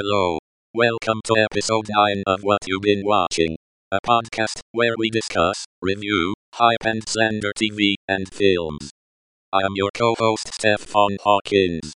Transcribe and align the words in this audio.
Hello. 0.00 0.38
Welcome 0.72 1.22
to 1.24 1.34
episode 1.36 1.86
9 1.88 2.22
of 2.24 2.44
What 2.44 2.60
You've 2.68 2.82
Been 2.82 3.02
Watching, 3.04 3.56
a 3.90 3.98
podcast 4.06 4.60
where 4.70 4.94
we 4.96 5.10
discuss, 5.10 5.64
review, 5.82 6.34
hype 6.54 6.84
and 6.84 7.02
slander 7.08 7.50
TV 7.60 7.94
and 8.06 8.32
films. 8.32 8.92
I 9.52 9.62
am 9.64 9.72
your 9.74 9.90
co-host 9.92 10.54
Stefan 10.54 11.16
Hawkins. 11.24 11.94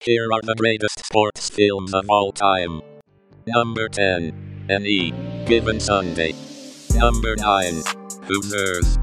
Here 0.00 0.28
are 0.30 0.42
the 0.42 0.54
greatest 0.54 1.06
sports 1.06 1.48
films 1.48 1.94
of 1.94 2.04
all 2.10 2.30
time. 2.30 2.82
Number 3.46 3.88
10, 3.88 4.66
Any 4.68 5.12
Given 5.46 5.80
Sunday. 5.80 6.34
Number 6.94 7.36
9, 7.36 7.82
Hoosiers. 8.24 8.98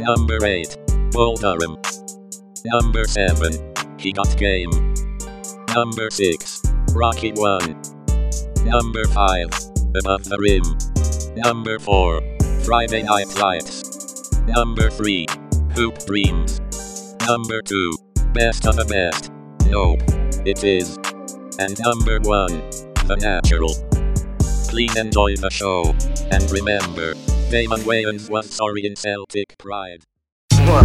Number 0.00 0.44
8, 0.44 0.76
Bull 1.12 1.36
Durham. 1.36 1.76
Number 2.64 3.04
7, 3.04 3.74
He 3.96 4.12
Got 4.12 4.36
Game. 4.36 4.92
Number 5.72 6.10
6, 6.10 6.73
Rocky 6.94 7.32
1. 7.32 7.82
Number 8.64 9.04
5, 9.06 9.48
Above 9.96 10.24
the 10.24 10.38
Rim. 10.38 10.62
Number 11.36 11.80
4, 11.80 12.20
Friday 12.62 13.02
Night 13.02 13.34
Lights. 13.36 14.30
Number 14.42 14.88
3, 14.90 15.26
Hoop 15.72 15.98
Dreams. 16.06 16.60
Number 17.26 17.62
2, 17.62 17.96
Best 18.32 18.66
of 18.66 18.76
the 18.76 18.84
Best. 18.84 19.32
Nope, 19.66 20.02
it 20.46 20.62
is. 20.62 20.96
And 21.58 21.76
number 21.80 22.20
1, 22.20 22.46
The 23.08 23.16
Natural. 23.20 23.74
Please 24.68 24.94
enjoy 24.94 25.34
the 25.34 25.50
show. 25.50 25.96
And 26.30 26.48
remember, 26.52 27.14
Damon 27.50 27.80
Wayans 27.80 28.30
was 28.30 28.48
sorry 28.48 28.86
in 28.86 28.94
Celtic 28.94 29.58
Pride. 29.58 30.04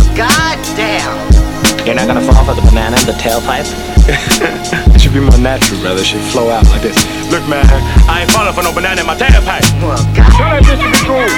Well, 0.09 0.17
goddamn. 0.17 1.85
You're 1.85 1.95
not 1.95 2.07
gonna 2.07 2.21
fall 2.21 2.43
for 2.45 2.55
the 2.55 2.61
banana 2.61 2.97
in 2.99 3.05
the 3.05 3.13
tailpipe? 3.13 3.67
it 4.95 5.01
should 5.01 5.13
be 5.13 5.19
more 5.19 5.37
natural, 5.37 5.79
brother. 5.81 6.01
It 6.01 6.05
should 6.05 6.21
flow 6.21 6.49
out 6.49 6.65
like 6.69 6.81
this. 6.81 6.97
Look, 7.31 7.47
man, 7.47 7.65
I 8.09 8.21
ain't 8.21 8.31
falling 8.31 8.53
for 8.53 8.63
no 8.63 8.73
banana 8.73 9.01
in 9.01 9.07
my 9.07 9.15
tailpipe. 9.15 9.65
Well, 9.81 10.01
god. 10.15 10.31
Tell 10.33 10.49
that 10.49 10.63
bitch 10.65 10.81
to 10.81 10.89
be 10.89 10.97
cool. 11.05 11.29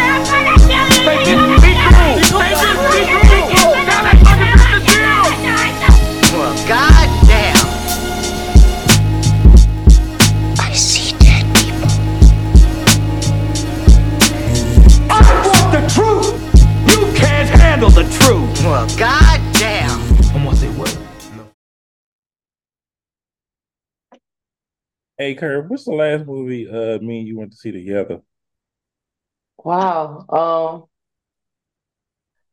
Take 1.04 1.28
it, 1.28 1.36
be 1.60 1.74
cool. 1.92 2.16
Take 2.40 2.64
it, 2.64 2.78
be 2.96 3.42
cool. 3.60 3.76
Tell 3.76 4.04
that 4.08 4.16
fucking 4.24 4.56
bitch 4.56 4.72
to 4.72 4.80
chill. 4.88 6.40
Well, 6.40 6.56
goddamn. 6.68 7.11
Handle 17.82 18.04
the 18.04 18.10
truth. 18.18 18.64
Well, 18.64 18.88
goddamn. 18.98 19.90
I'm 20.36 20.44
gonna 20.44 20.56
say 20.56 20.70
what? 20.70 20.98
Hey, 25.18 25.36
Kurt, 25.36 25.70
what's 25.70 25.86
the 25.86 25.92
last 25.92 26.26
movie 26.26 26.68
uh 26.68 27.00
me 27.00 27.20
and 27.20 27.28
you 27.28 27.38
went 27.38 27.52
to 27.52 27.58
see 27.58 27.72
together? 27.72 28.22
Wow. 29.64 30.26
Um, 30.30 30.86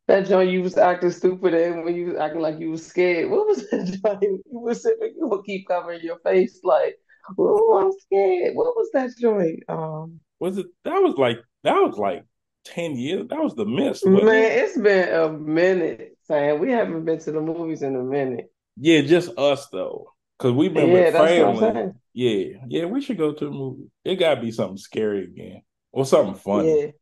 that 0.07 0.27
joint 0.27 0.51
you 0.51 0.63
was 0.63 0.77
acting 0.77 1.11
stupid 1.11 1.55
and 1.55 1.85
when 1.85 1.95
you 1.95 2.07
was 2.07 2.17
acting 2.17 2.41
like 2.41 2.59
you 2.59 2.71
was 2.71 2.87
scared. 2.87 3.31
What 3.31 3.47
was 3.47 3.69
that 3.71 4.01
joint? 4.05 4.23
You 4.23 4.43
was 4.61 4.83
sitting, 4.83 5.15
you 5.17 5.27
would 5.27 5.45
keep 5.45 5.69
covering 5.69 6.01
your 6.03 6.19
face 6.21 6.61
like, 6.63 6.97
oh, 7.39 7.79
I'm 7.79 7.93
scared. 8.01 8.55
What 8.55 8.77
was 8.77 8.91
that 8.93 9.11
joint? 9.19 9.63
Um, 9.69 10.21
Was 10.41 10.59
it 10.59 10.67
that 10.85 11.01
was 11.01 11.17
like 11.17 11.39
that 11.65 11.75
was 11.75 11.97
like 11.99 12.25
10 12.69 12.97
years? 12.97 13.27
That 13.29 13.39
was 13.41 13.55
the 13.55 13.65
wasn't 14.11 14.27
man, 14.27 14.45
it? 14.53 14.65
it's 14.65 14.79
been 14.79 15.15
a 15.15 15.31
minute, 15.33 16.17
Sam. 16.25 16.59
We 16.59 16.71
haven't 16.71 17.05
been 17.05 17.19
to 17.21 17.33
the 17.33 17.41
movies 17.41 17.83
in 17.83 17.97
a 17.97 18.03
minute. 18.03 18.53
Yeah, 18.77 19.03
just 19.03 19.37
us 19.39 19.69
though. 19.69 20.13
Cause 20.39 20.53
we've 20.53 20.73
been 20.73 20.89
Yeah, 20.89 21.11
with 21.11 21.13
that's 21.13 21.39
what 21.39 21.49
I'm 21.49 21.57
family. 21.57 21.93
Yeah, 22.15 22.59
yeah, 22.69 22.85
we 22.85 23.01
should 23.01 23.19
go 23.19 23.33
to 23.33 23.47
a 23.49 23.51
movie. 23.51 23.91
It 24.05 24.17
gotta 24.17 24.41
be 24.41 24.53
something 24.53 24.77
scary 24.77 25.25
again. 25.25 25.63
Or 25.91 26.05
something 26.07 26.35
funny. 26.35 26.93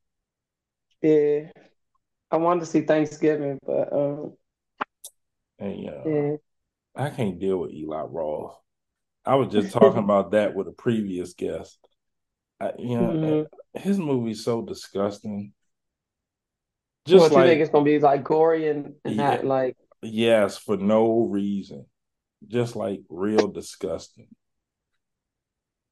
Yeah, 1.02 1.10
yeah. 1.10 1.50
I 2.30 2.36
wanted 2.38 2.60
to 2.60 2.66
see 2.66 2.80
Thanksgiving, 2.82 3.58
but 3.64 3.92
um, 3.92 4.32
And 5.58 5.88
uh, 5.88 6.08
yeah. 6.08 6.36
I 6.94 7.10
can't 7.10 7.38
deal 7.38 7.58
with 7.58 7.72
Eli 7.72 8.02
Roth. 8.02 8.56
I 9.24 9.34
was 9.34 9.48
just 9.52 9.72
talking 9.72 9.98
about 10.04 10.30
that 10.32 10.54
with 10.54 10.68
a 10.68 10.72
previous 10.72 11.34
guest. 11.34 11.78
I, 12.60 12.72
you 12.78 12.96
know, 12.98 13.12
Mhm. 13.12 13.46
his 13.74 13.98
movie's 13.98 14.44
so 14.44 14.62
disgusting. 14.62 15.52
What 17.06 17.12
Just 17.12 17.30
you 17.30 17.36
like 17.36 17.46
think 17.46 17.60
it's 17.60 17.70
gonna 17.70 17.84
be 17.84 17.98
like 17.98 18.24
gory 18.24 18.68
and, 18.68 18.94
and 19.04 19.14
Yeah. 19.16 19.36
not 19.36 19.44
like 19.44 19.76
Yes, 20.02 20.58
for 20.58 20.76
no 20.76 21.26
reason. 21.26 21.86
Just 22.46 22.76
like 22.76 23.02
real 23.08 23.48
disgusting. 23.48 24.28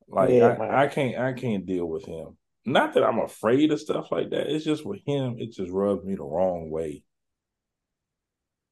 Like 0.08 0.30
Yeah. 0.30 0.56
I, 0.60 0.84
I 0.84 0.86
can't 0.88 1.18
I 1.18 1.32
can't 1.32 1.66
deal 1.66 1.86
with 1.86 2.04
him. 2.04 2.36
Not 2.66 2.94
that 2.94 3.04
I'm 3.04 3.18
afraid 3.18 3.72
of 3.72 3.80
stuff 3.80 4.10
like 4.10 4.30
that. 4.30 4.48
It's 4.48 4.64
just 4.64 4.84
with 4.84 5.00
him, 5.06 5.36
it 5.38 5.52
just 5.52 5.70
rubs 5.70 6.04
me 6.04 6.14
the 6.14 6.24
wrong 6.24 6.70
way. 6.70 7.04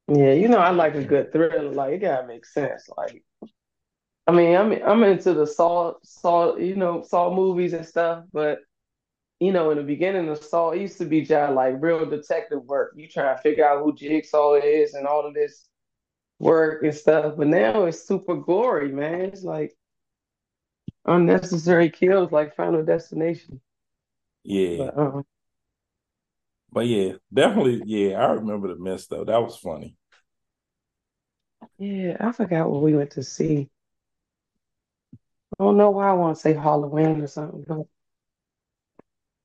Yeah, 0.08 0.32
you 0.32 0.48
know, 0.48 0.58
I 0.58 0.70
like 0.70 0.94
a 0.94 1.04
good 1.04 1.32
thriller. 1.32 1.72
Like 1.72 1.94
it 1.94 1.98
gotta 1.98 2.26
make 2.26 2.44
sense. 2.44 2.88
Like, 2.96 3.22
I 4.26 4.32
mean, 4.32 4.56
I'm 4.56 4.72
I'm 4.82 5.02
into 5.04 5.34
the 5.34 5.46
Saw 5.46 5.94
Saw, 6.02 6.56
you 6.56 6.76
know, 6.76 7.02
Saw 7.02 7.34
movies 7.34 7.72
and 7.72 7.86
stuff. 7.86 8.24
But 8.32 8.58
you 9.42 9.50
know, 9.50 9.72
in 9.72 9.78
the 9.78 9.82
beginning 9.82 10.28
of 10.28 10.42
Saw, 10.42 10.70
it 10.70 10.80
used 10.80 10.98
to 10.98 11.04
be 11.04 11.22
just 11.22 11.52
like 11.54 11.74
real 11.80 12.08
detective 12.08 12.62
work. 12.64 12.92
You 12.96 13.08
try 13.08 13.34
to 13.34 13.40
figure 13.40 13.68
out 13.68 13.82
who 13.82 13.92
Jigsaw 13.92 14.54
is 14.54 14.94
and 14.94 15.04
all 15.04 15.26
of 15.26 15.34
this 15.34 15.66
work 16.38 16.84
and 16.84 16.94
stuff. 16.94 17.34
But 17.36 17.48
now 17.48 17.86
it's 17.86 18.06
super 18.06 18.36
gory, 18.36 18.92
man. 18.92 19.22
It's 19.22 19.42
like 19.42 19.76
unnecessary 21.06 21.90
kills, 21.90 22.30
like 22.30 22.54
Final 22.54 22.84
Destination. 22.84 23.60
Yeah. 24.44 24.76
But 24.78 24.98
um, 24.98 25.24
But 26.70 26.86
yeah, 26.86 27.14
definitely, 27.34 27.82
yeah, 27.84 28.18
I 28.24 28.32
remember 28.34 28.68
the 28.68 28.76
Mist 28.76 29.10
though. 29.10 29.24
That 29.24 29.42
was 29.42 29.56
funny. 29.56 29.96
yeah, 31.78 32.16
I 32.20 32.30
forgot 32.30 32.70
what 32.70 32.82
we 32.82 32.94
went 32.94 33.10
to 33.12 33.24
see. 33.24 33.68
I 35.58 35.64
don't 35.64 35.76
know 35.76 35.90
why 35.90 36.10
I 36.10 36.12
want 36.12 36.36
to 36.36 36.40
say 36.40 36.54
Halloween 36.54 37.22
or 37.22 37.26
something, 37.26 37.64
but. 37.66 37.86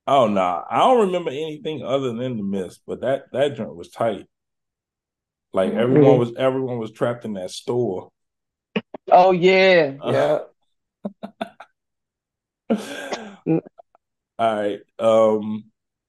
Oh 0.07 0.28
no, 0.28 0.63
I 0.69 0.78
don't 0.79 1.07
remember 1.07 1.29
anything 1.29 1.84
other 1.84 2.13
than 2.13 2.38
the 2.38 2.44
mist, 2.44 2.81
but 2.88 3.01
that 3.01 3.25
that 3.34 3.56
joint 3.56 3.75
was 3.75 3.90
tight. 3.90 4.28
Like 5.53 5.73
everyone 5.73 6.16
Mhm. 6.16 6.19
was 6.19 6.34
everyone 6.38 6.78
was 6.79 6.91
trapped 6.91 7.25
in 7.25 7.34
that 7.34 7.51
store. 7.51 8.12
Oh 9.12 9.31
yeah, 9.31 9.97
yeah. 10.03 10.40
All 14.40 14.56
right. 14.56 14.79
Um, 15.00 15.66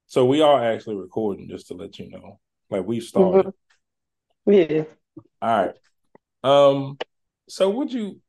so 0.07 0.25
we 0.25 0.41
are 0.41 0.63
actually 0.63 0.97
recording, 0.97 1.49
just 1.49 1.67
to 1.67 1.73
let 1.73 1.97
you 1.99 2.09
know. 2.09 2.39
Like 2.69 2.85
we 2.85 2.99
started. 2.99 3.51
Yeah. 4.45 4.85
All 5.41 5.65
right. 5.65 5.75
Um, 6.43 6.99
so 7.49 7.69
would 7.69 7.91
you 7.93 8.21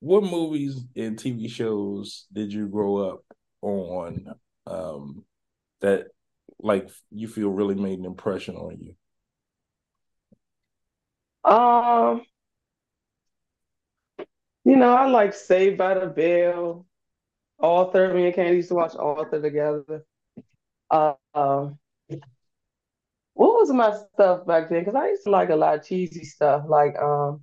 what 0.00 0.22
movies 0.24 0.84
and 0.96 1.18
TV 1.18 1.48
shows 1.48 2.26
did 2.32 2.52
you 2.52 2.68
grow 2.68 2.98
up 2.98 3.24
on 3.62 4.26
um 4.66 5.24
that 5.80 6.08
like 6.58 6.88
you 7.10 7.28
feel 7.28 7.50
really 7.50 7.74
made 7.74 7.98
an 7.98 8.04
impression 8.04 8.56
on 8.56 8.78
you? 8.80 8.94
Um, 11.50 12.22
you 14.64 14.76
know, 14.76 14.92
I 14.94 15.06
like 15.06 15.32
Saved 15.32 15.78
by 15.78 15.94
the 15.94 16.06
Bell, 16.06 16.86
Arthur. 17.60 18.12
Me 18.14 18.26
and 18.26 18.34
Candy 18.34 18.56
used 18.56 18.68
to 18.70 18.74
watch 18.74 18.94
Arthur 18.98 19.40
together. 19.40 20.04
Uh, 20.90 21.14
um, 21.34 21.78
what 23.34 23.60
was 23.60 23.70
my 23.70 23.96
stuff 24.14 24.46
back 24.46 24.68
then? 24.68 24.80
Because 24.80 24.94
I 24.94 25.08
used 25.08 25.24
to 25.24 25.30
like 25.30 25.50
a 25.50 25.56
lot 25.56 25.78
of 25.78 25.84
cheesy 25.84 26.24
stuff, 26.24 26.64
like 26.68 26.96
um, 26.96 27.42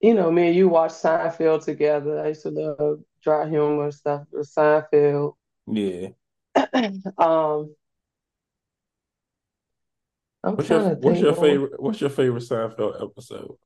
you 0.00 0.12
know, 0.12 0.30
me 0.30 0.48
and 0.48 0.56
you 0.56 0.68
watched 0.68 0.96
Seinfeld 1.02 1.64
together. 1.64 2.20
I 2.20 2.28
used 2.28 2.42
to 2.42 2.50
love 2.50 3.00
dry 3.26 3.48
humor 3.48 3.90
stuff 3.90 4.22
with 4.30 4.48
Seinfeld. 4.48 5.34
Yeah. 5.66 6.10
Um, 7.18 7.74
I'm 10.44 10.54
What's 10.54 10.68
trying 10.68 10.86
your 10.86 10.94
what's 10.94 11.20
your 11.20 11.34
favorite 11.34 11.82
what's 11.82 12.00
your 12.00 12.10
favorite 12.10 12.44
Seinfeld 12.44 13.02
episode? 13.02 13.56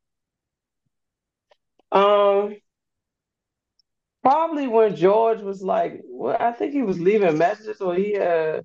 Um, 1.93 2.57
probably 4.23 4.67
when 4.67 4.97
George 4.97 5.43
was 5.43 5.63
like, 5.63 6.01
well, 6.07 6.39
I 6.41 6.53
think 6.53 6.73
he 6.73 6.83
was 6.83 6.99
leaving 6.99 7.37
messages, 7.37 7.83
or 7.83 7.95
he 7.95 8.15
had 8.15 8.65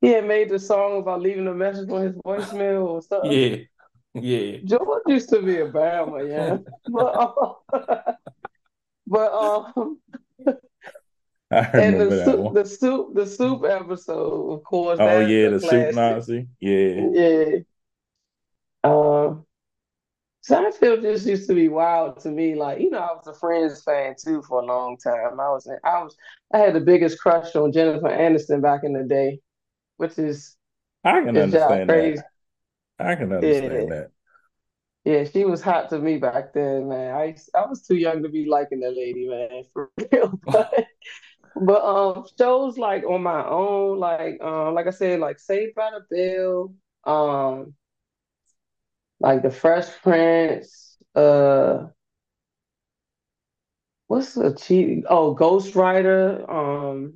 he 0.00 0.08
had 0.08 0.26
made 0.26 0.48
the 0.48 0.58
song 0.58 0.98
about 0.98 1.20
leaving 1.20 1.46
a 1.46 1.54
message 1.54 1.90
on 1.90 2.02
his 2.02 2.16
voicemail 2.16 2.86
or 2.86 3.02
something. 3.02 3.30
Yeah. 3.30 3.56
Yeah. 4.14 4.58
George 4.64 5.02
used 5.06 5.28
to 5.28 5.42
be 5.42 5.58
a 5.58 5.70
Bama, 5.70 6.26
yeah, 6.26 6.56
but 6.90 7.62
uh, 7.72 8.12
but 9.08 9.32
um, 9.32 9.98
I 11.50 11.60
and 11.78 12.00
the 12.00 12.10
soup, 12.24 12.54
the 12.54 12.64
soup, 12.64 13.14
the 13.14 13.26
soup 13.26 13.64
episode, 13.64 14.52
of 14.52 14.62
course. 14.64 14.98
Oh 15.00 15.20
yeah, 15.20 15.48
the 15.48 15.60
soup. 15.60 15.94
Nazi. 15.94 16.48
Yeah. 16.60 17.10
Yeah. 17.12 17.58
Um, 18.84 19.44
Seinfeld 20.48 21.02
just 21.02 21.26
used 21.26 21.48
to 21.48 21.54
be 21.54 21.68
wild 21.68 22.20
to 22.20 22.30
me. 22.30 22.54
Like, 22.54 22.80
you 22.80 22.90
know, 22.90 22.98
I 23.00 23.12
was 23.14 23.26
a 23.26 23.34
Friends 23.34 23.82
fan 23.82 24.14
too 24.22 24.42
for 24.42 24.62
a 24.62 24.64
long 24.64 24.96
time. 24.96 25.40
I 25.40 25.50
was 25.50 25.68
I 25.84 26.02
was 26.02 26.16
I 26.54 26.58
had 26.58 26.74
the 26.74 26.80
biggest 26.80 27.20
crush 27.20 27.54
on 27.56 27.72
Jennifer 27.72 28.08
Aniston 28.08 28.62
back 28.62 28.84
in 28.84 28.92
the 28.94 29.04
day, 29.04 29.40
which 29.98 30.18
is 30.18 30.56
I 31.04 31.20
can 31.22 31.38
understand 31.38 31.88
crazy. 31.88 32.22
that. 32.22 32.30
I 32.98 33.14
can 33.16 33.32
understand 33.32 33.88
Yeah. 33.88 33.90
that. 33.90 34.12
Yeah, 35.04 35.24
she 35.24 35.44
was 35.44 35.62
hot 35.62 35.88
to 35.90 35.98
me 35.98 36.18
back 36.18 36.52
then, 36.52 36.88
man. 36.88 37.14
I 37.14 37.36
I 37.54 37.66
was 37.66 37.82
too 37.86 37.96
young 37.96 38.22
to 38.24 38.28
be 38.28 38.46
liking 38.46 38.80
that 38.80 38.96
lady, 38.96 39.28
man, 39.28 39.64
for 39.72 39.90
real. 40.12 40.38
But 40.44 40.74
but 41.56 41.82
um 41.84 42.26
shows 42.38 42.78
like 42.78 43.04
on 43.04 43.22
my 43.22 43.46
own, 43.46 43.98
like 44.00 44.40
um 44.42 44.74
like 44.74 44.86
I 44.88 44.90
said, 44.90 45.20
like 45.20 45.38
Saved 45.40 45.74
by 45.76 45.90
the 45.92 46.04
Bell, 46.14 46.74
um 47.12 47.74
like 49.20 49.42
The 49.42 49.50
Fresh 49.50 49.88
Prince, 50.02 50.96
uh 51.14 51.88
what's 54.06 54.34
the 54.34 54.54
cheat? 54.54 55.04
Oh, 55.08 55.34
Ghostwriter, 55.34 56.48
um 56.48 57.14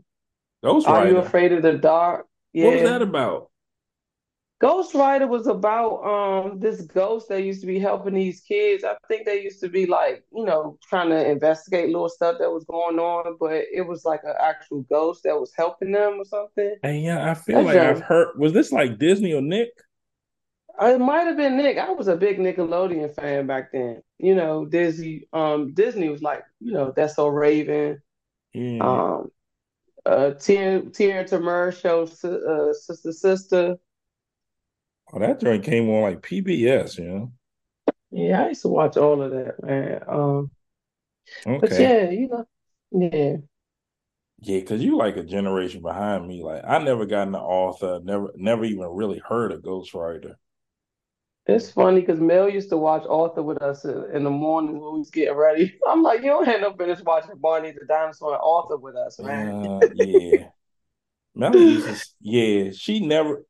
Ghost 0.63 0.89
Are 0.89 1.01
You 1.01 1.19
Rider. 1.19 1.27
Afraid 1.27 1.53
of 1.53 1.63
the 1.63 1.75
Dark? 1.79 2.27
Yeah. 2.53 2.67
What 2.67 2.75
was 2.75 2.83
that 2.83 3.03
about? 3.03 3.52
Ghostwriter 4.63 5.29
was 5.29 5.49
about 5.49 6.05
um 6.05 6.61
this 6.61 6.83
ghost 6.83 7.29
that 7.29 7.43
used 7.43 7.61
to 7.63 7.67
be 7.67 7.81
helping 7.81 8.15
these 8.15 8.41
kids. 8.41 8.85
I 8.85 8.95
think 9.09 9.27
they 9.27 9.43
used 9.43 9.61
to 9.61 9.69
be 9.69 9.87
like, 9.87 10.23
you 10.33 10.45
know, 10.45 10.79
trying 10.89 11.11
to 11.11 11.29
investigate 11.29 11.87
little 11.89 12.09
stuff 12.09 12.37
that 12.39 12.51
was 12.51 12.65
going 12.65 13.01
on, 13.01 13.37
but 13.41 13.65
it 13.73 13.85
was 13.87 14.05
like 14.05 14.21
an 14.23 14.35
actual 14.41 14.83
ghost 14.83 15.25
that 15.25 15.39
was 15.39 15.53
helping 15.57 15.91
them 15.91 16.21
or 16.21 16.25
something. 16.25 16.77
And 16.85 17.03
yeah, 17.03 17.29
I 17.29 17.35
feel 17.35 17.57
That's 17.57 17.75
like 17.75 17.79
I've 17.79 18.01
heard. 18.03 18.39
Was 18.39 18.53
this 18.53 18.71
like 18.71 18.99
Disney 18.99 19.33
or 19.33 19.43
Nick? 19.43 19.71
It 20.81 21.01
might 21.01 21.27
have 21.27 21.37
been 21.37 21.57
Nick. 21.57 21.79
I 21.79 21.91
was 21.91 22.07
a 22.09 22.17
big 22.17 22.39
Nickelodeon 22.39 23.15
fan 23.15 23.49
back 23.49 23.73
then. 23.73 24.01
You 24.19 24.37
know, 24.37 24.65
Disney, 24.65 25.27
um, 25.33 25.75
Disney 25.75 26.09
was 26.09 26.23
like, 26.23 26.45
you 26.61 26.73
know, 26.73 26.93
That's 26.95 27.17
So 27.17 27.27
Raven, 27.27 28.01
Yeah. 28.55 28.81
um, 28.81 29.31
uh, 30.07 30.31
Tia, 30.35 30.83
Tia 30.83 31.25
Tamera 31.25 31.73
show, 31.79 32.03
uh, 32.03 32.73
Sister 32.73 33.13
Sister. 33.13 33.77
Oh, 35.13 35.19
that 35.19 35.41
joint 35.41 35.65
came 35.65 35.89
on 35.91 36.03
like 36.03 36.23
PBS, 36.23 36.99
you 36.99 37.05
know. 37.05 37.33
Yeah, 38.11 38.45
I 38.45 38.49
used 38.49 38.63
to 38.63 38.69
watch 38.69 38.97
all 38.97 39.23
of 39.23 39.31
that, 39.31 39.63
man. 39.63 40.01
Um, 40.09 40.51
but 41.45 41.71
yeah, 41.73 42.11
you 42.11 42.29
know, 42.29 42.47
yeah. 42.93 43.37
Yeah, 44.41 44.59
because 44.59 44.83
you 44.83 44.97
like 44.97 45.17
a 45.17 45.23
generation 45.23 45.83
behind 45.83 46.27
me. 46.27 46.43
Like 46.43 46.63
I 46.67 46.79
never 46.79 47.07
got 47.07 47.29
into 47.29 47.39
Arthur, 47.39 48.01
never 48.03 48.33
never 48.35 48.65
even 48.65 48.87
really 48.87 49.21
heard 49.27 49.53
a 49.53 49.59
Ghostwriter. 49.59 50.35
It's 51.47 51.71
funny 51.71 52.01
because 52.01 52.21
Mel 52.21 52.49
used 52.49 52.71
to 52.71 52.77
watch 52.77 53.05
Arthur 53.09 53.43
with 53.43 53.61
us 53.63 53.85
in 53.85 54.05
in 54.15 54.25
the 54.25 54.31
morning 54.31 54.81
when 54.81 54.95
we 54.95 54.99
was 55.01 55.11
getting 55.11 55.35
ready. 55.35 55.79
I'm 55.89 56.03
like, 56.03 56.23
you 56.23 56.29
don't 56.29 56.47
have 56.47 56.61
no 56.61 56.71
business 56.71 57.03
watching 57.03 57.37
Barney 57.37 57.73
the 57.73 57.85
Dinosaur 57.87 58.35
and 58.35 58.43
Arthur 58.43 58.77
with 58.77 58.97
us, 58.97 59.19
man. 59.21 59.49
Uh, 59.49 59.81
yeah. 59.95 60.49
Mel 61.35 61.57
used 61.57 61.87
to, 61.87 62.11
yeah, 62.21 62.71
she 62.73 63.01
never, 63.01 63.43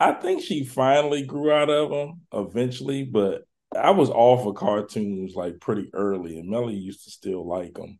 I 0.00 0.12
think 0.12 0.42
she 0.42 0.64
finally 0.64 1.22
grew 1.24 1.52
out 1.52 1.70
of 1.70 1.90
them 1.90 2.22
eventually, 2.32 3.04
but 3.04 3.44
I 3.76 3.90
was 3.90 4.10
off 4.10 4.46
of 4.46 4.54
cartoons 4.54 5.34
like 5.34 5.60
pretty 5.60 5.90
early, 5.92 6.38
and 6.38 6.48
Melly 6.48 6.74
used 6.74 7.04
to 7.04 7.10
still 7.10 7.46
like 7.46 7.74
them. 7.74 7.98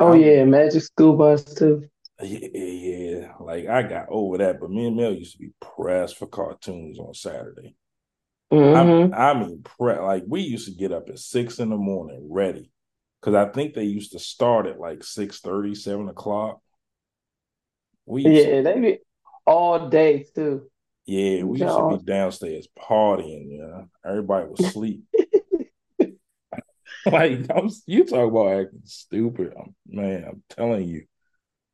Oh 0.00 0.12
yeah, 0.12 0.44
Magic 0.44 0.82
School 0.82 1.16
Bus 1.16 1.44
too. 1.44 1.88
Yeah, 2.20 2.48
yeah, 2.52 3.32
like 3.38 3.66
I 3.68 3.82
got 3.82 4.08
over 4.10 4.38
that, 4.38 4.58
but 4.60 4.70
me 4.70 4.86
and 4.86 4.96
Mel 4.96 5.12
used 5.14 5.32
to 5.34 5.38
be 5.38 5.52
pressed 5.60 6.16
for 6.16 6.26
cartoons 6.26 6.98
on 6.98 7.14
Saturday. 7.14 7.76
hmm 8.50 8.72
I'm, 8.72 9.12
I 9.12 9.34
mean, 9.34 9.62
pre- 9.64 9.98
like 9.98 10.24
we 10.26 10.42
used 10.42 10.66
to 10.68 10.74
get 10.74 10.92
up 10.92 11.08
at 11.10 11.18
six 11.18 11.58
in 11.60 11.70
the 11.70 11.76
morning 11.76 12.28
ready, 12.30 12.70
because 13.20 13.34
I 13.34 13.50
think 13.52 13.74
they 13.74 13.84
used 13.84 14.12
to 14.12 14.18
start 14.18 14.66
at 14.66 14.80
like 14.80 15.04
six 15.04 15.40
thirty, 15.40 15.74
seven 15.74 16.08
o'clock. 16.08 16.60
We 18.06 18.22
used 18.24 18.42
to 18.44 18.50
Yeah, 18.50 18.62
they 18.62 18.80
be 18.80 18.98
all 19.48 19.88
day 19.88 20.26
too. 20.34 20.70
Yeah, 21.06 21.42
we 21.44 21.60
used 21.60 21.74
to 21.74 21.98
be 21.98 22.04
downstairs 22.04 22.68
partying, 22.78 23.50
you 23.50 23.62
know. 23.62 23.88
Everybody 24.04 24.48
was 24.48 24.60
asleep. 24.66 25.04
like 27.06 27.46
I'm, 27.50 27.70
you 27.86 28.04
talk 28.04 28.30
about 28.30 28.52
acting 28.52 28.82
stupid. 28.84 29.54
I'm- 29.56 29.74
man, 29.86 30.24
I'm 30.28 30.42
telling 30.50 30.86
you. 30.86 31.04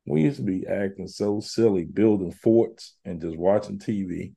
We 0.07 0.21
used 0.21 0.37
to 0.37 0.43
be 0.43 0.67
acting 0.67 1.07
so 1.07 1.39
silly, 1.39 1.83
building 1.83 2.31
forts 2.31 2.95
and 3.05 3.19
just 3.19 3.35
watching 3.35 3.79
TV. 3.79 4.33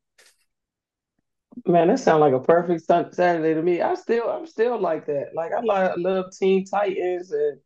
Man, 1.66 1.88
that 1.88 1.98
sounds 1.98 2.20
like 2.20 2.32
a 2.32 2.40
perfect 2.40 2.86
Saturday 2.86 3.52
to 3.52 3.62
me. 3.62 3.82
I 3.82 3.94
still, 3.94 4.30
I'm 4.30 4.46
still 4.46 4.80
like 4.80 5.06
that. 5.06 5.34
Like 5.34 5.52
I 5.52 5.60
like, 5.60 5.92
love 5.98 6.26
Teen 6.32 6.64
Titans 6.64 7.32
and 7.32 7.58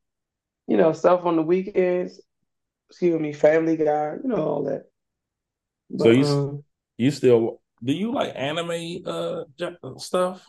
you 0.66 0.76
know 0.76 0.92
stuff 0.92 1.24
on 1.24 1.36
the 1.36 1.42
weekends. 1.42 2.20
Excuse 2.90 3.20
me, 3.20 3.32
Family 3.32 3.76
Guy, 3.76 4.16
you 4.22 4.28
know 4.28 4.44
all 4.44 4.64
that. 4.64 4.86
So 5.98 6.10
you 6.10 6.24
um, 6.24 6.64
You 6.98 7.10
still 7.10 7.60
do 7.82 7.92
you 7.92 8.12
like 8.12 8.32
anime 8.34 9.02
uh 9.06 9.44
stuff? 9.98 10.46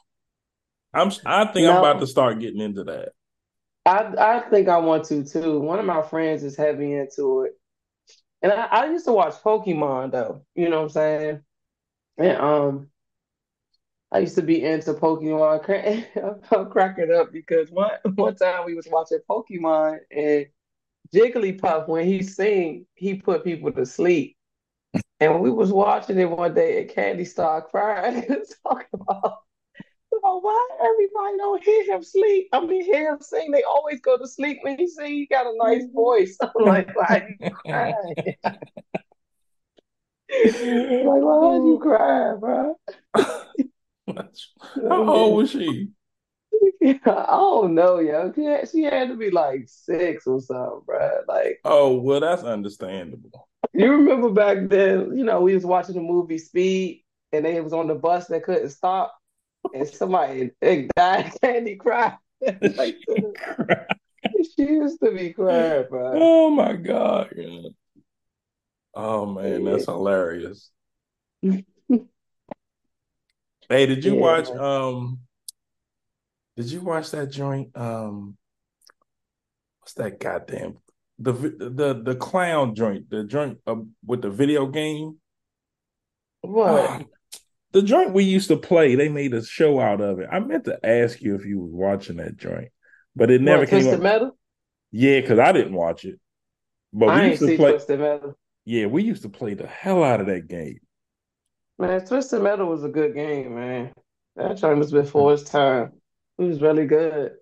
I'm 0.93 1.11
I 1.25 1.45
think 1.45 1.67
I'm 1.67 1.77
about 1.77 1.99
to 1.99 2.07
start 2.07 2.39
getting 2.39 2.61
into 2.61 2.83
that. 2.85 3.09
I 3.85 4.13
I 4.17 4.39
think 4.49 4.69
I 4.69 4.77
want 4.77 5.05
to 5.05 5.23
too. 5.23 5.59
One 5.59 5.79
of 5.79 5.85
my 5.85 6.01
friends 6.01 6.43
is 6.43 6.55
heavy 6.55 6.93
into 6.93 7.41
it, 7.43 7.53
and 8.41 8.51
I, 8.51 8.65
I 8.65 8.85
used 8.91 9.05
to 9.05 9.13
watch 9.13 9.33
Pokemon 9.43 10.11
though. 10.11 10.45
You 10.55 10.69
know 10.69 10.77
what 10.77 10.83
I'm 10.83 10.89
saying? 10.89 11.41
And 12.17 12.37
um, 12.37 12.89
I 14.11 14.19
used 14.19 14.35
to 14.35 14.43
be 14.43 14.63
into 14.63 14.93
Pokemon. 14.93 16.05
I'm 16.51 16.69
cracking 16.69 17.11
up 17.11 17.31
because 17.31 17.71
one 17.71 17.91
one 18.15 18.35
time 18.35 18.65
we 18.65 18.75
was 18.75 18.87
watching 18.89 19.19
Pokemon 19.29 19.99
and 20.11 20.45
Jigglypuff 21.13 21.87
when 21.87 22.05
he 22.05 22.23
sing, 22.23 22.85
he 22.95 23.15
put 23.15 23.43
people 23.43 23.71
to 23.71 23.85
sleep. 23.85 24.37
And 25.19 25.39
we 25.39 25.51
was 25.51 25.71
watching 25.71 26.19
it 26.19 26.29
one 26.29 26.53
day 26.53 26.81
and 26.81 26.89
Candy 26.89 27.25
started 27.25 27.69
crying 27.69 28.25
and 28.29 28.43
talking 28.67 28.87
about, 28.93 29.37
about 30.11 30.43
why 30.43 30.67
everybody 30.81 31.37
don't 31.37 31.63
hear 31.63 31.95
him 31.95 32.03
sleep. 32.03 32.49
I 32.51 32.59
mean 32.65 32.83
hear 32.83 33.11
him 33.11 33.21
sing. 33.21 33.51
They 33.51 33.63
always 33.63 34.01
go 34.01 34.17
to 34.17 34.27
sleep 34.27 34.59
when 34.63 34.77
he 34.77 34.87
sing. 34.87 35.13
He 35.13 35.25
got 35.25 35.47
a 35.47 35.53
nice 35.55 35.85
voice. 35.93 36.37
I'm 36.41 36.49
like, 36.65 36.95
why 36.95 37.27
you 37.39 37.49
crying? 37.51 38.15
like, 38.43 38.61
why 40.29 41.55
you 41.55 41.79
crying, 41.81 42.39
bro? 42.39 42.75
How 43.15 45.09
old 45.09 45.37
was 45.37 45.51
she? 45.51 45.89
I 46.85 46.99
don't 47.29 47.75
know, 47.75 47.99
yo. 47.99 48.31
She 48.35 48.43
had, 48.43 48.69
she 48.69 48.83
had 48.83 49.07
to 49.07 49.15
be 49.15 49.31
like 49.31 49.63
six 49.67 50.27
or 50.27 50.41
something, 50.41 50.81
bro. 50.85 51.21
Like, 51.27 51.59
Oh, 51.63 51.95
well, 51.95 52.19
that's 52.19 52.43
understandable. 52.43 53.47
You 53.73 53.91
remember 53.91 54.29
back 54.29 54.69
then, 54.69 55.17
you 55.17 55.23
know, 55.23 55.41
we 55.41 55.55
was 55.55 55.65
watching 55.65 55.95
the 55.95 56.01
movie 56.01 56.37
Speed, 56.37 57.03
and 57.31 57.45
they 57.45 57.59
was 57.61 57.73
on 57.73 57.87
the 57.87 57.95
bus 57.95 58.27
that 58.27 58.43
couldn't 58.43 58.69
stop, 58.69 59.15
and 59.73 59.87
somebody 59.87 60.51
they 60.61 60.89
died, 60.95 61.33
Candy 61.41 61.75
cried. 61.75 62.17
like, 62.77 62.97
she 64.55 64.63
used 64.63 64.99
to 65.01 65.11
be 65.11 65.33
crying, 65.33 65.85
bro. 65.89 66.19
Oh 66.21 66.49
my 66.49 66.73
God. 66.73 67.33
yeah. 67.35 67.69
Oh 68.95 69.25
man, 69.25 69.63
that's 69.63 69.85
hilarious. 69.85 70.69
Hey, 73.69 73.85
did 73.85 74.05
you 74.05 74.15
Yeah, 74.15 74.21
watch 74.21 74.53
um 74.53 75.19
did 76.55 76.71
you 76.71 76.81
watch 76.81 77.11
that 77.11 77.31
joint? 77.31 77.75
Um 77.75 78.37
what's 79.79 79.93
that 79.93 80.19
goddamn 80.19 80.77
the 81.19 81.31
the 81.33 82.01
the 82.03 82.15
clown 82.15 82.75
joint, 82.75 83.09
the 83.09 83.23
joint 83.23 83.59
uh, 83.67 83.75
with 84.05 84.21
the 84.21 84.29
video 84.29 84.67
game? 84.67 85.17
What? 86.41 87.05
The 87.71 87.81
joint 87.81 88.13
we 88.13 88.23
used 88.23 88.49
to 88.49 88.57
play, 88.57 88.95
they 88.95 89.09
made 89.09 89.33
a 89.33 89.43
show 89.43 89.79
out 89.79 90.01
of 90.01 90.19
it. 90.19 90.29
I 90.31 90.39
meant 90.39 90.65
to 90.65 90.85
ask 90.85 91.21
you 91.21 91.35
if 91.35 91.45
you 91.45 91.59
was 91.59 91.71
watching 91.71 92.17
that 92.17 92.37
joint, 92.37 92.69
but 93.15 93.31
it 93.31 93.41
never 93.41 93.61
What, 93.61 93.69
came 93.69 93.79
Twisted 93.81 93.99
up. 93.99 94.03
Metal? 94.03 94.37
Yeah, 94.91 95.21
because 95.21 95.39
I 95.39 95.51
didn't 95.51 95.73
watch 95.73 96.05
it. 96.05 96.19
But 96.91 97.09
I 97.09 97.15
we 97.15 97.21
ain't 97.21 97.29
used 97.31 97.41
to 97.41 97.47
see 97.47 97.57
play. 97.57 97.71
Twisted 97.71 97.99
Metal. 97.99 98.37
Yeah, 98.65 98.85
we 98.85 99.03
used 99.03 99.23
to 99.23 99.29
play 99.29 99.55
the 99.55 99.65
hell 99.67 100.03
out 100.03 100.21
of 100.21 100.27
that 100.27 100.47
game. 100.47 100.79
Man, 101.79 102.05
Twisted 102.05 102.41
Metal 102.43 102.67
was 102.67 102.83
a 102.83 102.89
good 102.89 103.15
game, 103.15 103.55
man. 103.55 103.91
That 104.35 104.57
joint 104.57 104.77
was 104.77 104.91
before 104.91 105.33
its 105.33 105.43
time. 105.43 105.93
It 106.37 106.43
was 106.43 106.61
really 106.61 106.85
good. 106.85 107.33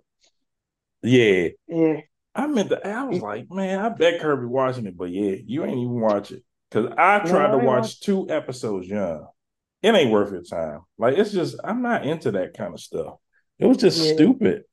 Yeah, 1.03 1.49
Yeah. 1.67 2.01
I 2.33 2.47
meant 2.47 2.69
to. 2.69 2.88
I 2.88 3.03
was 3.03 3.21
like, 3.21 3.50
man, 3.51 3.79
I 3.79 3.89
bet 3.89 4.21
Kirby 4.21 4.45
watching 4.45 4.85
it, 4.85 4.97
but 4.97 5.11
yeah, 5.11 5.35
you 5.45 5.63
ain't 5.65 5.77
even 5.79 6.00
watch 6.00 6.31
it 6.31 6.43
because 6.69 6.91
I 6.97 7.19
tried 7.19 7.47
I 7.47 7.51
to 7.51 7.57
watch 7.57 8.00
two 8.01 8.29
episodes. 8.29 8.88
Young, 8.88 9.27
it 9.81 9.93
ain't 9.93 10.11
worth 10.11 10.31
your 10.31 10.43
time. 10.43 10.81
Like 10.97 11.17
it's 11.17 11.31
just, 11.31 11.57
I'm 11.63 11.81
not 11.81 12.05
into 12.05 12.31
that 12.31 12.53
kind 12.53 12.73
of 12.73 12.79
stuff. 12.79 13.15
It 13.59 13.65
was 13.65 13.77
just 13.77 14.00
Yeah. 14.00 14.13
stupid. 14.13 14.63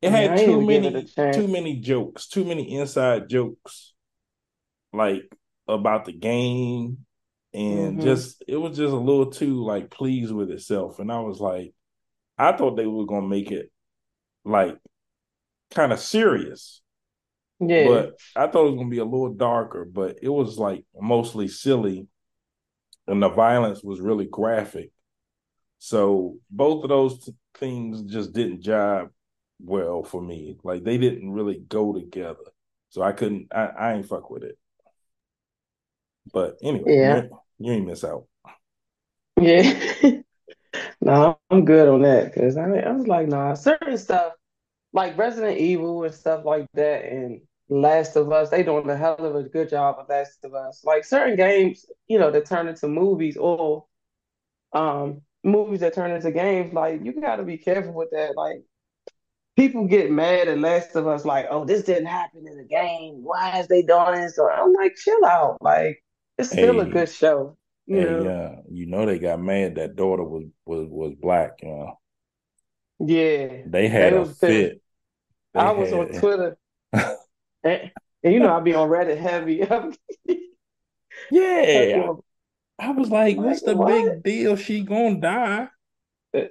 It 0.00 0.10
had 0.10 0.32
I 0.32 0.36
too 0.36 0.60
many, 0.66 0.88
it 0.88 0.96
a 0.96 1.02
chance. 1.04 1.36
too 1.36 1.48
many 1.48 1.76
jokes, 1.80 2.26
too 2.26 2.44
many 2.44 2.76
inside 2.76 3.28
jokes, 3.28 3.92
like 4.92 5.22
about 5.68 6.04
the 6.06 6.12
game, 6.12 7.04
and 7.54 7.98
Mhm. 7.98 8.02
just 8.02 8.42
it 8.48 8.56
was 8.56 8.76
just 8.76 8.92
a 8.92 8.96
little 8.96 9.30
too 9.30 9.62
like 9.64 9.90
pleased 9.90 10.32
with 10.32 10.50
itself. 10.50 10.98
And 10.98 11.12
I 11.12 11.20
was 11.20 11.40
like, 11.40 11.74
I 12.38 12.52
thought 12.56 12.76
they 12.76 12.86
were 12.86 13.06
gonna 13.06 13.28
make 13.28 13.52
it 13.52 13.70
like 14.44 14.78
kind 15.74 15.92
of 15.92 15.98
serious. 16.00 16.80
Yeah. 17.60 17.86
But 17.86 18.18
I 18.34 18.46
thought 18.48 18.66
it 18.66 18.70
was 18.70 18.76
gonna 18.78 18.88
be 18.90 18.98
a 18.98 19.04
little 19.04 19.34
darker, 19.34 19.84
but 19.84 20.18
it 20.22 20.28
was 20.28 20.58
like 20.58 20.84
mostly 21.00 21.48
silly, 21.48 22.06
and 23.06 23.22
the 23.22 23.28
violence 23.28 23.82
was 23.82 24.00
really 24.00 24.26
graphic. 24.26 24.90
So 25.78 26.36
both 26.50 26.84
of 26.84 26.88
those 26.90 27.24
t- 27.24 27.34
things 27.54 28.02
just 28.02 28.32
didn't 28.32 28.62
jive 28.62 29.10
well 29.60 30.02
for 30.02 30.20
me. 30.20 30.56
Like 30.64 30.84
they 30.84 30.98
didn't 30.98 31.32
really 31.32 31.58
go 31.68 31.92
together. 31.92 32.52
So 32.90 33.02
I 33.02 33.12
couldn't. 33.12 33.48
I, 33.54 33.66
I 33.66 33.92
ain't 33.94 34.06
fuck 34.08 34.30
with 34.30 34.42
it. 34.44 34.58
But 36.32 36.56
anyway, 36.62 36.96
Yeah. 36.96 37.14
you, 37.16 37.22
ain't- 37.22 37.32
you 37.58 37.72
ain't 37.72 37.86
miss 37.86 38.04
out. 38.04 38.26
Yeah. 39.40 40.20
no, 41.00 41.38
I'm 41.50 41.64
good 41.64 41.88
on 41.88 42.02
that 42.02 42.32
because 42.32 42.56
I, 42.56 42.64
I 42.64 42.92
was 42.92 43.06
like, 43.06 43.28
nah, 43.28 43.54
certain 43.54 43.98
stuff 43.98 44.34
like 44.92 45.16
Resident 45.18 45.58
Evil 45.58 46.04
and 46.04 46.14
stuff 46.14 46.44
like 46.44 46.66
that 46.74 47.04
and 47.04 47.40
Last 47.68 48.16
of 48.16 48.30
Us, 48.32 48.50
they 48.50 48.62
doing 48.62 48.88
a 48.90 48.96
hell 48.96 49.16
of 49.18 49.34
a 49.36 49.44
good 49.48 49.70
job 49.70 49.96
of 49.98 50.08
Last 50.08 50.44
of 50.44 50.54
Us. 50.54 50.84
Like 50.84 51.04
certain 51.04 51.36
games, 51.36 51.86
you 52.08 52.18
know, 52.18 52.30
that 52.30 52.46
turn 52.46 52.68
into 52.68 52.88
movies 52.88 53.36
or 53.38 53.86
um 54.72 55.22
movies 55.44 55.80
that 55.80 55.94
turn 55.94 56.12
into 56.12 56.32
games, 56.32 56.72
like 56.74 57.04
you 57.04 57.12
gotta 57.20 57.44
be 57.44 57.58
careful 57.58 57.94
with 57.94 58.10
that. 58.12 58.36
Like 58.36 58.62
people 59.56 59.86
get 59.86 60.10
mad 60.10 60.48
at 60.48 60.58
Last 60.58 60.96
of 60.96 61.06
Us, 61.06 61.24
like, 61.24 61.46
oh, 61.50 61.64
this 61.64 61.84
didn't 61.84 62.06
happen 62.06 62.46
in 62.46 62.56
the 62.58 62.64
game. 62.64 63.22
Why 63.24 63.60
is 63.60 63.68
they 63.68 63.82
doing 63.82 64.14
this? 64.14 64.36
So 64.36 64.50
I'm 64.50 64.72
like, 64.74 64.96
chill 64.96 65.24
out. 65.24 65.58
Like 65.62 66.02
it's 66.38 66.50
still 66.50 66.80
a 66.80 66.86
good 66.86 67.08
show. 67.10 67.56
You 67.86 68.00
Hey, 68.00 68.06
know? 68.06 68.26
uh, 68.26 68.62
you 68.70 68.86
know 68.86 69.06
they 69.06 69.18
got 69.18 69.40
mad 69.40 69.76
that 69.76 69.96
daughter 69.96 70.24
was 70.24 70.44
was 70.66 70.88
was 70.90 71.14
black. 71.20 71.62
You 71.62 71.68
know 71.70 71.98
Yeah. 72.98 73.64
they 73.64 73.88
had 73.88 74.12
They 74.12 74.14
a 74.14 74.26
fit. 74.26 74.81
They 75.54 75.60
I 75.60 75.70
was 75.72 75.92
on 75.92 76.08
Twitter, 76.08 76.56
and, 76.92 77.18
and 77.64 77.90
you 78.24 78.40
know 78.40 78.56
I'd 78.56 78.64
be 78.64 78.74
on 78.74 78.88
Reddit 78.88 79.18
heavy. 79.18 79.66
Yeah, 81.30 82.12
I 82.78 82.90
was 82.90 83.10
like, 83.10 83.36
Like, 83.36 83.46
"What's 83.46 83.62
the 83.62 83.76
what? 83.76 83.88
big 83.88 84.22
deal? 84.22 84.56
She 84.56 84.82
gonna 84.82 85.20
die, 85.20 85.68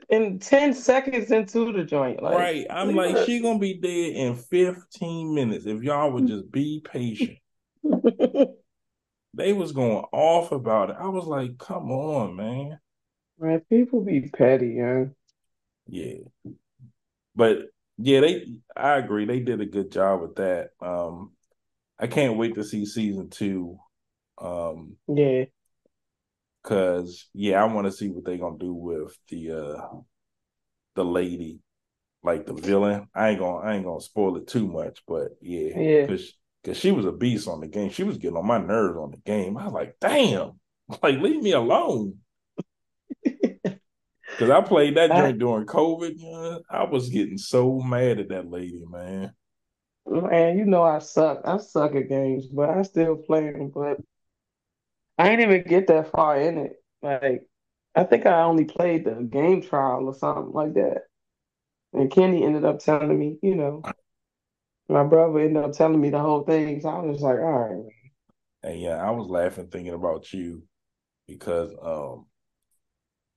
in 0.09 0.39
ten 0.39 0.73
seconds 0.73 1.31
into 1.31 1.71
the 1.71 1.83
joint, 1.83 2.21
like 2.21 2.37
right?" 2.37 2.67
I'm 2.69 2.95
like, 2.95 3.17
"She 3.25 3.39
gonna 3.39 3.59
be 3.59 3.73
dead 3.75 4.15
in 4.15 4.35
15 4.35 5.33
minutes 5.33 5.65
if 5.65 5.83
y'all 5.83 6.11
would 6.11 6.27
just 6.27 6.51
be 6.51 6.81
patient." 6.83 7.37
They 9.33 9.53
was 9.53 9.71
going 9.71 10.03
off 10.11 10.51
about 10.51 10.89
it. 10.89 10.97
I 10.99 11.07
was 11.07 11.25
like, 11.25 11.57
"Come 11.57 11.89
on, 11.91 12.35
man." 12.35 12.79
Right. 13.37 13.67
people 13.69 14.01
be 14.01 14.29
petty, 14.29 14.75
man. 14.75 15.15
Yeah, 15.87 16.17
but 17.35 17.67
yeah, 17.97 18.21
they. 18.21 18.47
I 18.75 18.95
agree. 18.97 19.25
They 19.25 19.39
did 19.39 19.61
a 19.61 19.65
good 19.65 19.91
job 19.91 20.21
with 20.21 20.35
that. 20.35 20.71
Um, 20.81 21.31
I 21.99 22.07
can't 22.07 22.37
wait 22.37 22.55
to 22.55 22.63
see 22.63 22.85
season 22.85 23.29
two. 23.29 23.79
Um, 24.39 24.97
Yeah, 25.07 25.45
Cause 26.63 27.27
yeah, 27.33 27.61
I 27.61 27.65
want 27.73 27.85
to 27.87 27.91
see 27.91 28.09
what 28.09 28.23
they 28.25 28.37
gonna 28.37 28.57
do 28.59 28.73
with 28.73 29.17
the 29.29 29.51
uh 29.51 29.87
the 30.95 31.05
lady, 31.05 31.59
like 32.23 32.45
the 32.47 32.53
villain. 32.53 33.09
I 33.15 33.29
ain't 33.31 33.39
gonna 33.39 33.59
I 33.59 33.75
ain't 33.75 33.85
gonna 33.85 34.01
spoil 34.01 34.37
it 34.37 34.47
too 34.47 34.67
much, 34.67 35.03
but 35.07 35.33
yeah, 35.41 35.79
Yeah. 35.79 36.07
cause 36.07 36.33
cause 36.65 36.77
she 36.77 36.91
was 36.91 37.05
a 37.05 37.13
beast 37.13 37.47
on 37.49 37.61
the 37.61 37.67
game. 37.67 37.91
She 37.91 38.05
was 38.05 38.19
getting 38.19 38.37
on 38.37 38.47
my 38.47 38.59
nerves 38.59 38.97
on 38.99 39.11
the 39.11 39.17
game. 39.19 39.57
I 39.57 39.65
was 39.65 39.73
like, 39.73 39.97
damn, 40.01 40.59
like 41.03 41.19
leave 41.19 41.43
me 41.43 41.53
alone. 41.53 42.20
Cause 44.41 44.49
I 44.49 44.61
played 44.61 44.97
that 44.97 45.11
joint 45.11 45.37
during 45.37 45.65
COVID. 45.67 46.61
I 46.67 46.83
was 46.85 47.09
getting 47.09 47.37
so 47.37 47.79
mad 47.79 48.17
at 48.17 48.29
that 48.29 48.49
lady, 48.49 48.83
man. 48.89 49.33
man, 50.07 50.57
you 50.57 50.65
know 50.65 50.81
I 50.81 50.97
suck. 50.97 51.41
I 51.45 51.57
suck 51.57 51.93
at 51.93 52.09
games, 52.09 52.47
but 52.47 52.69
I 52.71 52.81
still 52.81 53.17
play 53.17 53.51
them. 53.51 53.71
But 53.71 53.97
I 55.19 55.29
ain't 55.29 55.41
even 55.41 55.61
get 55.61 55.85
that 55.87 56.09
far 56.11 56.41
in 56.41 56.57
it. 56.57 56.83
Like 57.03 57.47
I 57.93 58.03
think 58.03 58.25
I 58.25 58.41
only 58.41 58.65
played 58.65 59.05
the 59.05 59.13
game 59.13 59.61
trial 59.61 60.07
or 60.07 60.15
something 60.15 60.53
like 60.53 60.73
that. 60.73 61.03
And 61.93 62.09
Kenny 62.09 62.43
ended 62.43 62.65
up 62.65 62.79
telling 62.79 63.19
me, 63.19 63.37
you 63.43 63.53
know, 63.53 63.83
my 64.89 65.03
brother 65.03 65.39
ended 65.39 65.63
up 65.63 65.73
telling 65.73 66.01
me 66.01 66.09
the 66.09 66.19
whole 66.19 66.45
thing. 66.45 66.81
So 66.81 66.89
I 66.89 66.99
was 66.99 67.21
like, 67.21 67.37
all 67.37 67.59
right, 67.59 67.71
man. 67.71 67.89
And 68.63 68.81
yeah, 68.81 68.95
I 68.95 69.11
was 69.11 69.27
laughing 69.27 69.67
thinking 69.67 69.93
about 69.93 70.33
you 70.33 70.63
because 71.27 71.75
um 71.79 72.25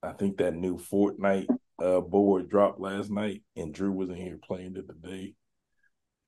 I 0.04 0.12
think 0.12 0.38
that 0.38 0.54
new 0.54 0.78
Fortnite 0.78 1.50
uh 1.82 2.00
board 2.00 2.48
dropped 2.48 2.80
last 2.80 3.10
night 3.10 3.42
and 3.56 3.74
Drew 3.74 3.92
was 3.92 4.10
in 4.10 4.16
here 4.16 4.38
playing 4.42 4.76
it 4.76 4.86
today. 4.86 5.34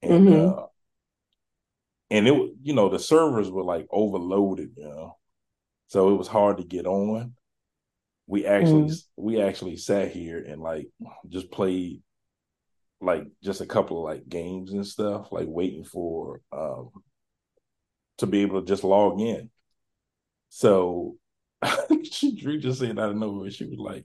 And 0.03 0.29
Mhm. 0.29 0.59
uh 0.59 0.67
and 2.11 2.29
it 2.29 2.35
you 2.63 2.75
know 2.75 2.89
the 2.89 2.99
servers 2.99 3.51
were 3.51 3.65
like 3.65 3.87
overloaded, 3.91 4.73
you 4.77 4.85
know. 4.89 5.19
So 5.89 6.11
it 6.13 6.17
was 6.17 6.29
hard 6.29 6.59
to 6.59 6.65
get 6.65 6.87
on. 6.87 7.35
We 8.27 8.47
actually 8.47 8.91
we 9.17 9.41
actually 9.41 9.77
sat 9.77 10.13
here 10.13 10.39
and 10.45 10.61
like 10.63 10.89
just 11.29 11.51
played 11.51 12.03
like 13.01 13.27
just 13.43 13.61
a 13.61 13.67
couple 13.67 13.99
of 13.99 14.05
like 14.05 14.29
games 14.29 14.73
and 14.73 14.87
stuff, 14.87 15.33
like 15.33 15.47
waiting 15.49 15.85
for 15.85 16.41
um 16.53 16.91
to 18.19 18.27
be 18.27 18.43
able 18.43 18.61
to 18.61 18.67
just 18.67 18.85
log 18.85 19.21
in. 19.21 19.51
So 20.49 21.17
She 22.11 22.37
drew 22.41 22.59
just 22.59 22.81
said 22.81 22.99
out 22.99 23.11
of 23.11 23.17
nowhere, 23.17 23.51
she 23.51 23.65
was 23.65 23.79
like, 23.79 24.05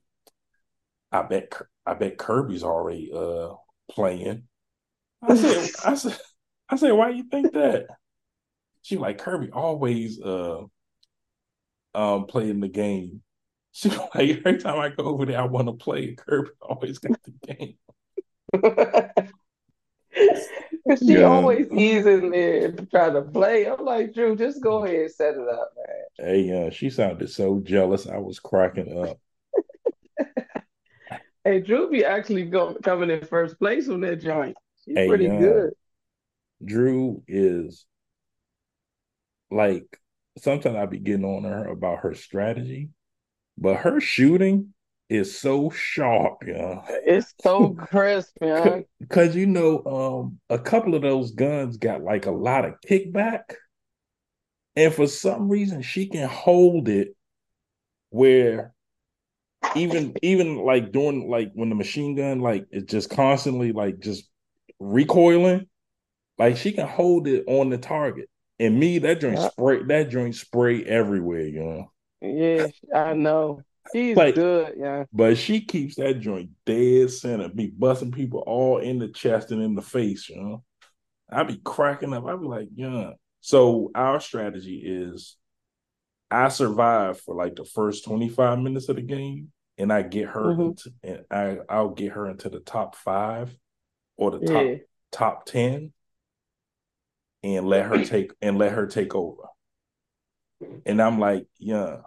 I 1.11 1.23
bet 1.23 1.53
I 1.85 1.93
bet 1.93 2.17
Kirby's 2.17 2.63
already 2.63 3.11
uh 3.13 3.53
playing. 3.89 4.43
I 5.21 5.35
said 5.35 5.69
I 5.85 5.95
said 5.95 6.17
I 6.69 6.75
said, 6.77 6.91
why 6.91 7.09
you 7.09 7.23
think 7.23 7.53
that? 7.53 7.87
She 8.81 8.97
like 8.97 9.17
Kirby 9.17 9.51
always 9.51 10.19
uh 10.21 10.63
um 11.93 12.25
playing 12.25 12.59
the 12.59 12.69
game. 12.69 13.21
She 13.73 13.87
like 13.87 14.15
every 14.15 14.57
time 14.57 14.79
I 14.79 14.89
go 14.89 15.05
over 15.05 15.25
there, 15.25 15.39
I 15.39 15.45
want 15.45 15.67
to 15.67 15.73
play. 15.73 16.13
Kirby 16.15 16.49
always 16.61 16.99
got 16.99 17.17
the 17.23 17.31
game. 17.47 17.77
Cause 20.87 21.03
she 21.05 21.17
Yeah. 21.17 21.23
always 21.23 21.67
ease 21.71 22.05
in 22.05 22.31
there 22.31 22.71
to 22.71 22.85
try 22.87 23.09
to 23.09 23.21
play. 23.21 23.67
I'm 23.67 23.85
like, 23.85 24.13
Drew, 24.13 24.35
just 24.35 24.61
go 24.61 24.83
ahead 24.83 25.01
and 25.01 25.11
set 25.11 25.35
it 25.35 25.47
up, 25.47 25.73
man. 25.77 26.05
Hey, 26.17 26.67
uh, 26.67 26.69
she 26.69 26.89
sounded 26.89 27.29
so 27.29 27.59
jealous. 27.59 28.07
I 28.07 28.17
was 28.17 28.39
cracking 28.39 28.97
up. 28.97 29.19
Hey, 31.43 31.59
Drew 31.59 31.89
be 31.89 32.05
actually 32.05 32.45
go, 32.45 32.75
coming 32.83 33.09
in 33.09 33.25
first 33.25 33.57
place 33.57 33.89
on 33.89 34.01
that 34.01 34.17
joint. 34.21 34.55
She's 34.85 34.97
Hey, 34.97 35.07
pretty 35.07 35.25
yeah. 35.25 35.37
good. 35.39 35.71
Drew 36.63 37.23
is 37.27 37.85
like 39.49 39.99
sometimes 40.37 40.75
I 40.75 40.85
be 40.85 40.99
getting 40.99 41.25
on 41.25 41.43
her 41.43 41.67
about 41.67 41.99
her 41.99 42.13
strategy, 42.13 42.89
but 43.57 43.77
her 43.77 43.99
shooting 43.99 44.73
is 45.11 45.37
so 45.37 45.69
sharp, 45.69 46.43
yeah. 46.47 46.81
It's 46.87 47.33
so 47.41 47.73
crisp, 47.77 48.31
man. 48.39 48.85
Because 48.99 49.35
you 49.35 49.45
know, 49.45 49.83
um, 49.85 50.39
a 50.49 50.57
couple 50.57 50.95
of 50.95 51.01
those 51.01 51.31
guns 51.31 51.77
got 51.77 52.01
like 52.01 52.25
a 52.27 52.31
lot 52.31 52.63
of 52.63 52.75
kickback, 52.87 53.55
and 54.75 54.93
for 54.93 55.07
some 55.07 55.49
reason, 55.49 55.81
she 55.81 56.07
can 56.07 56.29
hold 56.29 56.87
it 56.87 57.15
where 58.09 58.73
even 59.75 60.15
even 60.21 60.59
like 60.59 60.93
during 60.93 61.29
like 61.29 61.51
when 61.53 61.67
the 61.67 61.75
machine 61.75 62.15
gun 62.15 62.39
like 62.39 62.67
is 62.71 62.83
just 62.83 63.09
constantly 63.09 63.73
like 63.73 63.99
just 63.99 64.29
recoiling, 64.79 65.67
like 66.37 66.55
she 66.55 66.71
can 66.71 66.87
hold 66.87 67.27
it 67.27 67.43
on 67.47 67.69
the 67.69 67.77
target. 67.77 68.29
And 68.59 68.79
me, 68.79 68.99
that 68.99 69.19
joint 69.19 69.39
spray, 69.39 69.83
that 69.87 70.09
joint 70.09 70.35
spray 70.35 70.85
everywhere, 70.85 71.47
you 71.47 71.63
know. 71.63 71.91
Yeah, 72.21 72.67
I 72.95 73.13
know. 73.13 73.63
She's 73.93 74.15
Like- 74.15 74.35
good, 74.35 74.75
yeah. 74.77 75.05
But 75.11 75.37
she 75.37 75.61
keeps 75.61 75.95
that 75.95 76.19
joint 76.19 76.51
dead 76.65 77.09
center, 77.11 77.49
be 77.49 77.67
busting 77.67 78.11
people 78.11 78.39
all 78.45 78.77
in 78.77 78.99
the 78.99 79.07
chest 79.09 79.51
and 79.51 79.61
in 79.61 79.75
the 79.75 79.81
face, 79.81 80.29
you 80.29 80.37
know. 80.41 80.63
I 81.29 81.43
be 81.43 81.57
cracking 81.63 82.13
up. 82.13 82.25
I 82.25 82.35
be 82.35 82.45
like, 82.45 82.69
yeah. 82.75 83.11
So 83.39 83.89
our 83.95 84.19
strategy 84.19 84.81
is 84.85 85.37
I 86.29 86.49
survive 86.49 87.19
for 87.21 87.35
like 87.35 87.55
the 87.55 87.65
first 87.65 88.05
25 88.05 88.59
minutes 88.59 88.87
of 88.89 88.95
the 88.97 89.01
game 89.01 89.51
and 89.77 89.91
I 89.91 90.01
get 90.03 90.27
her 90.29 90.53
Mhm. 90.53 90.65
into 90.69 90.93
and 91.03 91.25
I, 91.31 91.57
I'll 91.67 91.89
get 91.89 92.11
her 92.13 92.29
into 92.29 92.49
the 92.49 92.59
top 92.59 92.95
five 92.95 93.57
or 94.15 94.31
the 94.31 94.39
top 94.45 94.65
Yeah. 94.65 94.75
top 95.11 95.45
10 95.45 95.91
and 97.43 97.67
let 97.67 97.85
her 97.87 98.05
take 98.05 98.31
and 98.41 98.57
let 98.57 98.73
her 98.73 98.85
take 98.87 99.15
over. 99.15 99.43
And 100.85 101.01
I'm 101.01 101.19
like, 101.19 101.47
yeah, 101.57 102.01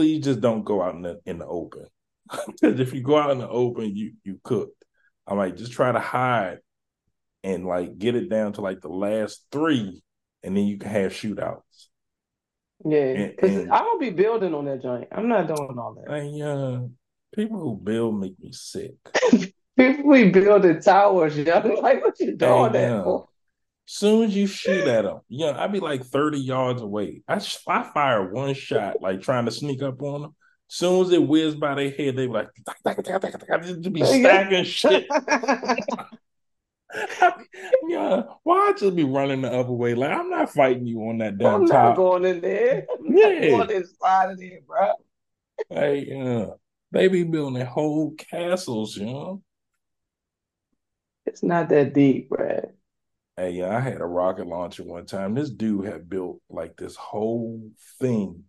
please 0.00 0.24
just 0.24 0.40
don't 0.40 0.64
go 0.64 0.80
out 0.80 0.94
in 0.94 1.02
the 1.02 1.20
in 1.26 1.38
the 1.38 1.46
open. 1.46 1.84
Because 2.46 2.80
if 2.80 2.94
you 2.94 3.02
go 3.02 3.18
out 3.18 3.32
in 3.32 3.38
the 3.38 3.48
open, 3.48 3.94
you 3.94 4.12
you 4.24 4.40
cooked. 4.42 4.84
I'm 5.26 5.36
like, 5.36 5.56
just 5.56 5.72
try 5.72 5.92
to 5.92 5.98
hide 6.00 6.58
and 7.44 7.66
like 7.66 7.98
get 7.98 8.14
it 8.14 8.30
down 8.30 8.54
to 8.54 8.62
like 8.62 8.80
the 8.80 8.88
last 8.88 9.44
three, 9.52 10.02
and 10.42 10.56
then 10.56 10.64
you 10.64 10.78
can 10.78 10.90
have 10.90 11.12
shootouts. 11.12 11.60
Yeah. 12.84 12.98
And- 12.98 13.36
Cause 13.36 13.50
and- 13.50 13.70
I 13.70 13.78
don't 13.80 14.00
be 14.00 14.10
building 14.10 14.54
on 14.54 14.64
that 14.64 14.82
joint. 14.82 15.08
I'm 15.12 15.28
not 15.28 15.46
doing 15.48 15.78
all 15.78 16.02
that. 16.02 16.12
And 16.14 16.36
yeah, 16.36 16.78
People 17.34 17.60
who 17.60 17.76
build 17.76 18.18
make 18.18 18.38
me 18.40 18.52
sick. 18.52 18.94
People 19.76 20.12
be 20.12 20.30
building 20.30 20.80
towers, 20.80 21.36
young. 21.36 21.76
Like, 21.82 22.02
what 22.02 22.18
you 22.20 22.36
doing 22.36 22.72
Hey, 22.72 22.78
that 22.88 23.04
for? 23.04 23.28
Soon 23.92 24.22
as 24.22 24.36
you 24.36 24.46
shoot 24.46 24.86
at 24.86 25.02
them, 25.02 25.18
yeah, 25.28 25.52
I'd 25.58 25.72
be 25.72 25.80
like 25.80 26.04
30 26.04 26.38
yards 26.38 26.80
away. 26.80 27.24
I, 27.26 27.40
sh- 27.40 27.58
I 27.66 27.82
fire 27.82 28.32
one 28.32 28.54
shot, 28.54 29.02
like 29.02 29.20
trying 29.20 29.46
to 29.46 29.50
sneak 29.50 29.82
up 29.82 30.00
on 30.00 30.22
them. 30.22 30.36
Soon 30.68 31.04
as 31.04 31.10
it 31.10 31.26
whizzed 31.26 31.58
by 31.58 31.74
their 31.74 31.90
head, 31.90 32.14
they 32.14 32.28
be 32.28 32.32
like, 32.32 32.50
just 33.64 33.92
be 33.92 34.04
stacking 34.04 34.62
shit. 34.62 35.08
yeah, 37.88 38.22
why 38.44 38.68
I 38.68 38.74
just 38.78 38.94
be 38.94 39.02
running 39.02 39.40
the 39.42 39.50
other 39.52 39.72
way? 39.72 39.96
Like, 39.96 40.12
I'm 40.12 40.30
not 40.30 40.52
fighting 40.52 40.86
you 40.86 41.00
on 41.08 41.18
that 41.18 41.38
damn 41.38 41.54
I'm 41.54 41.64
not 41.64 41.82
top. 41.82 41.96
going 41.96 42.24
in 42.26 42.40
there. 42.42 42.86
I'm 42.96 43.12
Yeah. 43.12 43.40
going 43.48 43.70
inside 43.70 44.30
of 44.30 44.38
there, 44.38 44.60
bro. 44.68 44.92
Hey, 45.68 46.06
yeah. 46.06 46.46
They 46.92 47.08
be 47.08 47.24
building 47.24 47.66
whole 47.66 48.12
castles, 48.12 48.96
you 48.96 49.06
know. 49.06 49.42
It's 51.26 51.42
not 51.42 51.68
that 51.70 51.92
deep, 51.92 52.28
bro. 52.28 52.70
Hey, 53.40 53.52
yeah, 53.52 53.74
I 53.74 53.80
had 53.80 54.02
a 54.02 54.06
rocket 54.06 54.46
launcher 54.46 54.84
one 54.84 55.06
time. 55.06 55.32
This 55.32 55.48
dude 55.48 55.86
had 55.86 56.10
built 56.10 56.42
like 56.50 56.76
this 56.76 56.94
whole 56.94 57.70
thing. 57.98 58.44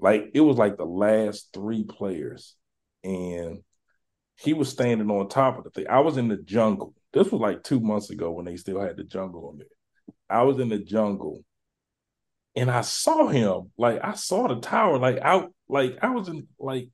Like 0.00 0.32
it 0.34 0.40
was 0.40 0.56
like 0.56 0.76
the 0.76 0.84
last 0.84 1.50
three 1.54 1.84
players. 1.84 2.56
And 3.04 3.62
he 4.34 4.54
was 4.54 4.68
standing 4.68 5.08
on 5.08 5.28
top 5.28 5.56
of 5.56 5.62
the 5.62 5.70
thing. 5.70 5.86
I 5.88 6.00
was 6.00 6.16
in 6.16 6.26
the 6.26 6.36
jungle. 6.36 6.94
This 7.12 7.30
was 7.30 7.40
like 7.40 7.62
two 7.62 7.78
months 7.78 8.10
ago 8.10 8.32
when 8.32 8.44
they 8.44 8.56
still 8.56 8.80
had 8.80 8.96
the 8.96 9.04
jungle 9.04 9.50
on 9.50 9.58
there. 9.58 9.68
I 10.28 10.42
was 10.42 10.58
in 10.58 10.68
the 10.68 10.80
jungle 10.80 11.44
and 12.56 12.72
I 12.72 12.80
saw 12.80 13.28
him. 13.28 13.70
Like 13.78 14.00
I 14.02 14.14
saw 14.14 14.48
the 14.48 14.58
tower, 14.58 14.98
like 14.98 15.20
out, 15.22 15.54
like 15.68 15.98
I 16.02 16.10
was 16.10 16.26
in 16.26 16.48
like 16.58 16.88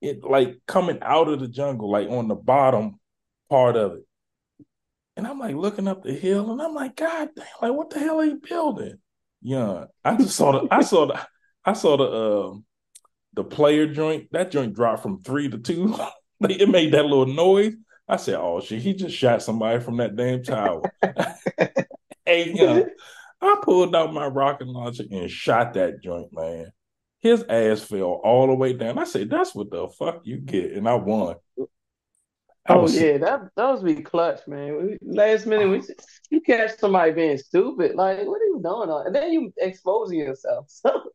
it 0.00 0.22
like 0.22 0.60
coming 0.68 1.00
out 1.02 1.26
of 1.26 1.40
the 1.40 1.48
jungle, 1.48 1.90
like 1.90 2.08
on 2.10 2.28
the 2.28 2.36
bottom 2.36 3.00
part 3.50 3.74
of 3.74 3.94
it. 3.94 4.04
And 5.16 5.26
I'm 5.26 5.38
like 5.38 5.54
looking 5.54 5.86
up 5.86 6.02
the 6.02 6.12
hill, 6.12 6.50
and 6.50 6.60
I'm 6.60 6.74
like, 6.74 6.96
God 6.96 7.28
damn, 7.36 7.46
like 7.62 7.72
what 7.72 7.90
the 7.90 8.00
hell 8.00 8.20
are 8.20 8.24
you 8.24 8.40
building? 8.46 8.98
Yeah, 9.42 9.84
I 10.04 10.16
just 10.16 10.36
saw 10.36 10.52
the, 10.52 10.68
I 10.70 10.82
saw 10.82 11.06
the, 11.06 11.26
I 11.64 11.72
saw 11.74 11.96
the, 11.96 12.12
um, 12.12 12.64
the 13.34 13.44
player 13.44 13.86
joint. 13.86 14.28
That 14.32 14.50
joint 14.50 14.74
dropped 14.74 15.02
from 15.02 15.22
three 15.22 15.48
to 15.48 15.58
two. 15.58 15.96
It 16.40 16.68
made 16.68 16.92
that 16.92 17.04
little 17.04 17.32
noise. 17.32 17.74
I 18.06 18.16
said, 18.16 18.34
oh 18.34 18.60
shit, 18.60 18.82
he 18.82 18.92
just 18.92 19.16
shot 19.16 19.42
somebody 19.42 19.80
from 19.80 19.96
that 19.96 20.14
damn 20.14 20.42
tower. 20.42 20.82
hey, 22.26 22.52
yeah, 22.52 22.82
I 23.40 23.56
pulled 23.62 23.96
out 23.96 24.12
my 24.12 24.26
rocket 24.26 24.68
launcher 24.68 25.04
and 25.10 25.30
shot 25.30 25.74
that 25.74 26.02
joint, 26.02 26.28
man. 26.32 26.70
His 27.20 27.42
ass 27.48 27.80
fell 27.80 28.20
all 28.22 28.48
the 28.48 28.54
way 28.54 28.74
down. 28.74 28.98
I 28.98 29.04
said, 29.04 29.30
that's 29.30 29.54
what 29.54 29.70
the 29.70 29.88
fuck 29.88 30.22
you 30.24 30.36
get, 30.36 30.72
and 30.72 30.86
I 30.86 30.96
won. 30.96 31.36
I 32.66 32.74
Oh 32.74 32.82
was- 32.82 32.94
yeah, 32.94 33.18
that 33.18 33.50
those 33.56 33.82
be 33.82 33.96
clutch, 33.96 34.46
man. 34.46 34.98
Last 35.02 35.46
minute, 35.46 35.68
we 35.68 35.82
you 36.30 36.40
catch 36.40 36.78
somebody 36.78 37.12
being 37.12 37.38
stupid. 37.38 37.94
Like, 37.94 38.18
what 38.26 38.40
are 38.40 38.46
you 38.46 38.60
doing? 38.62 38.90
on? 38.90 39.06
And 39.06 39.14
then 39.14 39.32
you 39.32 39.52
exposing 39.58 40.18
yourself. 40.18 40.66
So 40.70 41.10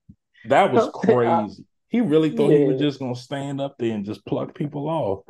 That 0.45 0.71
was 0.71 0.89
crazy. 0.93 1.65
He 1.89 2.01
really 2.01 2.29
thought 2.35 2.51
he 2.51 2.65
was 2.65 2.79
just 2.79 2.99
gonna 2.99 3.15
stand 3.15 3.59
up 3.59 3.75
there 3.79 3.93
and 3.95 4.05
just 4.05 4.25
pluck 4.25 4.53
people 4.55 4.87
off. 4.87 5.25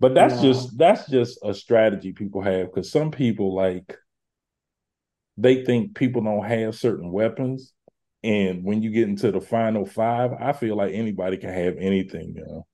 But 0.00 0.14
that's 0.14 0.36
No. 0.36 0.42
just 0.42 0.78
that's 0.78 1.08
just 1.10 1.38
a 1.42 1.52
strategy 1.54 2.12
people 2.12 2.40
have 2.42 2.66
because 2.66 2.90
some 2.90 3.10
people 3.10 3.54
like 3.54 3.96
they 5.36 5.64
think 5.64 5.94
people 5.94 6.22
don't 6.22 6.44
have 6.46 6.74
certain 6.74 7.12
weapons. 7.12 7.72
And 8.22 8.64
when 8.64 8.82
you 8.82 8.90
get 8.90 9.08
into 9.08 9.30
the 9.30 9.40
final 9.40 9.84
five, 9.86 10.32
I 10.40 10.52
feel 10.52 10.76
like 10.76 10.94
anybody 10.94 11.36
can 11.36 11.50
have 11.50 11.76
anything, 11.78 12.34
you 12.34 12.44
know. 12.44 12.66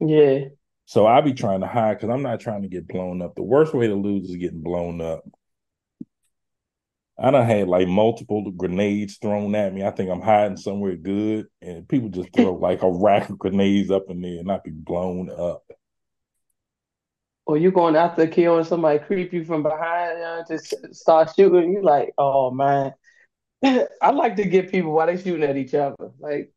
yeah, 0.00 0.48
So 0.92 1.06
I 1.06 1.22
be 1.22 1.32
trying 1.32 1.62
to 1.62 1.66
hide 1.66 1.94
because 1.94 2.10
I'm 2.10 2.20
not 2.20 2.40
trying 2.40 2.60
to 2.60 2.68
get 2.68 2.86
blown 2.86 3.22
up. 3.22 3.34
The 3.34 3.42
worst 3.42 3.72
way 3.72 3.86
to 3.86 3.94
lose 3.94 4.28
is 4.28 4.36
getting 4.36 4.60
blown 4.60 5.00
up. 5.00 5.24
I 7.18 7.30
done 7.30 7.46
had 7.46 7.66
like 7.66 7.88
multiple 7.88 8.50
grenades 8.50 9.16
thrown 9.16 9.54
at 9.54 9.72
me. 9.72 9.84
I 9.84 9.90
think 9.90 10.10
I'm 10.10 10.20
hiding 10.20 10.58
somewhere 10.58 10.96
good, 10.96 11.46
and 11.62 11.88
people 11.88 12.10
just 12.10 12.30
throw 12.34 12.52
like 12.56 12.82
a 12.82 12.92
rack 12.92 13.30
of 13.30 13.38
grenades 13.38 13.90
up 13.90 14.10
in 14.10 14.20
there, 14.20 14.40
and 14.40 14.52
I 14.52 14.60
be 14.62 14.70
blown 14.70 15.30
up. 15.30 15.64
or 17.46 17.56
you 17.56 17.70
going 17.70 17.96
after 17.96 18.24
a 18.24 18.28
kill 18.28 18.58
and 18.58 18.66
somebody 18.66 18.98
creep 18.98 19.32
you 19.32 19.46
from 19.46 19.62
behind, 19.62 20.18
you 20.18 20.24
know, 20.24 20.44
just 20.46 20.74
start 20.94 21.30
shooting. 21.34 21.72
You 21.72 21.82
like, 21.82 22.12
oh 22.18 22.50
man. 22.50 22.92
I 23.64 24.10
like 24.10 24.36
to 24.36 24.44
get 24.44 24.70
people 24.70 24.92
while 24.92 25.06
they 25.06 25.16
shooting 25.16 25.48
at 25.48 25.56
each 25.56 25.72
other. 25.72 26.12
Like, 26.18 26.52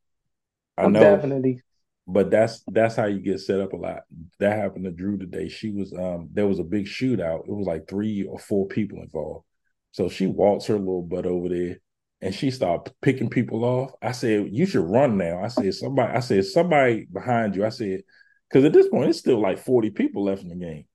I 0.78 0.84
I'm 0.84 0.91
know, 0.91 1.00
definitely. 1.00 1.62
But 2.08 2.30
that's 2.30 2.63
that's 2.68 2.96
how 2.96 3.06
you 3.06 3.20
get 3.20 3.39
set 3.39 3.60
up 3.60 3.74
a 3.74 3.78
lot. 3.78 4.04
That 4.39 4.58
happened 4.58 4.86
to 4.86 4.91
Drew 4.91 5.18
today. 5.18 5.50
She 5.50 5.72
was 5.72 5.94
um 5.94 6.30
there 6.34 6.48
was 6.48 6.60
a 6.60 6.63
big 6.63 6.86
shootout. 6.86 7.48
It 7.48 7.54
was 7.54 7.68
like 7.68 7.88
three 7.88 8.24
or 8.24 8.39
four 8.39 8.68
people 8.68 9.02
involved. 9.02 9.46
So 9.91 10.10
she 10.10 10.28
walks 10.28 10.65
her 10.65 10.78
little 10.78 11.02
butt 11.02 11.26
over 11.26 11.50
there 11.50 11.78
and 12.22 12.34
she 12.34 12.52
started 12.52 12.94
picking 13.02 13.30
people 13.30 13.63
off. 13.63 13.91
I 14.02 14.12
said, 14.12 14.50
You 14.52 14.65
should 14.65 14.86
run 14.89 15.18
now. 15.18 15.44
I 15.44 15.48
said, 15.48 15.74
somebody, 15.74 16.13
I 16.13 16.20
said, 16.20 16.46
somebody 16.46 17.06
behind 17.06 17.56
you. 17.56 17.65
I 17.65 17.70
said, 17.70 18.02
because 18.50 18.65
at 18.65 18.74
this 18.74 18.89
point 18.89 19.10
it's 19.10 19.20
still 19.20 19.39
like 19.39 19.60
40 19.60 19.91
people 19.91 20.26
left 20.26 20.41
in 20.41 20.50
the 20.50 20.56
game. 20.56 20.86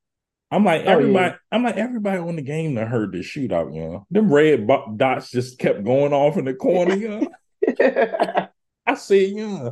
I'm 0.51 0.65
like, 0.65 0.83
Oh, 0.83 0.85
yeah. 0.85 0.91
everybody, 0.91 1.35
I'm 1.53 1.63
like, 1.63 1.77
everybody 1.77 2.19
on 2.19 2.37
the 2.37 2.43
game 2.43 2.75
that 2.75 2.89
heard 2.89 3.13
this 3.13 3.27
shootout, 3.27 3.75
you 3.75 3.81
know. 3.81 4.07
Them 4.11 4.33
red 4.33 4.69
dots 4.97 5.31
just 5.31 5.59
kept 5.59 5.85
going 5.85 6.13
off 6.13 6.37
in 6.37 6.45
the 6.45 6.55
corner, 6.55 6.95
you 6.95 7.09
know. 7.09 7.29
I 8.87 8.95
said, 8.95 9.31
yeah, 9.31 9.71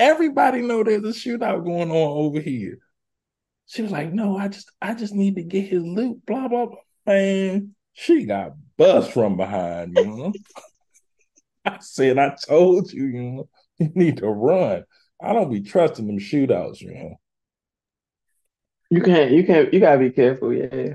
everybody 0.00 0.62
know 0.62 0.82
there's 0.82 1.04
a 1.04 1.08
shootout 1.08 1.64
going 1.64 1.90
on 1.90 2.24
over 2.26 2.40
here. 2.40 2.78
She 3.66 3.82
was 3.82 3.92
like, 3.92 4.12
no, 4.12 4.36
I 4.36 4.48
just 4.48 4.72
I 4.82 4.94
just 4.94 5.14
need 5.14 5.36
to 5.36 5.42
get 5.44 5.68
his 5.68 5.84
loot, 5.84 6.24
blah, 6.26 6.48
blah, 6.48 6.66
blah. 6.66 6.78
Man, 7.06 7.74
she 7.92 8.24
got 8.24 8.54
bust 8.76 9.12
from 9.12 9.36
behind, 9.36 9.96
you 9.96 10.06
know. 10.06 10.32
I 11.64 11.78
said, 11.80 12.18
I 12.18 12.34
told 12.48 12.92
you, 12.92 13.04
you 13.04 13.22
know, 13.22 13.48
you 13.78 13.92
need 13.94 14.16
to 14.16 14.28
run. 14.28 14.84
I 15.22 15.34
don't 15.34 15.52
be 15.52 15.60
trusting 15.60 16.06
them 16.06 16.18
shootouts, 16.18 16.80
you 16.80 16.94
know. 16.94 17.20
You 18.90 19.02
can't, 19.02 19.30
you 19.30 19.44
can't, 19.44 19.72
you 19.72 19.78
gotta 19.78 19.98
be 19.98 20.10
careful, 20.10 20.52
yeah. 20.52 20.94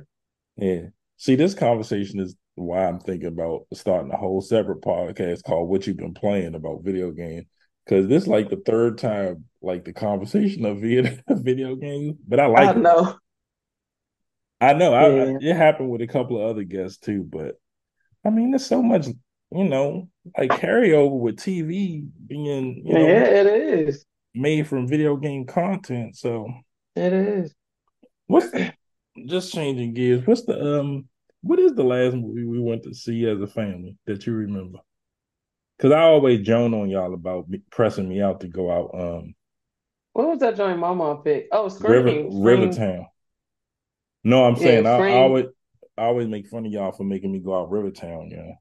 Yeah. 0.57 0.87
See, 1.17 1.35
this 1.35 1.53
conversation 1.53 2.19
is 2.19 2.35
why 2.55 2.85
I'm 2.85 2.99
thinking 2.99 3.27
about 3.27 3.67
starting 3.73 4.11
a 4.11 4.17
whole 4.17 4.41
separate 4.41 4.81
podcast 4.81 5.43
called 5.43 5.69
What 5.69 5.87
You've 5.87 5.97
Been 5.97 6.13
Playing 6.13 6.55
about 6.55 6.83
video 6.83 7.11
games. 7.11 7.45
Because 7.85 8.07
this 8.07 8.23
is 8.23 8.27
like 8.27 8.49
the 8.49 8.57
third 8.57 8.97
time, 8.97 9.45
like 9.61 9.85
the 9.85 9.93
conversation 9.93 10.65
of 10.65 10.79
video, 10.81 11.15
video 11.29 11.75
games. 11.75 12.17
But 12.27 12.39
I 12.39 12.47
like 12.47 12.69
I 12.69 12.71
it. 12.71 12.77
know. 12.77 13.17
I 14.61 14.73
know. 14.73 14.93
I, 14.93 15.05
I- 15.33 15.37
it 15.39 15.55
happened 15.55 15.89
with 15.89 16.01
a 16.01 16.07
couple 16.07 16.41
of 16.41 16.49
other 16.49 16.63
guests 16.63 16.97
too. 16.97 17.23
But 17.23 17.55
I 18.25 18.29
mean, 18.29 18.51
there's 18.51 18.65
so 18.65 18.81
much, 18.81 19.07
you 19.07 19.63
know, 19.63 20.09
like 20.37 20.51
carryover 20.51 21.19
with 21.19 21.37
TV 21.37 22.03
being, 22.27 22.83
you 22.85 22.93
know, 22.93 23.07
Yeah, 23.07 23.23
it 23.23 23.45
is. 23.47 24.05
made 24.33 24.67
from 24.67 24.87
video 24.87 25.15
game 25.17 25.45
content. 25.45 26.15
So 26.17 26.49
It 26.95 27.13
is. 27.13 27.53
What's 28.27 28.47
just 29.27 29.53
changing 29.53 29.93
gears? 29.93 30.25
What's 30.25 30.45
the 30.45 30.79
um? 30.79 31.07
What 31.41 31.59
is 31.59 31.73
the 31.73 31.83
last 31.83 32.15
movie 32.15 32.43
we 32.43 32.59
went 32.59 32.81
to 32.83 32.93
see 32.95 33.27
as 33.27 33.39
a 33.39 33.45
family 33.45 33.95
that 34.07 34.25
you 34.25 34.33
remember? 34.33 34.79
Because 35.77 35.91
I 35.93 36.01
always 36.01 36.41
joan 36.45 36.73
on 36.73 36.89
y'all 36.89 37.13
about 37.13 37.47
me, 37.49 37.59
pressing 37.71 38.09
me 38.09 38.21
out 38.21 38.41
to 38.41 38.47
go 38.49 38.69
out. 38.71 38.91
Um, 38.93 39.35
What 40.13 40.27
was 40.29 40.39
that 40.39 40.55
joint 40.57 40.79
my 40.79 40.93
mom 40.95 41.21
picked? 41.21 41.49
Oh, 41.51 41.69
River 41.79 42.09
Scream. 42.09 42.31
Scream. 42.31 42.81
Rivertown. 42.81 43.07
No, 44.25 44.43
I'm 44.45 44.55
Yeah, 44.55 44.81
saying 44.81 44.85
I, 44.85 44.99
I 44.99 45.13
always 45.13 45.45
I 45.97 46.03
always 46.03 46.27
make 46.27 46.47
fun 46.47 46.65
of 46.65 46.71
y'all 46.71 46.91
for 46.91 47.03
making 47.05 47.31
me 47.31 47.39
go 47.39 47.57
out 47.57 47.71
Rivertown. 47.71 48.29
Yeah, 48.31 48.53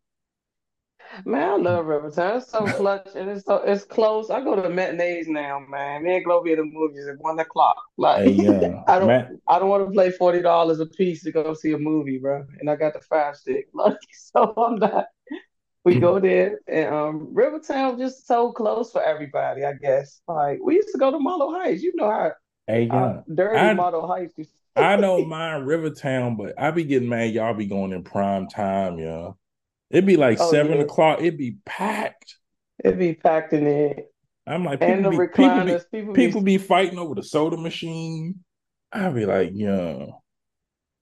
Man, 1.25 1.43
I 1.51 1.57
love 1.57 1.87
Rivertown. 1.87 2.39
It's 2.39 2.51
so 2.51 2.69
clutch 2.69 3.09
and 3.15 3.31
it's 3.31 3.45
so 3.45 3.57
it's 3.57 3.85
close. 3.85 4.31
I 4.31 4.41
go 4.43 4.57
to 4.57 4.63
the 4.63 4.71
matinees 4.71 5.29
now, 5.29 5.61
man. 5.61 6.03
Me 6.05 6.17
and 6.17 6.25
Globe 6.25 6.47
at 6.49 6.57
the 6.57 6.65
movies 6.65 7.07
at 7.09 7.19
one 7.19 7.39
o'clock. 7.39 7.77
Like 7.97 8.23
hey, 8.23 8.31
yeah, 8.31 8.85
I 8.87 8.99
don't 8.99 9.17
Matt. 9.17 9.37
I 9.47 9.59
don't 9.59 9.69
want 9.69 9.87
to 9.87 9.93
play 9.93 10.11
forty 10.11 10.41
dollars 10.43 10.81
a 10.81 10.87
piece 10.87 11.23
to 11.25 11.33
go 11.33 11.55
see 11.55 11.73
a 11.73 11.79
movie, 11.79 12.19
bro. 12.19 12.45
And 12.61 12.71
I 12.71 12.77
got 12.77 12.95
the 12.95 13.01
five 13.01 13.37
stick. 13.37 13.69
Like, 13.75 13.99
so 14.13 14.55
I'm 14.57 14.77
not. 14.77 15.07
We 15.85 16.01
go 16.01 16.19
there 16.19 16.61
and 16.67 16.95
um 16.95 17.29
Rivertown 17.35 17.99
just 17.99 18.27
so 18.27 18.53
close 18.53 18.91
for 18.91 19.03
everybody, 19.03 19.65
I 19.65 19.75
guess. 19.75 20.21
Like 20.27 20.59
we 20.63 20.77
used 20.77 20.89
to 20.93 20.99
go 20.99 21.11
to 21.11 21.19
Marlow 21.19 21.53
Heights. 21.53 21.83
You 21.83 21.93
know 21.95 22.11
how, 22.11 22.33
Hey, 22.67 22.85
yeah. 22.85 23.21
dirty 23.33 23.59
I- 23.59 23.75
Marlow 23.75 24.07
Heights 24.07 24.35
used 24.37 24.51
I 24.77 24.97
don't 24.97 25.29
mind 25.29 25.67
Rivertown, 25.69 26.37
but 26.37 26.59
I 26.59 26.73
be 26.73 26.83
getting 26.85 27.09
mad. 27.09 27.33
Y'all 27.33 27.55
be 27.55 27.67
going 27.67 27.93
in 27.93 28.03
prime 28.03 28.49
time, 28.49 28.99
yeah. 28.99 29.31
It'd 29.91 30.07
be 30.07 30.17
like 30.17 30.41
Oh, 30.41 30.51
seven 30.51 30.79
yeah. 30.79 30.83
o'clock. 30.83 31.21
It'd 31.21 31.39
be 31.39 31.59
packed. 31.65 32.39
It'd 32.83 32.99
be 32.99 33.15
packed 33.15 33.53
in 33.53 33.65
there. 33.65 33.97
I'm 34.47 34.65
like, 34.65 34.83
And 34.83 35.05
the 35.05 35.11
people 35.11 35.29
be, 35.29 35.33
people 35.33 35.65
be 35.65 35.79
people 35.93 36.13
be, 36.15 36.27
people 36.27 36.41
be 36.43 36.59
fighting 36.59 36.99
over 36.99 37.15
the 37.15 37.23
soda 37.23 37.57
machine. 37.57 38.41
I'd 38.93 39.15
be 39.15 39.27
like, 39.27 39.51
yeah, 39.53 40.07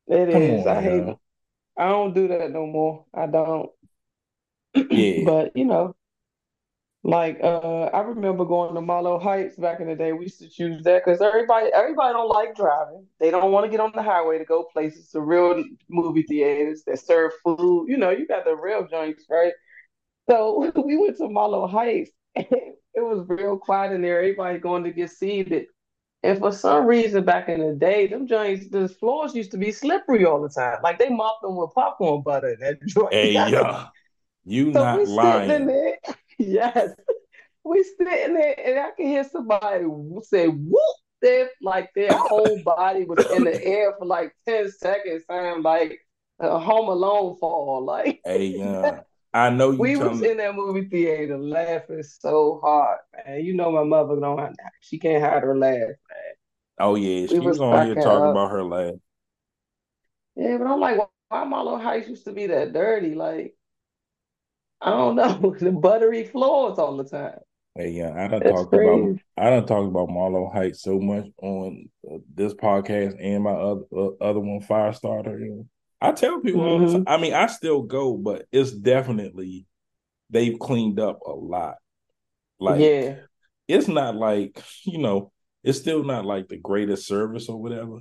it 0.08 0.32
come 0.32 0.42
on, 0.42 0.68
I 0.68 0.82
hate. 0.82 1.16
I 1.78 1.88
don't 1.88 2.14
do 2.14 2.28
that 2.28 2.50
no 2.50 2.66
more. 2.66 3.06
I 3.14 3.26
don't. 3.26 3.70
Yeah. 4.74 5.24
But 5.24 5.56
you 5.56 5.64
know, 5.64 5.94
Like 7.04 7.40
uh, 7.42 7.86
I 7.92 8.00
remember 8.02 8.44
going 8.44 8.74
to 8.74 8.80
Marlow 8.80 9.18
Heights 9.18 9.56
back 9.56 9.80
in 9.80 9.88
the 9.88 9.96
day. 9.96 10.12
We 10.12 10.26
used 10.26 10.38
to 10.38 10.48
choose 10.48 10.84
that 10.84 11.04
because 11.04 11.20
everybody 11.20 11.68
everybody 11.74 12.12
don't 12.12 12.28
like 12.28 12.54
driving. 12.54 13.06
They 13.18 13.32
don't 13.32 13.50
want 13.50 13.64
to 13.64 13.70
get 13.70 13.80
on 13.80 13.90
the 13.92 14.02
highway 14.04 14.38
to 14.38 14.44
go 14.44 14.62
places. 14.72 15.10
The 15.10 15.20
real 15.20 15.64
movie 15.88 16.22
theaters 16.22 16.84
that 16.86 17.00
serve 17.00 17.32
food. 17.42 17.86
You 17.88 17.96
know, 17.96 18.10
you 18.10 18.24
got 18.28 18.44
the 18.44 18.54
real 18.54 18.86
joints, 18.86 19.24
right? 19.28 19.52
So 20.30 20.72
we 20.84 20.96
went 20.98 21.18
to 21.18 21.28
Marlow 21.28 21.66
Heights. 21.68 22.10
And 22.94 23.02
it 23.06 23.16
was 23.16 23.26
real 23.28 23.58
quiet 23.58 23.92
in 23.92 24.02
there. 24.02 24.18
Everybody 24.20 24.58
going 24.58 24.84
to 24.84 24.92
get 24.92 25.10
seated. 25.10 25.66
And 26.22 26.38
for 26.38 26.52
some 26.52 26.86
reason, 26.86 27.24
back 27.24 27.48
in 27.48 27.60
the 27.60 27.74
day, 27.74 28.06
them 28.08 28.26
joints, 28.26 28.68
the 28.70 28.88
floors 28.88 29.34
used 29.34 29.52
to 29.52 29.58
be 29.58 29.72
slippery 29.72 30.24
all 30.24 30.42
the 30.42 30.48
time. 30.50 30.78
Like 30.82 30.98
they 30.98 31.08
mopped 31.10 31.42
them 31.42 31.56
with 31.56 31.72
popcorn 31.74 32.22
butter 32.22 32.56
that 32.60 32.78
joint. 32.86 33.12
Hey, 33.12 33.32
yeah, 33.32 33.88
you 34.44 34.70
So 34.72 34.84
not 34.84 35.06
we 35.06 35.06
lying. 35.06 35.66
there. 35.66 35.98
Yes. 36.38 36.90
We 37.64 37.84
sitting 37.84 38.34
there 38.34 38.56
and 38.58 38.78
I 38.80 38.90
can 38.96 39.06
hear 39.06 39.24
somebody 39.24 39.84
say 40.24 40.48
whoop 40.48 40.96
there 41.20 41.50
like 41.62 41.90
their 41.94 42.18
whole 42.18 42.58
body 42.64 43.04
was 43.04 43.22
in 43.30 43.44
the 43.44 43.64
air 43.64 43.94
for 43.98 44.06
like 44.06 44.34
10 44.48 44.70
seconds, 44.70 45.24
sound 45.26 45.62
like 45.62 46.00
a 46.40 46.58
home 46.58 46.88
alone 46.88 47.36
fall. 47.38 47.84
Like 47.84 48.22
Hey, 48.24 48.46
yeah, 48.46 49.02
I 49.32 49.50
know 49.50 49.70
you 49.72 49.80
we 49.80 49.96
was 49.96 50.22
in 50.22 50.38
that 50.38 50.54
movie 50.54 50.88
theater 50.88 51.38
laughing 51.38 52.02
so 52.02 52.60
hard, 52.62 52.98
man. 53.26 53.44
You 53.44 53.54
know 53.54 53.72
my 53.72 53.84
mother 53.84 54.20
don't 54.20 54.38
have 54.38 54.54
she 54.80 54.98
can't 54.98 55.22
hide 55.22 55.42
her 55.44 55.56
laugh, 55.56 55.78
man. 55.78 55.96
Oh 56.78 56.96
yeah, 56.96 57.26
We 57.28 57.38
she 57.38 57.40
was 57.40 57.58
was 57.58 57.60
on 57.60 57.80
here 57.82 57.96
talking 57.96 58.26
up. 58.26 58.30
about 58.30 58.50
her 58.50 58.62
laugh. 58.64 58.94
Yeah, 60.34 60.58
but 60.58 60.66
I'm 60.66 60.80
like, 60.80 60.98
why 61.28 61.44
Marlow 61.44 61.78
Heights 61.78 62.08
used 62.08 62.24
to 62.24 62.32
be 62.32 62.46
that 62.48 62.72
dirty? 62.72 63.14
Like, 63.14 63.54
I 64.82 64.90
don't 64.90 65.16
know, 65.16 65.54
the 65.60 65.70
buttery 65.70 66.24
floors 66.24 66.78
all 66.78 66.96
the 66.96 67.04
time. 67.04 67.38
Hey, 67.74 67.90
yeah, 67.90 68.12
I 68.14 68.28
don't 68.28 68.42
talk 68.42 68.72
about. 68.72 69.18
I 69.38 69.50
done 69.50 69.66
talked 69.66 69.88
about 69.88 70.10
Marlow 70.10 70.50
Heights 70.52 70.82
so 70.82 70.98
much 70.98 71.26
on 71.40 71.88
uh, 72.10 72.18
this 72.34 72.52
podcast 72.52 73.16
and 73.18 73.44
my 73.44 73.52
other 73.52 73.84
uh, 73.96 74.10
other 74.20 74.40
one, 74.40 74.60
Firestarter. 74.60 75.40
You 75.40 75.48
know. 75.48 75.68
I 76.00 76.12
tell 76.12 76.40
people 76.40 76.60
all 76.62 76.78
the 76.80 76.98
hmm. 76.98 77.04
I 77.06 77.16
mean, 77.16 77.32
I 77.32 77.46
still 77.46 77.82
go, 77.82 78.16
but 78.18 78.44
it's 78.52 78.72
definitely 78.72 79.66
they've 80.28 80.58
cleaned 80.58 81.00
up 81.00 81.20
a 81.26 81.30
lot. 81.30 81.76
Like 82.58 82.80
Yeah, 82.80 83.20
it's 83.68 83.88
not 83.88 84.16
like 84.16 84.62
you 84.84 84.98
know, 84.98 85.32
it's 85.64 85.78
still 85.78 86.04
not 86.04 86.26
like 86.26 86.48
the 86.48 86.58
greatest 86.58 87.06
service 87.06 87.48
or 87.48 87.56
whatever. 87.60 88.00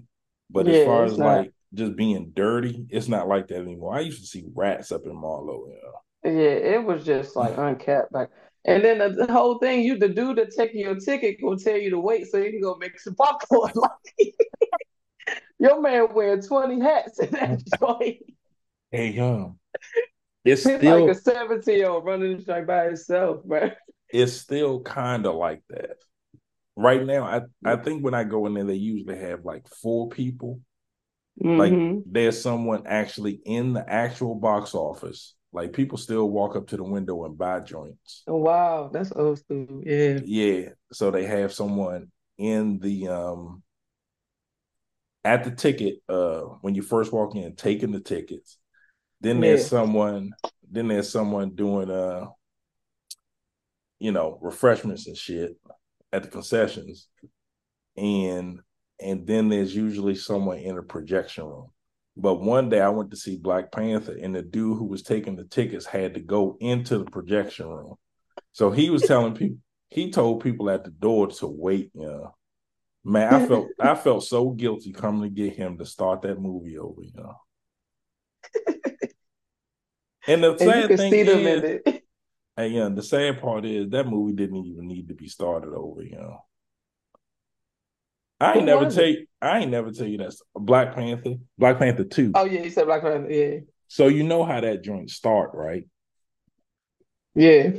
But 0.49 0.67
as 0.67 0.85
far 0.85 1.05
as 1.05 1.17
not. 1.17 1.25
like 1.25 1.53
just 1.73 1.95
being 1.95 2.31
dirty, 2.35 2.87
it's 2.89 3.07
not 3.07 3.29
like 3.29 3.47
that 3.47 3.61
anymore. 3.61 3.95
I 3.95 4.01
used 4.01 4.19
to 4.19 4.27
see 4.27 4.43
rats 4.53 4.91
up 4.91 5.05
in 5.05 5.15
Marlow. 5.15 5.67
You 5.67 5.79
know. 5.81 5.93
Yeah, 6.23 6.31
it 6.31 6.83
was 6.83 7.05
just 7.05 7.35
like 7.35 7.57
uncapped 7.57 8.11
back. 8.11 8.29
And 8.63 8.83
then 8.83 8.99
the, 8.99 9.09
the 9.25 9.31
whole 9.33 9.57
thing, 9.57 9.81
you 9.83 9.97
the 9.97 10.09
dude 10.09 10.37
that 10.37 10.51
taking 10.55 10.81
your 10.81 10.95
ticket 10.95 11.37
will 11.41 11.57
tell 11.57 11.77
you 11.77 11.89
to 11.91 11.99
wait 11.99 12.27
so 12.27 12.37
you 12.37 12.51
can 12.51 12.61
go 12.61 12.75
make 12.75 12.99
some 12.99 13.15
popcorn. 13.15 13.71
Like 13.75 14.35
your 15.59 15.81
man 15.81 16.13
wearing 16.13 16.41
20 16.41 16.79
hats 16.79 17.19
in 17.19 17.31
that 17.31 17.61
joint. 17.79 18.17
Hey, 18.91 19.17
um, 19.19 19.57
it's 20.43 20.65
like 20.81 21.07
a 21.07 21.15
still 21.15 21.35
17 21.35 21.77
year 21.77 21.89
old 21.89 22.05
running 22.05 22.37
the 22.37 22.43
joint 22.43 22.67
by 22.67 22.85
himself, 22.85 23.45
man. 23.45 23.73
it's 24.09 24.33
still 24.33 24.81
kind 24.81 25.25
of 25.25 25.35
like 25.35 25.61
that. 25.69 25.97
Right 26.75 27.03
now, 27.03 27.23
I 27.25 27.41
I 27.65 27.75
think 27.77 28.03
when 28.03 28.13
I 28.13 28.23
go 28.23 28.45
in 28.45 28.53
there, 28.53 28.63
they 28.63 28.75
usually 28.75 29.17
have 29.17 29.45
like 29.45 29.67
four 29.67 30.09
people. 30.09 30.61
Like 31.55 31.81
hmm 31.81 32.01
there's 32.05 32.41
someone 32.41 32.87
actually 32.87 33.41
in 33.45 33.73
the 33.73 33.87
actual 33.89 34.35
box 34.35 34.73
office. 34.75 35.35
Like 35.53 35.73
people 35.73 35.97
still 35.97 36.29
walk 36.29 36.55
up 36.55 36.67
to 36.67 36.77
the 36.77 36.83
window 36.83 37.25
and 37.25 37.37
buy 37.37 37.59
joints. 37.59 38.23
Wow, 38.25 38.89
that's 38.91 39.11
old 39.11 39.39
school. 39.39 39.81
Yeah. 39.85 40.19
Yeah, 40.23 40.69
so 40.93 41.11
they 41.11 41.25
have 41.25 41.51
someone 41.53 42.11
in 42.37 42.79
the 42.79 43.07
um 43.09 43.63
at 45.23 45.43
the 45.43 45.51
ticket 45.51 46.01
uh 46.09 46.41
when 46.61 46.73
you 46.73 46.81
first 46.81 47.11
walk 47.11 47.35
in 47.35 47.55
taking 47.55 47.91
the 47.91 47.99
tickets. 47.99 48.57
Then 49.19 49.39
there's 49.39 49.61
Yeah. 49.61 49.67
someone 49.67 50.31
then 50.71 50.87
there's 50.87 51.11
someone 51.11 51.51
doing 51.53 51.91
uh 51.91 52.27
you 53.99 54.11
know 54.11 54.39
refreshments 54.41 55.07
and 55.07 55.17
shit 55.17 55.57
at 56.13 56.23
the 56.23 56.29
concessions 56.29 57.07
and 57.97 58.59
and 58.99 59.25
then 59.27 59.49
there's 59.49 59.75
usually 59.75 60.15
someone 60.15 60.57
in 60.59 60.77
a 60.77 60.83
projection 60.83 61.43
room. 61.45 61.71
But 62.21 62.35
one 62.35 62.69
day 62.69 62.79
I 62.79 62.89
went 62.89 63.09
to 63.11 63.17
see 63.17 63.37
Black 63.37 63.71
Panther 63.71 64.15
and 64.21 64.35
the 64.35 64.43
dude 64.43 64.77
who 64.77 64.85
was 64.85 65.01
taking 65.01 65.35
the 65.35 65.43
tickets 65.45 65.85
had 65.85 66.13
to 66.13 66.19
go 66.19 66.55
into 66.59 66.99
the 66.99 67.05
projection 67.05 67.67
room. 67.67 67.95
So 68.51 68.69
he 68.69 68.89
was 68.89 69.01
telling 69.03 69.33
people 69.33 69.57
he 69.89 70.11
told 70.11 70.43
people 70.43 70.69
at 70.69 70.83
the 70.83 70.91
door 70.91 71.27
to 71.27 71.47
wait, 71.47 71.91
you 71.93 72.05
know. 72.05 72.35
Man, 73.03 73.33
I 73.33 73.47
felt 73.47 73.67
I 73.79 73.95
felt 73.95 74.23
so 74.23 74.51
guilty 74.51 74.91
coming 74.91 75.23
to 75.23 75.29
get 75.29 75.55
him 75.55 75.79
to 75.79 75.85
start 75.85 76.21
that 76.21 76.39
movie 76.39 76.77
over, 76.77 77.01
you 77.01 77.11
know. 77.15 77.35
And 80.27 80.43
the 80.43 80.51
And 80.59 80.61
you 80.61 80.67
sad 80.67 80.87
can 80.89 80.97
thing 80.97 81.11
see 81.11 81.23
them 81.23 81.39
in 81.39 81.65
is, 81.65 82.01
and 82.57 82.73
yeah, 82.73 82.89
the 82.89 83.01
sad 83.01 83.41
part 83.41 83.65
is 83.65 83.89
that 83.89 84.07
movie 84.07 84.33
didn't 84.33 84.65
even 84.65 84.87
need 84.87 85.07
to 85.07 85.15
be 85.15 85.27
started 85.27 85.73
over, 85.73 86.03
you 86.03 86.17
know. 86.17 86.37
I 88.41 88.55
ain't 88.55 88.65
never 88.65 88.89
tell 88.89 89.05
you, 89.05 89.27
I 89.41 89.59
ain't 89.59 89.71
never 89.71 89.91
tell 89.91 90.07
you 90.07 90.17
that's 90.17 90.41
Black 90.55 90.95
Panther, 90.95 91.35
Black 91.57 91.77
Panther 91.77 92.03
2. 92.03 92.31
Oh 92.35 92.45
yeah, 92.45 92.61
you 92.63 92.69
said 92.71 92.85
Black 92.85 93.01
Panther. 93.03 93.29
Yeah. 93.29 93.59
So 93.87 94.07
you 94.07 94.23
know 94.23 94.43
how 94.43 94.59
that 94.61 94.83
joint 94.83 95.09
start, 95.11 95.51
right? 95.53 95.83
Yeah. 97.35 97.71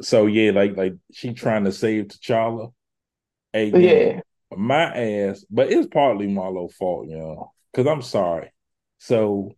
So 0.00 0.26
yeah, 0.26 0.50
like 0.50 0.76
like 0.76 0.94
she 1.12 1.32
trying 1.34 1.64
to 1.64 1.72
save 1.72 2.06
T'Challa. 2.08 2.72
Hey, 3.52 3.66
Yeah. 3.66 3.80
yeah, 3.80 4.20
my 4.56 4.84
ass, 4.84 5.44
but 5.50 5.70
it's 5.70 5.86
partly 5.86 6.26
Marlow's 6.26 6.74
fault, 6.74 7.08
you 7.08 7.16
know, 7.16 7.52
because 7.72 7.86
I'm 7.86 8.02
sorry. 8.02 8.50
So 8.98 9.52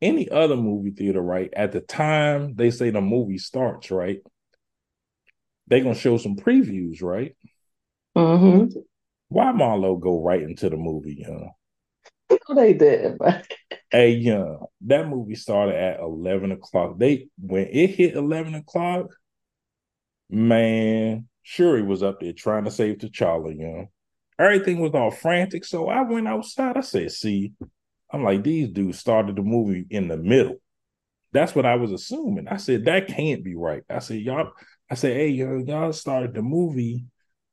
any 0.00 0.28
other 0.28 0.56
movie 0.56 0.90
theater, 0.92 1.20
right? 1.20 1.50
At 1.54 1.72
the 1.72 1.80
time 1.80 2.54
they 2.54 2.70
say 2.70 2.90
the 2.90 3.00
movie 3.00 3.38
starts, 3.38 3.90
right? 3.90 4.20
They 5.66 5.80
gonna 5.80 5.94
show 5.94 6.16
some 6.18 6.36
previews, 6.36 7.02
right? 7.02 7.36
hmm 8.14 8.68
Why 9.34 9.50
Marlow 9.50 9.96
go 9.96 10.22
right 10.22 10.40
into 10.40 10.70
the 10.70 10.76
movie, 10.76 11.16
you 11.18 11.26
know? 11.28 12.38
They 12.54 12.72
did, 12.72 13.18
man. 13.20 13.42
Hey, 13.90 14.10
yeah, 14.12 14.56
that 14.82 15.08
movie 15.08 15.34
started 15.34 15.74
at 15.74 15.98
eleven 15.98 16.52
o'clock. 16.52 16.98
They 16.98 17.28
when 17.38 17.66
it 17.66 17.90
hit 17.90 18.14
eleven 18.14 18.54
o'clock, 18.54 19.06
man, 20.30 21.28
Shuri 21.42 21.82
was 21.82 22.04
up 22.04 22.20
there 22.20 22.32
trying 22.32 22.64
to 22.64 22.70
save 22.70 22.98
T'Challa. 22.98 23.56
You 23.56 23.66
know, 23.66 23.86
everything 24.38 24.78
was 24.78 24.94
all 24.94 25.10
frantic. 25.10 25.64
So 25.64 25.88
I 25.88 26.02
went 26.02 26.28
outside. 26.28 26.76
I 26.76 26.82
said, 26.82 27.10
"See, 27.10 27.54
I'm 28.10 28.22
like 28.22 28.44
these 28.44 28.68
dudes 28.68 29.00
started 29.00 29.34
the 29.34 29.42
movie 29.42 29.84
in 29.90 30.06
the 30.06 30.16
middle. 30.16 30.56
That's 31.32 31.56
what 31.56 31.66
I 31.66 31.74
was 31.74 31.90
assuming. 31.90 32.46
I 32.46 32.58
said 32.58 32.84
that 32.84 33.08
can't 33.08 33.42
be 33.42 33.56
right. 33.56 33.82
I 33.90 33.98
said 33.98 34.20
y'all. 34.20 34.52
I 34.88 34.94
said, 34.94 35.16
hey, 35.16 35.28
y'all 35.28 35.92
started 35.92 36.34
the 36.34 36.42
movie 36.42 37.06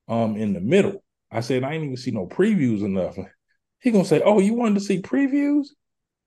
um 0.07 0.37
in 0.37 0.53
the 0.53 0.61
middle. 0.61 1.03
I 1.31 1.41
said 1.41 1.63
I 1.63 1.73
ain't 1.73 1.83
even 1.83 1.97
see 1.97 2.11
no 2.11 2.27
previews 2.27 2.83
or 2.83 2.89
nothing. 2.89 3.29
He 3.81 3.91
gonna 3.91 4.05
say, 4.05 4.21
oh, 4.23 4.39
you 4.39 4.53
wanted 4.53 4.75
to 4.75 4.81
see 4.81 5.01
previews? 5.01 5.67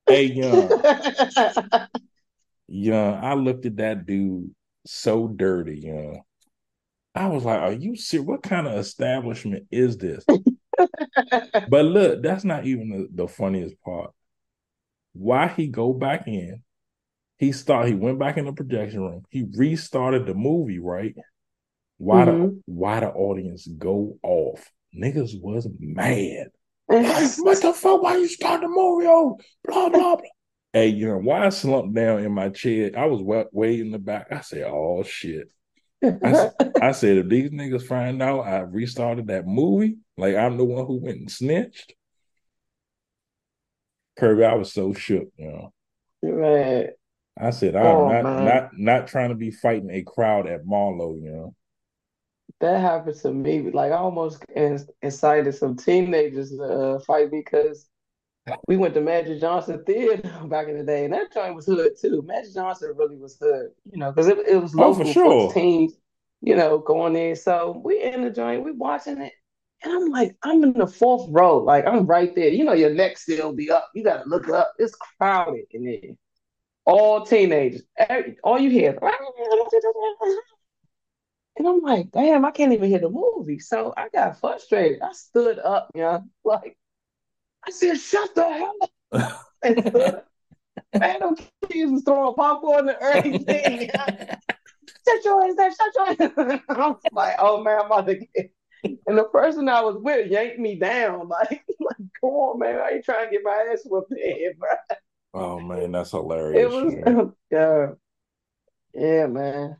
Hey, 0.06 0.24
young, 0.24 0.82
young. 2.68 3.14
I 3.24 3.34
looked 3.34 3.66
at 3.66 3.76
that 3.76 4.06
dude 4.06 4.50
so 4.86 5.28
dirty, 5.28 5.80
young. 5.80 6.22
I 7.14 7.28
was 7.28 7.44
like, 7.44 7.60
are 7.60 7.72
you 7.72 7.96
serious? 7.96 8.26
What 8.26 8.42
kind 8.42 8.66
of 8.66 8.74
establishment 8.74 9.66
is 9.70 9.96
this? 9.98 10.24
But 11.66 11.84
look, 11.86 12.22
that's 12.22 12.44
not 12.44 12.66
even 12.66 12.90
the, 12.90 13.24
the 13.24 13.28
funniest 13.28 13.80
part. 13.80 14.10
Why 15.12 15.48
he 15.48 15.68
go 15.68 15.92
back 15.92 16.26
in? 16.26 16.62
He 17.38 17.52
start. 17.52 17.88
He 17.88 17.94
went 17.94 18.18
back 18.18 18.36
in 18.36 18.46
the 18.46 18.52
projection 18.52 19.00
room. 19.02 19.24
He 19.30 19.44
restarted 19.56 20.26
the 20.26 20.34
movie, 20.34 20.78
right? 20.78 21.14
Why 21.98 22.24
the 22.26 22.32
Mhm. 22.32 22.62
why 22.66 23.00
the 23.00 23.10
audience 23.10 23.66
go 23.66 24.18
off? 24.22 24.70
Niggas 24.96 25.40
was 25.40 25.68
mad. 25.78 26.48
Like, 26.88 27.32
what 27.38 27.60
the 27.62 27.72
fuck? 27.72 28.02
Why 28.02 28.16
you 28.16 28.28
start 28.28 28.60
the 28.60 28.68
movie? 28.68 29.06
Oh, 29.08 29.38
blah 29.64 29.88
blah 29.88 30.16
blah. 30.16 30.26
Hey, 30.72 30.88
you 30.88 31.06
know 31.08 31.18
why 31.18 31.46
I 31.46 31.50
slumped 31.50 31.94
down 31.94 32.24
in 32.24 32.32
my 32.32 32.48
chair? 32.48 32.90
I 32.96 33.06
was 33.06 33.22
way, 33.22 33.44
way 33.52 33.80
in 33.80 33.90
the 33.92 33.98
back. 33.98 34.28
I 34.30 34.40
said, 34.40 34.64
"Oh 34.66 35.02
shit." 35.04 35.48
I 36.82 36.92
said, 36.92 37.16
if 37.18 37.28
these 37.28 37.50
niggas 37.50 37.86
find 37.86 38.22
out 38.22 38.40
I 38.46 38.60
restarted 38.60 39.28
that 39.28 39.46
movie, 39.46 39.96
like 40.18 40.36
I'm 40.36 40.56
the 40.58 40.64
one 40.64 40.86
who 40.86 40.98
went 41.00 41.18
and 41.18 41.30
snitched. 41.30 41.94
Kirby, 44.18 44.44
I 44.44 44.54
was 44.54 44.72
so 44.72 44.92
shook, 44.92 45.28
you 45.36 45.46
know. 45.50 45.72
Man, 46.22 46.88
I 47.38 47.50
said, 47.50 47.74
I'm 47.74 47.86
Oh, 47.86 48.08
not 48.08 48.22
man. 48.24 48.44
not 48.44 48.70
not 48.78 49.06
trying 49.08 49.30
to 49.30 49.34
be 49.34 49.50
fighting 49.50 49.90
a 49.90 50.02
crowd 50.02 50.46
at 50.46 50.66
Marlow, 50.66 51.14
you 51.16 51.30
know. 51.30 51.54
That 52.60 52.80
happened 52.80 53.16
to 53.22 53.32
me. 53.32 53.70
Like 53.70 53.92
I 53.92 53.96
almost 53.96 54.44
incited 55.02 55.54
some 55.54 55.76
teenagers 55.76 56.50
to 56.50 56.62
uh, 56.64 56.98
fight 57.00 57.30
because 57.30 57.88
we 58.68 58.76
went 58.76 58.94
to 58.94 59.00
Magic 59.00 59.40
Johnson 59.40 59.84
Theater 59.84 60.22
back 60.48 60.68
in 60.68 60.78
the 60.78 60.84
day, 60.84 61.04
and 61.04 61.14
that 61.14 61.32
joint 61.32 61.54
was 61.54 61.66
hood 61.66 61.92
too. 62.00 62.22
Magic 62.26 62.54
Johnson 62.54 62.94
really 62.96 63.16
was 63.16 63.38
hood, 63.40 63.70
you 63.90 63.98
know, 63.98 64.10
because 64.12 64.28
it, 64.28 64.38
it 64.48 64.56
was 64.56 64.74
Oh, 64.78 64.92
for 64.94 65.04
local 65.04 65.04
sure. 65.04 65.52
teens. 65.52 65.94
you 66.42 66.56
know, 66.56 66.78
going 66.78 67.16
in. 67.16 67.36
So 67.36 67.80
we 67.84 68.02
in 68.02 68.22
the 68.24 68.30
joint, 68.30 68.64
we 68.64 68.72
watching 68.72 69.20
it. 69.20 69.32
And 69.82 69.92
I'm 69.92 70.10
like, 70.10 70.36
I'm 70.42 70.62
in 70.64 70.72
the 70.74 70.86
fourth 70.86 71.28
row. 71.30 71.58
Like 71.58 71.86
I'm 71.86 72.06
right 72.06 72.34
there. 72.34 72.48
You 72.48 72.64
know, 72.64 72.72
your 72.74 72.94
neck 72.94 73.18
still 73.18 73.52
be 73.52 73.70
up. 73.70 73.90
You 73.94 74.04
gotta 74.04 74.28
look 74.28 74.48
up. 74.48 74.72
It's 74.78 74.94
crowded 74.94 75.64
in 75.72 75.84
there. 75.84 76.14
All 76.86 77.24
teenagers. 77.26 77.82
Every, 77.98 78.36
all 78.44 78.58
you 78.58 78.70
hear. 78.70 78.98
And 81.56 81.68
I'm 81.68 81.80
like, 81.80 82.10
damn, 82.10 82.44
I 82.44 82.50
can't 82.50 82.72
even 82.72 82.88
hear 82.88 82.98
the 82.98 83.10
movie. 83.10 83.60
So 83.60 83.94
I 83.96 84.08
got 84.08 84.40
frustrated. 84.40 85.00
I 85.02 85.12
stood 85.12 85.58
up, 85.58 85.90
you 85.94 86.02
know, 86.02 86.24
like 86.44 86.76
I 87.66 87.70
said, 87.70 87.98
shut 87.98 88.34
the 88.34 88.44
hell 88.44 88.76
up. 89.12 89.46
and 89.62 89.78
stood 89.78 89.96
up. 89.96 90.26
Man, 90.98 91.20
them 91.20 91.36
kids 91.68 91.92
was 91.92 92.02
throwing 92.04 92.34
popcorn 92.34 92.88
and 92.88 92.98
everything. 93.00 93.90
shut 95.08 95.24
your 95.24 95.44
ass 95.44 95.54
down, 95.54 95.70
shut 95.70 96.18
your 96.18 96.28
ass. 96.48 96.60
I 96.68 96.88
was 96.88 97.00
like, 97.12 97.36
oh 97.38 97.62
man, 97.62 97.80
I'm 97.80 97.86
about 97.86 98.06
to 98.06 98.16
get 98.16 98.52
and 98.84 99.18
the 99.18 99.24
person 99.24 99.68
I 99.68 99.80
was 99.82 99.96
with 99.98 100.30
yanked 100.30 100.58
me 100.58 100.76
down. 100.76 101.28
Like, 101.28 101.64
like, 101.80 101.96
come 102.20 102.30
on, 102.30 102.58
man. 102.58 102.80
I 102.80 102.96
ain't 102.96 103.04
trying 103.04 103.26
to 103.26 103.30
get 103.30 103.42
my 103.42 103.68
ass 103.72 103.82
whooped 103.84 104.12
in 104.12 104.54
bro. 104.58 104.68
Oh 105.32 105.60
man, 105.60 105.92
that's 105.92 106.12
hilarious. 106.12 106.72
It 106.72 106.84
was 106.84 106.94
man. 106.94 107.32
yeah. 107.50 107.86
Yeah, 108.94 109.26
man. 109.26 109.76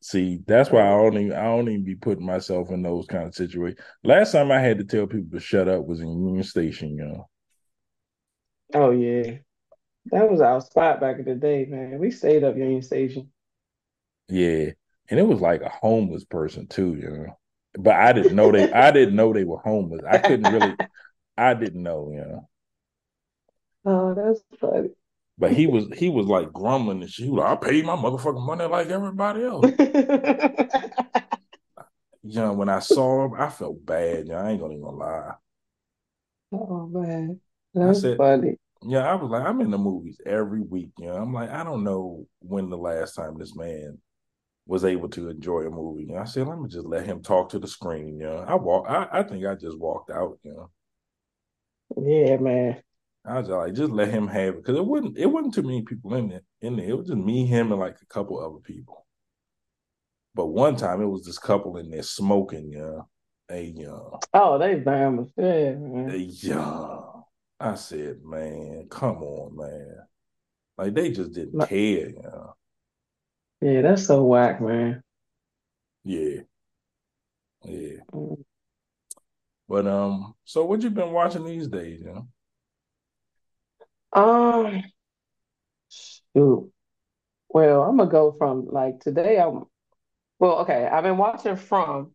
See, 0.00 0.38
that's 0.46 0.70
why 0.70 0.82
I 0.82 0.90
don't 0.90 1.18
even 1.18 1.32
I 1.32 1.44
don't 1.44 1.68
even 1.68 1.84
be 1.84 1.96
putting 1.96 2.24
myself 2.26 2.70
in 2.70 2.82
those 2.82 3.06
kind 3.06 3.26
of 3.26 3.34
situations. 3.34 3.80
Last 4.04 4.32
time 4.32 4.52
I 4.52 4.60
had 4.60 4.78
to 4.78 4.84
tell 4.84 5.06
people 5.06 5.30
to 5.32 5.40
shut 5.40 5.68
up 5.68 5.84
was 5.86 6.00
in 6.00 6.08
Union 6.08 6.44
Station, 6.44 6.96
you 6.96 7.04
know. 7.04 7.28
Oh 8.74 8.90
yeah. 8.90 9.38
That 10.06 10.30
was 10.30 10.40
our 10.40 10.60
spot 10.60 11.00
back 11.00 11.18
in 11.18 11.24
the 11.24 11.34
day, 11.34 11.66
man. 11.66 11.98
We 11.98 12.10
stayed 12.10 12.44
up 12.44 12.56
Union 12.56 12.82
Station. 12.82 13.30
Yeah. 14.28 14.70
And 15.10 15.18
it 15.18 15.26
was 15.26 15.40
like 15.40 15.62
a 15.62 15.68
homeless 15.70 16.24
person 16.24 16.66
too, 16.68 16.94
you 16.94 17.10
know. 17.10 17.38
But 17.78 17.96
I 17.96 18.12
didn't 18.12 18.36
know 18.36 18.52
they 18.52 18.70
I 18.72 18.90
didn't 18.90 19.16
know 19.16 19.32
they 19.32 19.44
were 19.44 19.58
homeless. 19.58 20.02
I 20.08 20.18
couldn't 20.18 20.52
really 20.52 20.76
I 21.36 21.54
didn't 21.54 21.82
know, 21.82 22.10
you 22.12 22.20
know. 22.20 22.48
Oh, 23.84 24.14
that's 24.14 24.40
funny. 24.60 24.90
But 25.38 25.52
he 25.52 25.66
was 25.68 25.86
he 25.96 26.08
was 26.08 26.26
like 26.26 26.52
grumbling 26.52 27.00
and 27.00 27.10
shit. 27.10 27.30
Was 27.30 27.38
like, 27.38 27.52
I 27.52 27.66
paid 27.68 27.84
my 27.84 27.94
motherfucking 27.94 28.44
money 28.44 28.64
like 28.64 28.88
everybody 28.88 29.44
else. 29.44 29.70
you 32.24 32.40
know, 32.40 32.52
when 32.54 32.68
I 32.68 32.80
saw 32.80 33.24
him, 33.24 33.34
I 33.40 33.48
felt 33.48 33.84
bad. 33.86 34.26
You 34.26 34.32
know, 34.32 34.38
I 34.38 34.50
ain't 34.50 34.60
gonna 34.60 34.74
even 34.74 34.98
lie. 34.98 35.32
oh 36.52 36.86
man. 36.88 37.40
That's 37.74 38.00
said- 38.00 38.16
funny. 38.16 38.56
Yeah, 38.82 39.10
I 39.10 39.16
was 39.16 39.28
like, 39.28 39.44
I'm 39.44 39.60
in 39.60 39.72
the 39.72 39.78
movies 39.78 40.20
every 40.24 40.60
week. 40.60 40.90
You 40.98 41.06
know, 41.06 41.16
I'm 41.16 41.34
like, 41.34 41.50
I 41.50 41.64
don't 41.64 41.82
know 41.82 42.28
when 42.38 42.70
the 42.70 42.76
last 42.78 43.16
time 43.16 43.36
this 43.36 43.56
man 43.56 43.98
was 44.66 44.84
able 44.84 45.08
to 45.08 45.30
enjoy 45.30 45.62
a 45.62 45.70
movie. 45.70 46.04
You 46.04 46.10
know, 46.10 46.18
I 46.18 46.24
said, 46.24 46.46
let 46.46 46.60
me 46.60 46.68
just 46.68 46.86
let 46.86 47.04
him 47.04 47.20
talk 47.20 47.48
to 47.50 47.58
the 47.58 47.66
screen. 47.66 48.20
You 48.20 48.26
know, 48.26 48.44
I 48.46 48.54
walk. 48.54 48.86
I, 48.88 49.08
I 49.10 49.22
think 49.24 49.44
I 49.44 49.56
just 49.56 49.76
walked 49.80 50.10
out. 50.12 50.38
You 50.44 50.52
know, 50.52 50.70
Yeah, 51.96 52.36
man. 52.36 52.80
I 53.24 53.38
was 53.40 53.48
like, 53.48 53.74
just 53.74 53.92
let 53.92 54.08
him 54.08 54.26
have 54.28 54.54
it 54.54 54.56
because 54.64 54.76
it 54.76 54.84
wasn't. 54.84 55.18
It 55.18 55.26
wasn't 55.26 55.54
too 55.54 55.62
many 55.62 55.82
people 55.82 56.14
in 56.14 56.28
there. 56.28 56.42
In 56.62 56.76
there, 56.76 56.88
it 56.88 56.96
was 56.96 57.08
just 57.08 57.18
me, 57.18 57.46
him, 57.46 57.72
and 57.72 57.80
like 57.80 57.96
a 58.00 58.06
couple 58.06 58.38
other 58.40 58.60
people. 58.62 59.06
But 60.34 60.46
one 60.46 60.76
time, 60.76 61.02
it 61.02 61.06
was 61.06 61.24
this 61.24 61.38
couple 61.38 61.76
in 61.76 61.90
there 61.90 62.02
smoking. 62.02 62.70
You 62.72 62.78
know, 62.78 63.08
a 63.50 63.74
uh, 63.90 64.18
Oh, 64.34 64.58
they 64.58 64.76
damn 64.80 65.26
Yeah, 65.36 65.74
man. 65.74 66.10
a 66.10 66.16
yeah. 66.16 67.00
I 67.60 67.74
said, 67.74 68.22
man, 68.24 68.86
come 68.88 69.22
on, 69.22 69.56
man. 69.56 69.96
Like 70.78 70.94
they 70.94 71.10
just 71.10 71.32
didn't 71.32 71.54
Like- 71.54 71.68
care. 71.70 72.10
You 72.10 72.22
know. 72.22 72.54
Yeah, 73.60 73.82
that's 73.82 74.06
so 74.06 74.22
whack, 74.24 74.60
man. 74.60 75.02
Yeah. 76.04 76.42
Yeah. 77.64 77.96
Mm. 78.12 78.44
But 79.68 79.86
um, 79.88 80.34
so 80.44 80.64
what 80.64 80.80
you 80.82 80.90
been 80.90 81.12
watching 81.12 81.44
these 81.44 81.66
days, 81.68 82.00
you 82.00 82.06
know? 82.06 82.28
Um, 84.12 84.82
shoot. 85.88 86.70
Well, 87.50 87.82
I'm 87.84 87.96
gonna 87.98 88.10
go 88.10 88.32
from 88.38 88.66
like 88.68 89.00
today. 89.00 89.38
I'm 89.40 89.64
well, 90.40 90.60
okay. 90.60 90.86
I've 90.86 91.04
been 91.04 91.18
watching 91.18 91.56
From. 91.56 92.12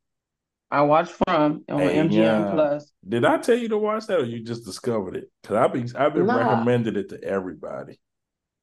I 0.72 0.84
watched 0.84 1.14
From 1.14 1.66
on 1.70 1.90
Hey, 1.90 1.96
MGM 1.96 2.46
yeah. 2.46 2.50
Plus. 2.50 2.92
Did 3.08 3.26
I 3.26 3.38
tell 3.38 3.58
you 3.58 3.68
to 3.70 3.78
watch 3.78 4.08
that 4.08 4.20
or 4.20 4.24
you 4.26 4.42
just 4.44 4.64
discovered 4.66 5.16
it? 5.18 5.30
Because 5.42 5.58
I've 5.58 5.74
been 5.74 5.90
I've 5.96 6.14
been 6.14 6.24
Nah. 6.26 6.34
recommended 6.34 6.96
it 6.98 7.10
to 7.10 7.22
everybody. 7.24 8.00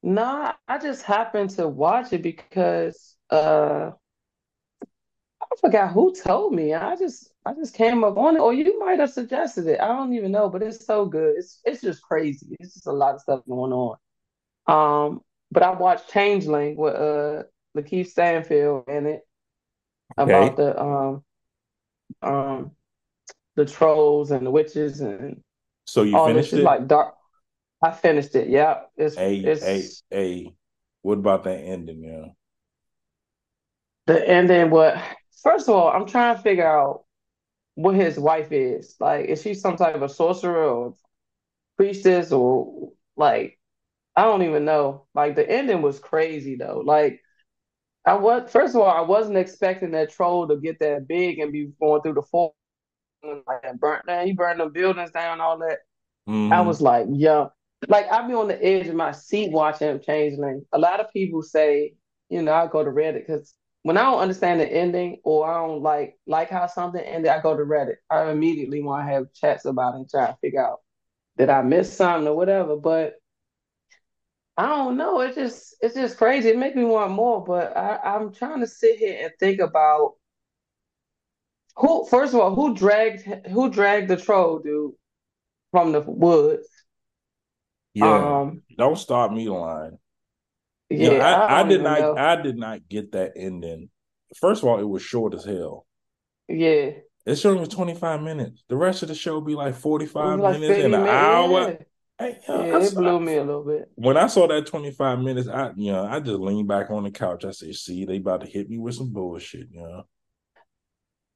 Nah, 0.03 0.53
I 0.67 0.77
just 0.79 1.03
happened 1.03 1.51
to 1.51 1.67
watch 1.67 2.13
it 2.13 2.23
because 2.23 3.15
uh 3.29 3.91
I 5.41 5.45
forgot 5.59 5.91
who 5.93 6.13
told 6.13 6.53
me. 6.53 6.73
I 6.73 6.95
just 6.95 7.30
I 7.45 7.53
just 7.53 7.73
came 7.73 8.03
up 8.03 8.17
on 8.17 8.35
it, 8.35 8.39
or 8.39 8.53
you 8.53 8.79
might 8.79 8.99
have 8.99 9.11
suggested 9.11 9.67
it. 9.67 9.79
I 9.79 9.87
don't 9.87 10.13
even 10.13 10.31
know, 10.31 10.49
but 10.49 10.61
it's 10.61 10.85
so 10.85 11.05
good. 11.05 11.35
It's 11.37 11.59
it's 11.65 11.81
just 11.81 12.01
crazy. 12.03 12.55
It's 12.59 12.73
just 12.75 12.87
a 12.87 12.91
lot 12.91 13.15
of 13.15 13.21
stuff 13.21 13.41
going 13.47 13.73
on. 13.73 13.97
Um, 14.67 15.21
but 15.51 15.63
I 15.63 15.71
watched 15.71 16.11
Changeling 16.11 16.75
with 16.75 16.95
uh 16.95 17.43
LaKeith 17.75 18.07
Stanfield 18.07 18.85
in 18.87 19.07
it 19.07 19.21
about 20.17 20.57
the 20.57 20.79
um 20.79 21.23
um 22.21 22.71
the 23.55 23.65
trolls 23.65 24.31
and 24.31 24.45
the 24.45 24.51
witches 24.51 25.01
and 25.01 25.41
So 25.85 26.03
you 26.03 26.15
all 26.15 26.27
finished 26.27 26.53
it? 26.53 26.63
like 26.63 26.87
dark. 26.87 27.15
I 27.83 27.91
finished 27.91 28.35
it. 28.35 28.49
Yeah, 28.49 28.81
it's 28.97 29.15
hey, 29.15 29.37
it's 29.37 29.63
hey, 29.63 29.89
hey. 30.11 30.53
What 31.01 31.17
about 31.17 31.43
that 31.45 31.57
ending, 31.57 32.03
know? 32.03 32.35
The 34.05 34.27
ending. 34.27 34.69
what? 34.69 35.01
First 35.41 35.67
of 35.67 35.75
all, 35.75 35.89
I'm 35.89 36.05
trying 36.05 36.35
to 36.35 36.41
figure 36.41 36.67
out 36.67 37.05
what 37.75 37.95
his 37.95 38.19
wife 38.19 38.51
is. 38.51 38.95
Like, 38.99 39.25
is 39.27 39.41
she 39.41 39.53
some 39.53 39.77
type 39.77 39.95
of 40.01 40.11
sorcerer 40.11 40.63
or 40.65 40.95
priestess 41.77 42.31
or 42.31 42.91
like 43.17 43.59
I 44.15 44.23
don't 44.23 44.43
even 44.43 44.65
know. 44.65 45.07
Like 45.15 45.35
the 45.35 45.49
ending 45.49 45.81
was 45.81 45.99
crazy 45.99 46.55
though. 46.57 46.83
Like 46.85 47.21
I 48.05 48.15
was 48.15 48.51
first 48.51 48.75
of 48.75 48.81
all, 48.81 48.89
I 48.89 49.01
wasn't 49.01 49.37
expecting 49.37 49.91
that 49.91 50.11
troll 50.11 50.47
to 50.47 50.57
get 50.57 50.79
that 50.79 51.07
big 51.07 51.39
and 51.39 51.51
be 51.51 51.71
going 51.79 52.01
through 52.01 52.15
the 52.15 52.23
forest 52.23 52.55
and 53.23 53.43
like 53.47 53.79
burnt 53.79 54.07
down. 54.07 54.27
He 54.27 54.33
burned 54.33 54.59
the 54.61 54.67
buildings 54.67 55.11
down, 55.11 55.41
all 55.41 55.59
that. 55.59 55.79
I 56.49 56.61
Mhm. 56.61 56.61
was 56.61 56.81
like, 56.81 57.07
yeah. 57.11 57.47
Like 57.87 58.11
I'd 58.11 58.27
be 58.27 58.33
on 58.33 58.47
the 58.47 58.63
edge 58.63 58.87
of 58.87 58.95
my 58.95 59.11
seat 59.11 59.51
watching 59.51 59.89
him 59.89 59.99
Changeling. 60.01 60.65
A 60.73 60.79
lot 60.79 60.99
of 60.99 61.11
people 61.13 61.41
say, 61.41 61.95
you 62.29 62.41
know, 62.41 62.53
I 62.53 62.67
go 62.67 62.83
to 62.83 62.91
Reddit 62.91 63.27
because 63.27 63.55
when 63.83 63.97
I 63.97 64.03
don't 64.03 64.19
understand 64.19 64.59
the 64.59 64.71
ending 64.71 65.19
or 65.23 65.49
I 65.49 65.65
don't 65.65 65.81
like 65.81 66.17
like 66.27 66.49
how 66.49 66.67
something 66.67 67.01
ended, 67.01 67.31
I 67.31 67.41
go 67.41 67.55
to 67.55 67.63
Reddit. 67.63 67.95
I 68.09 68.29
immediately 68.31 68.81
want 68.83 69.07
to 69.07 69.13
have 69.13 69.33
chats 69.33 69.65
about 69.65 69.95
it 69.95 69.97
and 69.97 70.09
try 70.09 70.27
to 70.27 70.37
figure 70.41 70.63
out 70.65 70.81
did 71.37 71.49
I 71.49 71.61
miss 71.63 71.91
something 71.95 72.27
or 72.27 72.35
whatever. 72.35 72.75
But 72.75 73.15
I 74.57 74.67
don't 74.67 74.97
know. 74.97 75.21
It's 75.21 75.35
just 75.35 75.75
it's 75.81 75.95
just 75.95 76.17
crazy. 76.17 76.49
It 76.49 76.57
makes 76.57 76.75
me 76.75 76.83
want 76.85 77.11
more. 77.11 77.43
But 77.43 77.75
I, 77.75 77.97
I'm 78.15 78.33
trying 78.33 78.59
to 78.61 78.67
sit 78.67 78.97
here 78.99 79.23
and 79.23 79.31
think 79.39 79.59
about 79.59 80.15
who. 81.77 82.05
First 82.05 82.33
of 82.33 82.39
all, 82.39 82.53
who 82.53 82.75
dragged 82.75 83.23
who 83.47 83.69
dragged 83.69 84.09
the 84.09 84.17
troll 84.17 84.59
dude 84.59 84.93
from 85.71 85.91
the 85.93 86.01
woods? 86.01 86.67
yeah. 87.93 88.39
Um, 88.41 88.61
Don't 88.77 88.97
start 88.97 89.33
me 89.33 89.49
line. 89.49 89.97
Yeah, 90.97 91.11
Yeah, 91.11 91.23
I, 91.47 91.61
I, 91.61 91.63
don't 91.63 91.67
did 91.67 91.81
not 91.83 91.99
know. 91.99 92.15
I 92.15 92.35
did 92.35 92.57
not 92.57 92.87
get 92.89 93.13
that 93.13 93.33
ending. 93.35 93.89
First 94.39 94.63
of 94.63 94.69
all, 94.69 94.79
it 94.79 94.87
was 94.87 95.01
short 95.01 95.33
as 95.33 95.45
hell. 95.45 95.85
Yeah, 96.47 96.91
It 97.25 97.35
showed 97.35 97.59
was 97.59 97.69
25 97.69 98.21
minutes. 98.21 98.63
The 98.67 98.75
rest 98.77 99.01
of 99.03 99.09
the 99.09 99.15
show 99.15 99.41
be 99.41 99.55
like 99.55 99.75
45 99.75 100.39
like 100.39 100.41
minutes 100.43 100.67
50 100.67 100.79
and 100.79 100.95
an 100.95 101.01
minutes. 101.03 101.07
hour. 101.07 101.75
Hey, 102.19 102.39
yo, 102.47 102.65
yeah, 102.65 102.77
I 102.77 102.79
it 102.85 102.95
blew 102.95 103.19
me 103.19 103.35
a 103.37 103.43
little 103.43 103.63
bit. 103.63 103.91
when 103.95 104.17
I 104.17 104.27
saw 104.27 104.47
that 104.47 104.65
25 104.67 105.19
minutes, 105.19 105.47
I 105.47 105.71
you 105.75 105.91
know, 105.91 106.05
I 106.05 106.19
just 106.19 106.39
leaned 106.39 106.67
back 106.67 106.89
on 106.91 107.03
the 107.03 107.11
couch. 107.11 107.45
I 107.45 107.51
said, 107.51 107.73
see, 107.75 108.05
they 108.05 108.17
about 108.17 108.41
to 108.41 108.47
hit 108.47 108.69
me 108.69 108.77
with 108.77 108.95
some 108.95 109.11
bullshit, 109.11 109.69
you 109.71 109.81
know. 109.81 110.03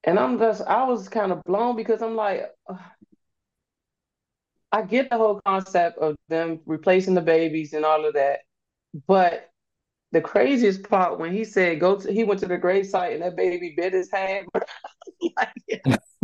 And 0.03 0.19
I'm 0.19 0.37
just, 0.39 0.61
I 0.61 0.83
was 0.85 1.09
kind 1.09 1.31
of 1.31 1.43
blown 1.43 1.75
because 1.75 2.01
I'm 2.01 2.15
like, 2.15 2.43
ugh. 2.69 2.79
I 4.71 4.81
get 4.81 5.09
the 5.09 5.17
whole 5.17 5.39
concept 5.45 5.97
of 5.99 6.15
them 6.27 6.59
replacing 6.65 7.13
the 7.13 7.21
babies 7.21 7.71
and 7.73 7.85
all 7.85 8.05
of 8.05 8.15
that, 8.15 8.41
but 9.07 9.49
the 10.11 10.21
craziest 10.21 10.87
part 10.89 11.19
when 11.19 11.33
he 11.33 11.43
said 11.43 11.79
go 11.79 11.97
to, 11.97 12.11
he 12.11 12.23
went 12.23 12.39
to 12.39 12.47
the 12.47 12.57
grave 12.57 12.87
site 12.87 13.13
and 13.13 13.21
that 13.21 13.35
baby 13.35 13.73
bit 13.75 13.93
his 13.93 14.11
hand. 14.11 14.47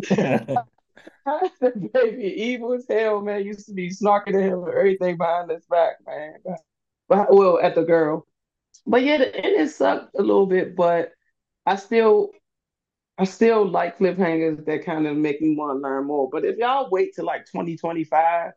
the 0.10 1.90
baby 1.94 2.24
evil 2.24 2.74
as 2.74 2.86
hell, 2.90 3.22
man. 3.22 3.46
Used 3.46 3.66
to 3.68 3.74
be 3.74 3.90
snarking 3.90 4.36
at 4.36 4.50
him 4.50 4.64
and 4.64 4.74
everything 4.74 5.18
behind 5.18 5.52
his 5.52 5.66
back, 5.66 5.96
man. 6.08 6.36
But 7.08 7.34
well, 7.34 7.60
at 7.60 7.76
the 7.76 7.84
girl. 7.84 8.26
But 8.88 9.04
yeah, 9.04 9.18
the 9.18 9.36
ending 9.36 9.68
sucked 9.68 10.16
a 10.16 10.22
little 10.22 10.46
bit, 10.46 10.76
but 10.76 11.12
I 11.66 11.76
still 11.76 12.32
I 13.18 13.26
still 13.26 13.68
like 13.68 14.00
cliffhangers 14.00 14.66
that 14.66 14.86
kind 14.86 15.06
of 15.06 15.18
make 15.18 15.42
me 15.42 15.56
want 15.56 15.78
to 15.78 15.82
learn 15.82 16.06
more. 16.06 16.30
But 16.32 16.46
if 16.46 16.58
y'all 16.58 16.90
wait 16.90 17.14
till 17.14 17.26
like 17.26 17.46
2025 17.46 18.52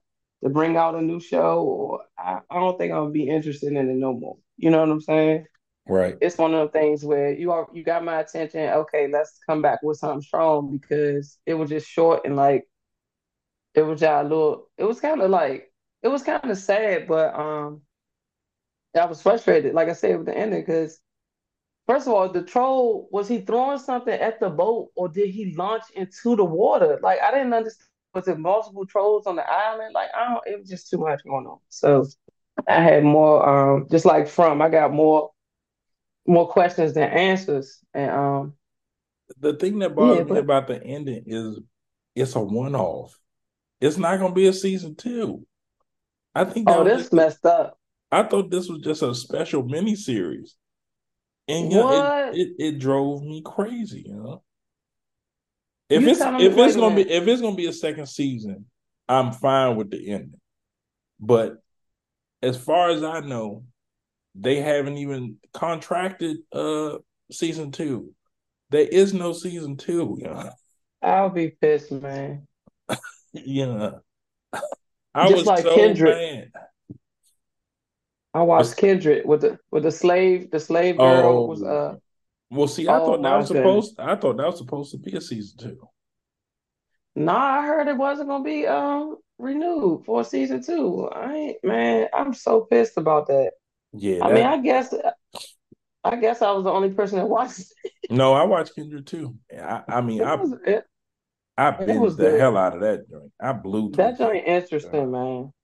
to 0.44 0.50
bring 0.50 0.76
out 0.76 0.94
a 0.94 1.02
new 1.02 1.20
show, 1.20 1.62
or 1.62 2.00
I, 2.18 2.40
I 2.50 2.61
don't 2.61 2.78
think 2.78 2.92
I'll 2.92 3.11
be 3.11 3.28
interested 3.28 3.72
in 3.72 3.88
it 3.90 3.96
no 3.96 4.12
more. 4.12 4.37
You 4.57 4.70
know 4.70 4.80
what 4.80 4.90
I'm 4.90 5.00
saying? 5.00 5.46
Right. 5.87 6.16
it's 6.20 6.38
one 6.38 6.54
of 6.54 6.61
them 6.61 6.83
things 6.83 7.04
where 7.04 7.33
you 7.35 7.52
are 7.52 7.68
you 7.74 7.85
got 7.85 8.04
my 8.04 8.20
attention. 8.20 8.61
Okay, 8.61 9.09
let's 9.09 9.38
come 9.46 9.61
back 9.61 9.83
with 9.83 9.98
something 9.98 10.22
strong 10.22 10.78
because 10.78 11.38
it 11.44 11.54
was 11.54 11.68
just 11.70 11.88
short 11.88 12.22
and 12.24 12.37
like 12.37 12.66
it 13.74 13.83
was 13.83 14.00
just 14.00 14.11
a 14.11 14.22
little. 14.22 14.70
It 14.78 14.85
was 14.85 15.00
kind 15.00 15.20
of 15.20 15.30
like 15.30 15.72
it 16.02 16.09
was 16.09 16.22
kind 16.22 16.50
of 16.50 16.59
sad, 16.59 17.07
but 17.09 17.35
um, 17.35 17.83
I 18.98 19.07
was 19.07 19.22
frustrated. 19.22 19.74
Like 19.74 19.88
I 19.88 19.94
said 19.94 20.16
with 20.16 20.26
the 20.26 20.37
ending, 20.37 20.61
because 20.61 21.00
first 21.87 22.07
of 22.07 22.12
all, 22.14 22.30
the 22.30 22.42
troll 22.42 23.09
was 23.11 23.28
he 23.28 23.40
throwing 23.40 23.78
something 23.78 24.14
at 24.14 24.40
the 24.40 24.50
boat 24.50 24.90
or 24.94 25.09
did 25.09 25.30
he 25.30 25.54
launch 25.57 25.85
into 25.94 26.37
the 26.37 26.44
water? 26.44 26.98
Like 27.02 27.20
I 27.20 27.30
didn't 27.30 27.54
understand. 27.54 27.88
Was 28.14 28.29
it 28.29 28.38
multiple 28.38 28.87
trolls 28.87 29.27
on 29.27 29.37
the 29.37 29.48
island? 29.48 29.92
Like 29.94 30.11
I 30.14 30.29
don't. 30.29 30.46
It 30.46 30.61
was 30.61 30.68
just 30.68 30.88
too 30.88 30.98
much 30.98 31.22
going 31.24 31.46
on. 31.46 31.59
So 31.68 32.07
I 32.68 32.83
had 32.83 33.05
more. 33.05 33.48
Um, 33.48 33.87
just 33.90 34.05
like 34.05 34.29
from 34.29 34.62
I 34.62 34.68
got 34.68 34.92
more 34.92 35.31
more 36.27 36.48
questions 36.48 36.94
than 36.94 37.11
answers, 37.11 37.81
and 37.92 38.11
um, 38.11 38.55
The 39.38 39.55
thing 39.55 39.79
that 39.81 39.90
yeah, 39.90 39.94
bothers 39.94 40.18
me 40.24 40.24
but 40.24 40.38
about 40.38 40.68
the 40.68 40.83
ending 40.83 41.24
is 41.27 41.59
it's 42.14 42.35
a 42.35 42.40
one 42.40 42.74
off. 42.74 43.18
It's 43.81 43.98
not 43.98 44.18
gonna 44.18 44.35
be 44.35 44.46
a 44.46 44.53
season 44.53 44.94
two. 44.94 45.46
I 46.35 46.44
think 46.44 46.68
oh, 46.70 46.85
this 46.85 47.03
just, 47.03 47.12
messed 47.12 47.44
up. 47.44 47.79
I 48.11 48.22
thought 48.22 48.50
this 48.50 48.68
was 48.68 48.81
just 48.81 49.03
a 49.03 49.14
special 49.14 49.62
mini 49.64 49.96
series. 49.96 50.57
And 51.46 51.70
you 51.70 51.79
know, 51.79 52.31
it, 52.33 52.38
it 52.38 52.55
it 52.59 52.79
drove 52.79 53.22
me 53.22 53.42
crazy, 53.44 54.05
you 54.07 54.14
know. 54.14 54.42
If 55.94 56.02
you 56.02 56.09
it's 56.11 56.20
if 56.20 56.57
it's 56.57 56.76
gonna 56.76 56.94
be 56.94 57.11
if 57.11 57.26
it's 57.26 57.40
gonna 57.40 57.57
be 57.57 57.66
a 57.66 57.72
second 57.72 58.07
season, 58.09 58.66
I'm 59.09 59.33
fine 59.33 59.76
with 59.76 59.90
the 59.90 60.11
ending. 60.11 60.40
But 61.20 61.59
as 62.42 62.57
far 62.57 62.90
as 62.90 63.02
I 63.02 63.20
know, 63.20 63.64
they 64.35 64.57
haven't 64.57 64.98
even 64.98 65.37
contracted 65.52 66.38
uh 66.52 66.98
season 67.30 67.70
two. 67.72 68.12
There 68.70 68.87
is 68.87 69.14
no 69.14 69.33
season 69.33 69.76
two, 69.76 70.16
you 70.20 70.24
know. 70.24 70.50
I'll 71.02 71.30
be 71.30 71.50
pissed, 71.50 71.92
man. 71.92 72.46
You 73.33 73.66
know. 73.66 74.00
I 75.14 75.28
Just 75.28 75.38
was 75.38 75.46
like 75.46 75.62
so 75.64 75.74
Kindred. 75.74 76.50
mad. 76.52 76.62
I 78.33 78.42
watched 78.42 78.76
Kindred 78.76 79.26
with 79.26 79.42
the 79.42 79.59
with 79.70 79.85
the 79.85 79.92
slave 79.92 80.50
the 80.50 80.59
slave 80.61 80.98
girl 80.98 81.48
was 81.48 81.62
Oh, 81.62 81.66
uh 81.66 81.96
well, 82.50 82.68
see, 82.68 82.88
I 82.88 82.98
oh 82.98 83.00
thought 83.00 83.22
that 83.22 83.37
was 83.37 83.48
goodness. 83.48 83.48
supposed 83.48 83.98
I 83.98 84.16
thought 84.16 84.37
that 84.38 84.46
was 84.46 84.59
supposed 84.59 84.92
to 84.92 84.98
be 84.98 85.16
a 85.16 85.20
season 85.20 85.59
two. 85.59 85.88
Nah, 87.16 87.37
I 87.61 87.66
heard 87.66 87.88
it 87.88 87.96
wasn't 87.96 88.28
gonna 88.28 88.44
be 88.44 88.66
um 88.66 89.18
renewed 89.38 90.04
for 90.04 90.24
season 90.24 90.62
two. 90.62 91.09
I 91.09 91.35
ain't 91.35 91.64
man, 91.64 92.09
I'm 92.12 92.35
so 92.35 92.62
pissed 92.62 92.96
about 92.96 93.28
that. 93.28 93.52
Yeah, 93.92 94.20
I 94.20 94.30
mean, 94.30 94.44
I 94.46 94.59
guess 94.61 94.94
I 96.04 96.16
guess 96.16 96.42
I 96.42 96.50
was 96.52 96.64
the 96.64 96.70
only 96.72 96.90
person 96.90 97.18
that 97.18 97.28
watched 97.28 97.61
it. 97.85 97.92
no, 98.11 98.35
I 98.35 98.44
watched 98.44 98.74
Kindred 98.74 99.07
too. 99.07 99.37
I, 99.52 99.83
I 99.88 100.00
mean, 100.00 100.22
It 100.22 100.24
I 100.24 100.38
was 100.38 100.52
it, 100.66 100.87
I 101.57 101.72
binged 101.72 102.16
the 102.18 102.30
good. 102.30 102.33
hell 102.33 102.57
out 102.57 102.74
of 102.74 102.80
that 102.83 103.09
joint. 103.09 103.33
I 103.40 103.52
blew 103.52 103.90
That 103.96 104.18
joint 104.18 104.46
interesting, 104.46 105.11
man. 105.11 105.54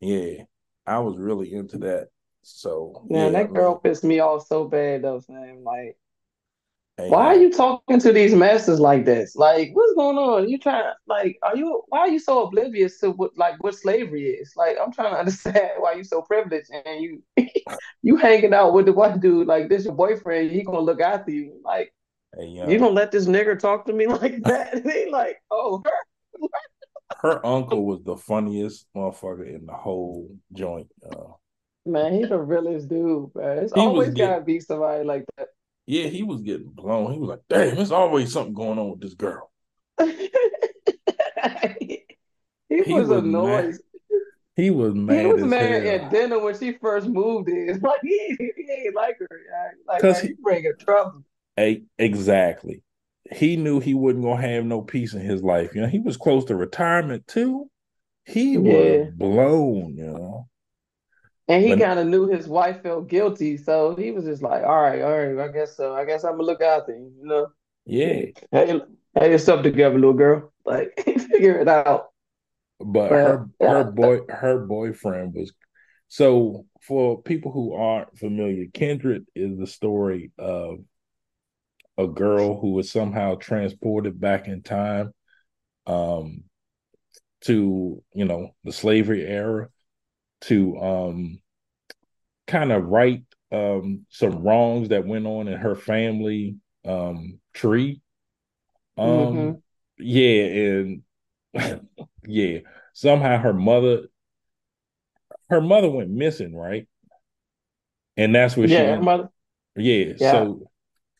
Yeah, 0.00 0.44
I 0.86 0.98
was 1.00 1.16
really 1.18 1.52
into 1.52 1.78
that. 1.78 2.08
So 2.42 3.08
yeah, 3.08 3.30
I 3.30 3.30
that 3.30 3.52
girl 3.54 3.76
pissed 3.78 4.04
me 4.04 4.20
off 4.20 4.46
so 4.46 4.64
bad 4.66 5.02
though, 5.02 5.20
Sam. 5.20 5.62
Like 5.64 5.96
hey, 6.98 7.08
Why 7.08 7.26
are 7.26 7.36
you 7.36 7.50
talking 7.50 8.00
to 8.00 8.12
these 8.12 8.34
masses 8.34 8.80
like 8.80 9.04
this? 9.04 9.36
Like, 9.36 9.70
what's 9.72 9.94
going 9.94 10.18
on? 10.18 10.48
You 10.48 10.58
trying 10.58 10.92
like, 11.06 11.38
are 11.42 11.56
you? 11.56 11.82
Why 11.88 12.00
are 12.00 12.08
you 12.08 12.18
so 12.18 12.44
oblivious 12.44 12.98
to 13.00 13.12
what 13.12 13.30
like 13.36 13.62
what 13.62 13.74
slavery 13.74 14.24
is? 14.24 14.52
Like, 14.56 14.76
I'm 14.82 14.92
trying 14.92 15.12
to 15.12 15.18
understand 15.20 15.70
why 15.78 15.94
you 15.94 16.04
so 16.04 16.22
privileged 16.22 16.70
and 16.70 17.00
you 17.00 17.22
you 18.02 18.16
hanging 18.16 18.52
out 18.52 18.74
with 18.74 18.86
the 18.86 18.92
one 18.92 19.20
dude 19.20 19.46
like 19.46 19.68
this 19.68 19.84
your 19.84 19.94
boyfriend. 19.94 20.50
He 20.50 20.62
gonna 20.62 20.80
look 20.80 21.00
after 21.00 21.30
you. 21.30 21.60
Like, 21.64 21.92
hey, 22.36 22.46
you 22.46 22.62
uh, 22.62 22.66
gonna 22.66 22.88
let 22.88 23.12
this 23.12 23.26
nigger 23.26 23.58
talk 23.58 23.86
to 23.86 23.92
me 23.92 24.06
like 24.08 24.42
that? 24.42 24.82
They 24.84 25.08
like, 25.10 25.36
oh, 25.50 25.82
her. 26.40 27.18
her 27.20 27.46
uncle 27.46 27.86
was 27.86 28.02
the 28.02 28.16
funniest 28.16 28.86
motherfucker 28.96 29.46
in 29.46 29.66
the 29.66 29.74
whole 29.74 30.28
joint. 30.52 30.88
Uh, 31.08 31.32
man, 31.86 32.12
he's 32.12 32.28
the 32.28 32.38
realest 32.38 32.88
dude, 32.88 33.30
man. 33.34 33.58
It's 33.58 33.72
always 33.72 34.14
gotta 34.14 34.40
be 34.40 34.58
somebody 34.58 35.04
like 35.04 35.24
that. 35.36 35.48
Yeah, 35.88 36.08
he 36.08 36.22
was 36.22 36.42
getting 36.42 36.68
blown. 36.70 37.12
He 37.12 37.18
was 37.18 37.30
like, 37.30 37.42
damn, 37.48 37.76
there's 37.76 37.92
always 37.92 38.32
something 38.32 38.54
going 38.54 38.78
on 38.78 38.90
with 38.90 39.00
this 39.00 39.14
girl. 39.14 39.50
he 40.08 40.30
He 42.68 42.92
was 42.92 43.08
was 43.08 43.24
mad. 43.24 43.24
annoyed. 43.24 43.74
He 44.56 44.70
was 44.70 44.94
mad. 44.94 45.20
He 45.20 45.26
was 45.26 45.44
as 45.44 45.50
mad 45.50 45.84
hell. 45.84 45.86
at 45.86 46.10
dinner 46.10 46.38
when 46.38 46.58
she 46.58 46.72
first 46.72 47.08
moved 47.08 47.48
in. 47.48 47.80
Like 47.82 48.00
he, 48.02 48.36
he 48.38 48.84
ain't 48.86 48.94
like 48.94 49.18
her. 49.18 49.28
Like 49.86 50.22
he, 50.22 50.28
you 50.28 50.36
bringing 50.42 50.72
trouble. 50.78 51.24
hey, 51.56 51.82
exactly. 51.98 52.82
He 53.30 53.56
knew 53.56 53.80
he 53.80 53.94
wasn't 53.94 54.24
gonna 54.24 54.40
have 54.40 54.64
no 54.64 54.82
peace 54.82 55.14
in 55.14 55.20
his 55.20 55.42
life. 55.42 55.74
You 55.74 55.82
know, 55.82 55.88
he 55.88 55.98
was 55.98 56.16
close 56.16 56.44
to 56.46 56.56
retirement 56.56 57.26
too. 57.26 57.70
He 58.24 58.56
Yeah, 58.56 58.58
was 58.58 59.12
blown, 59.16 59.96
you 59.96 60.06
know. 60.06 60.48
And 61.48 61.64
he 61.64 61.76
kind 61.76 61.98
of 61.98 62.06
knew 62.06 62.26
his 62.28 62.46
wife 62.46 62.82
felt 62.82 63.08
guilty, 63.08 63.56
so 63.56 63.96
he 63.96 64.10
was 64.10 64.24
just 64.24 64.42
like, 64.42 64.62
"All 64.64 64.80
right, 64.80 65.00
all 65.00 65.18
right, 65.18 65.48
I 65.48 65.52
guess 65.52 65.76
so. 65.76 65.94
I 65.94 66.04
guess 66.04 66.24
I'm 66.24 66.32
gonna 66.32 66.44
look 66.44 66.60
after 66.62 66.92
you." 66.92 67.12
You 67.20 67.26
know, 67.26 67.46
yeah, 67.86 68.22
hey, 68.52 68.80
have 69.16 69.30
yourself 69.30 69.62
together, 69.62 69.94
little 69.94 70.12
girl. 70.12 70.52
Like 70.64 70.92
figure 71.04 71.58
it 71.58 71.68
out. 71.68 72.08
but 72.78 73.08
But 73.08 73.10
her 73.10 73.48
yeah, 73.60 73.72
her 73.72 73.84
boy 73.84 74.20
her 74.28 74.58
boyfriend 74.58 75.34
was 75.34 75.52
so 76.08 76.66
for 76.82 77.22
people 77.22 77.52
who 77.52 77.74
aren't 77.74 78.18
familiar, 78.18 78.66
Kindred 78.72 79.26
is 79.34 79.58
the 79.58 79.66
story 79.66 80.32
of 80.38 80.80
a 81.96 82.06
girl 82.06 82.60
who 82.60 82.72
was 82.72 82.90
somehow 82.90 83.34
transported 83.34 84.20
back 84.20 84.46
in 84.48 84.62
time 84.62 85.12
um 85.86 86.44
to, 87.40 88.02
you 88.14 88.24
know, 88.24 88.54
the 88.64 88.72
slavery 88.72 89.24
era 89.24 89.68
to 90.42 90.78
um 90.78 91.40
kind 92.46 92.72
of 92.72 92.84
right 92.86 93.22
um 93.52 94.06
some 94.10 94.42
wrongs 94.42 94.88
that 94.90 95.06
went 95.06 95.26
on 95.26 95.48
in 95.48 95.58
her 95.58 95.74
family 95.74 96.56
um 96.84 97.40
tree. 97.54 98.00
Um 98.98 99.58
yeah, 99.98 100.44
and 100.44 101.02
yeah, 102.26 102.58
somehow 102.94 103.38
her 103.38 103.54
mother 103.54 104.08
her 105.50 105.60
mother 105.60 105.90
went 105.90 106.10
missing, 106.10 106.54
right? 106.56 106.86
And 108.16 108.34
that's 108.34 108.56
where 108.56 108.68
she 108.68 108.74
Yeah, 108.74 108.96
her 108.96 109.02
mother. 109.02 109.30
Yeah, 109.76 110.14
Yeah. 110.18 110.30
so 110.32 110.70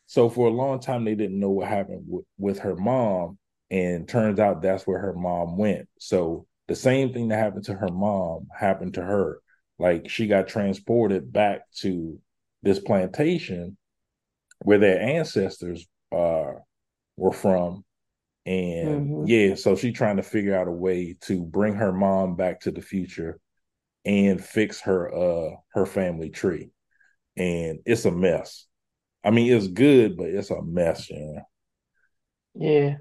so 0.07 0.31
for 0.31 0.49
a 0.49 0.53
long 0.53 0.81
time 0.81 1.05
they 1.07 1.17
didn't 1.17 1.41
know 1.41 1.51
what 1.51 1.69
happened 1.69 2.05
with, 2.09 2.27
with 2.39 2.61
her 2.61 2.77
mom, 2.77 3.39
and 3.71 4.09
turns 4.09 4.41
out 4.41 4.63
that's 4.63 4.87
where 4.89 5.01
her 5.01 5.15
mom 5.15 5.59
went. 5.59 5.89
So 6.01 6.48
the 6.69 6.77
same 6.77 7.13
thing 7.13 7.29
that 7.29 7.39
happened 7.39 7.65
to 7.67 7.75
her 7.75 7.91
mom 7.91 8.49
happened 8.59 8.95
to 8.95 9.03
her. 9.05 9.41
Like 9.79 10.09
she 10.11 10.27
got 10.27 10.49
transported 10.49 11.33
back 11.33 11.63
to 11.81 12.21
this 12.63 12.79
plantation 12.81 13.77
where 14.63 14.79
their 14.79 15.01
ancestors 15.01 15.87
uh 16.13 16.53
were 17.17 17.33
from. 17.33 17.85
And 18.47 19.13
hmm 19.13 19.25
yeah, 19.25 19.55
so 19.57 19.77
she's 19.77 19.95
trying 19.95 20.17
to 20.19 20.23
figure 20.23 20.57
out 20.57 20.69
a 20.69 20.73
way 20.73 21.17
to 21.23 21.45
bring 21.45 21.75
her 21.77 21.93
mom 21.93 22.37
back 22.37 22.61
to 22.63 22.73
the 22.73 22.83
future 22.83 23.41
and 24.05 24.45
fix 24.45 24.81
her 24.83 25.15
uh 25.15 25.57
her 25.75 25.87
family 25.87 26.31
tree. 26.31 26.71
And 27.37 27.81
it's 27.87 28.05
a 28.07 28.13
mess. 28.13 28.67
I 29.25 29.31
mean, 29.33 29.53
it's 29.53 29.69
good, 29.69 30.17
but 30.17 30.29
it's 30.29 30.51
a 30.51 30.63
mess, 30.63 31.11
you 31.11 31.21
know. 31.21 31.43
Yeah, 32.55 32.99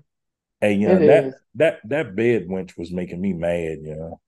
And 0.62 0.82
you 0.82 0.88
it 0.88 0.90
know 0.90 1.04
that 1.06 1.30
is. 1.30 1.36
that 1.56 1.80
that 1.86 2.16
bed 2.16 2.48
wench 2.48 2.78
was 2.78 2.92
making 2.92 3.22
me 3.22 3.34
mad, 3.34 3.80
you 3.84 3.96
know. 3.96 4.22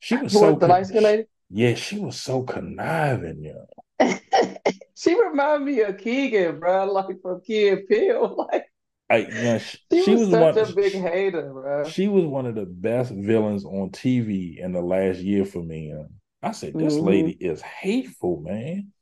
She 0.00 0.16
was 0.16 0.34
so 0.34 0.56
the 0.56 0.68
light 0.68 0.90
lady? 0.90 1.26
yeah, 1.50 1.74
she 1.74 1.98
was 1.98 2.20
so 2.20 2.42
conniving, 2.44 3.44
you 3.44 3.54
know. 3.54 3.66
She 4.98 5.14
reminded 5.20 5.66
me 5.66 5.80
of 5.82 5.98
Keegan, 5.98 6.58
bro, 6.58 6.90
like 6.92 7.20
from 7.20 7.42
and 7.48 7.86
Peele. 7.88 8.34
Like 8.50 8.64
I 9.10 9.16
you 9.18 9.42
know 9.42 9.58
she, 9.58 9.78
she 9.92 10.02
she 10.02 10.16
was 10.16 10.28
such 10.28 10.56
one 10.56 10.56
a 10.56 10.66
big 10.66 10.94
hater, 10.94 11.52
bro. 11.52 11.94
she 11.94 12.08
was 12.08 12.24
one 12.24 12.46
of 12.46 12.54
the 12.54 12.66
best 12.66 13.12
villains 13.12 13.64
on 13.64 13.90
TV 13.90 14.58
in 14.60 14.72
the 14.72 14.80
last 14.82 15.18
year 15.18 15.44
for 15.44 15.62
me. 15.62 15.86
You 15.88 15.94
know. 15.94 16.08
I 16.42 16.52
said, 16.52 16.78
this 16.78 17.00
hmm 17.00 17.00
lady 17.00 17.32
is 17.32 17.60
hateful, 17.62 18.40
man. 18.40 18.92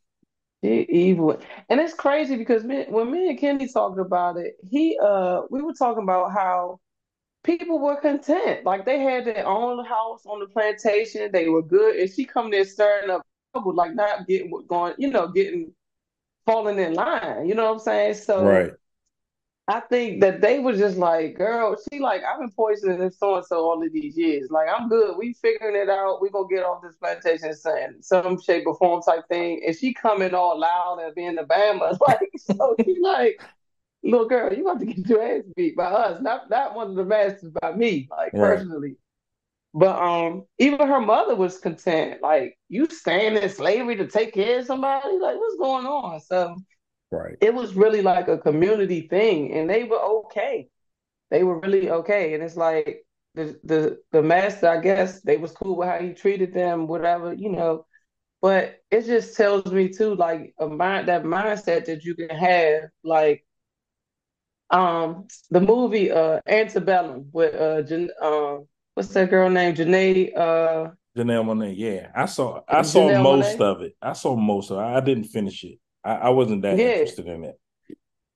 Evil, 0.65 1.39
and 1.69 1.81
it's 1.81 1.95
crazy 1.95 2.37
because 2.37 2.65
me, 2.65 2.85
when 2.89 3.11
me 3.11 3.29
and 3.29 3.39
Kenny 3.39 3.69
talked 3.69 3.99
about 3.99 4.37
it, 4.39 4.57
he 4.63 4.99
uh, 5.03 5.43
we 5.51 5.61
were 5.63 5.75
talking 5.75 6.03
about 6.03 6.33
how 6.33 6.81
people 7.43 7.79
were 7.79 8.01
content, 8.01 8.65
like 8.65 8.85
they 8.87 8.99
had 9.01 9.25
their 9.27 9.47
own 9.47 9.85
house 9.85 10.25
on 10.27 10.41
the 10.41 10.47
plantation, 10.47 11.31
they 11.33 11.49
were 11.49 11.63
good, 11.63 11.97
and 11.97 12.11
she 12.11 12.25
come 12.25 12.51
there 12.51 12.65
stirring 12.65 13.11
up 13.11 13.23
trouble, 13.53 13.75
like 13.75 13.95
not 13.95 14.27
getting 14.27 14.51
what 14.51 14.67
going, 14.67 14.95
you 14.99 15.11
know, 15.11 15.29
getting 15.29 15.73
falling 16.47 16.79
in 16.79 16.95
line. 16.95 17.47
You 17.47 17.55
know 17.55 17.67
what 17.67 17.73
I'm 17.75 17.79
saying? 17.81 18.15
So 18.15 18.45
Right. 18.45 18.73
I 19.67 19.81
think 19.81 20.21
that 20.21 20.43
they 20.43 20.59
were 20.59 20.75
just 20.77 20.99
like, 20.99 21.37
girl, 21.39 21.75
she 21.91 21.99
like, 21.99 22.23
I've 22.23 22.39
been 22.39 22.51
poisoning 22.51 22.99
this 22.99 23.19
so 23.19 23.37
and 23.37 23.47
so 23.47 23.65
all 23.65 23.83
of 23.83 23.93
these 23.93 24.17
years. 24.17 24.51
Like, 24.51 24.69
I'm 24.69 24.91
good. 24.91 25.17
We 25.17 25.33
figuring 25.33 25.75
it 25.75 25.89
out. 25.89 26.21
We 26.21 26.29
gonna 26.29 26.49
get 26.49 26.65
off 26.65 26.83
this 26.83 26.97
plantation 26.97 27.55
saying 27.55 27.97
some 28.03 28.39
shape 28.41 28.67
or 28.67 28.77
form 28.77 29.01
type 29.03 29.27
thing. 29.29 29.63
And 29.67 29.75
she 29.75 29.95
coming 29.95 30.35
all 30.35 30.59
loud 30.61 30.99
and 31.03 31.15
being 31.15 31.37
the 31.37 31.45
Bama. 31.45 31.97
Like, 32.07 32.31
so 32.37 32.77
she 32.85 32.99
like, 33.01 33.41
little 34.03 34.29
girl, 34.29 34.53
you 34.53 34.69
about 34.69 34.81
to 34.81 34.87
get 34.87 35.09
your 35.09 35.23
ass 35.23 35.45
beat 35.57 35.77
by 35.77 35.87
us. 35.87 36.21
Not 36.23 36.51
not 36.51 36.75
one 36.75 36.91
of 36.91 36.97
the 36.97 37.05
masters 37.05 37.53
by 37.63 37.73
me, 37.73 38.09
like 38.11 38.33
Right. 38.33 38.67
personally. 38.67 38.97
But 39.75 40.01
um, 40.01 40.45
even 40.59 40.87
her 40.87 41.01
mother 41.01 41.35
was 41.35 41.59
content. 41.59 42.23
Like, 42.23 42.57
you 42.69 42.87
staying 42.89 43.37
in 43.37 43.49
slavery 43.49 43.97
to 43.97 44.07
take 44.07 44.33
care 44.35 44.61
of 44.61 44.67
somebody? 44.67 45.19
Like, 45.19 45.37
what's 45.37 45.57
going 45.57 45.87
on? 45.87 46.21
So 46.21 46.57
Right. 47.11 47.37
it 47.41 47.55
was 47.55 47.75
really 47.75 48.03
like 48.03 48.29
a 48.29 48.39
community 48.39 49.03
thing, 49.09 49.53
and 49.53 49.69
they 49.71 49.85
were 49.85 50.01
okay. 50.27 50.69
They 51.31 51.45
were 51.45 51.61
really 51.61 51.91
okay, 51.91 52.35
and 52.35 52.43
it's 52.43 52.57
like 52.57 53.05
the 53.35 53.59
the 53.65 53.99
the 54.13 54.23
master. 54.23 54.69
I 54.69 54.81
guess 54.81 55.21
they 55.23 55.37
was 55.37 55.53
cool 55.53 55.77
with 55.77 55.89
how 55.89 55.99
he 55.99 56.13
treated 56.13 56.53
them, 56.53 56.87
whatever 56.87 57.33
you 57.33 57.51
know. 57.51 57.87
But 58.43 58.81
it 58.91 59.07
just 59.07 59.37
tells 59.37 59.67
me 59.73 59.89
too, 59.89 60.15
like 60.17 60.55
a 60.59 60.67
mind 60.69 61.09
that 61.09 61.25
mindset 61.25 61.87
that 61.87 62.05
you 62.05 62.15
can 62.15 62.31
have, 62.31 62.91
like 63.03 63.45
um 64.71 65.27
the 65.51 65.61
movie 65.61 66.11
uh 66.11 66.41
Antebellum 66.47 67.29
with 67.33 67.55
uh 67.55 67.83
Jan- 67.83 68.11
um 68.21 68.67
what's 68.95 69.11
that 69.11 69.31
girl 69.31 69.51
name 69.51 69.75
Janae 69.75 70.37
uh 70.37 70.91
Janelle 71.17 71.45
Monae. 71.45 71.75
Yeah, 71.77 72.11
I 72.15 72.27
saw. 72.27 72.63
I 72.69 72.83
saw 72.83 73.09
most 73.09 73.61
of 73.61 73.83
it. 73.83 73.97
I 74.03 74.15
saw 74.15 74.35
most 74.35 74.71
of 74.71 74.79
it. 74.79 74.83
I 74.83 75.01
didn't 75.01 75.25
finish 75.25 75.63
it. 75.63 75.79
I, 76.05 76.15
I 76.15 76.29
wasn't 76.31 76.63
that 76.63 76.79
Yeah. 76.79 76.87
interested 76.93 77.27
in 77.27 77.45
it. 77.45 77.59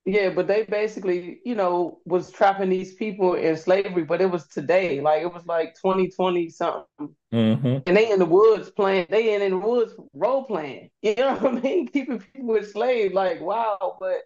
Yeah, 0.05 0.31
but 0.31 0.47
they 0.47 0.63
basically, 0.63 1.41
you 1.45 1.55
know, 1.55 2.01
was 2.07 2.31
trapping 2.31 2.71
these 2.71 2.95
people 2.95 3.35
in 3.35 3.57
slavery, 3.59 4.05
but 4.05 4.23
it 4.23 4.31
was 4.31 4.47
today. 4.49 5.03
Like 5.03 5.21
it 5.23 5.33
was 5.35 5.45
like 5.45 5.75
2020 5.75 6.49
something. 6.49 7.15
Mm-hmm. 7.35 7.79
And 7.87 7.97
they 7.97 8.11
in 8.11 8.19
the 8.19 8.25
woods 8.25 8.71
playing, 8.71 9.09
they 9.11 9.35
in, 9.35 9.43
in 9.43 9.51
the 9.51 9.59
woods 9.59 9.93
role 10.15 10.45
playing. 10.45 10.91
You 11.03 11.15
know 11.17 11.35
what 11.37 11.57
I 11.57 11.61
mean? 11.61 11.89
Keeping 11.89 12.21
people 12.21 12.57
enslaved. 12.57 13.15
Like, 13.15 13.41
wow. 13.43 13.99
But 14.01 14.23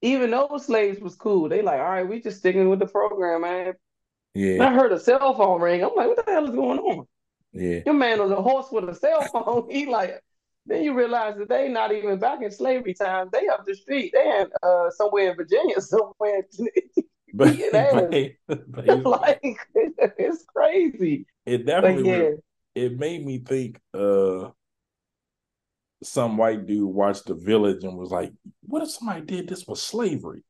even 0.00 0.30
those 0.30 0.64
slaves 0.64 1.00
was 1.00 1.16
cool. 1.16 1.50
They 1.50 1.60
like, 1.60 1.80
all 1.80 1.90
right, 1.90 2.08
we 2.08 2.22
just 2.22 2.38
sticking 2.38 2.70
with 2.70 2.78
the 2.78 2.86
program, 2.86 3.42
man. 3.42 3.66
And 3.68 3.76
Yeah. 4.34 4.64
I 4.66 4.72
heard 4.72 4.92
a 4.92 5.00
cell 5.00 5.34
phone 5.34 5.60
ring. 5.60 5.82
I'm 5.84 5.94
like, 5.94 6.08
what 6.08 6.24
the 6.24 6.32
hell 6.32 6.44
is 6.44 6.50
going 6.54 6.78
on? 6.78 7.06
Yeah. 7.52 7.80
Your 7.84 7.94
man 7.94 8.20
was 8.20 8.30
a 8.30 8.40
horse 8.40 8.68
with 8.72 8.88
a 8.88 8.94
cell 8.94 9.22
phone. 9.32 9.68
He 9.70 9.84
like, 9.84 10.22
then 10.70 10.82
you 10.84 10.94
realize 10.94 11.36
that 11.38 11.48
they 11.48 11.68
not 11.68 11.92
even 11.92 12.18
back 12.18 12.40
in 12.42 12.50
slavery 12.50 12.94
times. 12.94 13.30
They 13.32 13.46
up 13.48 13.66
the 13.66 13.74
street. 13.74 14.12
They 14.14 14.22
in 14.22 14.46
uh 14.62 14.90
somewhere 14.90 15.30
in 15.30 15.36
Virginia, 15.36 15.80
somewhere. 15.80 16.42
But, 17.32 17.52
Beating 17.72 18.34
but, 18.68 18.84
it's- 18.88 19.04
like 19.04 19.56
it's 19.78 20.44
crazy. 20.52 21.26
it 21.46 21.64
definitely 21.64 22.10
yeah, 22.10 22.30
it 22.74 22.98
made 22.98 23.24
me 23.24 23.38
think 23.38 23.78
uh 23.94 24.50
some 26.02 26.36
white 26.36 26.66
dude 26.66 26.92
watched 26.92 27.26
the 27.26 27.34
village 27.34 27.84
and 27.84 27.96
was 27.96 28.10
like, 28.10 28.32
What 28.66 28.82
if 28.82 28.90
somebody 28.90 29.20
did 29.20 29.48
this 29.48 29.62
for 29.62 29.76
slavery? 29.76 30.42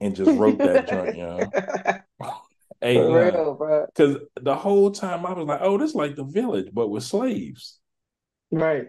And 0.00 0.16
just 0.16 0.38
wrote 0.38 0.58
that 0.58 0.88
joint, 0.88 1.16
you 1.16 1.22
know. 1.22 1.50
Hey, 2.80 2.96
for 2.96 3.30
real, 3.30 3.54
bro. 3.54 3.86
Cause 3.94 4.16
the 4.40 4.54
whole 4.54 4.90
time 4.90 5.26
I 5.26 5.32
was 5.32 5.46
like, 5.46 5.60
Oh, 5.62 5.76
this 5.76 5.90
is 5.90 5.94
like 5.96 6.16
the 6.16 6.24
village, 6.24 6.68
but 6.72 6.88
with 6.88 7.04
slaves. 7.04 7.78
Right. 8.50 8.86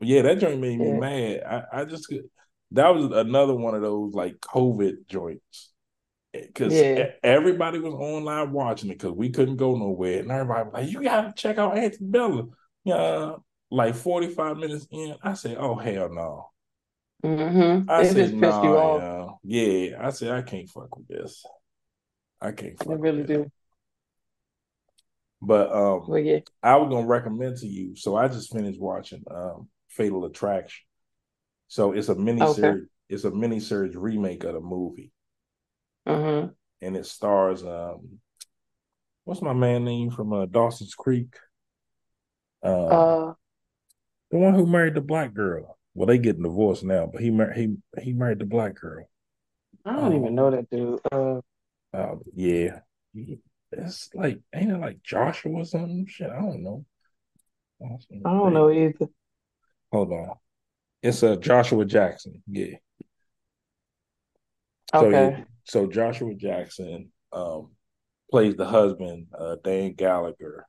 Yeah, 0.00 0.22
that 0.22 0.38
joint 0.38 0.60
made 0.60 0.78
me 0.78 0.88
Yeah. 0.88 0.98
mad. 0.98 1.42
I, 1.44 1.80
I 1.80 1.84
just 1.84 2.08
could 2.08 2.28
that 2.72 2.88
was 2.94 3.06
another 3.06 3.54
one 3.54 3.74
of 3.74 3.82
those 3.82 4.14
like 4.14 4.38
COVID 4.40 5.06
joints. 5.08 5.72
Because 6.32 6.72
Yeah. 6.72 7.10
everybody 7.22 7.80
was 7.80 7.94
online 7.94 8.52
watching 8.52 8.90
it 8.90 8.98
because 8.98 9.12
we 9.12 9.30
couldn't 9.30 9.56
go 9.56 9.74
nowhere. 9.76 10.20
And 10.20 10.30
everybody 10.30 10.64
was 10.64 10.72
like, 10.74 10.90
You 10.90 11.02
gotta 11.02 11.32
check 11.34 11.58
out 11.58 11.76
Antebellum. 11.76 12.52
Yeah, 12.84 13.36
like 13.70 13.94
45 13.96 14.56
minutes 14.56 14.86
in, 14.90 15.16
I 15.22 15.34
said, 15.34 15.56
Oh 15.58 15.74
hell 15.74 16.08
no. 16.08 16.50
Mm-hmm. 17.24 17.90
I 17.90 18.02
It 18.02 18.06
said 18.06 18.16
just 18.16 18.32
pissed 18.40 18.62
you 18.62 18.70
nah, 18.70 18.76
off. 18.76 19.38
yeah. 19.42 19.88
Yeah. 19.90 20.06
I 20.06 20.10
said 20.10 20.30
I 20.30 20.42
can't 20.42 20.68
fuck 20.70 20.96
with 20.96 21.08
this. 21.08 21.44
I 22.40 22.52
can't 22.52 22.78
fuck 22.78 22.92
It 22.94 23.00
really 23.00 23.22
with 23.22 23.30
it. 23.30 23.34
do. 23.34 23.50
But 25.42 25.72
um 25.72 26.04
But 26.08 26.24
yeah. 26.24 26.38
I 26.62 26.76
was 26.76 26.88
gonna 26.90 27.06
recommend 27.06 27.56
to 27.58 27.66
you. 27.66 27.96
So 27.96 28.16
I 28.16 28.28
just 28.28 28.52
finished 28.52 28.80
watching 28.80 29.24
um 29.30 29.68
Fatal 29.90 30.24
Attraction. 30.24 30.84
So 31.68 31.92
it's 31.92 32.08
a 32.08 32.14
mini 32.14 32.46
Okay. 32.46 32.56
series. 32.56 32.88
It's 33.08 33.24
a 33.24 33.30
mini 33.30 33.60
series 33.60 33.96
remake 33.96 34.44
of 34.44 34.54
the 34.54 34.60
movie, 34.60 35.12
Mm-hmm. 36.06 36.52
and 36.82 36.96
it 36.96 37.06
stars 37.06 37.62
um, 37.64 38.20
what's 39.24 39.42
my 39.42 39.52
man 39.52 39.84
name 39.84 40.10
from 40.10 40.32
uh, 40.32 40.46
Dawson's 40.46 40.94
Creek? 40.94 41.36
Uh, 42.62 42.90
Uh 42.94 43.34
the 44.30 44.38
one 44.38 44.54
who 44.54 44.66
married 44.66 44.94
the 44.94 45.00
black 45.00 45.34
girl. 45.34 45.78
Well, 45.94 46.06
they 46.06 46.18
getting 46.18 46.42
divorced 46.42 46.84
now, 46.84 47.06
but 47.12 47.20
he 47.20 47.30
mar- 47.30 47.52
he 47.52 47.76
he 48.00 48.12
married 48.12 48.38
the 48.38 48.44
black 48.46 48.74
girl. 48.76 49.08
I 49.84 49.92
don't 49.96 50.16
even 50.16 50.34
know 50.34 50.50
that 50.50 50.70
dude. 50.70 51.00
Uh 51.12 51.40
Uh, 51.92 52.16
yeah, 52.34 52.80
it's 53.72 54.10
like 54.14 54.40
ain't 54.54 54.70
it 54.70 54.78
like 54.78 55.02
Joshua 55.02 55.52
or 55.52 55.64
something? 55.64 56.06
Shit, 56.06 56.30
I 56.30 56.40
don't 56.40 56.62
know. 56.62 56.84
I 57.82 58.30
don't 58.30 58.54
know 58.54 58.70
either. 58.70 59.08
Hold 59.92 60.12
on, 60.12 60.36
it's 61.02 61.22
uh 61.22 61.36
Joshua 61.36 61.84
Jackson. 61.84 62.42
Yeah. 62.46 62.76
So 64.94 65.08
Okay. 65.08 65.30
yeah, 65.30 65.44
so 65.64 65.86
Joshua 65.86 66.34
Jackson 66.34 67.12
um 67.32 67.70
plays 68.30 68.56
the 68.56 68.66
husband, 68.66 69.26
uh 69.36 69.56
Dan 69.62 69.94
Gallagher, 69.94 70.66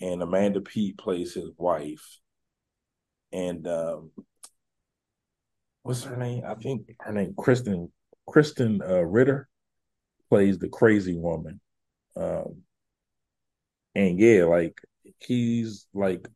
and 0.00 0.22
Amanda 0.22 0.60
Peet 0.60 0.98
plays 0.98 1.34
his 1.34 1.50
wife. 1.56 2.20
And 3.32 3.66
um 3.66 4.10
what's 5.82 6.04
her 6.04 6.16
name? 6.16 6.42
I 6.46 6.54
think 6.54 6.94
her 7.00 7.12
name 7.12 7.34
Krysten 7.34 7.90
Krysten 8.28 8.80
uh 8.88 9.04
Ritter 9.04 9.48
plays 10.28 10.58
the 10.58 10.68
crazy 10.68 11.16
woman. 11.16 11.60
Um 12.16 12.62
and 13.94 14.18
yeah, 14.18 14.44
like 14.44 14.80
he's 15.20 15.86
like 15.94 16.28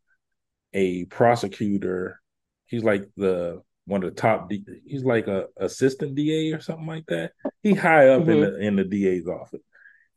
a 0.73 1.05
prosecutor. 1.07 2.21
He's 2.66 2.85
like 2.85 3.09
the 3.16 3.62
one 3.87 4.03
of 4.03 4.14
the 4.14 4.21
top. 4.21 4.51
D, 4.51 4.64
he's 4.87 5.05
like 5.05 5.27
a 5.29 5.47
assistant 5.57 6.14
DA 6.14 6.53
or 6.53 6.61
something 6.61 6.87
like 6.87 7.07
that. 7.07 7.33
He 7.62 7.75
high 7.75 8.09
up 8.09 8.29
in 8.29 8.41
the 8.41 8.59
in 8.59 8.77
the 8.77 8.85
DA's 8.85 9.27
office, 9.27 9.62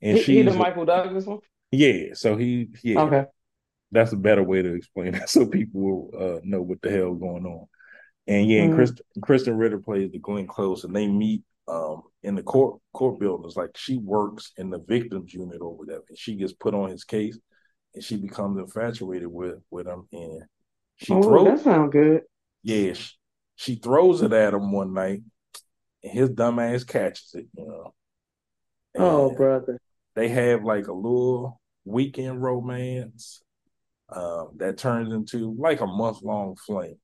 and 0.01 0.17
He, 0.17 0.23
he 0.23 0.41
the 0.41 0.53
Michael 0.53 0.85
Douglas 0.85 1.25
one? 1.25 1.39
yeah. 1.71 2.13
So 2.13 2.35
he 2.35 2.69
yeah. 2.83 2.99
Okay. 3.01 3.25
That's 3.93 4.13
a 4.13 4.17
better 4.17 4.43
way 4.43 4.61
to 4.61 4.73
explain 4.73 5.15
it, 5.15 5.29
so 5.29 5.45
people 5.45 5.81
will 5.81 6.11
uh, 6.37 6.39
know 6.43 6.61
what 6.61 6.81
the 6.81 6.91
hell 6.91 7.13
going 7.13 7.45
on. 7.45 7.67
And 8.27 8.47
yeah, 8.49 8.61
and 8.61 8.71
Mhm. 8.73 8.77
Krysten, 8.77 9.01
Krysten 9.19 9.59
Ritter 9.59 9.79
plays 9.79 10.11
the 10.11 10.19
Glenn 10.19 10.47
Close, 10.47 10.83
and 10.83 10.95
they 10.95 11.07
meet 11.07 11.43
um 11.67 12.03
in 12.23 12.35
the 12.35 12.43
court 12.43 12.79
court 12.93 13.19
buildings. 13.19 13.55
Like 13.55 13.71
she 13.75 13.97
works 13.97 14.51
in 14.57 14.69
the 14.69 14.79
victims 14.79 15.33
unit 15.33 15.61
over 15.61 15.85
there, 15.85 16.01
and 16.07 16.17
she 16.17 16.35
gets 16.35 16.53
put 16.53 16.73
on 16.73 16.89
his 16.89 17.03
case, 17.03 17.37
she 17.99 18.17
becomes 18.17 18.59
infatuated 18.59 19.27
with 19.27 19.59
with 19.69 19.87
him, 19.87 20.07
and 20.11 20.43
she 20.97 21.15
Oh, 21.15 21.21
throws 21.21 21.45
that 21.45 21.59
sounds 21.59 21.91
good. 21.91 22.23
yeah, 22.63 22.93
she, 22.93 23.11
she 23.55 23.75
throws 23.75 24.21
it 24.21 24.33
at 24.33 24.53
him 24.53 24.71
one 24.71 24.93
night, 24.93 25.21
and 26.03 26.13
his 26.13 26.29
dumb 26.29 26.59
ass 26.59 26.83
catches 26.83 27.33
it. 27.35 27.47
You 27.57 27.67
know, 27.67 27.93
Oh, 28.97 29.29
brother. 29.31 29.79
they 30.15 30.29
have 30.29 30.63
like 30.63 30.87
a 30.87 30.93
little 30.93 31.59
weekend 31.85 32.41
romance 32.41 33.41
um, 34.09 34.51
that 34.57 34.77
turns 34.77 35.13
into 35.13 35.55
like 35.59 35.81
a 35.81 35.87
month 35.87 36.21
long 36.23 36.55
fling. 36.55 36.97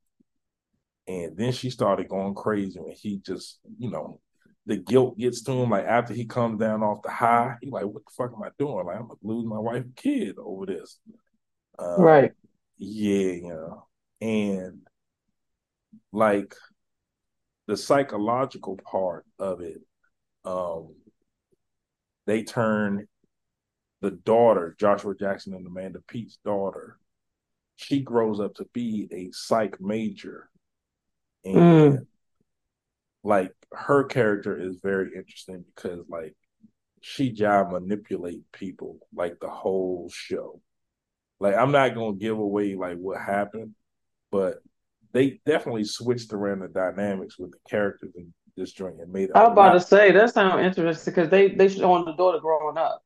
And 1.07 1.37
then 1.37 1.53
she 1.53 1.69
started 1.69 2.09
going 2.09 2.33
crazy 2.35 2.79
when 2.79 2.93
he 2.93 3.17
just, 3.19 3.59
you 3.79 3.89
know, 3.89 4.19
the 4.67 4.77
guilt 4.77 5.17
gets 5.17 5.41
to 5.43 5.51
him. 5.53 5.69
Like 5.69 5.85
after 5.85 6.13
he 6.13 6.25
comes 6.25 6.59
down 6.59 6.83
off 6.83 7.01
the 7.01 7.09
high, 7.09 7.55
he 7.61 7.71
like, 7.71 7.85
what 7.85 8.05
the 8.05 8.11
fuck 8.15 8.33
am 8.35 8.43
I 8.43 8.49
doing? 8.59 8.85
Like 8.85 8.97
I'm 8.97 9.07
gonna 9.07 9.19
lose 9.23 9.45
my 9.45 9.57
wife 9.57 9.83
and 9.83 9.95
kid 9.95 10.35
over 10.37 10.65
this. 10.65 10.99
Um, 11.79 12.01
Right. 12.01 12.33
Yeah, 12.77 13.31
you 13.31 13.49
know. 13.49 13.87
And 14.21 14.81
like 16.11 16.53
the 17.67 17.77
psychological 17.77 18.77
part 18.77 19.25
of 19.39 19.61
it, 19.61 19.81
um, 20.43 20.95
they 22.25 22.43
turn 22.43 23.07
the 24.01 24.11
daughter, 24.11 24.75
Joshua 24.79 25.15
Jackson 25.15 25.53
and 25.53 25.65
Amanda 25.65 25.99
Peet's 26.07 26.37
daughter, 26.43 26.99
she 27.77 28.01
grows 28.01 28.39
up 28.39 28.55
to 28.55 28.65
be 28.73 29.07
a 29.11 29.31
psych 29.31 29.79
major. 29.79 30.49
And 31.45 31.55
Mm. 31.55 32.07
Like 33.23 33.53
her 33.73 34.03
character 34.05 34.57
is 34.59 34.79
very 34.81 35.11
interesting 35.15 35.65
because 35.75 36.05
like 36.09 36.35
she 37.01 37.31
job 37.31 37.71
manipulate 37.71 38.51
people 38.53 38.99
like 39.15 39.39
the 39.41 39.49
whole 39.49 40.09
show. 40.13 40.61
Like 41.39 41.55
I'm 41.55 41.71
not 41.71 41.95
gonna 41.95 42.15
give 42.17 42.37
away 42.39 42.75
like 42.75 42.97
what 42.97 43.21
happened, 43.21 43.75
but 44.31 44.57
they 45.13 45.41
definitely 45.45 45.85
switched 45.85 46.33
around 46.33 46.59
the 46.61 46.69
dynamics 46.69 47.39
with 47.39 47.51
the 47.51 47.59
characters 47.69 48.13
in 48.15 48.33
this 48.57 48.73
joint 48.73 49.01
and 49.01 49.13
made 49.13 49.29
it 49.31 49.35
I 49.35 49.43
was 49.43 49.51
about 49.53 49.69
lot. 49.69 49.73
to 49.73 49.79
say 49.79 50.11
that 50.11 50.33
sounds 50.33 50.65
interesting 50.65 51.13
because 51.13 51.29
they 51.29 51.47
they 51.49 51.69
showing 51.69 52.03
the 52.05 52.11
daughter 52.13 52.39
growing 52.41 52.77
up. 52.77 53.03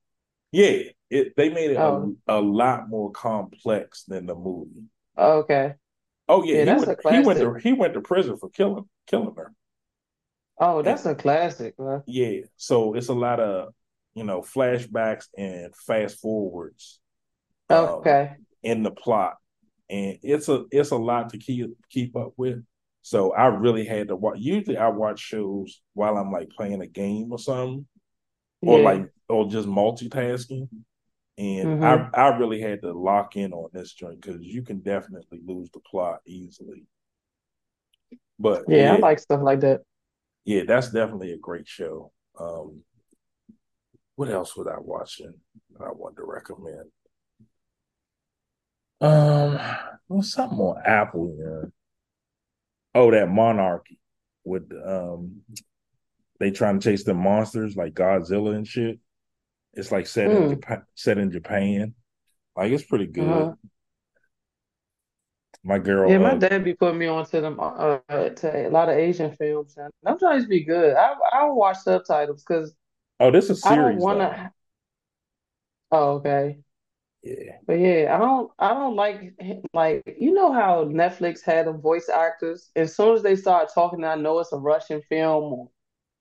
Yeah, 0.52 0.84
it 1.10 1.36
they 1.36 1.50
made 1.50 1.72
it 1.72 1.78
Oh. 1.78 2.16
a, 2.28 2.40
a 2.40 2.42
lot 2.42 2.90
more 2.90 3.12
complex 3.12 4.04
than 4.04 4.26
the 4.26 4.36
movie. 4.36 4.88
Oh, 5.18 5.40
okay. 5.40 5.76
Oh 6.28 6.44
yeah, 6.44 6.56
Yeah, 6.56 6.66
he 6.66 6.74
that's 6.74 6.84
went 6.86 7.00
he 7.08 7.20
went 7.20 7.40
to 7.40 7.54
he 7.56 7.74
went 7.74 7.94
to 7.94 8.02
prison 8.02 8.38
for 8.38 8.50
killing 8.50 8.90
killing 9.08 9.36
her. 9.36 9.54
Oh, 10.62 10.82
that's 10.82 11.06
a 11.06 11.14
classic, 11.14 11.76
bro. 11.76 12.04
Yeah, 12.06 12.42
so 12.58 12.94
it's 12.96 13.08
a 13.10 13.14
lot 13.14 13.40
of 13.40 13.74
you 14.16 14.24
know 14.24 14.42
flashbacks 14.42 15.26
and 15.38 15.74
fast 15.76 16.20
forwards 16.20 17.00
um, 17.70 18.06
Okay. 18.06 18.38
in 18.64 18.84
the 18.84 18.92
plot, 18.92 19.38
and 19.90 20.20
it's 20.24 20.50
a 20.50 20.66
it's 20.72 20.92
a 20.92 20.98
lot 20.98 21.32
to 21.32 21.38
keep 21.38 21.72
keep 21.90 22.16
up 22.16 22.34
with. 22.38 22.64
So 23.04 23.34
I 23.34 23.48
really 23.48 23.86
had 23.86 24.10
to 24.10 24.16
watch. 24.16 24.40
Usually, 24.40 24.78
I 24.78 24.90
watch 24.90 25.20
shows 25.20 25.82
while 25.94 26.18
I'm 26.18 26.32
like 26.32 26.50
playing 26.52 26.82
a 26.82 26.88
game 26.88 27.32
or 27.32 27.40
something, 27.40 27.88
or 28.66 28.80
Yeah. 28.80 28.82
like 28.82 29.10
or 29.30 29.50
just 29.50 29.68
multitasking. 29.68 30.70
And 31.38 31.76
I 31.82 32.08
I 32.16 32.38
really 32.38 32.62
had 32.62 32.82
to 32.84 32.94
lock 32.94 33.38
in 33.38 33.54
on 33.54 33.70
this 33.74 33.94
joint 33.94 34.22
because 34.22 34.42
you 34.42 34.64
can 34.64 34.80
definitely 34.82 35.42
lose 35.46 35.70
the 35.74 35.82
plot 35.82 36.22
easily. 36.28 36.86
But 38.40 38.66
Yeah, 38.68 38.94
I 38.94 38.98
like 38.98 39.20
stuff 39.20 39.42
like 39.42 39.60
that. 39.62 39.82
Yeah, 40.46 40.64
that's 40.68 40.92
definitely 40.92 41.34
a 41.34 41.38
great 41.38 41.68
show. 41.68 42.12
Um, 42.40 42.84
what 44.16 44.30
else 44.30 44.56
was 44.56 44.68
I 44.68 44.80
watching 44.80 45.34
that 45.78 45.86
I 45.86 45.92
wanted 45.92 46.18
to 46.18 46.26
recommend? 46.26 46.90
Um, 49.00 49.60
was 50.10 50.32
something 50.32 50.60
on 50.60 50.82
Apple 50.86 51.34
here. 51.36 51.72
Oh, 52.94 53.12
that 53.12 53.30
Monarchy 53.30 54.00
with 54.44 54.72
um, 54.86 55.42
they 56.40 56.52
trying 56.52 56.80
to 56.80 56.84
chase 56.90 57.04
the 57.04 57.14
monsters 57.14 57.76
like 57.76 57.94
Godzilla 57.94 58.56
and 58.56 58.68
shit. 58.68 59.00
It's 59.74 59.92
like 59.92 60.08
set 60.08 60.32
in 60.32 60.44
Hmm. 60.44 60.50
Japan, 60.50 60.84
set 60.96 61.18
in 61.18 61.32
Japan. 61.32 61.94
Like 62.56 62.72
it's 62.72 62.84
pretty 62.84 63.08
good. 63.08 63.48
Uh-huh. 63.48 63.54
My 65.64 65.80
girl, 65.80 66.08
Yeah, 66.08 66.18
my 66.18 66.36
uh, 66.36 66.36
dad 66.36 66.64
be 66.64 66.74
putting 66.74 66.98
me 67.00 67.08
on 67.08 67.26
to 67.28 67.42
them 67.42 67.60
uh, 67.60 68.00
to 68.10 68.68
a 68.68 68.70
lot 68.70 68.90
of 68.90 68.98
Asian 68.98 69.36
films, 69.36 69.76
and 69.78 69.92
them 70.04 70.18
trying 70.18 70.42
to 70.42 70.48
be 70.48 70.64
good. 70.64 70.96
I 70.96 71.14
I 71.32 71.46
watch 71.50 71.78
subtitles 71.80 72.44
because 72.44 72.74
oh, 73.20 73.32
this 73.32 73.46
is 73.46 73.52
a 73.52 73.56
I 73.64 73.76
don't 73.76 73.96
series 73.96 73.98
want 73.98 74.20
to. 74.20 74.52
Oh, 75.92 76.16
okay. 76.18 76.62
Yeah. 77.24 77.60
But 77.68 77.74
yeah, 77.80 78.14
I 78.16 78.18
don't 78.18 78.52
I 78.60 78.74
don't 78.74 78.96
like 78.96 79.36
like 79.74 80.04
you 80.20 80.34
know 80.34 80.52
how 80.52 80.86
Netflix 80.86 81.42
had 81.44 81.68
the 81.68 81.74
voice 81.74 82.10
actors. 82.10 82.72
As 82.76 82.96
soon 82.96 83.16
as 83.16 83.22
they 83.24 83.36
start 83.36 83.70
talking, 83.74 84.04
I 84.04 84.16
know 84.16 84.40
it's 84.40 84.52
a 84.54 84.58
Russian 84.58 85.02
film. 85.10 85.70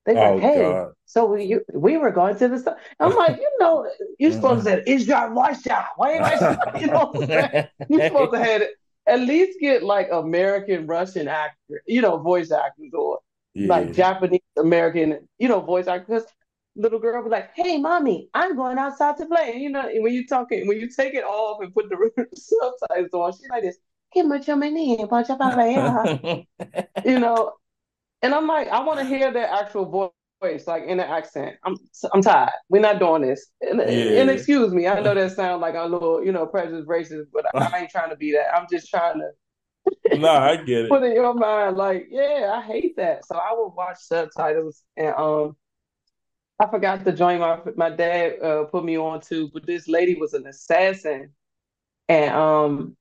They 0.07 0.17
Oh 0.17 0.19
like, 0.19 0.39
hey, 0.39 0.83
God. 0.83 0.93
so 1.07 1.27
we 1.27 1.45
you, 1.45 1.65
we 1.75 1.97
were 1.99 2.13
going 2.13 2.37
to 2.39 2.49
the. 2.49 2.59
st-" 2.59 2.77
I'm 3.01 3.17
like, 3.17 3.37
you 3.39 3.51
know, 3.61 3.91
you're 4.19 4.33
supposed 4.33 4.65
to 4.67 4.71
say 4.73 4.85
is 4.87 5.07
your 5.09 5.31
Russia? 5.33 5.89
Why 5.97 6.13
am 6.13 6.25
I? 6.25 6.41
You 6.81 6.89
know, 6.89 7.15
I'm 7.35 7.53
you're 7.89 8.03
supposed 8.03 8.33
to 8.35 8.41
have 8.41 8.63
it. 8.63 8.73
At 9.11 9.21
least 9.21 9.61
get 9.61 9.83
like 9.83 10.09
American 10.13 10.87
Russian 10.87 11.29
actor, 11.29 11.83
you 11.87 12.03
know, 12.03 12.19
voice 12.19 12.53
actors 12.53 12.93
or 12.95 13.21
like 13.65 13.93
Japanese 13.93 14.41
American, 14.59 15.29
you 15.39 15.49
know, 15.49 15.61
voice 15.61 15.89
actors. 15.89 16.25
Little 16.77 17.01
girl 17.01 17.23
be 17.25 17.31
like, 17.31 17.51
"Hey, 17.55 17.79
mommy, 17.79 18.31
I'm 18.35 18.57
going 18.57 18.79
outside 18.79 19.17
to 19.19 19.27
play." 19.27 19.53
And, 19.55 19.63
you 19.63 19.71
know, 19.71 19.89
and 19.89 20.03
when 20.05 20.15
you 20.15 20.27
talking, 20.27 20.69
when 20.69 20.79
you 20.81 20.89
take 20.89 21.15
it 21.15 21.25
off 21.25 21.63
and 21.63 21.75
put 21.75 21.91
the 21.91 21.97
subtitles 22.35 23.13
on, 23.13 23.33
she's 23.33 23.51
like 23.51 23.65
this, 23.65 23.79
"Que 24.15 24.23
mucho 24.25 24.57
menino, 24.57 25.09
mucho 25.11 25.37
papaya," 25.37 26.45
you 27.05 27.19
know. 27.19 27.55
And 28.23 28.35
I'm 28.35 28.47
like, 28.47 28.69
I 28.69 28.81
want 28.85 29.01
to 29.01 29.07
hear 29.07 29.33
their 29.33 29.49
actual 29.49 29.87
voice, 29.87 30.11
like 30.43 30.85
in 30.85 30.99
the 30.99 31.09
accent. 31.09 31.57
I'm, 31.65 31.77
I'm 32.13 32.23
tired. 32.23 32.51
We're 32.69 32.81
not 32.81 32.99
doing 32.99 33.23
this. 33.23 33.47
And, 33.61 33.81
Yeah. 33.81 34.21
and 34.21 34.31
excuse 34.31 34.73
me, 34.73 34.87
I 34.87 35.01
know 35.01 35.15
that 35.15 35.33
sounds 35.33 35.61
like 35.61 35.75
a 35.75 35.85
little, 35.85 36.25
you 36.25 36.33
know, 36.33 36.47
prejudice, 36.47 36.87
racist, 36.87 37.27
but 37.33 37.47
I 37.55 37.81
ain't 37.81 37.91
trying 37.91 38.11
to 38.11 38.17
be 38.17 38.33
that. 38.33 38.55
I'm 38.55 38.67
just 38.71 38.89
trying 38.89 39.21
to 39.21 40.19
No, 40.19 40.29
I 40.31 40.57
get 40.57 40.87
it. 40.87 40.91
put 40.91 41.03
it. 41.03 41.09
in 41.09 41.15
your 41.15 41.35
mind, 41.35 41.77
like, 41.77 42.09
yeah, 42.11 42.53
I 42.55 42.63
hate 42.63 42.97
that. 42.97 43.27
So 43.27 43.37
I 43.37 43.53
would 43.53 43.75
watch 43.77 43.99
subtitles, 44.01 44.83
and 44.97 45.15
um, 45.15 45.57
I 46.59 46.67
forgot 46.69 47.05
to 47.05 47.13
join 47.13 47.41
my 47.41 47.59
my 47.77 47.91
dad 47.91 48.41
uh, 48.43 48.65
put 48.65 48.85
me 48.85 48.99
on 48.99 49.21
to, 49.23 49.51
but 49.53 49.67
this 49.67 49.89
lady 49.89 50.15
was 50.17 50.35
an 50.35 50.47
assassin, 50.47 51.31
and 52.09 52.35
um, 52.35 52.97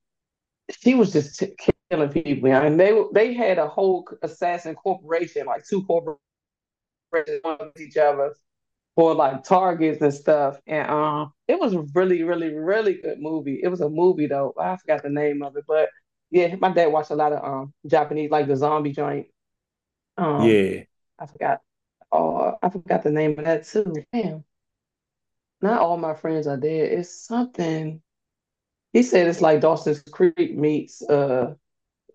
she 0.72 0.96
was 0.96 1.12
just 1.14 1.40
t- 1.40 1.56
killing 1.90 2.10
people. 2.10 2.50
And 2.52 2.80
they 2.80 2.94
they 3.14 3.34
had 3.34 3.58
a 3.58 3.68
whole 3.68 4.08
assassin 4.24 4.76
corporation, 4.76 5.46
like 5.46 5.66
two 5.68 5.84
corporations 5.86 6.22
each 7.80 7.97
other 7.97 8.34
for 8.95 9.14
like 9.16 9.43
targets 9.43 10.01
and 10.01 10.14
stuff. 10.14 10.60
And 10.68 10.89
um, 10.89 11.34
it 11.47 11.60
was 11.60 11.76
really, 11.95 12.24
really, 12.24 12.53
really 12.53 12.95
good 12.95 13.20
movie. 13.22 13.62
It 13.64 13.70
was 13.70 13.82
a 13.82 13.89
movie 13.89 14.28
though. 14.28 14.53
I 14.60 14.78
forgot 14.78 15.03
the 15.03 15.10
name 15.10 15.43
of 15.43 15.55
it, 15.57 15.66
but 15.68 15.89
yeah, 16.32 16.55
my 16.57 16.72
dad 16.72 16.88
watched 16.88 17.12
a 17.12 17.16
lot 17.16 17.34
of 17.34 17.43
um 17.43 17.74
Japanese, 17.88 18.32
like 18.32 18.47
the 18.47 18.55
zombie 18.57 18.93
joint. 18.93 19.28
Um, 20.18 20.60
Yeah. 20.60 20.86
I 21.20 21.26
forgot. 21.28 21.62
Oh, 22.12 22.57
I 22.64 22.70
forgot 22.70 23.03
the 23.03 23.12
name 23.12 23.39
of 23.39 23.45
that 23.45 23.66
too. 23.68 24.05
Damn. 24.14 24.43
Not 25.62 25.82
all 25.82 25.97
my 25.97 26.14
friends 26.16 26.47
are 26.47 26.57
dead. 26.57 26.91
It's 26.91 27.14
something. 27.28 28.01
He 28.93 29.03
said 29.03 29.28
it's 29.28 29.41
like 29.41 29.62
Dawson's 29.62 30.03
Creek 30.03 30.57
meets 30.57 31.01
uh, 31.03 31.55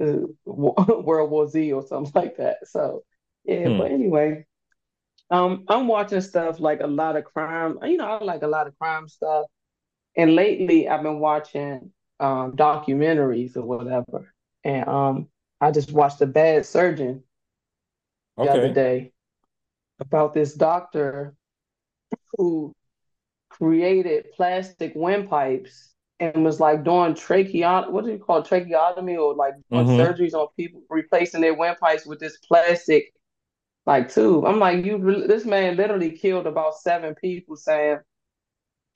uh 0.01 0.17
World 0.47 1.31
War 1.31 1.49
Z 1.49 1.73
or 1.73 1.83
something 1.87 2.13
like 2.15 2.37
that. 2.39 2.69
So 2.69 3.05
yeah, 3.45 3.69
Hmm. 3.69 3.77
but 3.77 3.93
anyway, 3.93 4.47
um, 5.35 5.65
I'm 5.69 5.89
watching 5.89 6.21
stuff 6.21 6.61
like 6.61 6.81
a 6.81 6.87
lot 6.87 7.17
of 7.17 7.25
crime. 7.25 7.79
You 7.83 7.97
know, 7.99 8.07
I 8.07 8.25
like 8.25 8.43
a 8.43 8.49
lot 8.49 8.67
of 8.69 8.79
crime 8.79 9.09
stuff. 9.09 9.47
And 10.17 10.35
lately, 10.35 10.89
I've 10.89 11.03
been 11.03 11.21
watching 11.21 11.93
um 12.21 12.53
documentaries 12.57 13.57
or 13.57 13.63
whatever. 13.65 14.33
And 14.65 14.89
um, 14.89 15.29
I 15.61 15.71
just 15.73 15.93
watched 15.93 16.21
The 16.21 16.27
Bad 16.27 16.67
Surgeon 16.67 17.25
the 18.43 18.49
other 18.51 18.69
day 18.69 19.13
about 20.01 20.35
this 20.35 20.55
doctor 20.55 21.35
who 22.37 22.75
created 23.51 24.27
plastic 24.37 24.95
windpipes 24.95 25.95
and 26.21 26.45
was 26.45 26.61
like 26.61 26.85
doing 26.85 27.15
tracheotomy, 27.15 27.93
what 27.93 28.05
do 28.05 28.13
you 28.13 28.19
call 28.19 28.39
it, 28.39 28.47
tracheotomy 28.47 29.17
or 29.17 29.35
like 29.35 29.55
Mhm. 29.71 29.97
surgeries 29.99 30.35
on 30.35 30.49
people, 30.57 30.83
replacing 30.91 31.41
their 31.43 31.55
windpipes 31.57 32.07
with 32.07 32.21
this 32.21 32.39
plastic 32.49 33.13
like 33.87 34.13
two. 34.13 34.47
I'm 34.47 34.59
like, 34.59 34.85
you, 34.85 35.27
this 35.27 35.45
man 35.45 35.77
literally 35.77 36.13
killed 36.13 36.47
about 36.47 36.77
seven 36.77 37.15
people, 37.15 37.57
Sam, 37.57 38.01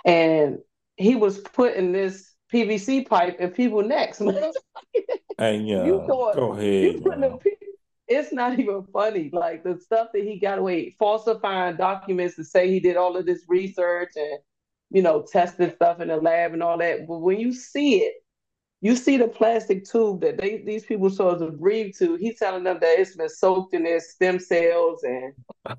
and 0.05 0.59
he 0.97 1.15
was 1.15 1.39
putting 1.39 1.93
this 1.93 2.33
PVC 2.53 3.07
pipe 3.09 3.39
in 3.41 3.51
people 3.51 3.83
necks. 3.83 4.21
And 5.41 5.69
yeah, 5.69 5.85
You 5.85 6.05
thought- 6.09 6.35
go 6.35 6.61
You 6.61 6.91
ahead. 6.91 7.03
putting 7.05 7.21
man. 7.21 7.39
it's 8.09 8.33
not 8.33 8.59
even 8.59 8.83
funny. 8.93 9.31
Like 9.33 9.63
the 9.63 9.79
stuff 9.79 10.09
that 10.13 10.25
he 10.25 10.41
got 10.41 10.59
away, 10.59 10.97
falsifying 10.99 11.77
documents 11.77 12.35
to 12.37 12.45
say 12.45 12.69
he 12.69 12.81
did 12.81 12.97
all 12.97 13.17
of 13.17 13.25
this 13.25 13.45
research 13.47 14.09
and 14.17 14.39
you 14.91 15.01
know 15.03 15.23
tested 15.31 15.77
stuff 15.77 16.01
in 16.01 16.09
the 16.09 16.17
lab 16.17 16.55
and 16.55 16.63
all 16.63 16.79
that. 16.79 17.07
But 17.07 17.19
when 17.21 17.39
you 17.39 17.53
see 17.53 17.99
it, 18.01 18.15
you 18.81 18.95
see 18.95 19.17
the 19.17 19.29
plastic 19.29 19.85
tube 19.85 20.21
that 20.21 20.39
they 20.39 20.63
these 20.63 20.85
people 20.85 21.11
supposed 21.11 21.41
to 21.41 21.51
breathe 21.51 21.95
to. 21.99 22.15
He's 22.17 22.39
telling 22.39 22.65
them 22.65 22.79
that 22.81 22.99
it's 22.99 23.17
been 23.17 23.29
soaked 23.29 23.75
in 23.75 23.83
their 23.83 24.01
stem 24.01 24.39
cells 24.39 25.03
and 25.03 25.33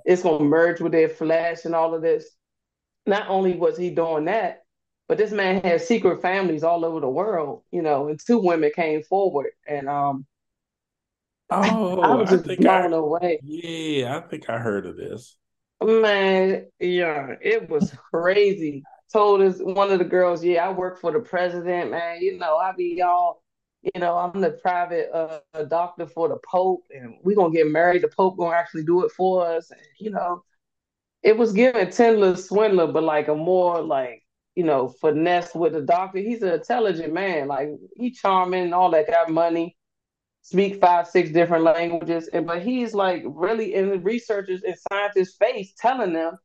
it's 0.05 0.23
gonna 0.23 0.43
merge 0.43 0.81
with 0.81 0.91
their 0.91 1.09
flesh 1.09 1.65
and 1.65 1.73
all 1.75 1.93
of 1.95 2.01
this. 2.01 2.35
Not 3.05 3.29
only 3.29 3.55
was 3.55 3.77
he 3.77 3.89
doing 3.89 4.25
that, 4.25 4.63
but 5.07 5.17
this 5.17 5.31
man 5.31 5.61
had 5.61 5.81
secret 5.81 6.21
families 6.21 6.63
all 6.63 6.83
over 6.85 6.99
the 6.99 7.09
world, 7.09 7.63
you 7.71 7.81
know, 7.81 8.09
and 8.09 8.19
two 8.19 8.39
women 8.39 8.71
came 8.75 9.01
forward 9.03 9.51
and 9.67 9.87
um 9.87 10.25
Oh, 11.51 11.99
I 12.01 12.15
was 12.15 12.29
I 12.29 12.31
just 12.31 12.45
think 12.45 12.65
I, 12.65 12.87
blown 12.87 12.93
away. 12.93 13.39
yeah, 13.41 14.17
I 14.17 14.21
think 14.21 14.49
I 14.49 14.59
heard 14.59 14.85
of 14.85 14.97
this. 14.97 15.35
Man, 15.83 16.67
yeah, 16.79 17.35
it 17.41 17.69
was 17.69 17.91
crazy. 18.11 18.83
Told 19.11 19.41
us 19.41 19.59
one 19.59 19.91
of 19.91 19.99
the 19.99 20.05
girls, 20.05 20.43
yeah, 20.43 20.67
I 20.67 20.71
work 20.71 20.99
for 20.99 21.11
the 21.11 21.19
president, 21.19 21.91
man. 21.91 22.21
You 22.21 22.37
know, 22.37 22.57
I 22.57 22.73
be 22.73 22.95
y'all. 22.97 23.43
you 23.81 23.99
know, 24.01 24.17
I'm 24.17 24.39
the 24.41 24.51
private 24.51 25.09
uh, 25.13 25.63
doctor 25.65 26.07
for 26.07 26.29
the 26.29 26.37
Pope, 26.49 26.83
and 26.91 27.15
we 27.23 27.35
gonna 27.35 27.53
get 27.53 27.67
married. 27.67 28.03
The 28.03 28.09
Pope 28.09 28.37
gonna 28.37 28.55
actually 28.55 28.83
do 28.83 29.05
it 29.05 29.11
for 29.11 29.45
us, 29.47 29.71
and 29.71 29.81
you 29.99 30.11
know, 30.11 30.43
it 31.23 31.37
was 31.37 31.53
giving 31.53 31.89
Tinder 31.89 32.35
Swindler, 32.35 32.87
but 32.91 33.03
like 33.03 33.27
a 33.29 33.35
more 33.35 33.81
like, 33.81 34.23
you 34.55 34.63
know, 34.63 34.89
finesse 35.01 35.55
with 35.55 35.73
the 35.73 35.81
doctor. 35.81 36.19
He's 36.19 36.43
an 36.43 36.53
intelligent 36.53 37.13
man, 37.13 37.47
like 37.47 37.69
he 37.95 38.11
charming 38.11 38.65
and 38.65 38.73
all 38.75 38.91
that, 38.91 39.07
got 39.09 39.29
money 39.29 39.77
speak 40.41 40.79
five, 40.81 41.07
six 41.07 41.29
different 41.31 41.63
languages, 41.63 42.27
and 42.29 42.45
but 42.47 42.61
he's 42.61 42.93
like 42.93 43.23
really 43.25 43.75
in 43.75 43.89
the 43.89 43.99
researchers 43.99 44.63
and 44.63 44.75
scientists' 44.91 45.35
face 45.37 45.73
telling 45.77 46.13
them 46.13 46.37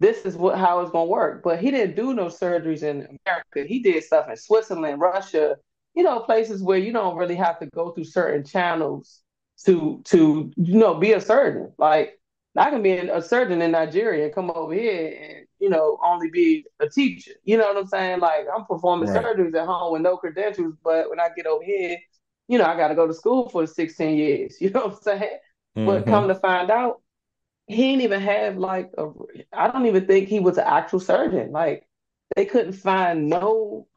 this 0.00 0.24
is 0.26 0.36
what 0.36 0.58
how 0.58 0.80
it's 0.80 0.90
gonna 0.90 1.06
work. 1.10 1.42
But 1.42 1.58
he 1.60 1.70
didn't 1.70 1.96
do 1.96 2.14
no 2.14 2.26
surgeries 2.26 2.82
in 2.82 3.18
America. 3.26 3.64
He 3.68 3.80
did 3.80 4.02
stuff 4.04 4.28
in 4.28 4.36
Switzerland, 4.36 5.00
Russia, 5.00 5.56
you 5.94 6.02
know, 6.02 6.20
places 6.20 6.62
where 6.62 6.78
you 6.78 6.92
don't 6.92 7.16
really 7.16 7.36
have 7.36 7.58
to 7.60 7.66
go 7.66 7.90
through 7.92 8.04
certain 8.04 8.44
channels 8.44 9.22
to 9.64 10.02
to 10.04 10.52
you 10.56 10.78
know 10.78 10.94
be 10.94 11.12
a 11.12 11.20
surgeon. 11.20 11.72
Like 11.78 12.18
I 12.56 12.70
can 12.70 12.82
be 12.82 12.92
a 12.92 13.22
surgeon 13.22 13.62
in 13.62 13.70
Nigeria 13.72 14.26
and 14.26 14.34
come 14.34 14.50
over 14.54 14.72
here 14.74 15.18
and 15.20 15.46
you 15.58 15.70
know 15.70 15.98
only 16.04 16.30
be 16.30 16.64
a 16.80 16.88
teacher. 16.88 17.32
You 17.44 17.58
know 17.58 17.68
what 17.68 17.76
I'm 17.78 17.86
saying? 17.86 18.20
Like 18.20 18.46
I'm 18.54 18.64
performing 18.66 19.08
Right. 19.08 19.08
surgeries 19.08 19.54
at 19.54 19.66
home 19.66 19.92
with 19.92 20.02
no 20.02 20.16
credentials, 20.16 20.74
but 20.84 21.08
when 21.10 21.20
I 21.20 21.28
get 21.36 21.46
over 21.46 21.64
here, 21.64 21.98
you 22.48 22.58
know 22.58 22.64
I 22.64 22.76
got 22.76 22.88
to 22.88 22.94
go 22.94 23.06
to 23.06 23.14
school 23.14 23.48
for 23.48 23.66
16 23.66 24.16
years. 24.16 24.56
You 24.60 24.70
know 24.70 24.86
what 24.86 24.96
I'm 24.96 25.02
saying? 25.02 25.38
But 25.84 26.06
Mhm. 26.06 26.06
come 26.06 26.28
to 26.28 26.34
find 26.34 26.70
out, 26.70 27.00
he 27.66 27.76
didn't 27.76 28.02
even 28.02 28.20
have 28.20 28.56
like 28.58 28.92
a. 28.98 29.08
I 29.52 29.68
don't 29.70 29.86
even 29.86 30.06
think 30.06 30.28
he 30.28 30.40
was 30.40 30.58
an 30.58 30.64
actual 30.66 31.00
surgeon. 31.00 31.52
Like 31.52 31.86
they 32.36 32.44
couldn't 32.46 32.72
find 32.74 33.28
no 33.28 33.88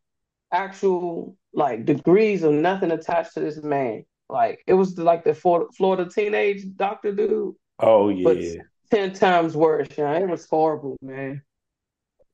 actual 0.53 1.37
like 1.53 1.85
degrees 1.85 2.43
or 2.43 2.53
nothing 2.53 2.91
attached 2.91 3.35
to 3.35 3.41
this 3.41 3.61
man. 3.63 4.05
Like 4.29 4.63
it 4.67 4.73
was 4.75 4.97
like 4.97 5.23
the 5.23 5.35
Florida, 5.35 6.09
teenage 6.09 6.65
doctor 6.75 7.13
dude, 7.13 7.55
Oh 7.79 8.09
yeah. 8.09 8.63
ten 8.91 9.13
times 9.13 9.55
worse. 9.55 9.87
Yeah, 9.97 10.17
it 10.17 10.27
was 10.27 10.45
horrible, 10.47 10.97
man. 11.01 11.43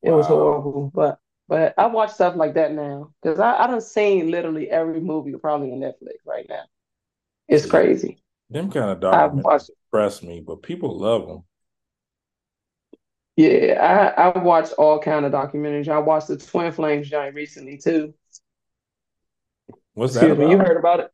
It 0.02 0.12
was 0.12 0.28
horrible. 0.28 0.90
But 0.94 1.18
but 1.48 1.74
I 1.78 1.86
watch 1.86 2.12
stuff 2.12 2.36
like 2.36 2.54
that 2.54 2.72
now 2.72 3.12
because 3.22 3.38
I 3.40 3.56
I 3.64 3.66
done 3.66 3.80
seen 3.80 4.30
literally 4.30 4.70
every 4.70 5.00
movie 5.00 5.34
probably 5.36 5.72
on 5.72 5.80
Netflix 5.80 6.18
right 6.26 6.46
now. 6.48 6.64
It's 7.48 7.66
See, 7.66 7.66
crazy. 7.66 8.18
Them 8.50 8.70
kind 8.70 8.90
of 8.90 9.00
documentaries 9.00 9.42
watched. 9.44 9.70
impress 9.92 10.22
me, 10.22 10.40
but 10.40 10.62
people 10.62 10.98
love 10.98 11.26
them. 11.26 11.44
Yeah, 13.36 14.14
I 14.16 14.28
I 14.30 14.38
watch 14.38 14.72
all 14.72 14.98
kind 14.98 15.26
of 15.26 15.32
documentaries. 15.32 15.88
I 15.88 15.98
watched 15.98 16.28
the 16.28 16.38
Twin 16.38 16.72
Flames 16.72 17.10
joint 17.10 17.34
recently 17.34 17.78
too. 17.78 18.14
What's 19.94 20.14
that 20.14 20.30
Excuse 20.30 20.38
me, 20.38 20.50
you 20.50 20.58
heard 20.58 20.76
about 20.76 21.00
it? 21.00 21.10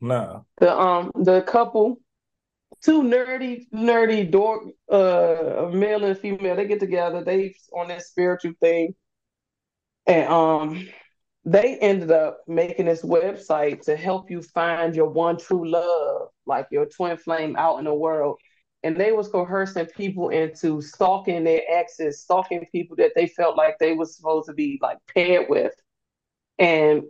Nah. 0.00 0.42
The 0.58 0.76
um 0.78 1.12
the 1.14 1.42
couple, 1.42 2.00
two 2.82 3.02
nerdy 3.02 3.68
nerdy 3.72 4.30
dork, 4.30 4.64
uh, 4.90 5.70
male 5.72 6.04
and 6.04 6.18
female, 6.18 6.56
they 6.56 6.66
get 6.66 6.80
together. 6.80 7.24
They 7.24 7.54
on 7.72 7.88
this 7.88 8.08
spiritual 8.08 8.52
thing, 8.60 8.94
and 10.06 10.28
um 10.28 10.88
they 11.44 11.78
ended 11.78 12.10
up 12.10 12.40
making 12.48 12.86
this 12.86 13.02
website 13.02 13.82
to 13.82 13.96
help 13.96 14.30
you 14.30 14.42
find 14.42 14.96
your 14.96 15.08
one 15.10 15.38
true 15.38 15.68
love, 15.68 16.28
like 16.46 16.68
your 16.70 16.86
twin 16.86 17.16
flame 17.16 17.56
out 17.56 17.78
in 17.78 17.84
the 17.84 17.94
world. 17.94 18.38
And 18.82 18.96
they 18.96 19.10
was 19.10 19.28
coercing 19.28 19.86
people 19.86 20.28
into 20.28 20.80
stalking 20.80 21.44
their 21.44 21.62
exes, 21.68 22.22
stalking 22.22 22.64
people 22.70 22.96
that 22.96 23.12
they 23.16 23.26
felt 23.26 23.56
like 23.56 23.78
they 23.78 23.94
was 23.94 24.16
supposed 24.16 24.46
to 24.48 24.54
be 24.54 24.78
like 24.80 24.98
paired 25.12 25.48
with. 25.48 25.72
And 26.58 27.02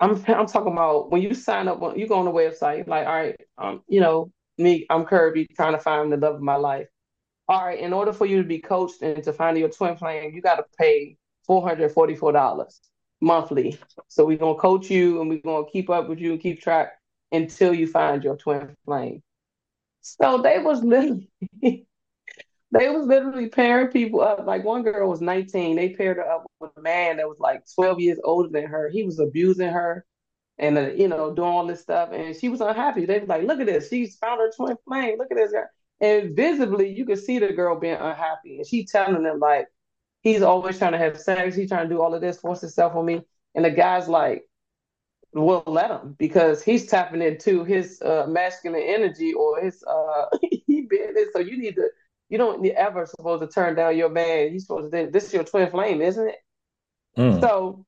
I'm 0.00 0.22
I'm 0.28 0.46
talking 0.46 0.72
about 0.72 1.10
when 1.10 1.22
you 1.22 1.32
sign 1.34 1.68
up, 1.68 1.80
when 1.80 1.98
you 1.98 2.06
go 2.06 2.18
on 2.18 2.26
the 2.26 2.30
website, 2.30 2.86
like, 2.86 3.06
all 3.06 3.14
right, 3.14 3.36
um, 3.56 3.82
you 3.88 4.00
know, 4.00 4.32
me, 4.58 4.86
I'm 4.90 5.04
Kirby, 5.04 5.46
trying 5.56 5.72
to 5.72 5.78
find 5.78 6.12
the 6.12 6.16
love 6.16 6.34
of 6.34 6.42
my 6.42 6.56
life. 6.56 6.88
All 7.48 7.64
right, 7.64 7.78
in 7.78 7.92
order 7.92 8.12
for 8.12 8.26
you 8.26 8.38
to 8.42 8.48
be 8.48 8.58
coached 8.58 9.02
and 9.02 9.22
to 9.24 9.32
find 9.32 9.56
your 9.56 9.68
twin 9.68 9.96
flame, 9.96 10.34
you 10.34 10.42
got 10.42 10.56
to 10.56 10.64
pay 10.78 11.16
four 11.46 11.66
hundred 11.66 11.92
forty-four 11.92 12.32
dollars 12.32 12.80
monthly. 13.20 13.78
So 14.08 14.26
we're 14.26 14.36
gonna 14.36 14.58
coach 14.58 14.90
you 14.90 15.20
and 15.20 15.30
we're 15.30 15.40
gonna 15.40 15.66
keep 15.70 15.88
up 15.90 16.08
with 16.08 16.18
you 16.18 16.32
and 16.32 16.40
keep 16.40 16.60
track 16.60 16.92
until 17.32 17.74
you 17.74 17.86
find 17.86 18.24
your 18.24 18.36
twin 18.36 18.76
flame. 18.84 19.22
So 20.02 20.38
they 20.42 20.58
was 20.58 20.82
literally 20.84 21.28
they 21.62 21.86
was 22.72 23.06
literally 23.06 23.48
pairing 23.48 23.88
people 23.88 24.20
up. 24.20 24.46
Like 24.46 24.64
one 24.64 24.82
girl 24.82 25.08
was 25.08 25.20
19. 25.20 25.76
They 25.76 25.90
paired 25.90 26.18
her 26.18 26.30
up 26.30 26.44
with 26.60 26.72
a 26.76 26.80
man 26.82 27.18
that 27.18 27.28
was 27.28 27.38
like 27.40 27.62
12 27.74 28.00
years 28.00 28.18
older 28.24 28.48
than 28.50 28.66
her. 28.66 28.88
He 28.88 29.04
was 29.04 29.18
abusing 29.18 29.68
her 29.70 30.04
and 30.58 30.78
uh, 30.78 30.90
you 30.92 31.08
know 31.08 31.34
doing 31.34 31.48
all 31.48 31.66
this 31.66 31.80
stuff, 31.82 32.10
and 32.12 32.36
she 32.36 32.48
was 32.48 32.60
unhappy. 32.60 33.06
They 33.06 33.20
was 33.20 33.28
like, 33.28 33.44
"Look 33.44 33.60
at 33.60 33.66
this. 33.66 33.88
She's 33.88 34.16
found 34.16 34.40
her 34.40 34.50
twin 34.56 34.76
flame. 34.86 35.18
Look 35.18 35.30
at 35.30 35.36
this." 35.36 35.52
Girl. 35.52 35.66
And 36.00 36.36
visibly, 36.36 36.88
you 36.94 37.06
could 37.06 37.18
see 37.18 37.38
the 37.38 37.52
girl 37.52 37.78
being 37.78 37.94
unhappy, 37.96 38.58
and 38.58 38.66
she 38.66 38.84
telling 38.86 39.22
them 39.22 39.38
like, 39.40 39.66
"He's 40.22 40.42
always 40.42 40.78
trying 40.78 40.92
to 40.92 40.98
have 40.98 41.20
sex. 41.20 41.56
He's 41.56 41.68
trying 41.68 41.88
to 41.88 41.94
do 41.94 42.00
all 42.02 42.14
of 42.14 42.20
this, 42.20 42.40
force 42.40 42.60
himself 42.60 42.94
on 42.94 43.06
me." 43.06 43.22
And 43.54 43.64
the 43.64 43.70
guy's 43.70 44.08
like, 44.08 44.44
"Well, 45.34 45.62
let 45.66 45.90
him 45.90 46.16
because 46.18 46.62
he's 46.62 46.86
tapping 46.86 47.22
into 47.22 47.64
his 47.64 48.00
uh, 48.02 48.26
masculine 48.28 48.82
energy 48.82 49.32
or 49.34 49.60
his 49.60 49.82
uh, 49.84 50.26
he 50.40 50.86
this. 50.88 51.28
So 51.32 51.40
you 51.40 51.58
need 51.58 51.76
to." 51.76 51.88
You 52.30 52.38
don't 52.38 52.66
ever 52.66 53.04
supposed 53.04 53.42
to 53.42 53.48
turn 53.48 53.76
down 53.76 53.98
your 53.98 54.08
man. 54.08 54.50
He's 54.50 54.66
supposed 54.66 54.90
to. 54.92 55.08
This 55.12 55.26
is 55.26 55.34
your 55.34 55.44
twin 55.44 55.70
flame, 55.70 56.00
isn't 56.00 56.26
it? 56.26 56.36
Mm. 57.18 57.40
So 57.40 57.84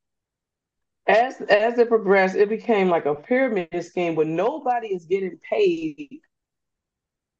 as 1.06 1.40
as 1.42 1.78
it 1.78 1.88
progressed, 1.88 2.36
it 2.36 2.48
became 2.48 2.88
like 2.88 3.06
a 3.06 3.14
pyramid 3.14 3.84
scheme 3.84 4.14
where 4.14 4.26
nobody 4.26 4.88
is 4.88 5.04
getting 5.04 5.38
paid. 5.48 6.20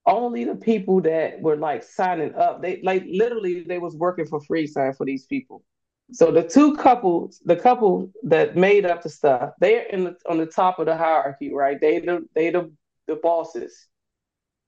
Only 0.07 0.45
the 0.45 0.55
people 0.55 1.01
that 1.03 1.41
were 1.41 1.57
like 1.57 1.83
signing 1.83 2.35
up. 2.35 2.63
They 2.63 2.81
like 2.83 3.05
literally 3.09 3.65
they 3.65 3.79
was 3.79 3.97
working 3.97 4.27
for 4.27 4.41
free 4.41 4.67
sign 4.67 4.93
for 4.95 5.05
these 5.05 5.27
people. 5.27 5.65
So 6.13 6.31
the 6.31 6.43
two 6.43 6.77
couples, 6.77 7.41
the 7.45 7.57
couple 7.57 8.11
that 8.25 8.57
made 8.57 8.87
up 8.87 9.03
the 9.03 9.09
stuff, 9.09 9.53
they're 9.61 9.83
in 9.85 10.05
the 10.05 10.17
on 10.29 10.39
the 10.39 10.47
top 10.47 10.79
of 10.79 10.87
the 10.87 10.97
hierarchy, 10.97 11.53
right? 11.53 11.81
They 11.81 11.99
the 11.99 12.25
they 12.35 12.51
the 12.51 12.73
the 13.07 13.17
bosses. 13.17 13.89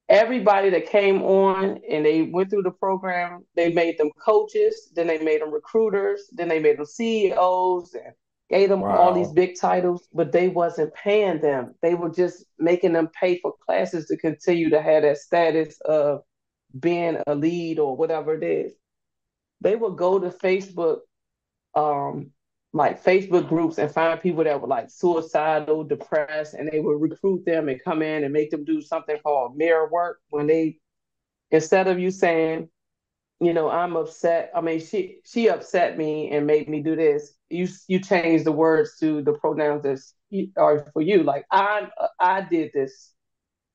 Everybody 0.09 0.71
that 0.71 0.87
came 0.87 1.23
on 1.23 1.81
and 1.89 2.05
they 2.05 2.23
went 2.23 2.51
through 2.51 2.63
the 2.63 2.71
program, 2.71 3.45
they 3.55 3.73
made 3.73 3.99
them 3.99 4.11
coaches, 4.25 4.91
then 4.95 5.07
they 5.07 5.19
made 5.19 5.43
them 5.43 5.53
recruiters, 5.53 6.31
then 6.33 6.49
they 6.49 6.59
made 6.61 6.79
them 6.79 6.87
CEOs 6.87 7.93
and 7.93 8.15
gave 8.49 8.71
them 8.71 8.83
all 8.83 9.13
these 9.13 9.31
big 9.31 9.61
titles, 9.61 10.09
but 10.15 10.33
they 10.33 10.49
wasn't 10.49 10.95
paying 10.95 11.41
them. 11.41 11.75
They 11.83 11.95
were 11.95 12.09
just 12.09 12.47
making 12.59 12.95
them 12.95 13.11
pay 13.21 13.39
for 13.41 13.55
classes 13.67 14.07
to 14.07 14.17
continue 14.17 14.71
to 14.71 14.81
have 14.81 15.03
that 15.03 15.19
status 15.19 15.79
of 15.83 16.23
being 16.79 17.19
a 17.27 17.35
lead 17.35 17.79
or 17.79 17.95
whatever 17.95 18.35
it 18.35 18.43
is. 18.43 18.73
They 19.61 19.77
would 19.77 19.97
go 19.97 20.19
to 20.19 20.31
Facebook, 20.31 21.01
um, 21.79 22.31
like 22.73 23.03
Facebook 23.03 23.49
groups 23.49 23.79
and 23.79 23.91
find 23.91 24.21
people 24.21 24.45
that 24.45 24.61
were 24.61 24.69
like 24.69 24.91
suicidal, 24.91 25.85
depressed, 25.85 26.55
and 26.55 26.69
they 26.71 26.81
would 26.81 27.01
recruit 27.01 27.45
them 27.47 27.69
and 27.69 27.83
come 27.83 28.03
in 28.03 28.25
and 28.25 28.33
make 28.33 28.51
them 28.51 28.65
do 28.65 28.83
something 28.83 29.17
called 29.23 29.57
mirror 29.57 29.89
work 29.91 30.21
when 30.31 30.47
they 30.47 30.79
instead 31.51 31.89
of 31.89 31.99
you 31.99 32.11
saying, 32.11 32.69
you 33.41 33.55
know, 33.55 33.71
I'm 33.71 33.97
upset. 33.97 34.51
I 34.55 34.61
mean, 34.61 34.81
she 34.81 35.21
she 35.25 35.49
upset 35.49 35.97
me 35.97 36.31
and 36.31 36.47
made 36.47 36.69
me 36.69 36.83
do 36.83 36.97
this. 36.97 37.35
You 37.49 37.69
you 37.87 38.01
change 38.01 38.45
the 38.45 38.53
words 38.53 38.99
to 39.01 39.23
the 39.23 39.33
pronouns 39.33 39.83
that 39.85 40.51
are 40.57 40.91
for 40.93 41.01
you. 41.03 41.23
Like 41.23 41.47
I 41.51 41.89
I 42.21 42.43
did 42.43 42.73
this. 42.75 43.13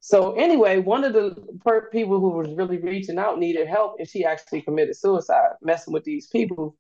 So 0.02 0.34
anyway, 0.34 0.80
one 0.80 1.06
of 1.06 1.14
the 1.14 1.34
people 1.92 2.20
who 2.20 2.32
was 2.32 2.50
really 2.58 2.78
reaching 2.78 3.18
out 3.18 3.40
needed 3.40 3.68
help, 3.68 3.96
and 4.00 4.08
she 4.08 4.26
actually 4.26 4.62
committed 4.62 4.98
suicide, 4.98 5.52
messing 5.62 5.94
with 5.94 6.04
these 6.04 6.28
people 6.28 6.76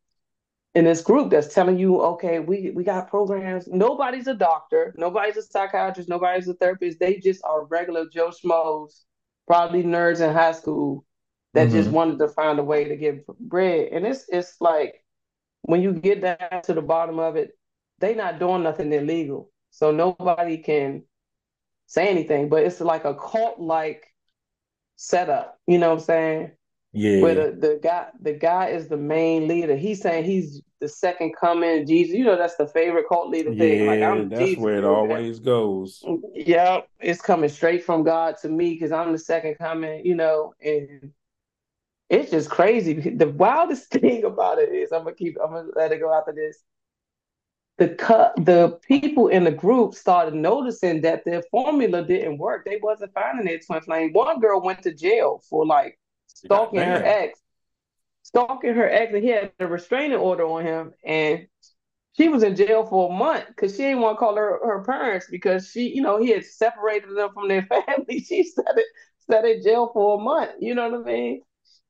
in 0.75 0.85
this 0.85 1.01
group 1.01 1.29
that's 1.29 1.53
telling 1.53 1.77
you, 1.77 2.01
okay, 2.01 2.39
we 2.39 2.71
we 2.71 2.83
got 2.83 3.09
programs. 3.09 3.67
Nobody's 3.67 4.27
a 4.27 4.33
doctor, 4.33 4.93
nobody's 4.97 5.37
a 5.37 5.43
psychiatrist, 5.43 6.09
nobody's 6.09 6.47
a 6.47 6.55
therapist. 6.55 6.99
They 6.99 7.17
just 7.19 7.43
are 7.43 7.65
regular 7.65 8.07
Joe 8.09 8.29
schmoes, 8.31 9.03
probably 9.47 9.83
nerds 9.83 10.21
in 10.27 10.33
high 10.33 10.53
school 10.53 11.05
that 11.53 11.71
just 11.71 11.89
Mhm. 11.89 11.93
wanted 11.93 12.19
to 12.19 12.27
find 12.29 12.59
a 12.59 12.63
way 12.63 12.85
to 12.85 12.95
get 12.97 13.25
bread. 13.39 13.89
And 13.91 14.05
it's 14.05 14.25
it's 14.29 14.59
like 14.61 15.03
when 15.63 15.81
you 15.81 15.93
get 15.93 16.21
down 16.21 16.63
to 16.63 16.73
the 16.73 16.81
bottom 16.81 17.19
of 17.19 17.35
it, 17.37 17.57
they 17.99 18.15
not 18.15 18.39
doing 18.39 18.63
nothing 18.63 18.91
illegal. 18.93 19.51
So 19.71 19.91
nobody 19.91 20.57
can 20.59 21.03
say 21.87 22.07
anything, 22.09 22.49
but 22.49 22.63
it's 22.63 22.81
like 22.81 23.05
a 23.05 23.15
cult 23.15 23.59
like 23.59 24.05
setup. 24.95 25.59
You 25.67 25.77
know 25.79 25.89
what 25.89 25.99
I'm 25.99 26.05
saying? 26.05 26.51
Where 26.93 27.35
Yeah. 27.35 27.45
the, 27.49 27.51
the 27.67 27.79
guy 27.81 28.07
the 28.21 28.33
guy 28.33 28.67
is 28.69 28.87
the 28.87 28.97
main 28.97 29.47
leader. 29.47 29.75
He's 29.75 30.01
saying 30.01 30.25
he's 30.25 30.61
the 30.79 30.87
second 30.87 31.35
coming, 31.39 31.85
Jesus. 31.87 32.15
You 32.15 32.25
know 32.25 32.37
that's 32.37 32.55
the 32.57 32.67
favorite 32.67 33.07
cult 33.07 33.29
leader 33.29 33.53
thing. 33.55 33.85
Like 33.85 33.99
Yeah, 33.99 34.11
I'm 34.11 34.29
that's 34.29 34.41
Jesus. 34.41 34.63
where 34.63 34.77
it 34.77 34.83
always 34.83 35.39
goes. 35.39 36.03
Yeah, 36.33 36.81
it's 36.99 37.21
coming 37.21 37.49
straight 37.49 37.83
from 37.83 38.03
God 38.03 38.37
to 38.41 38.49
me 38.49 38.73
because 38.73 38.91
I'm 38.91 39.11
the 39.11 39.17
second 39.17 39.55
coming, 39.57 40.05
you 40.05 40.15
know, 40.15 40.53
and 40.63 41.11
it's 42.09 42.31
just 42.31 42.49
crazy. 42.49 42.93
The 43.17 43.29
wildest 43.29 43.89
thing 43.91 44.23
about 44.25 44.59
it 44.59 44.69
is 44.69 44.91
I'm 44.91 45.03
gonna 45.03 45.15
keep 45.15 45.37
I'm 45.43 45.51
gonna 45.51 45.69
let 45.75 45.91
it 45.91 45.99
go 45.99 46.13
after 46.13 46.33
this. 46.33 46.63
The 47.77 47.89
cut 47.89 48.33
the 48.37 48.79
people 48.87 49.29
in 49.29 49.45
the 49.45 49.51
group 49.51 49.95
started 49.95 50.35
noticing 50.35 51.01
that 51.01 51.25
their 51.25 51.41
formula 51.49 52.05
didn't 52.05 52.37
work. 52.37 52.65
They 52.65 52.79
wasn't 52.81 53.13
finding 53.13 53.45
their 53.45 53.59
twin 53.59 53.81
flame. 53.81 54.13
One 54.13 54.39
girl 54.39 54.61
went 54.61 54.83
to 54.83 54.93
jail 54.93 55.41
for 55.49 55.65
like 55.65 55.97
stalking 56.45 56.83
her 56.85 57.01
ex, 57.03 57.39
stalking 58.23 58.75
her 58.75 58.89
ex, 58.89 59.13
and 59.13 59.23
he 59.23 59.29
had 59.29 59.51
a 59.59 59.67
restraining 59.67 60.17
order 60.17 60.45
on 60.45 60.65
him, 60.65 60.93
and 61.05 61.47
she 62.13 62.29
was 62.29 62.43
in 62.43 62.55
jail 62.55 62.85
for 62.85 63.11
a 63.11 63.13
month 63.15 63.47
because 63.47 63.73
she 63.73 63.79
didn't 63.83 64.01
want 64.01 64.17
to 64.17 64.19
call 64.19 64.35
her 64.35 64.59
her 64.65 64.83
parents 64.83 65.27
because 65.31 65.69
she, 65.69 65.89
you 65.95 66.01
know, 66.01 66.19
he 66.19 66.29
had 66.31 66.45
separated 66.45 67.15
them 67.17 67.31
from 67.33 67.47
their 67.47 67.63
family. 67.87 68.21
She 68.21 68.43
sat 68.43 68.77
it 68.77 68.85
sat 69.29 69.45
in 69.45 69.63
jail 69.63 69.91
for 69.93 70.19
a 70.19 70.23
month. 70.23 70.51
You 70.59 70.75
know 70.75 70.89
what 70.89 71.01
I 71.01 71.11
mean? 71.11 71.41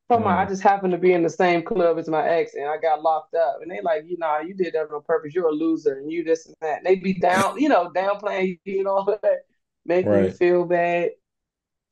Talking 0.09 0.25
about, 0.25 0.39
I 0.39 0.45
Mm. 0.45 0.49
just 0.49 0.63
happened 0.63 0.91
to 0.93 0.97
be 0.99 1.13
in 1.13 1.23
the 1.23 1.29
same 1.29 1.63
club 1.63 1.97
as 1.97 2.09
my 2.09 2.27
ex 2.27 2.55
and 2.55 2.67
I 2.69 2.77
got 2.77 3.01
locked 3.01 3.35
up. 3.35 3.59
And 3.61 3.71
they 3.71 3.81
like, 3.81 4.03
you 4.07 4.17
know, 4.19 4.39
you 4.39 4.53
did 4.53 4.73
that 4.73 4.91
on 4.91 5.03
purpose. 5.03 5.33
You're 5.35 5.49
a 5.49 5.51
loser 5.53 5.99
and 5.99 6.11
you 6.11 6.23
this 6.23 6.45
and 6.45 6.55
that. 6.61 6.79
And 6.79 6.85
they 6.85 6.95
be 6.95 7.13
down, 7.15 7.59
you 7.59 7.69
know, 7.69 7.91
downplaying 7.91 8.59
you 8.65 8.79
and 8.79 8.87
all 8.87 9.05
that, 9.05 9.39
making 9.85 10.17
you 10.17 10.29
feel 10.29 10.65
bad. 10.65 11.11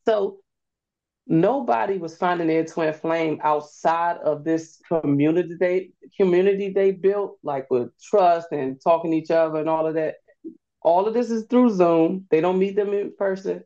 So 0.05 0.41
nobody 1.32 1.98
was 1.98 2.18
finding 2.18 2.48
their 2.48 2.66
twin 2.66 2.94
flame 2.94 3.40
outside 3.42 4.18
of 4.18 4.44
this 4.44 4.82
community 4.88 5.56
they 5.60 5.92
community 6.18 6.70
they 6.70 6.92
built, 6.92 7.38
like 7.42 7.72
with 7.72 7.90
trust 8.00 8.50
and 8.52 8.80
talking 8.84 9.12
to 9.12 9.18
each 9.18 9.32
other 9.32 9.60
and 9.60 9.70
all 9.70 9.88
of 9.88 9.96
that. 9.96 10.16
All 10.82 11.08
of 11.08 11.14
this 11.14 11.32
is 11.32 11.46
through 11.46 11.70
Zoom. 11.70 12.26
They 12.30 12.42
don't 12.42 12.60
meet 12.60 12.76
them 12.76 12.94
in 12.94 13.14
person. 13.16 13.64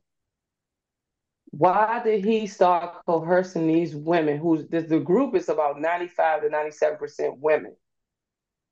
Why 1.51 2.01
did 2.03 2.23
he 2.23 2.45
start 2.45 2.97
coercing 3.07 3.67
these 3.67 3.95
women? 3.95 4.37
Who's 4.37 4.67
the, 4.67 4.81
the 4.81 4.99
group 4.99 5.35
is 5.35 5.49
about 5.49 5.79
95 5.79 6.41
to 6.41 6.49
97% 6.49 7.39
women. 7.39 7.75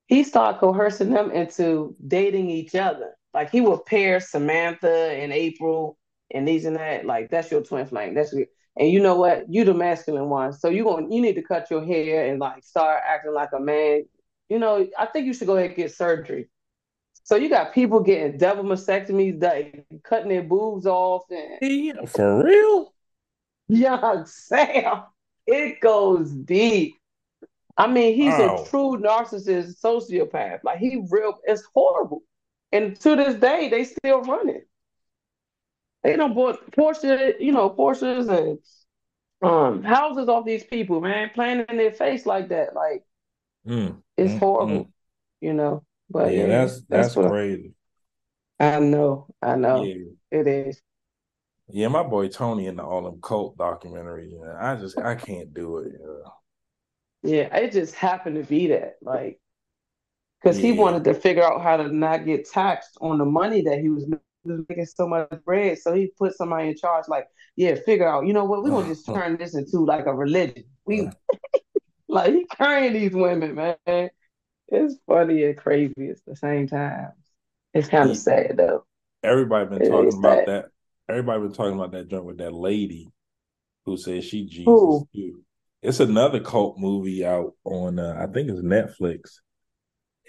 He 0.07 0.23
started 0.23 0.59
coercing 0.59 1.11
them 1.11 1.31
into 1.31 1.95
dating 2.05 2.49
each 2.49 2.75
other. 2.75 3.13
Like 3.33 3.49
he 3.49 3.61
would 3.61 3.85
pair 3.85 4.19
Samantha 4.19 4.91
and 5.11 5.31
April 5.31 5.97
and 6.31 6.47
these 6.47 6.65
and 6.65 6.75
that. 6.75 7.05
Like 7.05 7.29
that's 7.29 7.49
your 7.49 7.63
twin 7.63 7.85
flame. 7.85 8.13
That's 8.13 8.35
and 8.77 8.89
you 8.89 8.99
know 8.99 9.15
what? 9.15 9.45
You 9.53 9.65
the 9.65 9.73
masculine 9.73 10.29
one. 10.29 10.53
So 10.53 10.69
you 10.69 10.83
going 10.83 11.11
you 11.11 11.21
need 11.21 11.35
to 11.35 11.41
cut 11.43 11.69
your 11.69 11.85
hair 11.85 12.27
and 12.29 12.39
like 12.39 12.63
start 12.63 13.01
acting 13.07 13.33
like 13.33 13.49
a 13.53 13.59
man. 13.59 14.03
You 14.49 14.59
know, 14.59 14.87
I 14.97 15.05
think 15.07 15.25
you 15.25 15.33
should 15.33 15.47
go 15.47 15.55
ahead 15.57 15.69
and 15.71 15.77
get 15.77 15.93
surgery. 15.93 16.49
So 17.23 17.35
you 17.37 17.49
got 17.49 17.73
people 17.73 18.01
getting 18.01 18.37
double 18.37 18.63
mastectomies, 18.63 19.41
like 19.41 19.85
cutting 20.03 20.29
their 20.29 20.43
boobs 20.43 20.85
off, 20.85 21.23
and 21.31 21.59
Yeah, 21.61 22.05
for 22.05 22.43
real. 22.43 22.93
yeah, 23.67 24.23
Sam, 24.25 25.03
it 25.47 25.79
goes 25.79 26.31
deep. 26.31 26.95
I 27.77 27.87
mean, 27.87 28.15
he's 28.15 28.39
Wow. 28.39 28.63
a 28.63 28.69
true 28.69 28.97
narcissist, 28.97 29.79
sociopath. 29.81 30.63
Like 30.63 30.79
he 30.79 31.05
real, 31.09 31.39
it's 31.45 31.63
horrible. 31.73 32.23
And 32.71 32.99
to 33.01 33.15
this 33.15 33.35
day, 33.35 33.69
they 33.69 33.83
still 33.85 34.21
run 34.23 34.49
it. 34.49 34.67
They 36.03 36.15
don't 36.15 36.33
bought 36.33 36.71
Porsche, 36.71 37.39
you 37.39 37.51
know, 37.51 37.69
Porsches 37.69 38.29
and 38.29 38.59
um 39.41 39.83
houses 39.83 40.29
off 40.29 40.45
these 40.45 40.63
people, 40.63 41.01
man, 41.01 41.31
playing 41.33 41.65
in 41.69 41.77
their 41.77 41.91
face 41.91 42.25
like 42.25 42.49
that. 42.49 42.75
Like 42.75 43.03
Mm, 43.65 44.03
it's 44.17 44.33
mm, 44.33 44.39
horrible, 44.39 44.89
mm. 44.89 44.93
you 45.41 45.53
know. 45.53 45.83
But 46.09 46.35
yeah, 46.35 46.47
yeah, 46.47 46.65
that's 46.65 46.81
that's 46.89 47.15
what 47.15 47.27
I- 47.27 47.31
crazy. 47.31 47.73
I 48.59 48.79
know, 48.79 49.27
I 49.41 49.55
know, 49.57 49.93
Yeah, 49.93 50.13
it 50.31 50.47
is. 50.47 50.81
yeah. 51.69 51.87
My 51.87 52.03
boy 52.03 52.27
Tony 52.27 52.67
in 52.67 52.75
the 52.77 52.83
all 52.83 53.03
them 53.03 53.21
cult 53.21 53.57
documentaries. 53.57 54.31
Yeah, 54.31 54.55
I 54.59 54.75
just 54.75 54.97
I 54.99 55.15
can't 55.15 55.53
do 55.53 55.77
it. 55.79 55.93
Yeah. 55.99 56.29
Yeah, 57.23 57.55
it 57.55 57.71
just 57.71 57.95
happened 57.95 58.35
to 58.35 58.43
be 58.43 58.67
that, 58.67 58.97
like, 59.01 59.39
because 60.41 60.59
he 60.59 60.71
wanted 60.71 61.03
to 61.05 61.13
figure 61.13 61.43
out 61.43 61.61
how 61.61 61.77
to 61.77 61.87
not 61.89 62.25
get 62.25 62.49
taxed 62.49 62.97
on 63.01 63.17
the 63.17 63.25
money 63.25 63.61
that 63.63 63.79
he 63.79 63.89
was, 63.89 64.05
was 64.45 64.61
making 64.67 64.85
so 64.85 65.07
much 65.07 65.29
bread. 65.45 65.79
So 65.79 65.93
he 65.93 66.11
put 66.17 66.35
somebody 66.35 66.69
in 66.69 66.77
charge, 66.77 67.05
like, 67.07 67.27
yeah, 67.55 67.75
figure 67.75 68.07
out, 68.07 68.25
you 68.25 68.33
know 68.33 68.45
what, 68.45 68.63
we're 68.63 68.71
gonna 68.71 68.87
just 68.87 69.05
turn 69.05 69.37
this 69.37 69.55
into 69.55 69.79
like 69.79 70.05
a 70.05 70.13
religion. 70.13 70.63
We 70.85 71.09
like 72.07 72.33
he 72.33 72.45
carrying 72.45 72.93
these 72.93 73.13
women, 73.13 73.55
man. 73.55 74.09
It's 74.67 74.95
funny 75.07 75.43
and 75.43 75.57
crazy 75.57 76.09
at 76.09 76.17
the 76.25 76.35
same 76.35 76.67
time. 76.67 77.11
It's 77.73 77.89
kind 77.89 78.09
of 78.09 78.17
sad 78.17 78.57
though. 78.57 78.85
Everybody 79.23 79.69
been 79.69 79.89
talking 79.89 80.17
about 80.17 80.39
sad. 80.39 80.47
that. 80.47 80.65
Everybody 81.09 81.41
been 81.41 81.53
talking 81.53 81.75
about 81.75 81.91
that 81.91 82.09
joint 82.09 82.25
with 82.25 82.37
that 82.37 82.53
lady 82.53 83.11
who 83.85 83.97
says 83.97 84.25
she 84.25 84.45
Jesus 84.45 84.65
Who? 84.65 85.07
too. 85.13 85.41
It's 85.81 85.99
another 85.99 86.39
cult 86.39 86.77
movie 86.77 87.25
out 87.25 87.53
on 87.65 87.99
uh, 87.99 88.17
I 88.17 88.31
think 88.31 88.49
it's 88.49 88.61
Netflix, 88.61 89.39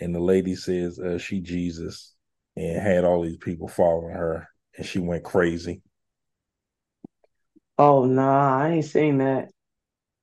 and 0.01 0.15
the 0.15 0.21
lady 0.21 0.57
says 0.57 0.99
uh, 0.99 1.19
she 1.19 1.41
Jesus 1.41 2.14
and 2.57 2.80
had 2.80 3.05
all 3.05 3.22
these 3.22 3.36
people 3.36 3.68
following 3.68 4.14
her, 4.14 4.48
and 4.76 4.86
she 4.86 4.98
went 4.98 5.24
crazy. 5.24 5.82
Oh 7.78 8.05
nah, 8.05 8.59
I 8.59 8.70
ain't 8.70 8.84
seen 8.84 9.18
that. 9.18 9.50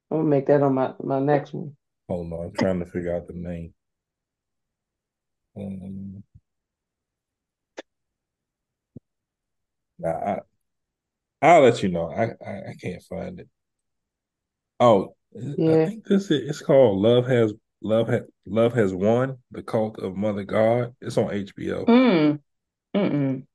I'm 0.09 0.17
gonna 0.17 0.29
make 0.29 0.47
that 0.47 0.61
on 0.61 0.73
my 0.73 0.93
my 1.01 1.19
next 1.19 1.53
one. 1.53 1.75
Hold 2.09 2.33
on, 2.33 2.45
I'm 2.45 2.53
trying 2.53 2.79
to 2.79 2.85
figure 2.85 3.15
out 3.15 3.27
the 3.27 3.33
name. 3.33 3.73
Um, 5.55 6.23
nah, 9.99 10.09
I, 10.09 10.39
I'll 11.41 11.61
let 11.61 11.83
you 11.83 11.89
know. 11.89 12.09
I, 12.09 12.31
I, 12.45 12.69
I 12.69 12.75
can't 12.81 13.03
find 13.03 13.39
it. 13.39 13.49
Oh, 14.79 15.15
yeah. 15.33 15.83
I 15.83 15.85
think 15.85 16.05
this 16.05 16.31
is 16.31 16.49
it's 16.49 16.61
called 16.61 16.99
Love 16.99 17.27
Has 17.27 17.53
Love 17.81 18.07
Has 18.09 18.21
Love 18.45 18.73
Has 18.73 18.93
Won, 18.93 19.37
The 19.51 19.63
Cult 19.63 19.99
of 19.99 20.15
Mother 20.15 20.43
God. 20.43 20.95
It's 21.01 21.17
on 21.17 21.31
HBO. 21.33 21.85
Mm. 21.87 22.39
Mm-mm. 22.95 23.47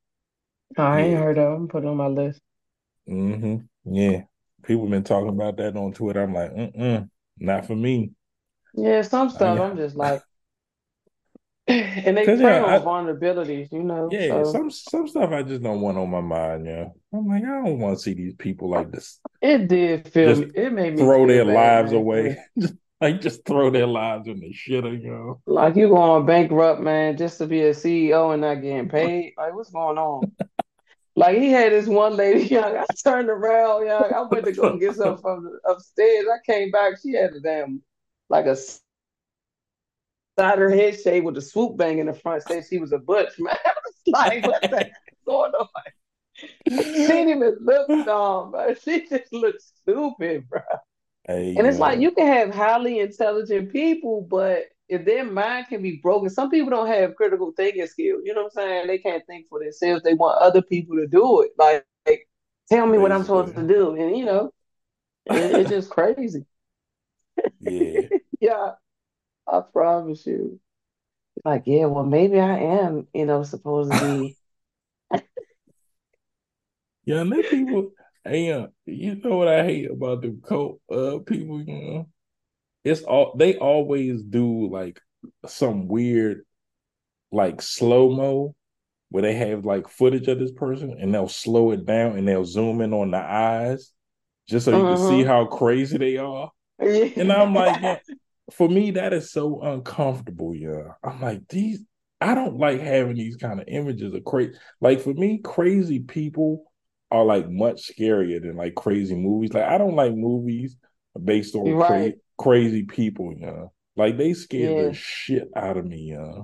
Oh, 0.77 0.83
I 0.83 1.01
ain't 1.01 1.13
Yeah. 1.13 1.19
heard 1.19 1.37
of 1.39 1.53
them. 1.53 1.67
Put 1.69 1.83
it 1.83 1.87
on 1.87 1.97
my 1.97 2.07
list. 2.07 2.41
hmm 3.07 3.57
Yeah. 3.85 4.23
People 4.63 4.83
have 4.83 4.91
been 4.91 5.03
talking 5.03 5.29
about 5.29 5.57
that 5.57 5.77
on 5.77 5.93
Twitter. 5.93 6.21
I'm 6.23 6.33
like, 6.33 6.51
mm-mm, 6.53 7.09
not 7.37 7.65
for 7.67 7.75
me. 7.75 8.11
Yeah, 8.73 9.01
some 9.01 9.29
stuff. 9.29 9.59
I'm 9.59 9.75
just 9.77 9.95
like, 9.97 10.23
and 11.67 12.15
they 12.17 12.29
prey 12.29 12.59
yeah, 12.59 12.59
on 12.59 12.83
I- 12.83 12.83
vulnerabilities, 12.83 13.71
you 13.71 13.83
know. 13.83 14.17
Yeah, 14.17 14.29
So 14.29 14.43
some 14.43 14.71
some 14.71 15.07
stuff 15.07 15.31
I 15.31 15.43
just 15.43 15.61
don't 15.63 15.81
want 15.81 15.97
on 15.97 16.09
my 16.09 16.21
mind, 16.21 16.65
yeah. 16.65 16.89
I'm 17.13 17.27
like, 17.27 17.43
I 17.43 17.47
don't 17.63 17.79
want 17.79 17.97
to 17.97 18.03
see 18.03 18.13
these 18.13 18.35
people 18.35 18.69
like 18.69 18.89
this 18.91 19.19
it 19.41 19.67
did 19.67 20.07
feel 20.11 20.35
Just. 20.35 20.43
It 20.55 20.71
made 20.73 20.95
me 20.95 21.05
throw 21.05 21.27
their 21.27 21.45
bad, 21.45 21.45
lives 21.45 21.91
man. 21.91 21.93
away. 21.93 22.37
like 23.01 23.21
just 23.21 23.45
throw 23.45 23.69
their 23.69 23.87
lives 23.87 24.27
in 24.27 24.39
the 24.39 24.53
shitter, 24.53 24.99
you 24.99 25.11
know. 25.11 25.41
Like 25.45 25.75
you 25.75 25.87
going 25.87 26.25
bankrupt, 26.25 26.81
man, 26.81 27.17
just 27.17 27.37
to 27.39 27.47
be 27.47 27.61
a 27.61 27.71
CEO 27.71 28.33
and 28.33 28.41
not 28.41 28.55
getting 28.55 28.89
paid. 28.89 29.33
Like 29.37 29.53
what's 29.53 29.69
going 29.69 29.97
on? 29.97 30.31
Like 31.15 31.37
he 31.37 31.49
had 31.49 31.71
this 31.71 31.87
one 31.87 32.15
lady, 32.15 32.43
young. 32.47 32.77
I 32.77 32.85
turned 33.03 33.29
around, 33.29 33.85
young. 33.85 34.13
I 34.13 34.21
went 34.23 34.45
to 34.45 34.51
go 34.51 34.77
get 34.77 34.95
something 34.95 35.21
from 35.21 35.59
upstairs. 35.67 36.25
I 36.31 36.37
came 36.45 36.71
back. 36.71 36.93
She 37.01 37.13
had 37.13 37.31
a 37.31 37.39
damn 37.39 37.81
like 38.29 38.45
a 38.45 38.55
side 38.55 40.59
her 40.59 40.69
head 40.69 40.99
shade 40.99 41.23
with 41.23 41.37
a 41.37 41.41
swoop 41.41 41.77
bang 41.77 41.99
in 41.99 42.07
the 42.07 42.13
front. 42.13 42.43
Said 42.43 42.65
she 42.69 42.77
was 42.77 42.91
a 42.91 42.99
butch, 42.99 43.39
man. 43.39 43.57
I 43.65 43.73
was 43.85 43.95
like, 44.07 44.45
what 44.45 44.61
the 44.61 44.77
heck 44.77 44.91
going 45.25 45.51
on? 45.53 45.67
She 46.35 46.47
didn't 46.69 47.29
even 47.29 47.57
look 47.61 47.87
dumb, 48.05 48.51
bro. 48.51 48.75
She 48.75 49.07
just 49.07 49.33
looked 49.33 49.61
stupid, 49.61 50.47
bro. 50.47 50.61
Hey, 51.27 51.53
And 51.55 51.67
it's 51.67 51.79
like 51.79 51.99
you 51.99 52.11
can 52.11 52.27
have 52.27 52.53
highly 52.53 52.99
intelligent 52.99 53.71
people, 53.71 54.21
but 54.21 54.65
if 54.89 55.05
their 55.05 55.25
mind 55.25 55.67
can 55.69 55.81
be 55.81 55.99
broken, 56.03 56.29
some 56.29 56.49
people 56.49 56.69
don't 56.69 56.87
have 56.87 57.15
critical 57.15 57.51
thinking 57.57 57.85
skills. 57.87 58.21
You 58.25 58.33
know 58.33 58.43
what 58.43 58.53
I'm 58.57 58.63
saying? 58.63 58.87
They 58.87 58.99
can't 58.99 59.25
think 59.27 59.47
for 59.49 59.59
themselves. 59.59 60.03
They 60.03 60.13
want 60.13 60.41
other 60.41 60.61
people 60.61 60.95
to 60.97 61.07
do 61.07 61.41
it. 61.41 61.51
Like, 61.57 61.85
like 62.07 62.27
tell 62.69 62.85
me 62.87 62.97
what 62.99 63.11
I'm 63.11 63.23
supposed 63.23 63.55
to 63.55 63.67
do. 63.67 63.95
And 63.95 64.17
you 64.17 64.25
know, 64.25 64.51
it, 65.25 65.53
it's 65.57 65.69
just 65.71 65.89
crazy. 65.91 66.45
yeah. 67.59 68.01
Yeah, 68.39 68.73
I 69.47 69.61
promise 69.61 70.25
you. 70.27 70.59
Like, 71.45 71.63
yeah, 71.67 71.85
well, 71.85 72.05
maybe 72.05 72.39
I 72.39 72.59
am, 72.59 73.07
you 73.13 73.25
know, 73.25 73.43
supposed 73.43 73.91
to 73.91 73.97
be. 73.97 74.37
Yeah, 77.05 77.21
and 77.21 77.31
then 77.31 77.43
people, 77.43 77.91
hey, 78.27 78.51
uh, 78.51 78.67
you 78.85 79.15
know 79.15 79.37
what 79.37 79.47
I 79.47 79.63
hate 79.63 79.89
about 79.91 80.21
the 80.21 80.39
cult 80.47 80.81
uh 80.91 81.19
people, 81.25 81.61
you 81.61 81.73
know? 81.93 82.09
It's 82.83 83.01
all 83.03 83.35
they 83.37 83.57
always 83.57 84.23
do 84.23 84.69
like 84.71 85.01
some 85.47 85.87
weird 85.87 86.45
like 87.31 87.61
slow-mo 87.61 88.55
where 89.09 89.23
they 89.23 89.35
have 89.35 89.65
like 89.65 89.89
footage 89.89 90.27
of 90.27 90.39
this 90.39 90.51
person 90.51 90.97
and 90.99 91.13
they'll 91.13 91.27
slow 91.27 91.71
it 91.71 91.85
down 91.85 92.17
and 92.17 92.27
they'll 92.27 92.45
zoom 92.45 92.81
in 92.81 92.93
on 92.93 93.11
the 93.11 93.17
eyes 93.17 93.91
just 94.49 94.65
so 94.65 94.71
you 94.71 94.85
can 94.85 94.97
see 94.97 95.21
Mhm. 95.21 95.27
how 95.27 95.45
crazy 95.45 95.97
they 95.97 96.17
are. 96.17 96.51
And 96.79 97.31
I'm 97.31 97.53
like, 97.53 97.81
yeah, 97.81 97.97
for 98.51 98.69
me, 98.69 98.91
that 98.91 99.13
is 99.13 99.31
so 99.31 99.61
uncomfortable. 99.61 100.55
Yeah. 100.55 100.93
I'm 101.03 101.21
like, 101.21 101.47
these, 101.49 101.81
I 102.21 102.35
don't 102.35 102.57
like 102.57 102.79
having 102.79 103.15
these 103.15 103.37
kind 103.37 103.59
of 103.59 103.67
images 103.67 104.13
of 104.13 104.23
crazy. 104.23 104.53
Like, 104.81 105.01
for 105.01 105.13
me, 105.13 105.39
crazy 105.43 105.99
people 105.99 106.71
are 107.11 107.23
like 107.23 107.49
much 107.49 107.89
scarier 107.89 108.41
than 108.41 108.55
like 108.57 108.75
crazy 108.75 109.15
movies. 109.15 109.53
Like, 109.53 109.63
I 109.65 109.77
don't 109.77 109.95
like 109.95 110.13
movies 110.13 110.75
based 111.23 111.55
on 111.55 111.79
cra- 111.79 112.13
crazy 112.37 112.83
people. 112.83 113.33
Yeah. 113.37 113.65
Like, 113.95 114.17
they 114.17 114.33
scare 114.33 114.71
Yeah. 114.71 114.89
the 114.89 114.93
shit 114.93 115.49
out 115.55 115.77
of 115.77 115.85
me. 115.85 116.11
Yeah. 116.11 116.43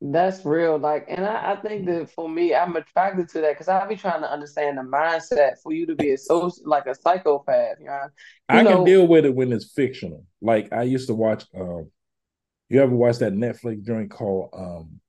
That's 0.00 0.44
real. 0.44 0.78
Like, 0.78 1.06
and 1.08 1.24
I, 1.24 1.52
I 1.52 1.56
think 1.56 1.86
that 1.86 2.10
for 2.10 2.28
me, 2.28 2.54
I'm 2.54 2.76
attracted 2.76 3.28
to 3.30 3.40
that 3.40 3.52
because 3.54 3.68
I'll 3.68 3.88
be 3.88 3.96
trying 3.96 4.20
to 4.20 4.30
understand 4.30 4.76
the 4.76 4.82
mindset 4.82 5.54
for 5.62 5.72
you 5.72 5.86
to 5.86 5.94
be 5.94 6.10
a 6.10 6.16
soci 6.16 6.60
like 6.64 6.86
a 6.86 6.94
psychopath. 6.94 7.78
You 7.80 7.86
know, 7.86 8.00
you 8.04 8.10
I 8.50 8.62
know, 8.62 8.76
can 8.76 8.84
deal 8.84 9.06
with 9.06 9.24
it 9.24 9.34
when 9.34 9.50
it's 9.50 9.72
fictional. 9.72 10.26
Like, 10.42 10.72
I 10.72 10.82
used 10.82 11.06
to 11.06 11.14
watch, 11.14 11.44
um, 11.58 11.90
you 12.68 12.82
ever 12.82 12.94
watch 12.94 13.18
that 13.18 13.32
Netflix 13.32 13.82
joint 13.82 14.10
called, 14.10 14.50
um, 14.52 15.00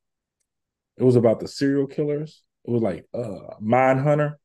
it 0.97 1.03
was 1.03 1.17
about 1.17 1.41
the 1.41 1.47
serial 1.49 1.87
killers? 1.87 2.41
It 2.63 2.71
was 2.71 2.81
like, 2.81 3.05
uh, 3.13 3.55
Mindhunter. 3.61 4.35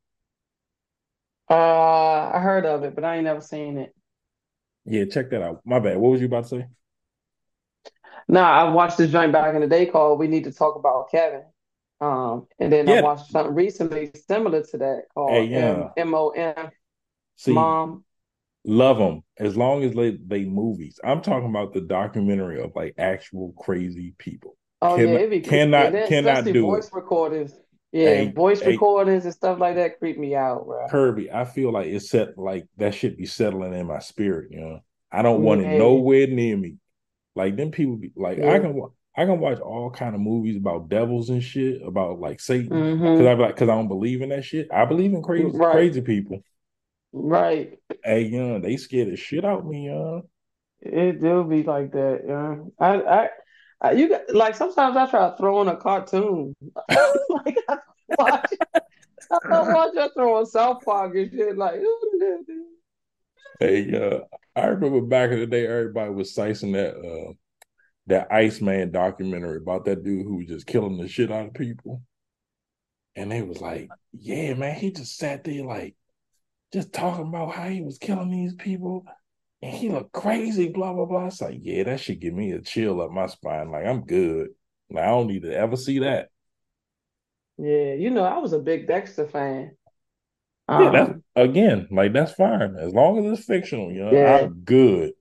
Uh, 1.50 2.30
I 2.34 2.38
heard 2.40 2.64
of 2.64 2.84
it, 2.84 2.94
but 2.94 3.04
I 3.04 3.16
ain't 3.16 3.24
never 3.24 3.40
seen 3.40 3.76
it. 3.78 3.94
Yeah, 4.84 5.04
check 5.06 5.30
that 5.30 5.42
out. 5.42 5.60
My 5.64 5.78
bad. 5.80 5.98
What 5.98 6.12
was 6.12 6.20
you 6.20 6.26
about 6.28 6.44
to 6.44 6.48
say? 6.48 6.66
Nah, 8.28 8.48
I 8.48 8.70
watched 8.70 8.98
this 8.98 9.10
joint 9.10 9.32
back 9.32 9.54
in 9.54 9.60
the 9.60 9.66
day 9.66 9.86
called 9.86 10.18
"We 10.18 10.28
Need 10.28 10.44
to 10.44 10.52
Talk 10.52 10.76
About 10.76 11.10
Kevin." 11.10 11.42
Um, 12.00 12.46
and 12.58 12.72
then 12.72 12.88
I 12.88 13.02
watched 13.02 13.30
something 13.30 13.54
recently 13.54 14.10
similar 14.26 14.62
to 14.62 14.78
that 14.78 15.02
called 15.12 15.32
Hey, 15.32 15.44
yeah. 15.44 15.88
M 15.96 16.14
O 16.14 16.30
M 16.30 16.70
See, 17.36 17.52
Mom. 17.52 18.04
love 18.64 18.96
them 18.98 19.22
as 19.38 19.56
long 19.56 19.82
as 19.82 19.94
they 19.94 20.12
they 20.12 20.44
movies. 20.44 20.98
I'm 21.04 21.20
talking 21.20 21.50
about 21.50 21.74
the 21.74 21.80
documentary 21.82 22.60
of 22.62 22.72
like 22.74 22.94
actual 22.96 23.52
crazy 23.58 24.14
people. 24.16 24.56
Oh 24.80 24.96
Cannot- 24.96 25.10
yeah, 25.12 25.18
it'd 25.18 25.30
be 25.30 25.40
cannot- 25.40 25.92
then 25.92 26.08
cannot 26.08 26.44
do 26.44 26.62
voice 26.62 26.86
it. 26.88 26.94
recordings. 26.94 27.58
Yeah, 27.92 28.30
voice 28.32 28.60
hey. 28.60 28.66
recordings 28.66 29.24
and 29.24 29.34
stuff 29.34 29.58
like 29.58 29.74
that 29.76 29.98
creep 29.98 30.18
me 30.18 30.34
out, 30.34 30.66
bro. 30.66 30.88
Kirby, 30.88 31.30
I 31.30 31.44
feel 31.44 31.72
like 31.72 31.86
it's 31.86 32.10
set 32.10 32.36
like 32.36 32.66
that 32.78 32.94
should 32.94 33.16
be 33.16 33.26
settling 33.26 33.74
in 33.74 33.86
my 33.86 34.00
spirit. 34.00 34.50
You 34.50 34.60
know, 34.60 34.80
I 35.12 35.22
don't 35.22 35.42
want 35.42 35.60
it 35.60 35.68
nowhere 35.68 36.26
near 36.26 36.56
me. 36.56 36.76
Like 37.36 37.56
them 37.56 37.70
people, 37.70 37.96
be 37.96 38.12
like 38.16 38.42
I 38.42 38.58
can 38.58 38.80
I 39.16 39.24
can 39.24 39.38
watch 39.40 39.60
all 39.60 39.90
kind 39.90 40.14
of 40.14 40.20
movies 40.20 40.56
about 40.56 40.88
devils 40.88 41.30
and 41.30 41.42
shit 41.42 41.82
about 41.82 42.18
like 42.20 42.40
Satan 42.40 42.90
because 43.12 43.26
hmm 43.26 43.26
I 43.26 43.34
like 43.34 43.54
because 43.54 43.68
I 43.68 43.74
don't 43.74 43.88
believe 43.88 44.22
in 44.22 44.30
that 44.30 44.44
shit. 44.44 44.68
I 44.72 44.84
believe 44.84 45.12
in 45.12 45.22
crazy 45.22 45.58
Right. 45.58 45.68
crazy 45.68 46.00
people. 46.00 46.44
Right. 47.12 47.78
Hey, 48.04 48.22
young, 48.24 48.48
know, 48.48 48.58
they 48.60 48.76
scared 48.76 49.08
the 49.10 49.16
shit 49.16 49.44
out 49.44 49.66
me, 49.66 49.86
young. 49.86 50.28
It 50.82 51.20
do 51.20 51.44
be 51.44 51.62
like 51.62 51.92
that, 51.92 52.22
yeah. 52.26 52.56
I, 52.78 52.94
I, 53.02 53.24
I, 53.24 53.28
you 53.88 54.08
got 54.08 54.22
like 54.34 54.54
sometimes 54.54 54.96
I 54.96 55.06
try 55.06 55.30
to 55.30 55.36
throw 55.36 55.58
on 55.58 55.68
a 55.68 55.76
cartoon. 55.76 56.54
like 56.90 57.56
I 57.68 57.78
watch, 58.18 58.52
I 59.30 59.38
watch 59.72 59.96
I 59.96 60.08
throw 60.14 60.36
on 60.36 60.46
South 60.46 60.84
Park 60.84 61.14
and 61.14 61.30
shit. 61.30 61.56
Like, 61.56 61.80
Hey, 63.58 63.94
uh, 63.94 64.20
I 64.56 64.66
remember 64.66 65.00
back 65.02 65.30
in 65.30 65.40
the 65.40 65.46
day, 65.46 65.66
everybody 65.66 66.12
was 66.12 66.34
sicing 66.34 66.72
that 66.72 66.94
uh 66.96 67.32
that 68.06 68.32
Iceman 68.32 68.90
documentary 68.90 69.58
about 69.58 69.84
that 69.84 70.04
dude 70.04 70.26
who 70.26 70.38
was 70.38 70.46
just 70.46 70.66
killing 70.66 70.98
the 70.98 71.08
shit 71.08 71.30
out 71.30 71.46
of 71.46 71.54
people. 71.54 72.02
And 73.16 73.30
they 73.30 73.42
was 73.42 73.60
like, 73.60 73.88
Yeah, 74.12 74.54
man, 74.54 74.74
he 74.74 74.92
just 74.92 75.16
sat 75.16 75.44
there 75.44 75.64
like 75.64 75.96
just 76.72 76.92
talking 76.92 77.26
about 77.28 77.54
how 77.54 77.68
he 77.68 77.82
was 77.82 77.98
killing 77.98 78.30
these 78.30 78.54
people 78.54 79.04
and 79.62 79.72
he 79.74 79.88
looked 79.90 80.12
crazy, 80.12 80.68
blah 80.68 80.92
blah 80.92 81.06
blah. 81.06 81.26
It's 81.26 81.40
like, 81.40 81.58
yeah, 81.62 81.84
that 81.84 82.00
should 82.00 82.20
give 82.20 82.34
me 82.34 82.52
a 82.52 82.60
chill 82.62 83.00
up 83.02 83.10
my 83.10 83.26
spine. 83.26 83.70
Like 83.70 83.86
I'm 83.86 84.04
good. 84.04 84.50
Like, 84.90 85.04
I 85.04 85.08
don't 85.08 85.28
need 85.28 85.42
to 85.42 85.54
ever 85.54 85.76
see 85.76 86.00
that. 86.00 86.30
yeah, 87.58 87.94
you 87.94 88.10
know, 88.10 88.24
I 88.24 88.38
was 88.38 88.52
a 88.52 88.58
big 88.58 88.86
Dexter 88.86 89.26
fan. 89.26 89.76
Yeah, 90.72 90.90
that's 90.90 91.12
Um, 91.12 91.22
again, 91.36 91.88
like 91.90 92.12
that's 92.12 92.32
fine. 92.32 92.76
As 92.76 92.92
long 92.94 93.18
as 93.18 93.38
it's 93.38 93.46
fictional, 93.46 93.92
you 93.92 94.04
know, 94.04 94.12
Yeah. 94.12 94.40
I'm 94.42 94.60
good. 94.64 95.12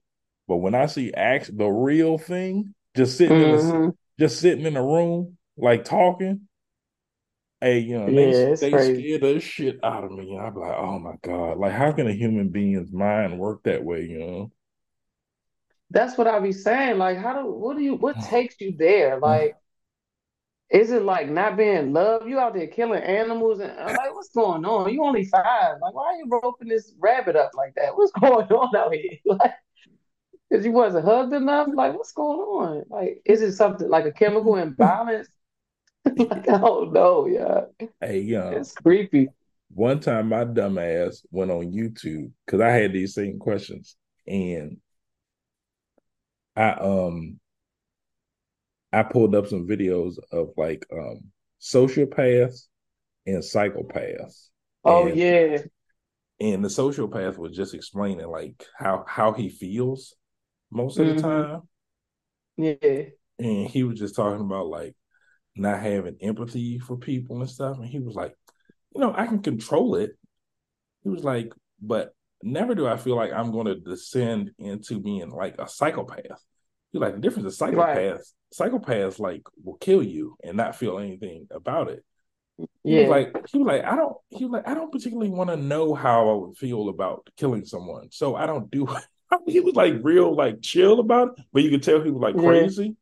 But 0.48 0.58
when 0.58 0.76
I 0.76 0.88
see 0.88 1.14
act 1.14 1.56
the 1.58 1.68
real 1.68 2.20
thing, 2.20 2.76
just 2.98 3.18
sitting 3.18 3.42
in 3.42 3.52
a, 3.56 3.60
mhm. 3.60 3.94
just 4.20 4.42
sitting 4.42 4.66
in 4.66 4.78
a 4.78 4.84
room, 4.86 5.38
like 5.58 5.86
talking, 5.86 6.49
hey, 7.62 7.80
you 7.80 7.98
know, 8.00 8.12
they 8.12 8.32
Yeah, 8.32 8.56
they 8.60 8.78
crazy. 8.78 9.06
scare 9.06 9.20
the 9.20 9.40
shit 9.40 9.80
out 9.84 10.04
of 10.04 10.12
me. 10.12 10.38
I'm 10.38 10.56
like, 10.56 10.76
oh 10.78 11.00
my 11.00 11.16
God. 11.22 11.58
Like, 11.58 11.74
how 11.74 11.92
can 11.92 12.08
a 12.08 12.14
human 12.14 12.50
being's 12.50 12.92
mind 12.92 13.40
work 13.40 13.64
that 13.64 13.84
way, 13.84 14.04
you 14.06 14.20
know? 14.20 14.52
That's 15.92 16.18
what 16.18 16.28
I 16.28 16.40
be 16.40 16.52
saying. 16.52 16.98
Like, 16.98 17.18
how 17.18 17.42
do 17.42 17.52
what 17.52 17.78
do 17.78 17.84
you 17.84 17.96
what 17.96 18.20
takes 18.22 18.60
you 18.62 18.76
there? 18.78 19.20
Mm. 19.26 19.44
Like, 19.44 19.58
is 20.70 20.92
it 20.92 21.02
like 21.02 21.30
not 21.30 21.58
being 21.58 21.94
loved? 21.94 22.28
You 22.28 22.40
out 22.40 22.54
there 22.54 22.68
killing 22.68 23.02
animals 23.02 23.60
and 23.60 23.72
I'm 23.72 23.96
like, 23.96 24.14
what's 24.14 24.30
going 24.30 24.66
on? 24.66 24.94
You 24.94 25.04
only 25.04 25.26
five. 25.26 25.78
Like, 25.82 25.94
why 25.96 26.04
are 26.06 26.16
you 26.16 26.26
roping 26.30 26.68
this 26.68 26.94
rabbit 27.00 27.36
up 27.36 27.52
like 27.56 27.74
that? 27.76 27.96
What's 27.96 28.12
going 28.12 28.48
on 28.48 28.76
out 28.76 28.94
here? 28.94 29.18
Like, 29.26 29.54
because 30.50 30.66
you 30.66 30.72
wasn't 30.72 31.06
hugged 31.06 31.34
enough? 31.34 31.68
Like, 31.74 31.94
what's 31.96 32.12
going 32.14 32.40
on? 32.40 32.86
Like, 32.90 33.22
is 33.26 33.42
it 33.42 33.54
something 33.54 33.88
like 33.90 34.06
a 34.06 34.12
chemical 34.12 34.56
imbalance? 34.56 35.28
like, 36.18 36.48
I 36.50 36.58
don't 36.58 36.94
know, 36.94 37.28
yeah. 37.28 37.62
Hey, 38.02 38.20
you 38.22 38.42
It's 38.52 38.74
creepy. 38.74 39.30
one 39.74 40.00
time 40.00 40.30
my 40.30 40.44
dumb 40.44 40.78
ass 40.78 41.24
went 41.32 41.52
on 41.52 41.72
YouTube 41.72 42.32
because 42.46 42.62
I 42.62 42.70
had 42.72 42.94
these 42.94 43.14
same 43.14 43.40
questions 43.40 43.96
and 44.28 44.78
I 46.56 46.70
um 46.74 47.40
I 48.92 49.04
pulled 49.04 49.36
up 49.36 49.48
some 49.48 49.68
videos 49.68 50.16
of 50.32 50.52
like 50.58 50.86
um 50.92 51.32
sociopaths 51.62 52.68
and 53.28 53.40
psychopaths. 53.44 54.50
Oh 54.84 55.08
And- 55.08 55.16
yeah. 55.16 55.64
And 56.42 56.64
the 56.64 56.70
sociopath 56.70 57.38
was 57.38 57.56
just 57.56 57.74
explaining 57.74 58.28
like 58.28 58.66
how 58.78 59.04
how 59.08 59.34
he 59.34 59.50
feels 59.50 60.16
most 60.72 61.00
of 61.00 61.08
the 61.08 61.16
Mhm. 61.16 61.22
time. 61.22 61.64
Yeah. 62.58 63.10
And 63.40 63.68
he 63.70 63.84
was 63.84 64.00
just 64.00 64.16
talking 64.16 64.42
about 64.46 64.68
like 64.68 64.96
not 65.60 65.82
having 65.82 66.18
empathy 66.22 66.80
for 66.80 66.98
people 66.98 67.42
and 67.42 67.50
stuff. 67.50 67.78
And 67.78 67.88
he 67.88 68.00
was 68.00 68.16
like, 68.16 68.36
you 68.96 69.02
know, 69.02 69.14
I 69.16 69.28
can 69.28 69.42
control 69.42 69.96
it. 69.96 70.12
He 71.04 71.10
was 71.10 71.24
like, 71.24 71.54
but 71.82 72.14
never 72.44 72.76
do 72.76 72.88
I 72.88 72.98
feel 72.98 73.16
like 73.16 73.32
I'm 73.34 73.52
going 73.52 73.68
to 73.68 73.76
descend 73.76 74.52
into 74.58 75.00
being 75.00 75.30
like 75.30 75.56
a 75.60 75.68
psychopath. 75.68 76.44
He's 76.92 77.02
like, 77.02 77.16
the 77.16 77.22
difference 77.22 77.54
is 77.54 77.60
Right. 77.70 78.10
psychopaths, 78.14 78.34
psychopaths 78.54 79.20
like 79.20 79.44
will 79.64 79.78
kill 79.78 80.04
you 80.04 80.38
and 80.44 80.58
not 80.58 80.76
feel 80.76 81.00
anything 81.00 81.48
about 81.52 81.90
it. 81.90 82.04
He 82.88 82.96
Yeah. 82.96 83.00
was 83.00 83.10
like, 83.10 83.36
he 83.52 83.60
was 83.60 83.68
like, 83.68 83.84
I 83.86 83.96
don't, 83.96 84.18
he 84.30 84.46
was 84.46 84.52
like, 84.52 84.68
I 84.68 84.74
don't 84.74 84.92
particularly 84.92 85.30
want 85.30 85.50
to 85.52 85.58
know 85.58 85.94
how 85.94 86.30
I 86.30 86.34
would 86.34 86.58
feel 86.58 86.90
about 86.90 87.30
killing 87.38 87.66
someone, 87.66 88.10
so 88.12 88.36
I 88.36 88.46
don't 88.48 88.70
do 88.72 88.88
it. 88.90 89.04
He 89.46 89.60
was 89.60 89.76
like 89.76 89.94
real, 90.02 90.36
like 90.36 90.60
chill 90.64 91.00
about 91.00 91.38
it, 91.38 91.46
but 91.54 91.62
you 91.62 91.70
could 91.70 91.84
tell 91.84 92.02
he 92.02 92.10
was 92.10 92.22
like 92.22 92.36
Yeah. 92.36 92.70
crazy. 92.76 92.96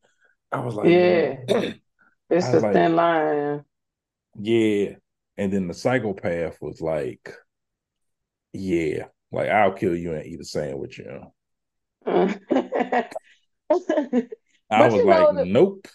I 0.52 0.60
was 0.60 0.74
like, 0.74 0.98
Yeah. 0.98 1.36
It's 2.30 2.52
a 2.52 2.60
like- 2.60 2.72
thin 2.72 2.96
line. 2.96 3.64
yeah. 4.38 4.96
And 5.36 5.52
then 5.52 5.68
the 5.68 5.74
psychopath 5.74 6.60
was 6.60 6.80
like, 6.80 7.32
yeah, 8.52 9.04
like 9.30 9.48
I'll 9.48 9.72
kill 9.72 9.94
you 9.94 10.12
and 10.14 10.26
eat 10.26 10.40
a 10.40 10.44
sandwich. 10.44 10.98
You 10.98 11.04
know, 11.04 11.32
I 12.06 13.08
was 14.88 15.04
like, 15.04 15.34
that- 15.36 15.46
nope. 15.46 15.86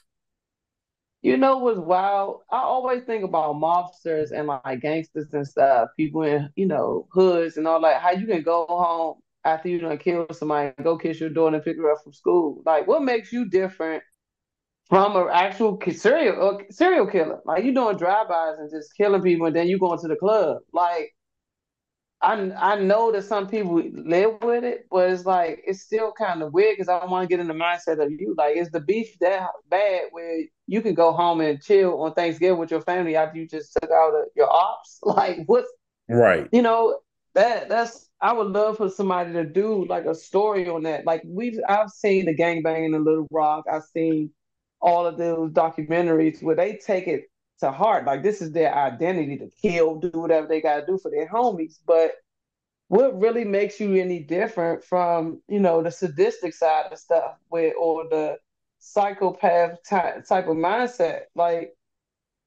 You 1.21 1.37
know 1.37 1.57
what's 1.59 1.79
wild? 1.79 2.41
I 2.51 2.59
always 2.59 3.03
think 3.03 3.23
about 3.23 3.55
mobsters 3.55 4.31
and 4.31 4.47
like 4.47 4.81
gangsters 4.81 5.33
and 5.33 5.47
stuff, 5.47 5.89
people 5.95 6.23
in, 6.23 6.49
you 6.55 6.65
know, 6.65 7.07
hoods 7.11 7.55
and 7.55 7.65
all 7.65 7.81
like 7.81 7.97
How 7.97 8.11
you 8.11 8.25
can 8.27 8.43
go 8.43 8.65
home 8.67 9.19
after 9.45 9.69
you 9.69 9.79
done 9.79 9.97
kill 9.97 10.27
somebody, 10.31 10.73
go 10.83 10.97
kiss 10.97 11.19
your 11.21 11.29
daughter 11.29 11.55
and 11.55 11.63
pick 11.65 11.77
her 11.77 11.91
up 11.91 12.03
from 12.03 12.11
school. 12.13 12.61
Like, 12.65 12.87
what 12.87 13.03
makes 13.03 13.31
you 13.31 13.45
different 13.49 14.03
from 14.89 15.15
an 15.15 15.27
actual 15.31 15.79
serial 15.91 16.57
uh, 16.59 16.63
serial 16.71 17.07
killer? 17.07 17.39
Like, 17.45 17.63
you 17.63 17.73
doing 17.73 17.97
drive-bys 17.97 18.59
and 18.59 18.69
just 18.71 18.95
killing 18.97 19.21
people, 19.21 19.47
and 19.47 19.55
then 19.55 19.67
you 19.67 19.79
going 19.79 19.99
to 19.99 20.07
the 20.07 20.15
club. 20.15 20.57
Like, 20.73 21.11
I 22.21 22.51
I 22.57 22.79
know 22.79 23.11
that 23.11 23.23
some 23.23 23.47
people 23.47 23.81
live 23.93 24.41
with 24.41 24.63
it, 24.63 24.87
but 24.89 25.09
it's 25.09 25.25
like 25.25 25.61
it's 25.67 25.81
still 25.81 26.13
kind 26.13 26.41
of 26.41 26.53
weird 26.53 26.77
because 26.77 26.89
I 26.89 26.99
don't 26.99 27.09
want 27.11 27.23
to 27.29 27.33
get 27.33 27.41
in 27.41 27.47
the 27.47 27.53
mindset 27.53 28.03
of 28.03 28.11
you. 28.11 28.33
Like, 28.37 28.55
is 28.57 28.71
the 28.71 28.79
beef 28.79 29.17
that 29.19 29.49
bad 29.69 30.03
where 30.11 30.43
you 30.67 30.81
can 30.81 30.93
go 30.93 31.11
home 31.11 31.41
and 31.41 31.61
chill 31.61 32.01
on 32.01 32.13
Thanksgiving 32.13 32.59
with 32.59 32.71
your 32.71 32.81
family 32.81 33.15
after 33.17 33.37
you 33.39 33.47
just 33.47 33.73
took 33.81 33.91
out 33.91 34.13
uh, 34.13 34.25
your 34.35 34.49
ops? 34.51 34.99
Like, 35.05 35.39
what's 35.47 35.69
Right. 36.09 36.49
you 36.51 36.61
know 36.61 36.99
that 37.35 37.69
that's 37.69 38.09
I 38.21 38.33
would 38.33 38.47
love 38.47 38.77
for 38.77 38.89
somebody 38.89 39.33
to 39.33 39.45
do 39.45 39.85
like 39.87 40.05
a 40.05 40.15
story 40.15 40.69
on 40.69 40.83
that. 40.83 41.05
Like 41.05 41.23
we've 41.25 41.59
I've 41.67 41.89
seen 41.89 42.25
the 42.25 42.35
gangbanging 42.35 42.95
in 42.95 43.03
Little 43.03 43.27
Rock. 43.31 43.65
I've 43.71 43.83
seen 43.83 44.31
all 44.83 45.07
of 45.07 45.17
those 45.17 45.49
documentaries 45.51 46.43
where 46.43 46.57
they 46.57 46.75
take 46.75 47.07
it 47.07 47.31
to 47.61 47.71
heart. 47.71 48.05
Like 48.05 48.21
this 48.21 48.41
is 48.41 48.51
their 48.51 48.75
identity 48.75 49.37
to 49.37 49.49
kill, 49.61 49.95
do 49.95 50.11
whatever 50.13 50.45
they 50.45 50.61
gotta 50.61 50.85
do 50.85 50.99
for 50.99 51.09
their 51.09 51.27
homies. 51.27 51.79
But 51.87 52.11
what 52.89 53.19
really 53.19 53.45
makes 53.45 53.79
you 53.79 53.95
any 53.95 54.19
different 54.19 54.83
from, 54.83 55.41
you 55.47 55.61
know, 55.61 55.81
the 55.81 55.89
sadistic 55.89 56.53
side 56.53 56.91
of 56.91 56.99
stuff 56.99 57.37
where 57.47 57.73
or 57.75 58.03
the 58.09 58.37
psychopath 58.79 59.77
type, 59.87 60.25
type 60.25 60.47
of 60.47 60.57
mindset? 60.57 61.21
Like 61.33 61.73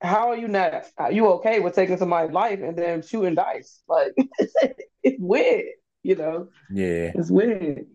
how 0.03 0.29
are 0.29 0.37
you 0.37 0.47
not 0.47 0.85
are 0.99 1.11
you 1.11 1.27
okay 1.27 1.59
with 1.59 1.75
taking 1.75 1.97
somebody's 1.97 2.35
life 2.35 2.61
and 2.63 2.77
then 2.77 3.01
shooting 3.01 3.35
dice? 3.35 3.81
Like 3.89 4.15
it's 5.03 5.19
weird, 5.19 5.65
you 6.03 6.17
know. 6.17 6.49
Yeah. 6.71 7.13
It's 7.15 7.31
weird. 7.31 7.87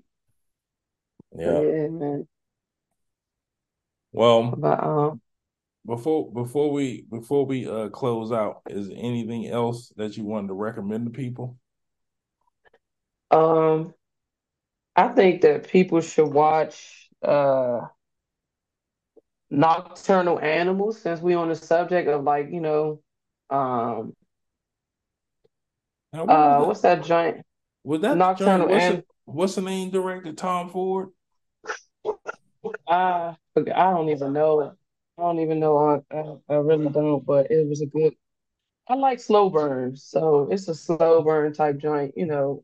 Yeah. 1.37 1.61
Yeah, 1.61 1.87
man. 1.89 2.27
Well, 4.11 4.51
But 4.57 4.83
um 4.83 5.21
before 5.85 6.31
before 6.31 6.71
we 6.71 7.03
before 7.09 7.45
we 7.45 7.67
uh 7.67 7.89
close 7.89 8.31
out, 8.31 8.61
is 8.69 8.89
there 8.89 8.97
anything 8.99 9.47
else 9.47 9.91
that 9.97 10.17
you 10.17 10.23
wanted 10.25 10.49
to 10.49 10.53
recommend 10.53 11.05
to 11.05 11.11
people? 11.11 11.57
um 13.31 13.93
I 14.95 15.07
think 15.09 15.41
that 15.41 15.69
people 15.69 16.01
should 16.01 16.27
watch 16.27 17.09
uh 17.23 17.87
Nocturnal 19.49 20.39
Animals 20.39 21.01
since 21.01 21.19
we 21.19 21.33
on 21.33 21.49
the 21.49 21.55
subject 21.55 22.07
of 22.07 22.23
like, 22.23 22.51
you 22.51 22.61
know, 22.61 23.01
um 23.49 24.13
Now, 26.13 26.25
what 26.25 26.29
uh 26.29 26.57
was 26.59 26.67
what's 26.67 26.81
that 26.81 27.03
giant? 27.03 27.45
Was 27.83 28.01
that 28.01 28.17
Nocturnal 28.17 28.67
joint- 28.67 28.71
what's, 28.71 28.85
An- 28.85 28.95
the, 28.97 29.03
what's 29.25 29.55
the 29.55 29.61
name 29.61 29.89
director? 29.89 30.33
Tom 30.33 30.69
Ford. 30.69 31.09
uh 32.87 33.33
I 33.57 33.91
don't 33.91 34.09
even 34.09 34.33
know 34.33 34.75
I 35.17 35.21
don't 35.23 35.39
even 35.39 35.59
know. 35.59 35.77
I, 36.11 36.15
I, 36.15 36.55
I 36.55 36.57
really 36.57 36.89
don't, 36.89 37.23
but 37.25 37.51
it 37.51 37.67
was 37.67 37.81
a 37.81 37.85
good. 37.85 38.13
I 38.87 38.95
like 38.95 39.19
slow 39.19 39.49
burns, 39.49 40.03
so 40.05 40.49
it's 40.51 40.67
a 40.67 40.75
slow 40.75 41.23
burn 41.23 41.53
type 41.53 41.77
joint, 41.77 42.13
you 42.17 42.25
know, 42.27 42.63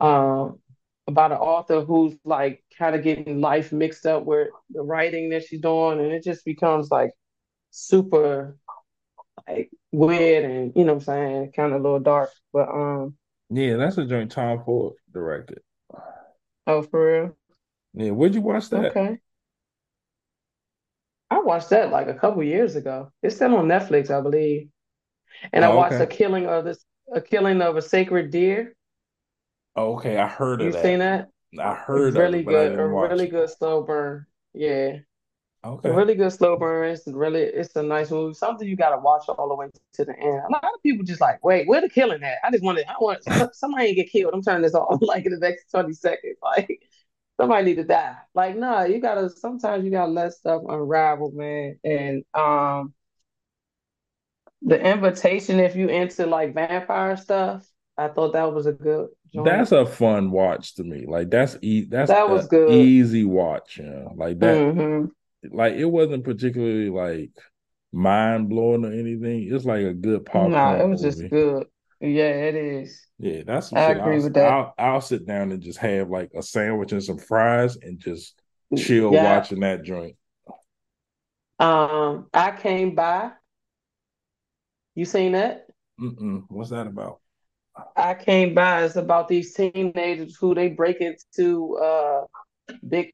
um, 0.00 0.60
about 1.08 1.32
an 1.32 1.38
author 1.38 1.82
who's 1.82 2.14
like 2.24 2.64
kind 2.78 2.96
of 2.96 3.04
getting 3.04 3.40
life 3.40 3.72
mixed 3.72 4.06
up 4.06 4.24
with 4.24 4.48
the 4.70 4.82
writing 4.82 5.30
that 5.30 5.44
she's 5.44 5.60
doing, 5.60 6.00
and 6.00 6.12
it 6.12 6.24
just 6.24 6.44
becomes 6.44 6.90
like 6.90 7.12
super 7.70 8.58
like 9.48 9.70
weird 9.92 10.44
and 10.44 10.72
you 10.76 10.84
know 10.84 10.94
what 10.94 11.02
I'm 11.02 11.06
saying, 11.06 11.52
kind 11.52 11.72
of 11.72 11.80
a 11.80 11.84
little 11.84 12.00
dark. 12.00 12.30
But 12.52 12.68
um, 12.68 13.16
Yeah, 13.50 13.76
that's 13.76 13.98
a 13.98 14.04
joint 14.06 14.32
Tom 14.32 14.64
Ford 14.64 14.94
directed. 15.12 15.62
oh, 16.66 16.82
for 16.82 17.06
real? 17.06 17.36
Yeah, 17.94 18.10
where'd 18.10 18.34
you 18.34 18.40
watch 18.42 18.68
that? 18.70 18.98
Okay. 18.98 19.20
I 21.30 21.40
watched 21.40 21.70
that 21.70 21.90
like 21.90 22.06
a 22.08 22.14
couple 22.14 22.42
years 22.44 22.76
ago. 22.76 23.10
It's 23.22 23.36
still 23.36 23.56
on 23.56 23.66
Netflix, 23.66 24.10
I 24.10 24.20
believe. 24.20 24.68
And 25.52 25.64
I 25.64 25.68
Oh, 25.68 25.74
watched 25.74 26.00
okay. 26.00 26.02
a 26.02 26.08
killing 26.08 26.46
of 26.46 26.64
this, 26.64 26.84
a 27.14 27.20
killing 27.22 27.62
of 27.62 27.76
a 27.76 27.82
sacred 27.82 28.30
deer. 28.30 28.74
Oh, 29.76 29.96
okay, 29.96 30.16
I 30.18 30.28
heard 30.28 30.60
You 30.60 30.72
of 30.72 30.72
seen 30.72 31.00
that. 31.00 31.00
that? 31.00 31.30
I 31.58 31.74
heard 31.74 32.16
of 32.16 32.16
really 32.16 32.42
it, 32.42 32.44
but 32.44 32.54
I 32.54 32.64
good, 32.64 32.74
a 32.78 32.86
didn't 32.86 32.90
watch 32.90 33.22
really 33.22 33.26
it. 33.26 33.28
good 33.28 33.50
slow 33.50 33.82
burn. 33.82 34.26
Yeah, 34.54 34.98
a 35.84 35.92
Okay. 35.92 35.92
really 35.92 36.14
good 36.16 36.32
slow 36.32 36.56
burn. 36.58 36.90
It's 36.92 37.06
really, 37.08 37.42
it's 37.42 37.76
a 37.76 37.82
nice 37.82 38.10
movie. 38.10 38.34
Something 38.34 38.68
you 38.68 38.76
gotta 38.76 38.98
watch 39.00 39.24
all 39.28 39.48
the 39.48 39.56
way 39.56 39.68
to 39.94 40.04
the 40.06 40.18
end. 40.18 40.42
A 40.48 40.52
lot 40.52 40.64
of 40.64 40.82
people 40.82 41.04
just 41.06 41.20
like, 41.22 41.44
wait, 41.44 41.68
where 41.68 41.80
the 41.82 41.88
killing 41.90 42.22
at? 42.24 42.38
I 42.44 42.50
just 42.50 42.64
wanted, 42.64 42.86
I 42.88 42.94
want 43.00 43.24
somebody 43.56 43.88
to 43.88 43.94
get 43.94 44.10
killed. 44.12 44.34
I'm 44.34 44.42
turning 44.42 44.62
this 44.62 44.74
off 44.74 44.98
like 45.02 45.26
in 45.26 45.32
the 45.32 45.38
next 45.40 45.70
20 45.70 45.94
seconds. 45.94 46.38
Like 46.42 46.82
somebody 47.42 47.64
need 47.66 47.76
to 47.76 47.84
die. 47.84 48.16
Like, 48.34 48.56
nah, 48.56 48.84
you 48.84 49.00
gotta. 49.00 49.30
Sometimes 49.30 49.84
you 49.84 49.90
gotta 49.90 50.12
let 50.12 50.32
stuff 50.34 50.62
unravel, 50.68 51.32
man. 51.32 51.78
And 51.84 52.24
um. 52.34 52.94
The 54.62 54.80
Invitation, 54.80 55.58
if 55.60 55.76
you 55.76 55.88
into 55.88 56.26
like 56.26 56.54
vampire 56.54 57.16
stuff, 57.16 57.68
I 57.98 58.08
thought 58.08 58.32
that 58.32 58.52
was 58.52 58.66
a 58.66 58.72
good 58.72 59.10
joint. 59.32 59.66
That's 59.66 59.72
a 59.72 59.86
fun 59.86 60.30
watch 60.30 60.74
to 60.74 60.84
me. 60.84 61.06
Like 61.06 61.30
that's 61.30 61.56
e 61.62 61.86
that's 61.88 62.12
That 62.12 62.28
was 62.28 62.46
good. 62.46 62.92
easy 62.92 63.24
watch, 63.24 63.78
yeah. 63.78 64.08
Like 64.14 64.40
that 64.40 64.66
hmm 64.70 65.06
like 65.50 65.74
it 65.74 65.86
wasn't 65.86 66.24
particularly 66.24 66.90
like 66.90 67.32
mind 67.92 68.48
blowing 68.50 68.84
or 68.84 68.92
anything. 68.92 69.48
It's 69.52 69.64
like 69.66 69.84
a 69.86 69.94
good 69.94 70.26
popcorn. 70.26 70.52
Nah, 70.52 70.80
it 70.84 70.88
was 70.88 71.00
just 71.02 71.28
good. 71.30 71.66
Yeah, 72.02 72.34
it 72.48 72.54
is. 72.54 73.06
Yeah, 73.18 73.42
that's 73.46 73.72
I 73.74 73.92
agree 73.92 74.00
I'll 74.00 74.20
with 74.20 74.34
that. 74.34 74.58
I'll 74.58 74.74
I'll 74.78 75.00
sit 75.00 75.26
down 75.26 75.52
and 75.52 75.62
just 75.62 75.78
have 75.78 76.10
like 76.10 76.32
a 76.36 76.42
sandwich 76.42 76.92
and 76.92 77.02
some 77.02 77.18
fries 77.18 77.76
and 77.76 77.98
just 78.00 78.40
chill 78.74 79.16
Yeah. 79.16 79.18
watching 79.18 79.60
that 79.60 79.84
joint. 79.84 80.16
Um, 81.58 82.28
I 82.34 82.52
came 82.52 82.94
by. 82.94 83.32
You 84.94 85.04
seen 85.04 85.32
that? 85.32 85.66
Mm-mm. 86.00 86.44
What's 86.48 86.68
that 86.70 86.86
about? 86.86 87.20
I 87.96 88.14
came 88.14 88.54
by. 88.54 88.84
It's 88.84 88.96
about 88.96 89.28
these 89.28 89.54
teenagers 89.54 90.36
who 90.36 90.54
they 90.54 90.68
break 90.68 90.98
into 91.00 91.76
uh 91.78 92.26
big 92.88 93.10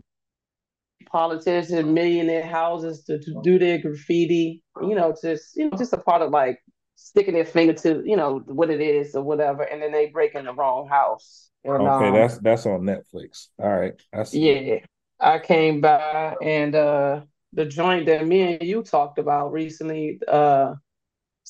politicians, 1.11 1.87
millionaire 1.87 2.47
houses 2.47 3.05
to, 3.05 3.19
to 3.19 3.41
do 3.43 3.59
their 3.59 3.79
graffiti. 3.79 4.63
You 4.83 4.95
know, 4.95 5.15
just 5.23 5.57
you 5.57 5.71
know, 5.71 5.77
just 5.77 5.93
a 5.93 5.99
part 5.99 6.23
of 6.23 6.31
like 6.31 6.59
sticking 6.99 7.35
their 7.35 7.47
finger 7.47 7.75
to 7.75 8.03
you 8.07 8.17
know 8.17 8.41
what 8.47 8.71
it 8.71 8.81
is 8.83 9.15
or 9.17 9.23
whatever, 9.25 9.63
and 9.65 9.83
then 9.83 9.93
they 9.93 10.07
break 10.09 10.35
in 10.35 10.47
the 10.47 10.55
wrong 10.55 10.89
house. 10.89 11.51
And 11.65 11.87
Okay, 11.87 12.11
um, 12.11 12.11
that's 12.11 12.39
that's 12.39 12.67
on 12.67 12.83
Netflix. 12.83 13.49
All 13.59 13.69
right, 13.69 13.95
I 14.13 14.25
see. 14.25 14.59
yeah, 14.59 14.79
I 15.21 15.39
came 15.39 15.81
by 15.81 16.37
and 16.43 16.75
uh 16.75 17.23
the 17.53 17.65
joint 17.65 18.07
that 18.07 18.27
me 18.27 18.55
and 18.57 18.63
you 18.63 18.83
talked 18.83 19.19
about 19.19 19.53
recently, 19.53 20.21
uh, 20.29 20.75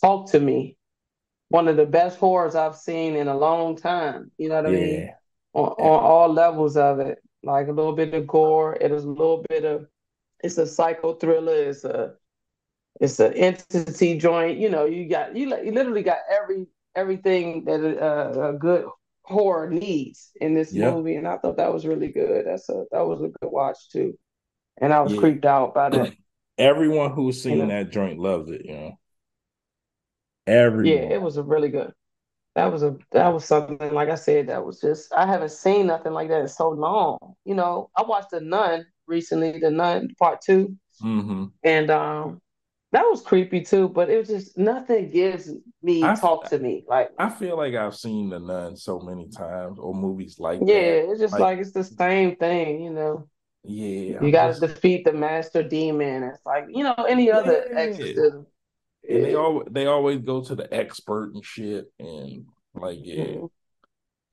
Talk 0.01 0.30
to 0.32 0.40
Me. 0.40 0.76
One 1.51 1.68
of 1.68 1.76
the 1.76 1.86
best 1.86 2.18
horrors 2.18 2.55
I've 2.57 2.76
seen 2.76 3.16
in 3.16 3.28
a 3.28 3.36
long 3.36 3.76
time. 3.76 4.30
You 4.38 4.49
know 4.51 4.57
what 4.57 4.66
I 4.66 4.70
mean? 4.72 5.05
Yeah, 5.05 5.14
On 5.55 5.68
yeah, 5.78 5.88
on 5.88 6.05
all 6.05 6.32
levels 6.32 6.76
of 6.76 7.01
it. 7.01 7.18
Like 7.44 7.68
a 7.68 7.72
little 7.72 7.94
bit 7.94 8.14
of 8.14 8.26
gore. 8.26 8.76
It 8.80 8.92
is 8.92 9.05
a 9.05 9.09
little 9.11 9.44
bit 9.49 9.64
of 9.64 9.88
it's 10.44 10.59
a 10.59 10.66
psycho 10.66 11.14
thriller. 11.14 11.55
It's 11.70 11.84
a 11.84 12.14
it's 13.01 13.20
an 13.20 13.32
entity 13.34 14.18
joint. 14.18 14.59
You 14.59 14.70
know, 14.70 14.84
you 14.86 15.09
got 15.09 15.36
you, 15.36 15.49
you 15.64 15.72
literally 15.72 16.03
got 16.03 16.18
every 16.30 16.66
everything 16.94 17.64
that 17.64 17.80
a, 17.80 18.51
a 18.51 18.53
good 18.55 18.86
horror 19.22 19.70
needs 19.70 20.30
in 20.40 20.55
this 20.55 20.74
yeah, 20.74 20.76
movie, 20.76 21.16
and 21.16 21.28
I 21.28 21.38
thought 21.38 21.57
that 21.59 21.72
was 21.72 21.86
really 21.86 22.09
good. 22.09 22.46
That's 22.46 22.68
a 22.68 22.84
that 22.92 23.07
was 23.07 23.20
a 23.22 23.28
good 23.28 23.51
watch 23.53 23.90
too, 23.90 24.18
and 24.80 24.92
I 24.94 25.01
was 25.03 25.12
yeah. 25.12 25.14
creeped 25.14 25.44
out 25.46 25.74
by 25.74 25.90
that. 25.90 26.12
Everyone 26.59 27.12
who's 27.12 27.42
You 27.49 27.57
seen 27.57 27.57
know, 27.57 27.68
that 27.68 27.90
joint 27.90 28.18
loves 28.18 28.51
it, 28.51 28.64
you 28.64 28.72
know. 28.74 28.99
Every 30.49 30.90
yeah, 30.90 31.12
it 31.12 31.22
was 31.22 31.36
a 31.36 31.42
really 31.42 31.68
good. 31.68 31.92
That 32.55 32.72
was 32.72 32.82
a 32.82 32.96
that 33.12 33.28
was 33.28 33.44
something 33.44 33.92
like 33.94 34.11
I 34.11 34.16
said. 34.16 34.49
That 34.49 34.64
was 34.66 34.80
just 34.80 35.12
I 35.14 35.26
haven't 35.26 35.51
seen 35.53 35.86
nothing 35.88 36.12
like 36.12 36.28
that 36.28 36.42
in 36.42 36.49
so 36.49 36.70
long. 36.70 37.18
You 37.44 37.55
know, 37.55 37.90
I 37.96 38.03
watched 38.03 38.30
The 38.30 38.40
Nun 38.40 38.86
recently, 39.07 39.59
The 39.61 39.70
Nun 39.70 40.11
Part 40.18 40.42
Two, 40.42 40.76
hmm 41.01 41.53
and 41.64 41.90
um. 41.90 42.40
That 42.93 43.03
was 43.03 43.22
creepy 43.22 43.62
too, 43.62 43.89
but 43.89 44.09
it 44.11 44.16
was 44.18 44.28
just 44.28 44.57
nothing 44.57 45.11
gives 45.11 45.51
me 45.82 46.11
I, 46.11 46.14
talk 46.14 46.49
to 46.51 46.59
me. 46.59 46.84
Like 46.89 47.11
I 47.18 47.30
feel 47.30 47.57
like 47.57 47.74
I've 47.74 47.97
seen 47.97 48.30
The 48.30 48.39
Nun 48.41 48.76
so 48.76 49.01
many 49.01 49.28
times 49.28 49.78
or 49.78 49.95
movies 49.95 50.39
like 50.39 50.66
Yeah, 50.66 50.74
that. 50.74 51.01
it's 51.11 51.20
just 51.20 51.39
Like, 51.39 51.39
like 51.39 51.59
it's 51.59 51.72
the 51.72 51.84
same 51.84 52.36
thing, 52.36 52.80
you 52.82 52.91
know. 52.91 53.28
yeah, 53.64 54.20
You 54.20 54.32
got 54.32 54.55
to 54.55 54.61
defeat 54.68 55.05
the 55.05 55.12
master 55.12 55.62
demon. 55.62 56.24
It's 56.24 56.45
like, 56.47 56.66
you 56.70 56.84
know, 56.84 56.95
any 57.09 57.30
other 57.30 57.66
yeah. 57.72 57.76
exorcism. 57.76 58.47
And 59.11 59.24
they 59.24 59.34
Yeah. 59.34 59.34
all 59.34 59.64
they 59.70 59.86
always 59.86 60.20
go 60.20 60.43
to 60.45 60.55
the 60.55 60.72
expert 60.74 61.34
and 61.34 61.45
shit, 61.45 61.86
and 61.99 62.47
like 62.74 62.99
yeah, 63.03 63.39
Mhm. 63.41 63.49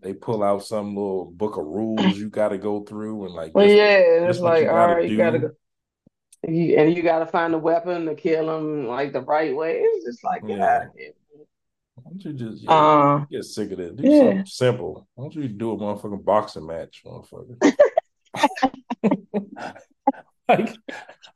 they 0.02 0.14
pull 0.14 0.44
out 0.44 0.64
some 0.66 0.96
little 0.96 1.32
book 1.32 1.58
of 1.58 1.66
rules 1.66 2.18
you 2.18 2.30
got 2.30 2.50
to 2.50 2.58
go 2.58 2.84
through, 2.84 3.26
and 3.26 3.34
like 3.34 3.54
Well, 3.54 3.66
this 3.66 3.76
yeah, 3.76 3.98
this 4.24 4.42
it's 4.42 4.42
like, 4.42 4.68
all 4.68 4.74
right, 4.74 4.98
all 4.98 5.16
got 5.16 5.32
to 5.32 5.40
you 5.40 5.40
go. 5.40 5.52
You, 6.48 6.78
and 6.78 6.96
you 6.96 7.02
gotta 7.04 7.26
find 7.26 7.54
a 7.54 7.58
weapon 7.58 8.06
to 8.06 8.16
kill 8.16 8.56
him 8.58 8.88
like 8.88 9.14
the 9.14 9.22
right 9.22 9.56
way. 9.56 9.80
It's 9.82 10.06
just 10.06 10.24
like, 10.24 10.46
get 10.48 10.60
out 10.62 10.82
Yeah, 10.82 10.88
of 10.88 10.90
here. 10.98 11.12
why 11.96 12.12
don't 12.12 12.24
you 12.26 12.34
just 12.34 12.64
yeah 12.64 12.72
Um, 12.76 13.28
get 13.32 13.44
sick 13.46 13.72
of 13.72 13.80
it? 13.80 13.96
Do 13.96 14.04
yeah. 14.04 14.12
something 14.12 14.46
simple. 14.46 15.08
Why 15.16 15.24
don't 15.26 15.36
you 15.36 15.48
do 15.48 15.72
a 15.72 15.78
motherfucking 15.78 16.26
boxing 16.26 16.66
match, 16.68 17.04
motherfucker? 17.06 17.58
Like 20.48 20.76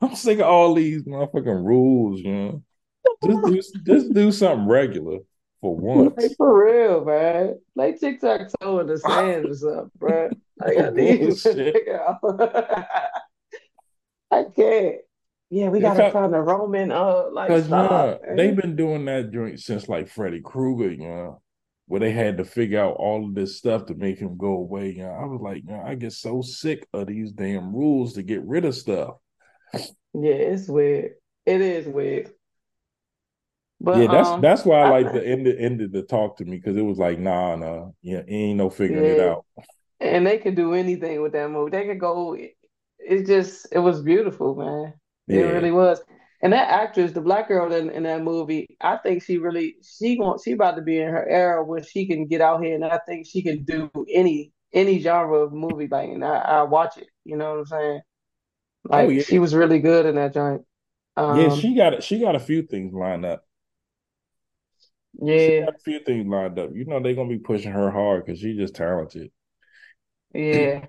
I'm 0.00 0.14
sick 0.14 0.38
of 0.38 0.46
all 0.46 0.74
these 0.74 1.02
motherfucking 1.04 1.64
rules, 1.64 2.20
you 2.20 2.32
know. 2.32 2.62
Just 3.24 3.44
do 3.44 3.62
just 3.84 4.14
do 4.14 4.32
something 4.32 4.68
regular 4.68 5.20
for 5.60 5.76
Like 5.92 6.12
once. 6.12 6.36
for 6.36 6.64
real, 6.66 7.04
man. 7.04 7.58
Like 7.74 7.98
tic 8.00 8.20
tac 8.20 8.48
toe 8.60 8.80
in 8.80 8.86
the 8.86 8.98
sand 8.98 9.46
or 9.46 9.54
something, 9.54 9.90
bro. 9.98 10.30
Like 10.58 10.78
I 10.78 10.90
No 10.94 11.14
need 11.14 11.22
to 11.24 11.34
bullshit. 11.34 11.74
figure 11.74 12.00
out. 12.02 12.20
I 14.30 14.44
can't. 14.44 14.96
Yeah, 15.50 15.68
we 15.68 15.80
Yeah, 15.80 15.90
gotta 15.90 16.12
find 16.12 16.34
a 16.34 16.40
Roman. 16.40 16.92
Uh, 16.92 17.24
like 17.32 17.48
cause 17.48 17.68
yeah, 17.68 18.18
they've 18.36 18.56
been 18.56 18.76
doing 18.76 19.04
that 19.06 19.32
joint 19.32 19.60
since 19.60 19.88
like 19.88 20.08
Freddy 20.08 20.40
Krueger, 20.40 20.90
you 20.92 21.08
know, 21.08 21.42
where 21.86 22.00
they 22.00 22.12
had 22.12 22.38
to 22.38 22.44
figure 22.44 22.80
out 22.80 22.96
all 22.96 23.24
of 23.24 23.34
this 23.34 23.58
stuff 23.58 23.86
to 23.86 23.94
make 23.94 24.18
him 24.18 24.36
go 24.36 24.52
away. 24.52 24.90
You 24.92 25.04
know, 25.04 25.10
I 25.10 25.24
was 25.26 25.40
like, 25.40 25.62
you 25.66 25.70
know, 25.72 25.82
I 25.84 25.94
get 25.96 26.12
so 26.12 26.42
sick 26.42 26.86
of 26.92 27.06
these 27.08 27.32
damn 27.32 27.74
rules 27.74 28.14
to 28.14 28.22
get 28.22 28.44
rid 28.44 28.64
of 28.64 28.74
stuff. 28.74 29.16
Yeah, 30.14 30.32
it's 30.34 30.68
weird. 30.68 31.14
It 31.46 31.60
is 31.60 31.86
weird. 31.86 32.32
But 33.80 33.94
Yeah, 33.98 34.06
that's 34.06 34.34
um, 34.34 34.40
that's 34.40 34.64
why 34.64 34.80
I 34.80 34.84
I 34.84 34.90
like 34.90 35.12
the 35.12 35.26
end 35.26 35.48
ended 35.48 35.92
the 35.92 36.02
talk 36.02 36.36
to 36.36 36.44
me 36.44 36.56
because 36.58 36.76
it 36.76 36.82
was 36.82 36.98
like, 36.98 37.18
nah, 37.18 37.56
nah, 37.56 37.88
yeah, 38.02 38.22
ain't 38.28 38.58
no 38.58 38.70
figuring 38.70 39.08
it 39.08 39.18
out. 39.18 39.44
and 40.00 40.26
they 40.26 40.38
can 40.38 40.54
do 40.54 40.74
anything 40.74 41.20
with 41.22 41.32
that 41.32 41.50
movie. 41.50 41.70
They 41.70 41.86
could 41.86 42.00
go. 42.00 42.36
It's 43.00 43.28
just 43.28 43.66
it 43.72 43.78
was 43.78 44.02
beautiful, 44.02 44.54
man. 44.54 44.94
It 45.30 45.42
really 45.42 45.70
was. 45.72 46.00
And 46.42 46.52
that 46.54 46.68
actress, 46.70 47.12
the 47.12 47.20
black 47.20 47.48
girl 47.48 47.72
in, 47.72 47.90
in 47.90 48.04
that 48.04 48.22
movie, 48.22 48.76
I 48.80 48.96
think 48.96 49.22
she 49.22 49.38
really 49.38 49.76
she 49.82 50.18
want 50.18 50.40
she 50.42 50.52
about 50.52 50.76
to 50.76 50.82
be 50.82 50.98
in 50.98 51.08
her 51.10 51.28
era 51.28 51.64
where 51.64 51.82
she 51.82 52.06
can 52.06 52.26
get 52.26 52.40
out 52.40 52.62
here, 52.62 52.74
and 52.74 52.84
I 52.84 52.98
think 53.06 53.26
she 53.26 53.42
can 53.42 53.64
do 53.64 53.90
any 54.12 54.52
any 54.72 55.00
genre 55.00 55.38
of 55.40 55.52
movie. 55.52 55.88
Like, 55.88 56.08
and 56.10 56.24
I 56.24 56.36
I 56.38 56.62
watch 56.62 56.96
it. 56.98 57.08
You 57.24 57.36
know 57.36 57.50
what 57.52 57.58
I'm 57.60 57.66
saying? 57.66 58.00
oh 58.90 59.08
Like 59.08 59.10
yeah, 59.10 59.22
she 59.22 59.38
was 59.40 59.54
really 59.54 59.80
good 59.80 60.06
in 60.06 60.16
that 60.16 60.34
joint. 60.34 60.62
yeah. 61.28 61.48
Um, 61.48 61.48
She 61.48 61.74
got 61.74 62.02
she 62.02 62.18
got 62.18 62.34
a 62.36 62.40
few 62.40 62.62
things 62.62 62.92
lined 62.94 63.24
up. 63.24 63.46
She 65.34 65.50
yeah, 65.50 65.66
got 65.66 65.74
a 65.74 65.78
few 65.80 65.98
things 66.04 66.28
lined 66.28 66.56
up. 66.60 66.70
You 66.72 66.84
know 66.84 67.00
they're 67.00 67.14
gonna 67.16 67.28
be 67.28 67.38
pushing 67.40 67.72
her 67.72 67.90
hard 67.90 68.24
because 68.24 68.38
she's 68.38 68.56
just 68.56 68.76
talented. 68.76 69.32
yeah. 70.32 70.86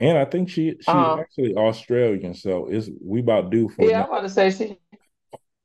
And 0.00 0.18
I 0.18 0.24
think 0.24 0.48
she 0.50 0.76
she's 0.80 1.08
Um, 1.08 1.20
actually 1.20 1.54
Australian, 1.54 2.34
so 2.34 2.66
it's 2.68 2.90
we 3.00 3.20
about 3.20 3.50
due 3.50 3.68
for 3.68 3.90
yeah, 3.90 4.02
I'm 4.04 4.08
about 4.10 4.20
to 4.22 4.28
say 4.28 4.50
she. 4.50 4.78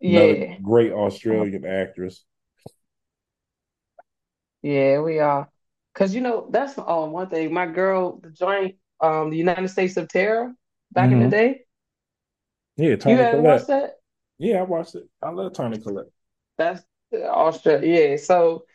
Yeah, 0.02 0.36
great 0.62 0.92
Australian 0.92 1.66
actress. 1.66 2.24
yeah, 4.62 5.00
we 5.00 5.20
are. 5.20 5.50
Cause 5.94 6.14
you 6.14 6.22
know 6.22 6.48
that's 6.52 6.78
um 6.78 7.12
one 7.12 7.30
thing. 7.30 7.52
My 7.54 7.66
girl, 7.66 8.20
the 8.20 8.30
joint, 8.30 8.76
um, 9.02 9.32
the 9.32 9.38
United 9.38 9.68
States 9.70 9.98
of 9.98 10.08
Tara, 10.08 10.54
back 10.92 11.12
in 11.12 11.20
the 11.20 11.28
hmm 11.28 11.30
day. 11.30 11.62
Yeah, 12.78 12.96
You 13.04 13.18
Toni 13.18 13.26
Collette. 13.26 13.66
watched 13.66 13.68
that? 13.68 14.00
Yeah, 14.40 14.60
I 14.60 14.64
watched 14.64 14.96
it. 14.96 15.10
I 15.22 15.30
love 15.32 15.54
Toni 15.54 15.80
Collette. 15.80 16.08
That's 16.58 16.84
Australia. 17.14 18.10
Yeah, 18.12 18.18
so 18.18 18.66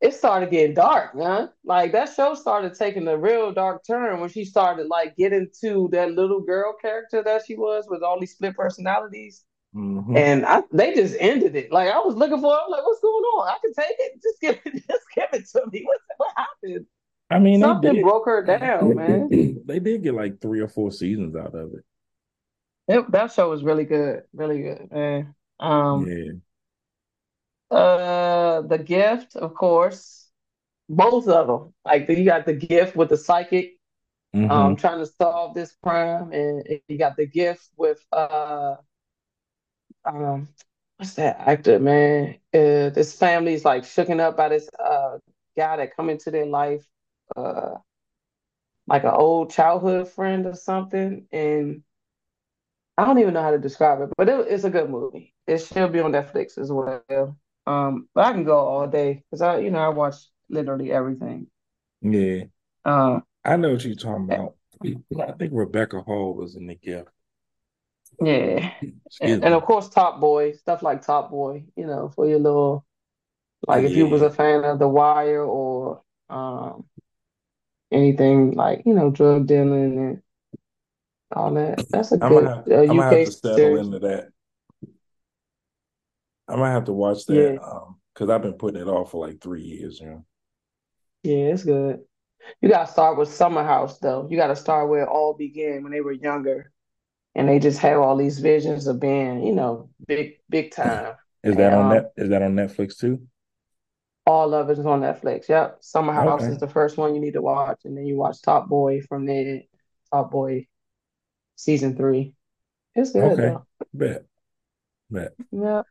it 0.00 0.14
started 0.14 0.50
getting 0.50 0.74
dark, 0.74 1.14
man. 1.14 1.48
Like 1.64 1.92
that 1.92 2.12
show 2.14 2.34
started 2.34 2.74
taking 2.74 3.08
a 3.08 3.16
real 3.16 3.52
dark 3.52 3.82
turn 3.86 4.20
when 4.20 4.28
she 4.28 4.44
started 4.44 4.88
like 4.88 5.16
getting 5.16 5.48
to 5.62 5.88
that 5.92 6.12
little 6.12 6.40
girl 6.40 6.74
character 6.80 7.22
that 7.22 7.42
she 7.46 7.56
was 7.56 7.86
with 7.88 8.02
all 8.02 8.20
these 8.20 8.32
split 8.32 8.54
personalities. 8.56 9.44
Mhm. 9.74 10.16
And 10.16 10.46
I, 10.46 10.62
they 10.72 10.94
just 10.94 11.16
ended 11.18 11.56
it. 11.56 11.72
Like 11.72 11.90
I 11.90 11.98
was 11.98 12.14
looking 12.14 12.40
for, 12.40 12.52
I'm 12.54 12.70
like, 12.70 12.84
what's 12.84 13.00
going 13.00 13.14
on? 13.24 13.48
I 13.48 13.56
can 13.62 13.72
take 13.74 13.96
it. 13.98 14.22
Just 14.22 14.40
give 14.40 14.58
it, 14.64 14.82
just 14.88 15.04
give 15.14 15.28
it 15.32 15.48
to 15.52 15.62
me. 15.72 15.84
What, 15.84 15.98
what 16.18 16.32
happened? 16.36 16.86
I 17.30 17.38
mean, 17.38 17.60
Something 17.60 18.02
broke 18.02 18.26
her 18.26 18.42
down, 18.42 18.94
man. 18.94 19.28
they 19.66 19.78
did 19.80 20.02
get 20.02 20.14
like 20.14 20.40
three 20.40 20.60
or 20.60 20.68
four 20.68 20.92
seasons 20.92 21.34
out 21.34 21.54
of 21.54 21.72
it. 21.74 21.84
It- 22.88 23.10
that 23.10 23.32
show 23.32 23.50
was 23.50 23.64
really 23.64 23.84
good, 23.84 24.22
really 24.32 24.62
good, 24.62 24.92
man. 24.92 25.34
Um, 25.58 26.06
Yeah. 26.06 26.32
uh, 27.76 28.25
The 28.62 28.78
Gift, 28.78 29.36
of 29.36 29.54
course, 29.54 30.30
both 30.88 31.28
of 31.28 31.46
them. 31.48 31.74
Like 31.84 32.08
you 32.08 32.24
got 32.24 32.46
The 32.46 32.54
Gift 32.54 32.96
with 32.96 33.08
the 33.10 33.16
psychic, 33.16 33.74
Mhm. 34.34 34.48
um, 34.48 34.76
trying 34.76 34.98
to 34.98 35.06
solve 35.06 35.54
this 35.54 35.76
crime, 35.82 36.32
and 36.32 36.64
you 36.88 36.98
got 36.98 37.16
The 37.16 37.26
Gift 37.26 37.70
with 37.76 38.04
uh, 38.12 38.76
um, 40.04 40.48
what's 40.96 41.14
that 41.14 41.38
actor, 41.40 41.78
man? 41.78 42.34
Uh, 42.54 42.90
this 42.90 43.16
family's 43.18 43.64
like 43.64 43.82
shooken 43.82 44.20
up 44.20 44.36
by 44.36 44.48
this 44.48 44.68
uh 44.78 45.18
guy 45.56 45.76
that 45.76 45.96
come 45.96 46.10
into 46.10 46.30
their 46.30 46.46
life, 46.46 46.86
uh, 47.36 47.74
like 48.86 49.04
an 49.04 49.10
old 49.10 49.50
childhood 49.50 50.08
friend 50.08 50.46
or 50.46 50.54
something, 50.54 51.26
and 51.32 51.82
I 52.98 53.04
don't 53.04 53.18
even 53.18 53.34
know 53.34 53.42
how 53.42 53.50
to 53.50 53.58
describe 53.58 54.00
it, 54.00 54.10
but 54.16 54.28
it, 54.28 54.46
it's 54.48 54.64
a 54.64 54.70
good 54.70 54.90
movie. 54.90 55.34
It 55.46 55.58
should 55.58 55.92
be 55.92 56.00
on 56.00 56.12
Netflix 56.12 56.58
as 56.58 56.72
well. 56.72 57.36
Um, 57.66 58.08
but 58.14 58.26
I 58.26 58.32
can 58.32 58.44
go 58.44 58.58
all 58.58 58.86
day 58.86 59.24
because 59.30 59.42
I, 59.42 59.58
you 59.58 59.70
know, 59.70 59.78
I 59.80 59.88
watch 59.88 60.16
literally 60.48 60.92
everything. 60.92 61.48
Yeah. 62.02 62.44
Um, 62.84 63.24
I 63.44 63.56
know 63.56 63.72
what 63.72 63.84
you're 63.84 63.94
talking 63.94 64.24
about. 64.24 64.54
I 64.84 65.32
think 65.32 65.52
Rebecca 65.54 66.00
Hall 66.02 66.34
was 66.34 66.56
in 66.56 66.66
the 66.66 66.74
gift. 66.74 67.08
yeah, 68.20 68.72
and, 69.20 69.44
and 69.44 69.54
of 69.54 69.64
course 69.64 69.88
Top 69.88 70.20
Boy, 70.20 70.52
stuff 70.52 70.82
like 70.82 71.02
Top 71.02 71.30
Boy, 71.30 71.64
you 71.76 71.86
know, 71.86 72.10
for 72.14 72.26
your 72.26 72.38
little, 72.38 72.84
like 73.66 73.84
if 73.84 73.96
you 73.96 74.06
was 74.06 74.22
a 74.22 74.30
fan 74.30 74.64
of 74.64 74.78
The 74.78 74.88
Wire 74.88 75.42
or 75.42 76.02
um 76.28 76.84
anything 77.92 78.52
like, 78.52 78.82
you 78.84 78.94
know, 78.94 79.10
drug 79.10 79.46
dealing 79.46 79.98
and 79.98 80.22
all 81.32 81.52
that. 81.54 81.86
That's 81.90 82.12
a 82.12 82.18
I'm 82.20 82.30
good 82.30 82.44
have 82.44 82.68
uh, 82.70 82.80
I'm 82.80 82.96
gonna 82.96 83.02
have 83.02 83.24
to 83.24 83.32
settle 83.32 83.56
series. 83.56 83.86
into 83.86 83.98
that. 84.00 84.30
I 86.48 86.56
might 86.56 86.72
have 86.72 86.84
to 86.84 86.92
watch 86.92 87.26
Yeah, 87.28 87.52
that 87.52 87.60
um 87.62 88.00
because 88.14 88.30
I've 88.30 88.42
been 88.42 88.54
putting 88.54 88.80
it 88.80 88.88
off 88.88 89.10
for 89.10 89.26
like 89.26 89.40
three 89.40 89.62
years, 89.62 90.00
you 90.00 90.06
know. 90.06 90.24
yeah, 91.22 91.46
it's 91.52 91.64
good. 91.64 92.00
You 92.62 92.68
gotta 92.70 92.90
start 92.90 93.18
with 93.18 93.32
Summer 93.34 93.64
House 93.64 93.98
though. 94.00 94.28
You 94.30 94.36
gotta 94.38 94.56
start 94.56 94.88
where 94.90 95.04
it 95.04 95.08
all 95.08 95.34
began 95.34 95.82
when 95.82 95.92
they 95.92 96.00
were 96.02 96.12
younger 96.12 96.72
and 97.34 97.48
they 97.48 97.58
just 97.60 97.80
have 97.80 98.00
all 98.00 98.16
these 98.16 98.40
visions 98.40 98.86
of 98.86 99.00
being, 99.00 99.44
you 99.46 99.54
know, 99.54 99.90
big 100.06 100.40
big 100.50 100.72
time. 100.72 101.14
Is 101.42 101.56
And 101.56 101.56
that 101.56 101.72
on 101.72 101.88
um 101.88 101.88
net? 101.88 102.12
Is 102.18 102.28
that 102.28 102.42
on 102.42 102.54
Netflix 102.56 102.98
too? 102.98 103.26
all 104.26 104.54
of 104.54 104.70
it 104.70 104.78
is 104.78 104.86
on 104.86 105.00
Netflix. 105.00 105.48
Yep. 105.48 105.78
Summer 105.82 106.12
House 106.12 106.48
Okay. 106.48 106.48
is 106.48 106.58
the 106.58 106.68
first 106.68 106.96
one 106.96 107.14
you 107.14 107.20
need 107.20 107.34
to 107.34 107.42
watch, 107.42 107.80
and 107.84 107.96
then 107.96 108.06
you 108.06 108.16
watch 108.16 108.42
Top 108.42 108.68
Boy 108.68 109.00
from 109.02 109.26
there. 109.26 109.62
Top 110.12 110.30
Boy 110.30 110.66
season 111.56 111.96
three. 111.96 112.34
It's 112.94 113.12
good 113.12 113.40
Okay. 113.40 113.42
though. 113.42 113.66
Bet. 113.92 114.26
Bet. 115.10 115.36
Yeah. 115.50 115.82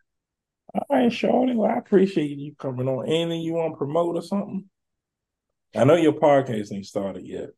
All 0.75 0.85
right, 0.89 1.11
Shawty. 1.11 1.55
Well, 1.55 1.71
I 1.71 1.77
appreciate 1.77 2.37
you 2.37 2.53
coming 2.55 2.87
on. 2.89 3.07
Anything 3.07 3.41
you 3.41 3.53
want 3.53 3.73
to 3.73 3.77
promote 3.77 4.17
or 4.17 4.21
something? 4.21 4.65
I 5.73 5.85
know 5.85 5.95
your 5.95 6.13
podcast 6.13 6.73
ain't 6.73 6.85
started 6.85 7.25
yet. 7.25 7.49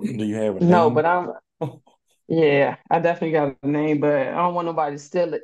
Do 0.00 0.24
you 0.24 0.36
have 0.36 0.56
a 0.56 0.60
No, 0.60 0.88
but 0.88 1.04
I'm 1.04 1.32
yeah, 2.28 2.76
I 2.88 3.00
definitely 3.00 3.32
got 3.32 3.56
a 3.62 3.68
name, 3.68 3.98
but 4.00 4.14
I 4.14 4.36
don't 4.36 4.54
want 4.54 4.66
nobody 4.66 4.96
to 4.96 5.02
steal 5.02 5.34
it. 5.34 5.42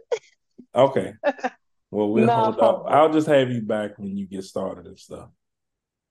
Okay. 0.75 1.15
Well, 1.91 2.11
we'll 2.11 2.31
hold 2.31 2.61
up. 2.61 2.85
I'll 2.87 3.13
just 3.13 3.27
have 3.27 3.51
you 3.51 3.63
back 3.63 3.99
when 3.99 4.17
you 4.17 4.27
get 4.27 4.45
started 4.45 4.87
and 4.87 4.99
stuff. 4.99 5.29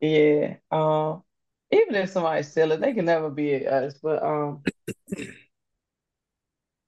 Yeah. 0.01 0.55
Um, 0.69 1.23
even 1.71 1.95
if 1.95 2.09
somebody 2.09 2.43
steal 2.43 2.73
it, 2.73 2.81
they 2.81 2.93
can 2.93 3.05
never 3.05 3.29
be 3.29 3.65
us. 3.65 3.95
But 4.01 4.21
um, 4.21 4.63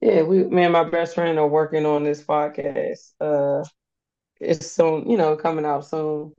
yeah, 0.01 0.23
we 0.23 0.43
me 0.43 0.63
and 0.63 0.73
my 0.73 0.84
best 0.84 1.15
friend 1.15 1.39
are 1.39 1.47
working 1.47 1.86
on 1.86 2.03
this 2.03 2.21
podcast. 2.21 3.13
Uh, 3.21 3.63
it's 4.40 4.72
soon, 4.72 5.10
you 5.10 5.18
know, 5.18 5.36
coming 5.36 5.66
out 5.66 5.86
soon. 5.86 6.34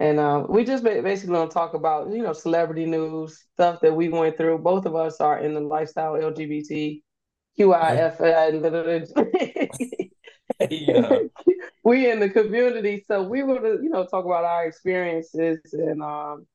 And 0.00 0.20
um, 0.20 0.46
we 0.48 0.64
just 0.64 0.84
basically 0.84 1.34
gonna 1.34 1.50
talk 1.50 1.74
about, 1.74 2.10
you 2.10 2.22
know, 2.22 2.32
celebrity 2.32 2.86
news, 2.86 3.44
stuff 3.54 3.80
that 3.80 3.94
we 3.94 4.08
went 4.08 4.36
through. 4.36 4.58
Both 4.58 4.86
of 4.86 4.94
us 4.94 5.20
are 5.20 5.38
in 5.40 5.54
the 5.54 5.60
lifestyle 5.60 6.12
LGBT, 6.14 7.02
QIF, 7.58 8.20
Yeah. 10.70 11.18
we 11.84 12.10
in 12.10 12.20
the 12.20 12.28
community, 12.30 13.04
so 13.06 13.22
we 13.22 13.42
to, 13.62 13.78
you 13.82 13.90
know, 13.90 14.06
talk 14.06 14.24
about 14.24 14.44
our 14.44 14.66
experiences 14.66 15.58
and 15.72 16.02
um, 16.02 16.46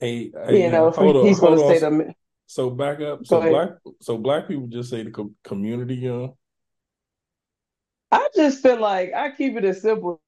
Hey, 0.00 0.30
hey, 0.46 0.64
you 0.64 0.70
know, 0.70 0.90
hold 0.90 1.26
he's 1.26 1.38
hold 1.38 1.58
gonna 1.58 1.62
on. 1.62 1.74
say 1.74 1.78
So, 1.78 1.90
the 1.90 2.14
so 2.46 2.70
back 2.70 3.00
up. 3.00 3.26
So 3.26 3.40
black, 3.40 3.70
so 4.00 4.18
black 4.18 4.48
people 4.48 4.66
just 4.66 4.90
say 4.90 5.02
the 5.02 5.10
com 5.10 5.34
community, 5.44 5.94
young. 5.96 6.18
know? 6.22 6.36
I 8.12 8.28
just 8.36 8.62
feel 8.62 8.80
like 8.80 9.12
I 9.14 9.30
keep 9.30 9.56
it 9.56 9.64
as 9.64 9.80
simple 9.80 10.20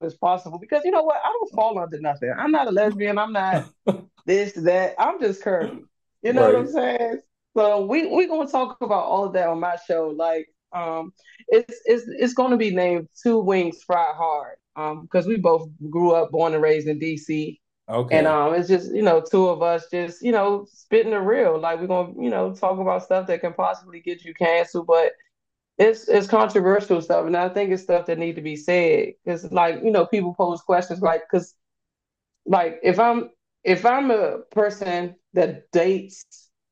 as 0.00 0.14
possible 0.14 0.58
because 0.58 0.82
you 0.84 0.92
know 0.92 1.02
what? 1.02 1.16
I 1.22 1.28
don't 1.28 1.52
fall 1.52 1.78
under 1.78 2.00
nothing. 2.00 2.32
I'm 2.36 2.52
not 2.52 2.68
a 2.68 2.70
lesbian. 2.70 3.18
I'm 3.18 3.32
not 3.32 3.68
this, 4.26 4.52
that. 4.52 4.94
I'm 4.98 5.20
just 5.20 5.42
curvy. 5.42 5.82
You 6.22 6.32
know 6.32 6.42
what 6.42 6.56
I'm 6.56 6.68
saying? 6.68 7.20
So 7.56 7.84
we 7.84 8.06
we 8.06 8.26
gonna 8.26 8.48
talk 8.48 8.78
about 8.80 9.04
all 9.04 9.24
of 9.24 9.32
that 9.32 9.48
on 9.48 9.58
my 9.58 9.76
show. 9.88 10.14
Like, 10.16 10.48
um, 10.72 11.12
it's 11.48 11.80
it's 11.84 12.04
it's 12.06 12.34
gonna 12.34 12.56
be 12.56 12.70
named 12.70 13.08
Two 13.22 13.40
Wings 13.40 13.82
Fried 13.82 14.14
Hard. 14.14 14.56
Um, 14.76 15.02
because 15.02 15.26
we 15.26 15.36
both 15.36 15.68
grew 15.90 16.12
up, 16.12 16.30
born 16.30 16.54
and 16.54 16.62
raised 16.62 16.86
in 16.86 17.00
DC. 17.00 17.58
Okay. 17.88 18.18
And 18.18 18.26
um, 18.28 18.54
it's 18.54 18.68
just, 18.68 18.94
you 18.94 19.02
know, 19.02 19.20
two 19.20 19.48
of 19.48 19.62
us 19.62 19.86
just, 19.90 20.22
you 20.22 20.30
know, 20.30 20.64
spitting 20.72 21.10
the 21.10 21.20
real. 21.20 21.58
Like 21.58 21.80
we're 21.80 21.88
gonna, 21.88 22.12
you 22.16 22.30
know, 22.30 22.54
talk 22.54 22.78
about 22.78 23.02
stuff 23.02 23.26
that 23.26 23.40
can 23.40 23.52
possibly 23.52 24.00
get 24.00 24.24
you 24.24 24.32
canceled, 24.32 24.86
but 24.86 25.12
it's 25.80 26.08
it's 26.08 26.28
controversial 26.28 27.02
stuff, 27.02 27.26
and 27.26 27.36
I 27.36 27.50
think 27.50 27.72
it's 27.72 27.84
stuff 27.84 28.06
that 28.06 28.18
need 28.18 28.36
to 28.36 28.42
be 28.42 28.56
said 28.56 29.14
because, 29.24 29.50
like, 29.52 29.82
you 29.84 29.92
know, 29.92 30.06
people 30.06 30.34
pose 30.34 30.62
questions 30.62 31.02
like, 31.02 31.22
because, 31.30 31.56
like, 32.46 32.80
if 32.82 32.98
I'm 33.00 33.30
if 33.64 33.86
I'm 33.86 34.10
a 34.10 34.40
person 34.52 35.16
that 35.34 35.70
dates 35.72 36.24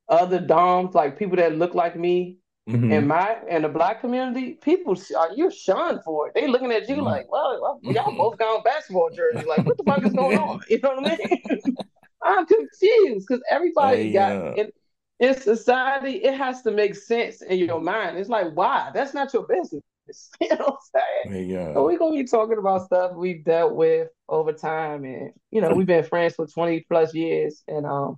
other 0.09 0.39
doms, 0.39 0.95
like 0.95 1.19
people 1.19 1.37
that 1.37 1.57
look 1.57 1.75
like 1.75 1.95
me 1.97 2.39
hmm 2.67 2.89
in 2.89 3.07
my 3.07 3.37
in 3.49 3.63
the 3.63 3.69
black 3.69 4.01
community, 4.01 4.53
people 4.63 4.97
are 5.17 5.29
you're 5.35 5.51
shunned 5.51 6.01
for 6.05 6.27
it. 6.29 6.35
They 6.35 6.47
looking 6.47 6.71
at 6.71 6.89
you 6.89 7.03
Mm. 7.03 7.03
like, 7.03 7.31
well, 7.31 7.59
well, 7.61 7.81
y'all 7.89 8.15
both 8.17 8.37
got 8.39 8.57
on 8.57 8.63
basketball 8.63 9.11
jerseys. 9.15 9.47
Like, 9.47 9.65
what 9.65 9.77
the 9.77 9.85
fuck 9.85 10.03
is 10.05 10.13
going 10.13 10.37
on? 10.37 10.61
You 10.69 10.79
know 10.81 10.95
what 10.95 11.05
I 11.05 11.17
mean? 11.17 11.77
I'm 12.23 12.45
confused 12.47 13.27
because 13.27 13.43
everybody 13.49 14.09
Hey, 14.09 14.11
got 14.11 14.37
uh, 14.37 14.55
in, 14.55 14.71
in 15.19 15.39
society, 15.39 16.23
it 16.23 16.33
has 16.35 16.61
to 16.63 16.71
make 16.71 16.95
sense 16.95 17.41
in 17.41 17.59
your 17.59 17.81
mind. 17.81 18.17
It's 18.17 18.29
like, 18.29 18.53
why? 18.53 18.91
That's 18.93 19.13
not 19.13 19.33
your 19.33 19.45
business. 19.47 19.83
You 20.41 20.49
know 20.49 20.55
what 20.55 20.79
I'm 20.95 21.01
saying? 21.29 21.47
hey, 21.47 21.53
So 21.75 21.85
we're 21.85 21.99
gonna 21.99 22.15
be 22.15 22.23
talking 22.23 22.57
about 22.57 22.85
stuff 22.85 23.11
we've 23.13 23.43
dealt 23.43 23.75
with 23.75 24.07
over 24.27 24.51
time, 24.51 25.05
and 25.05 25.33
you 25.51 25.61
know, 25.61 25.69
we've 25.69 25.85
been 25.85 26.03
friends 26.03 26.33
for 26.33 26.47
20 26.47 26.83
plus 26.89 27.13
years, 27.13 27.61
and 27.67 27.85
um, 27.85 28.17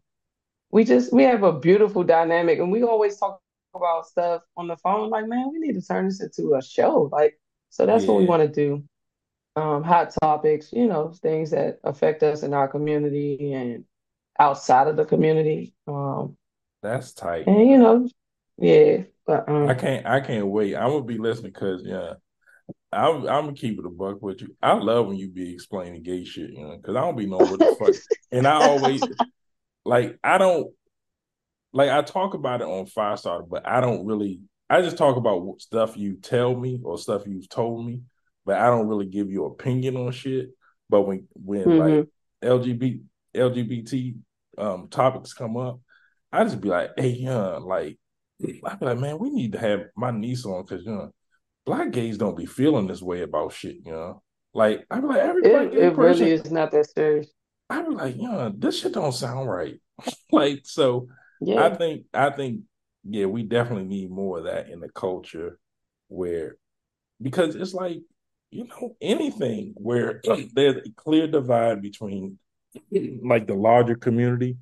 we 0.71 0.85
just 0.85 1.11
we 1.11 1.23
have 1.23 1.43
a 1.43 1.51
beautiful 1.51 2.05
dynamic, 2.05 2.59
and 2.59 2.71
we 2.71 2.83
always 2.83 3.17
talk 3.17 3.41
about 3.75 4.07
stuff 4.07 4.41
on 4.55 4.67
the 4.67 4.77
phone. 4.77 5.09
Like, 5.09 5.27
man, 5.27 5.49
we 5.51 5.59
need 5.59 5.73
to 5.73 5.81
turn 5.81 6.05
this 6.05 6.21
into 6.21 6.55
a 6.55 6.61
show. 6.61 7.09
Like, 7.11 7.37
so 7.71 7.85
that's 7.85 8.05
what 8.05 8.17
we 8.19 8.25
want 8.25 8.41
to 8.43 8.47
do. 8.47 8.83
Um, 9.57 9.83
hot 9.83 10.13
topics, 10.21 10.71
you 10.71 10.87
know, 10.87 11.11
things 11.21 11.51
that 11.51 11.79
affect 11.83 12.23
us 12.23 12.43
in 12.43 12.53
our 12.53 12.69
community 12.69 13.51
and 13.51 13.83
outside 14.39 14.87
of 14.87 14.95
the 14.95 15.03
community. 15.03 15.73
Um, 15.89 16.37
that's 16.81 17.13
tight. 17.13 17.47
and 17.47 17.69
you 17.69 17.77
know, 17.77 18.07
yeah, 18.57 19.03
but 19.25 19.47
I 19.47 19.71
um, 19.71 19.79
can't, 19.79 20.05
I 20.05 20.19
can't 20.19 20.47
wait. 20.47 20.75
I'm 20.75 20.89
gonna 20.89 21.03
be 21.03 21.17
listening 21.17 21.51
because, 21.51 21.83
yeah, 21.85 22.13
I'm, 22.91 23.17
I'm 23.27 23.45
gonna 23.45 23.53
keep 23.53 23.79
it 23.79 23.85
a 23.85 23.89
buck 23.89 24.21
with 24.21 24.41
you. 24.41 24.55
I 24.61 24.73
love 24.73 25.07
when 25.07 25.17
you 25.17 25.29
be 25.29 25.53
explaining 25.53 26.03
gay 26.03 26.25
shit, 26.25 26.51
you 26.51 26.63
know, 26.63 26.77
because 26.77 26.95
I 26.95 27.01
don't 27.01 27.17
be 27.17 27.25
knowing 27.25 27.49
what 27.49 27.59
the 27.59 27.75
fuck. 27.79 27.95
And 28.31 28.47
I 28.47 28.55
always 28.55 29.07
like, 29.85 30.17
I 30.23 30.37
don't 30.37 30.71
like 31.73 31.89
I 31.89 32.01
talk 32.01 32.33
about 32.33 32.61
it 32.61 32.67
on 32.67 32.85
Five 32.85 33.19
Star, 33.19 33.43
but 33.43 33.67
I 33.67 33.81
don't 33.81 34.05
really. 34.05 34.41
I 34.69 34.81
just 34.81 34.97
talk 34.97 35.17
about 35.17 35.59
stuff 35.59 35.97
you 35.97 36.15
tell 36.15 36.55
me 36.55 36.79
or 36.83 36.97
stuff 36.97 37.23
you've 37.27 37.49
told 37.49 37.85
me, 37.85 38.01
but 38.45 38.57
I 38.57 38.67
don't 38.67 38.87
really 38.87 39.05
give 39.05 39.29
you 39.29 39.45
opinion 39.45 39.97
on 39.97 40.11
shit. 40.11 40.49
But 40.89 41.01
when 41.01 41.27
when 41.33 41.77
like 41.77 42.07
LGBT 42.43 43.01
LGBT 43.35 44.15
um 44.57 44.87
topics 44.89 45.33
come 45.33 45.57
up, 45.57 45.79
I 46.31 46.43
just 46.43 46.61
be 46.61 46.69
like, 46.69 46.91
hey, 46.97 47.09
yeah, 47.09 47.57
like 47.57 47.97
I 48.43 48.75
be 48.75 48.85
like, 48.85 48.99
man, 48.99 49.19
we 49.19 49.29
need 49.29 49.53
to 49.53 49.59
have 49.59 49.81
my 49.95 50.11
niece 50.11 50.45
on 50.45 50.63
because 50.63 50.85
you 50.85 50.91
know 50.91 51.11
black 51.65 51.91
gays 51.91 52.17
don't 52.17 52.37
be 52.37 52.45
feeling 52.45 52.87
this 52.87 53.01
way 53.01 53.21
about 53.21 53.53
shit, 53.53 53.77
you 53.85 53.91
know. 53.91 54.21
Like 54.53 54.85
I 54.89 54.99
be 54.99 55.07
like 55.07 55.19
every 55.19 55.41
It 55.43 55.73
it 55.73 55.95
person, 55.95 56.25
really 56.25 56.31
is 56.31 56.51
not 56.51 56.71
that 56.71 56.89
serious. 56.89 57.31
I 57.69 57.81
be 57.83 57.89
like, 57.89 58.15
yeah, 58.17 58.49
this 58.53 58.81
shit 58.81 58.93
don't 58.93 59.13
sound 59.13 59.49
right. 59.49 59.79
like 60.31 60.61
so, 60.63 61.07
yeah. 61.41 61.63
I 61.63 61.75
think 61.75 62.05
I 62.13 62.29
think 62.31 62.61
yeah, 63.03 63.25
we 63.25 63.43
definitely 63.43 63.85
need 63.85 64.11
more 64.11 64.39
of 64.39 64.45
that 64.45 64.69
in 64.69 64.79
the 64.79 64.89
culture 64.89 65.57
where 66.07 66.57
because 67.21 67.55
it's 67.55 67.73
like 67.73 68.01
you 68.49 68.67
know 68.67 68.95
anything 69.01 69.73
where 69.75 70.21
there's 70.53 70.85
a 70.85 70.91
clear 70.95 71.27
divide 71.27 71.81
between 71.81 72.37
like 73.23 73.47
the 73.47 73.53
larger 73.53 73.95
community 73.95 74.57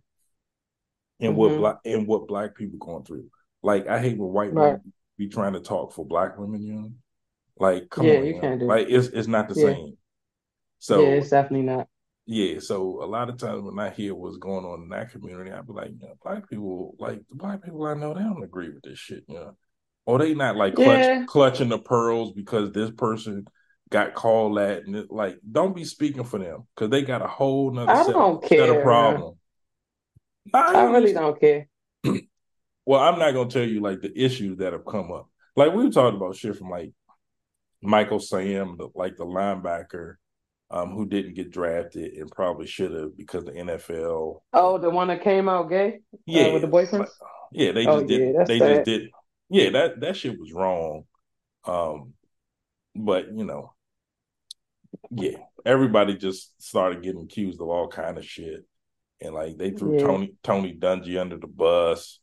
and 1.19 1.35
what 1.35 1.51
Mhm. 1.51 1.57
black 1.57 1.77
and 1.85 2.07
what 2.07 2.27
black 2.27 2.55
people 2.55 2.79
going 2.79 3.03
through. 3.03 3.29
Like 3.61 3.87
I 3.87 3.99
hate 3.99 4.17
when 4.17 4.31
white 4.31 4.53
Right. 4.53 4.77
women 4.77 4.93
be 5.17 5.27
trying 5.27 5.53
to 5.53 5.59
talk 5.59 5.93
for 5.93 6.05
black 6.05 6.37
women, 6.37 6.61
you 6.61 6.73
know. 6.73 6.91
Like 7.57 7.89
come 7.89 8.07
Yeah, 8.07 8.19
on, 8.19 8.25
you 8.25 8.33
can't 8.39 8.59
do 8.59 8.67
like 8.67 8.87
it's 8.89 9.07
it's 9.07 9.27
not 9.27 9.49
the 9.49 9.55
Yeah. 9.55 9.65
same. 9.65 9.97
So 10.79 11.01
yeah, 11.01 11.07
it's 11.17 11.29
definitely 11.29 11.63
not. 11.65 11.87
yeah, 12.25 12.59
so 12.59 13.03
a 13.03 13.07
lot 13.07 13.29
of 13.29 13.37
times 13.37 13.63
when 13.63 13.79
I 13.79 13.89
hear 13.89 14.13
what's 14.13 14.37
going 14.37 14.63
on 14.63 14.83
in 14.83 14.89
that 14.89 15.11
community, 15.11 15.51
I 15.51 15.61
be 15.61 15.73
like, 15.73 15.89
you 15.89 15.99
know, 15.99 16.13
black 16.23 16.47
people, 16.47 16.95
like 16.99 17.21
the 17.27 17.35
black 17.35 17.63
people 17.63 17.85
I 17.85 17.95
know, 17.95 18.13
they 18.13 18.21
don't 18.21 18.43
agree 18.43 18.69
with 18.69 18.83
this 18.83 18.99
shit, 18.99 19.23
you 19.27 19.35
know. 19.35 19.57
Or 20.05 20.19
they 20.19 20.35
not 20.35 20.55
like 20.55 20.75
clutch, 20.75 21.07
Yeah. 21.07 21.25
clutching 21.25 21.69
the 21.69 21.79
pearls 21.79 22.33
because 22.33 22.71
this 22.71 22.91
person 22.91 23.45
got 23.89 24.13
called 24.13 24.57
that, 24.57 24.85
and 24.85 24.95
it, 24.95 25.11
like, 25.11 25.39
don't 25.51 25.75
be 25.75 25.83
speaking 25.85 26.23
for 26.23 26.37
them 26.37 26.67
because 26.75 26.91
they 26.91 27.01
got 27.01 27.23
a 27.23 27.27
whole 27.27 27.71
nother 27.71 27.95
I 27.95 28.03
set, 28.03 28.13
don't 28.13 28.47
set 28.47 28.69
of 28.69 28.85
man. 28.85 29.33
Nah, 30.53 30.59
I 30.59 30.83
really 30.91 31.13
don't 31.13 31.39
care. 31.39 31.67
Well, 32.85 33.01
I'm 33.01 33.19
not 33.19 33.33
gonna 33.35 33.49
tell 33.51 33.67
you 33.67 33.81
like 33.81 34.01
the 34.01 34.11
issues 34.19 34.57
that 34.57 34.73
have 34.73 34.83
come 34.85 35.11
up. 35.11 35.29
Like 35.55 35.73
we 35.73 35.91
talked 35.91 36.15
about 36.15 36.35
shit 36.35 36.55
from 36.57 36.71
like 36.71 36.91
Michael 37.83 38.19
Sam, 38.19 38.77
the, 38.79 38.87
like 38.95 39.15
the 39.15 39.25
linebacker, 39.27 40.15
um, 40.71 40.91
who 40.95 41.05
didn't 41.05 41.35
get 41.35 41.51
drafted 41.51 42.13
and 42.13 42.31
probably 42.31 42.65
should 42.65 42.91
have 42.91 43.15
because 43.15 43.45
the 43.45 43.51
NFL. 43.51 44.41
Oh, 44.53 44.77
the 44.79 44.89
one 44.89 45.09
that 45.09 45.23
came 45.23 45.47
out 45.47 45.69
gay? 45.69 45.99
yeah, 46.25 46.51
with 46.51 46.63
the 46.63 46.67
boyfriend. 46.67 47.01
like, 47.01 47.09
yeah, 47.51 47.73
they 47.73 47.85
Oh, 47.85 47.97
just 47.99 48.07
did. 48.07 48.33
yeah, 48.33 48.43
they 48.45 48.57
sad. 48.57 48.75
just 48.77 48.85
did. 48.85 49.09
Yeah, 49.51 49.69
that 49.71 49.99
that 49.99 50.17
shit 50.17 50.39
was 50.39 50.51
wrong. 50.51 51.03
Um, 51.65 52.13
but 52.95 53.31
you 53.37 53.43
know, 53.45 53.73
yeah, 55.11 55.37
everybody 55.63 56.15
just 56.17 56.59
started 56.59 57.03
getting 57.03 57.21
accused 57.21 57.61
of 57.61 57.67
all 57.69 57.87
kind 57.87 58.17
of 58.17 58.25
shit, 58.25 58.65
and 59.21 59.33
like 59.33 59.57
they 59.57 59.71
threw 59.71 59.93
Yeah. 59.93 60.05
Tony 60.05 60.33
Tony 60.43 60.77
Dungy 60.77 61.19
under 61.19 61.37
the 61.37 61.47
bus, 61.47 62.19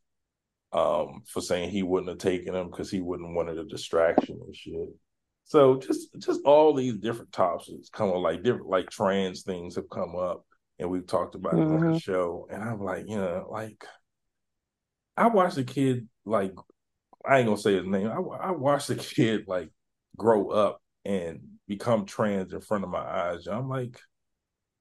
um, 0.72 1.22
for 1.26 1.40
saying 1.40 1.70
he 1.70 1.82
wouldn't 1.82 2.08
have 2.10 2.18
taken 2.18 2.54
him 2.54 2.70
because 2.70 2.90
he 2.90 3.00
wouldn't 3.00 3.28
have 3.28 3.36
wanted 3.36 3.58
a 3.58 3.64
distraction 3.64 4.40
and 4.44 4.54
shit. 4.54 4.88
So 5.44 5.78
just 5.78 6.08
just 6.18 6.40
all 6.44 6.74
these 6.74 6.96
different 6.96 7.32
topics 7.32 7.88
come 7.90 8.10
up, 8.10 8.16
like 8.16 8.42
different 8.42 8.68
like 8.68 8.90
trans 8.90 9.42
things 9.42 9.76
have 9.76 9.88
come 9.88 10.16
up, 10.16 10.44
and 10.78 10.90
we've 10.90 11.06
talked 11.06 11.34
about 11.34 11.54
it 11.58 11.68
on 11.68 11.84
the 11.84 11.92
Mhm. 11.92 12.02
show. 12.02 12.48
And 12.50 12.62
I'm 12.62 12.80
like, 12.82 13.08
you 13.08 13.16
know, 13.16 13.46
like 13.50 13.84
I 15.16 15.28
watched 15.28 15.56
a 15.58 15.64
kid 15.64 16.08
like 16.24 16.52
I 17.24 17.38
ain't 17.38 17.46
gonna 17.46 17.58
say 17.58 17.74
his 17.76 17.86
name. 17.86 18.08
I, 18.08 18.18
I 18.18 18.50
watched 18.52 18.90
a 18.90 18.94
kid 18.96 19.44
like 19.46 19.70
grow 20.16 20.50
up 20.50 20.82
and 21.04 21.40
become 21.68 22.06
trans 22.06 22.52
in 22.52 22.60
front 22.60 22.84
of 22.84 22.90
my 22.90 23.00
eyes. 23.00 23.46
And 23.46 23.56
I'm 23.56 23.68
like, 23.68 24.00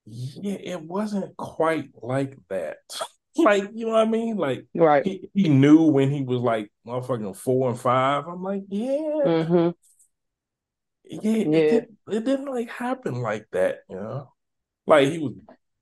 yeah, 0.06 0.57
it 0.61 0.82
wasn't 0.82 1.36
quite 1.38 1.90
like 2.02 2.38
that. 2.49 2.77
like, 3.38 3.69
you 3.73 3.86
know 3.86 3.94
what 3.94 4.07
I 4.07 4.10
mean? 4.10 4.38
Like 4.38 4.65
Right. 4.73 5.06
he, 5.06 5.30
he 5.34 5.49
knew 5.49 5.84
when 5.84 6.11
he 6.11 6.22
was 6.22 6.41
like 6.41 6.72
motherfucking 6.88 7.36
four 7.38 7.69
and 7.69 7.80
five. 7.80 8.27
I'm 8.27 8.44
like, 8.44 8.64
yeah, 8.69 8.99
Mm-hmm. 9.26 9.69
yeah, 11.06 11.32
it, 11.34 11.48
Yeah. 11.48 11.69
did, 11.69 11.86
it 12.11 12.26
didn't 12.26 12.45
like 12.45 12.69
happen 12.69 13.22
like 13.22 13.48
that, 13.52 13.80
you 13.90 13.95
know. 13.95 14.32
Like 14.88 15.10
he 15.10 15.18
was 15.19 15.34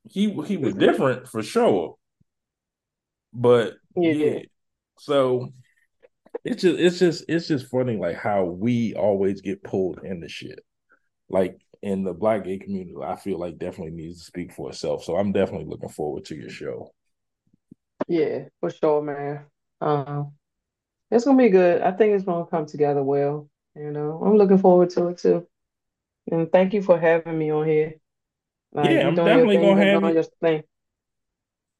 he 0.10 0.32
he 0.44 0.58
was 0.58 0.76
different 0.76 1.28
for 1.28 1.44
sure. 1.44 1.96
But 3.34 3.76
Yeah. 3.96 4.12
yeah. 4.14 4.40
So 5.00 5.54
it's 6.46 6.62
just 6.62 6.80
it's 6.80 7.00
just 7.00 7.26
it's 7.28 7.48
just 7.48 7.68
funny 7.70 7.98
like 7.98 8.16
how 8.18 8.46
we 8.46 8.96
always 8.96 9.42
get 9.42 9.64
pulled 9.64 10.04
into 10.04 10.30
shit. 10.30 10.60
Like 11.30 11.58
in 11.84 12.04
the 12.06 12.14
black 12.16 12.46
gay 12.46 12.60
community, 12.60 12.96
I 13.04 13.18
feel 13.18 13.40
like 13.40 13.60
definitely 13.60 13.94
needs 13.94 14.20
to 14.20 14.26
speak 14.26 14.54
for 14.54 14.72
itself. 14.72 15.06
So 15.06 15.18
I'm 15.18 15.34
definitely 15.34 15.68
looking 15.68 15.90
forward 15.90 16.26
to 16.28 16.36
your 16.38 16.50
show. 16.52 16.94
Yeah, 18.08 18.50
for 18.60 18.70
sure, 18.70 19.02
man. 19.02 19.46
Um, 19.82 20.34
it's 21.12 21.26
gonna 21.26 21.38
be 21.38 21.50
good. 21.50 21.82
I 21.84 21.92
think 21.94 22.14
it's 22.16 22.26
gonna 22.26 22.48
come 22.48 22.66
together 22.68 23.04
well. 23.04 23.50
You 23.76 23.92
know, 23.92 24.22
I'm 24.26 24.38
looking 24.38 24.60
forward 24.60 24.92
to 24.92 25.10
it 25.10 25.20
too. 25.20 25.48
And 26.32 26.52
thank 26.52 26.74
you 26.74 26.82
for 26.84 27.00
having 27.00 27.38
me 27.40 27.52
on 27.52 27.68
here. 27.68 27.96
Like 28.74 28.96
Yeah, 28.96 29.08
I'm 29.08 29.24
definitely 29.24 29.58
thing, 29.58 29.60
gonna 29.60 29.84
have 29.84 30.04
you. 30.04 30.14
your 30.14 30.24
thing. 30.24 30.64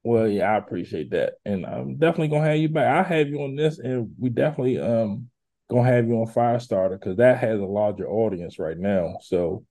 Well, 0.02 0.28
yeah, 0.28 0.52
I 0.52 0.56
appreciate 0.58 1.10
that. 1.10 1.34
And 1.44 1.64
I'm 1.64 1.96
definitely 1.96 2.28
gonna 2.28 2.44
have 2.48 2.58
you 2.58 2.68
back. 2.68 2.86
I'll 2.88 3.04
have 3.04 3.28
you 3.28 3.42
on 3.42 3.56
this 3.56 3.78
and 3.78 4.14
we 4.18 4.28
definitely 4.30 4.78
um 4.78 5.30
gonna 5.70 5.88
have 5.88 6.06
you 6.06 6.14
on 6.20 6.26
Firestarter 6.26 6.98
because 7.00 7.16
that 7.16 7.38
has 7.38 7.58
a 7.60 7.64
larger 7.64 8.08
audience 8.08 8.58
right 8.58 8.76
now. 8.78 9.16
So 9.22 9.64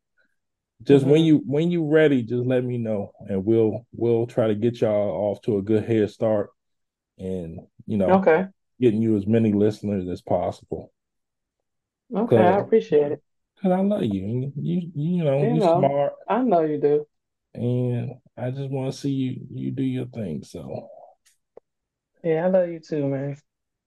just 0.84 1.06
when 1.06 1.22
Mhm. 1.22 1.26
you 1.26 1.44
when 1.46 1.72
you 1.72 1.86
ready, 1.86 2.24
just 2.24 2.46
let 2.46 2.64
me 2.64 2.78
know 2.78 3.12
and 3.30 3.46
we'll 3.46 3.86
we'll 3.94 4.28
try 4.28 4.48
to 4.48 4.56
get 4.56 4.82
y'all 4.82 5.32
off 5.32 5.42
to 5.44 5.58
a 5.58 5.62
good 5.62 5.84
head 5.86 6.10
start 6.12 6.50
and 7.18 7.60
you 7.86 7.98
know 7.98 8.10
Okay. 8.16 8.48
getting 8.82 9.02
you 9.02 9.18
as 9.18 9.28
many 9.28 9.54
listeners 9.54 10.08
as 10.10 10.22
possible. 10.22 10.92
Okay, 12.16 12.38
I 12.38 12.60
appreciate 12.60 13.12
it. 13.14 13.22
Cause 13.62 13.72
I 13.72 13.80
love 13.82 14.04
you. 14.04 14.24
and 14.26 14.54
You 14.58 14.92
you 14.96 15.24
know, 15.24 15.42
You 15.42 15.54
you're 15.54 15.62
know, 15.62 15.78
smart 15.78 16.14
I 16.28 16.44
know 16.44 16.62
you 16.62 16.80
do. 16.80 17.08
and 17.54 18.16
I 18.38 18.52
just 18.52 18.70
want 18.70 18.94
to 18.94 19.00
see 19.00 19.12
you 19.12 19.48
you 19.52 19.72
do 19.72 19.84
your 19.84 20.06
thing. 20.08 20.44
So 20.44 20.90
Yeah, 22.24 22.46
I 22.46 22.50
love 22.50 22.70
you 22.70 22.80
too, 22.80 23.08
man. 23.08 23.38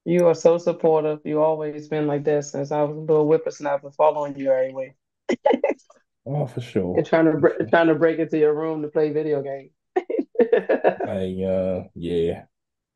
You 0.04 0.26
are 0.28 0.34
so 0.34 0.58
supportive. 0.58 1.20
You 1.24 1.42
always 1.42 1.88
been 1.88 2.06
like 2.06 2.24
that 2.24 2.44
since 2.44 2.70
I 2.70 2.82
was 2.82 2.96
a 2.96 3.00
little 3.00 3.26
whippersnapper, 3.26 3.90
following 3.92 4.36
you 4.38 4.50
every 4.52 4.72
way. 4.72 4.96
oh 6.26 6.46
for 6.46 6.60
sure. 6.60 6.96
And 6.96 7.06
trying 7.06 7.26
to 7.26 7.32
For 7.40 7.52
sure. 7.56 7.70
trying 7.70 7.88
to 7.88 7.94
break 7.94 8.18
into 8.18 8.38
your 8.38 8.54
room 8.54 8.82
to 8.82 8.88
play 8.88 9.12
video 9.12 9.42
games. 9.42 9.70
I 11.04 11.42
uh 11.42 11.84
yeah. 11.94 12.44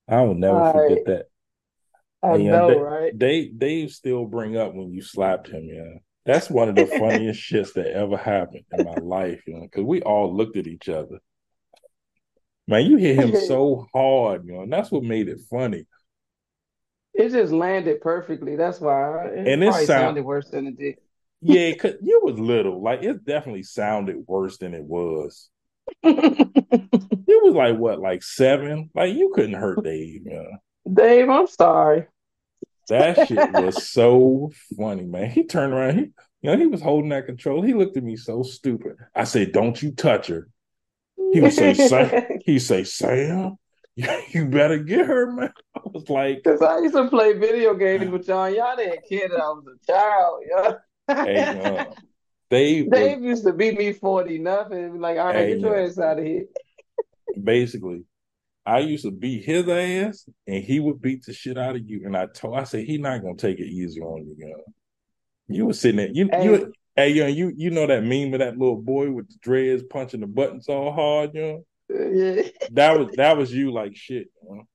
I 0.09 0.23
will 0.23 0.35
never 0.35 0.63
All 0.63 0.73
forget 0.73 0.99
right. 0.99 1.07
that. 1.07 1.27
I 2.23 2.37
And, 2.37 2.47
uh, 2.49 2.51
know, 2.53 2.79
right? 2.79 3.15
Dave, 3.17 3.59
Dave 3.59 3.91
still 3.91 4.25
bring 4.27 4.57
up 4.57 4.75
when 4.75 4.91
you 4.93 5.03
slapped 5.03 5.49
him, 5.49 5.65
yeah. 5.67 5.99
That's 6.27 6.51
one 6.51 6.69
of 6.69 6.77
the 6.77 6.87
funniest 6.87 7.41
shits 7.51 7.73
that 7.75 7.89
ever 7.89 8.17
happened 8.17 8.65
in 8.73 8.83
my 8.83 8.97
life, 8.97 9.43
you 9.47 9.55
know, 9.55 9.63
because 9.63 9.85
we 9.85 10.03
all 10.03 10.35
looked 10.35 10.57
at 10.57 10.67
each 10.67 10.89
other. 10.89 11.19
Man, 12.67 12.87
you 12.87 12.97
hit 12.99 13.17
him 13.17 13.35
so 13.35 13.87
hard, 13.93 14.47
you 14.47 14.53
know, 14.53 14.63
and 14.63 14.73
that's 14.73 14.91
what 14.91 15.03
made 15.03 15.29
it 15.29 15.41
funny. 15.51 15.87
It 17.15 17.31
just 17.31 17.53
landed 17.53 18.01
perfectly. 18.01 18.57
That's 18.57 18.81
why 18.81 19.27
it 19.27 19.53
And 19.53 19.63
it 19.63 19.75
sound 19.75 19.87
sounded 19.95 20.25
worse 20.25 20.51
than 20.51 20.67
it 20.67 20.77
did. 20.79 20.97
Yeah, 21.43 21.75
cause 21.75 21.95
you 22.03 22.21
was 22.23 22.39
little. 22.39 22.83
Like 22.83 23.03
it 23.03 23.25
definitely 23.25 23.63
sounded 23.63 24.25
worse 24.27 24.59
than 24.59 24.75
it 24.75 24.85
was. 24.85 25.49
It 27.31 27.45
was 27.45 27.55
like 27.55 27.77
what, 27.77 28.01
like 28.01 28.25
seven? 28.25 28.91
Like 28.93 29.15
you 29.15 29.31
couldn't 29.33 29.55
hurt 29.55 29.85
Dave, 29.85 30.25
know. 30.25 30.47
Dave, 30.93 31.31
I'm 31.31 31.47
sorry. 31.47 32.07
That 32.89 33.29
shit 33.29 33.53
was 33.53 33.89
so 33.89 34.51
funny, 34.77 35.05
man. 35.05 35.31
He 35.31 35.45
turned 35.45 35.73
around, 35.73 35.99
he 35.99 36.05
you 36.43 36.51
know, 36.51 36.57
he 36.57 36.67
was 36.67 36.83
holding 36.83 37.11
that 37.11 37.27
control. 37.27 37.63
He 37.63 37.73
looked 37.73 37.97
at 37.97 38.03
me 38.03 38.17
so 38.17 38.43
stupid. 38.43 38.97
I 39.15 39.25
said, 39.25 39.53
Don't 39.53 39.81
you 39.81 39.93
touch 39.93 40.27
her. 40.27 40.49
He 41.33 41.41
would 41.41 41.53
say, 41.53 41.75
Sam, 41.75 42.25
he 42.45 42.59
say, 42.59 42.83
Sam, 42.83 43.57
you 43.95 44.47
better 44.47 44.79
get 44.79 45.07
her, 45.07 45.31
man. 45.31 45.53
I 45.77 45.81
was 45.85 46.09
like, 46.11 46.43
Because 46.43 46.63
I 46.63 46.79
used 46.81 46.97
to 46.97 47.09
play 47.09 47.35
video 47.35 47.75
games 47.75 48.11
with 48.11 48.27
y'all. 48.27 48.51
Y'all 48.51 48.75
didn't 48.77 49.09
care 49.09 49.29
that 49.29 49.41
I 49.41 49.51
was 49.51 49.67
a 49.67 49.87
child. 49.87 50.79
Hey, 51.15 51.39
uh, 51.39 51.85
Dave 52.51 52.87
was 52.87 52.99
Dave 52.99 53.23
used 53.23 53.45
to 53.45 53.53
beat 53.53 53.79
me 53.79 53.93
40 53.93 54.39
nothing. 54.39 55.01
Like, 55.01 55.19
all 55.19 55.27
right, 55.27 55.37
hey, 55.37 55.49
get 55.55 55.61
your 55.61 55.79
ass 55.79 55.99
out 55.99 56.19
of 56.19 56.25
here. 56.25 56.47
basically, 57.43 58.05
I 58.67 58.81
used 58.81 59.05
to 59.05 59.11
beat 59.11 59.45
his 59.45 59.69
ass 59.69 60.29
and 60.47 60.63
he 60.63 60.81
would 60.81 61.01
beat 61.01 61.25
the 61.25 61.33
shit 61.33 61.57
out 61.57 61.77
of 61.77 61.89
you. 61.89 62.03
And 62.05 62.17
I 62.17 62.27
told 62.27 62.59
I 62.59 62.65
said, 62.65 62.85
he 62.85 62.99
not 62.99 63.23
gonna 63.23 63.37
take 63.37 63.59
it 63.59 63.67
easy 63.67 64.01
on 64.01 64.27
you, 64.27 64.35
you. 64.39 64.65
You 65.49 65.67
were 65.67 65.73
sitting 65.73 65.97
there, 65.97 66.11
you 66.13 66.29
Hey, 66.33 66.45
you 66.45 66.73
hey 66.97 67.09
you, 67.11 67.27
you 67.27 67.53
you 67.57 67.71
know 67.71 67.87
that 67.87 68.05
meme 68.05 68.35
of 68.35 68.41
that 68.41 68.59
little 68.59 68.81
boy 68.81 69.11
with 69.11 69.29
the 69.29 69.37
dreads 69.41 69.83
punching 69.83 70.21
the 70.21 70.27
buttons 70.27 70.69
all 70.69 70.93
hard, 70.93 71.35
you 71.35 71.41
know? 71.41 71.65
yeah. 71.89 72.43
That 72.73 72.99
was 72.99 73.17
that 73.17 73.37
was 73.37 73.53
you 73.53 73.73
like 73.73 73.97
shit, 73.97 74.29
you 74.43 74.57
know? 74.57 74.67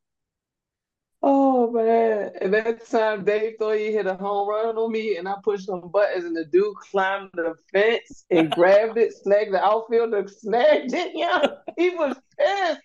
Oh 1.28 1.72
man. 1.72 2.34
And 2.40 2.54
that 2.54 2.88
time 2.88 3.24
Dave 3.26 3.56
thought 3.58 3.78
he 3.80 3.92
hit 3.92 4.06
a 4.06 4.14
home 4.14 4.48
run 4.48 4.78
on 4.78 4.92
me 4.92 5.18
and 5.18 5.28
I 5.28 5.34
pushed 5.44 5.66
some 5.66 5.90
buttons 5.92 6.24
and 6.24 6.38
the 6.38 6.46
dude 6.46 6.76
climbed 6.76 7.32
the 7.34 7.56
fence 7.74 8.26
and 8.30 8.52
grabbed 8.52 9.00
it, 9.00 9.12
snagged 9.24 9.52
the 9.52 9.64
outfielder, 9.64 10.28
snagged 10.28 10.94
it. 10.94 11.12
Yeah. 11.16 11.48
He 11.78 11.90
was 11.90 12.16
pissed. 12.38 12.80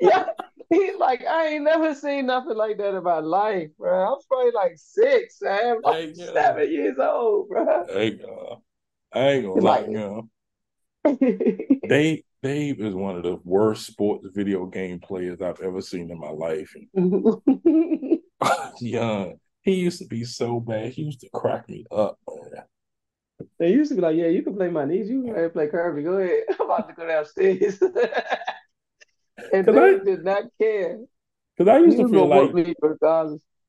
yeah, 0.00 0.26
he's 0.70 0.96
like, 0.98 1.24
I 1.26 1.48
ain't 1.48 1.64
never 1.64 1.94
seen 1.96 2.26
nothing 2.26 2.56
like 2.56 2.78
that 2.78 2.94
in 2.94 3.02
my 3.02 3.18
life, 3.18 3.70
bro. 3.76 4.12
I'm 4.14 4.18
probably 4.28 4.52
like 4.52 4.74
six, 4.76 5.38
man. 5.42 5.78
Like 5.82 6.14
seven 6.32 6.70
years 6.70 6.96
old, 7.00 7.48
bro. 7.48 7.86
Hey, 7.88 8.20
uh, 8.22 8.54
I 9.12 9.28
ain't 9.30 9.46
gonna 9.46 9.60
lie, 9.60 9.80
Like- 9.80 9.90
you. 9.90 10.30
Dave 11.88 12.22
Dave 12.42 12.80
is 12.80 12.94
one 12.94 13.16
of 13.16 13.22
the 13.22 13.38
worst 13.44 13.86
sports 13.86 14.26
video 14.34 14.66
game 14.66 15.00
players 15.00 15.40
I've 15.40 15.60
ever 15.60 15.80
seen 15.80 16.10
in 16.10 16.18
my 16.18 16.30
life. 16.30 16.74
Young, 18.80 19.34
he 19.62 19.74
used 19.74 19.98
to 20.00 20.06
be 20.06 20.24
so 20.24 20.60
bad. 20.60 20.92
He 20.92 21.02
used 21.02 21.20
to 21.20 21.28
crack 21.32 21.68
me 21.68 21.86
up. 21.90 22.18
Man. 22.28 22.64
They 23.58 23.70
used 23.72 23.90
to 23.90 23.96
be 23.96 24.00
like, 24.02 24.16
yeah, 24.16 24.26
you 24.28 24.42
can 24.42 24.54
play 24.54 24.68
my 24.68 24.84
niece. 24.84 25.08
You 25.08 25.22
can 25.22 25.26
go 25.26 25.32
ahead 25.32 25.44
and 25.44 25.52
play 25.52 25.66
Kirby. 25.68 26.02
Go 26.02 26.18
ahead. 26.18 26.44
I'm 26.60 26.66
about 26.66 26.88
to 26.88 26.94
go 26.94 27.06
downstairs. 27.06 27.80
and 29.52 29.66
they 29.66 29.78
I- 29.78 29.98
did 30.04 30.24
not 30.24 30.44
care. 30.60 31.00
Cause 31.58 31.68
I 31.68 31.78
He 31.78 31.84
used 31.86 31.98
to 31.98 32.08
feel 32.08 32.26
like. 32.26 32.52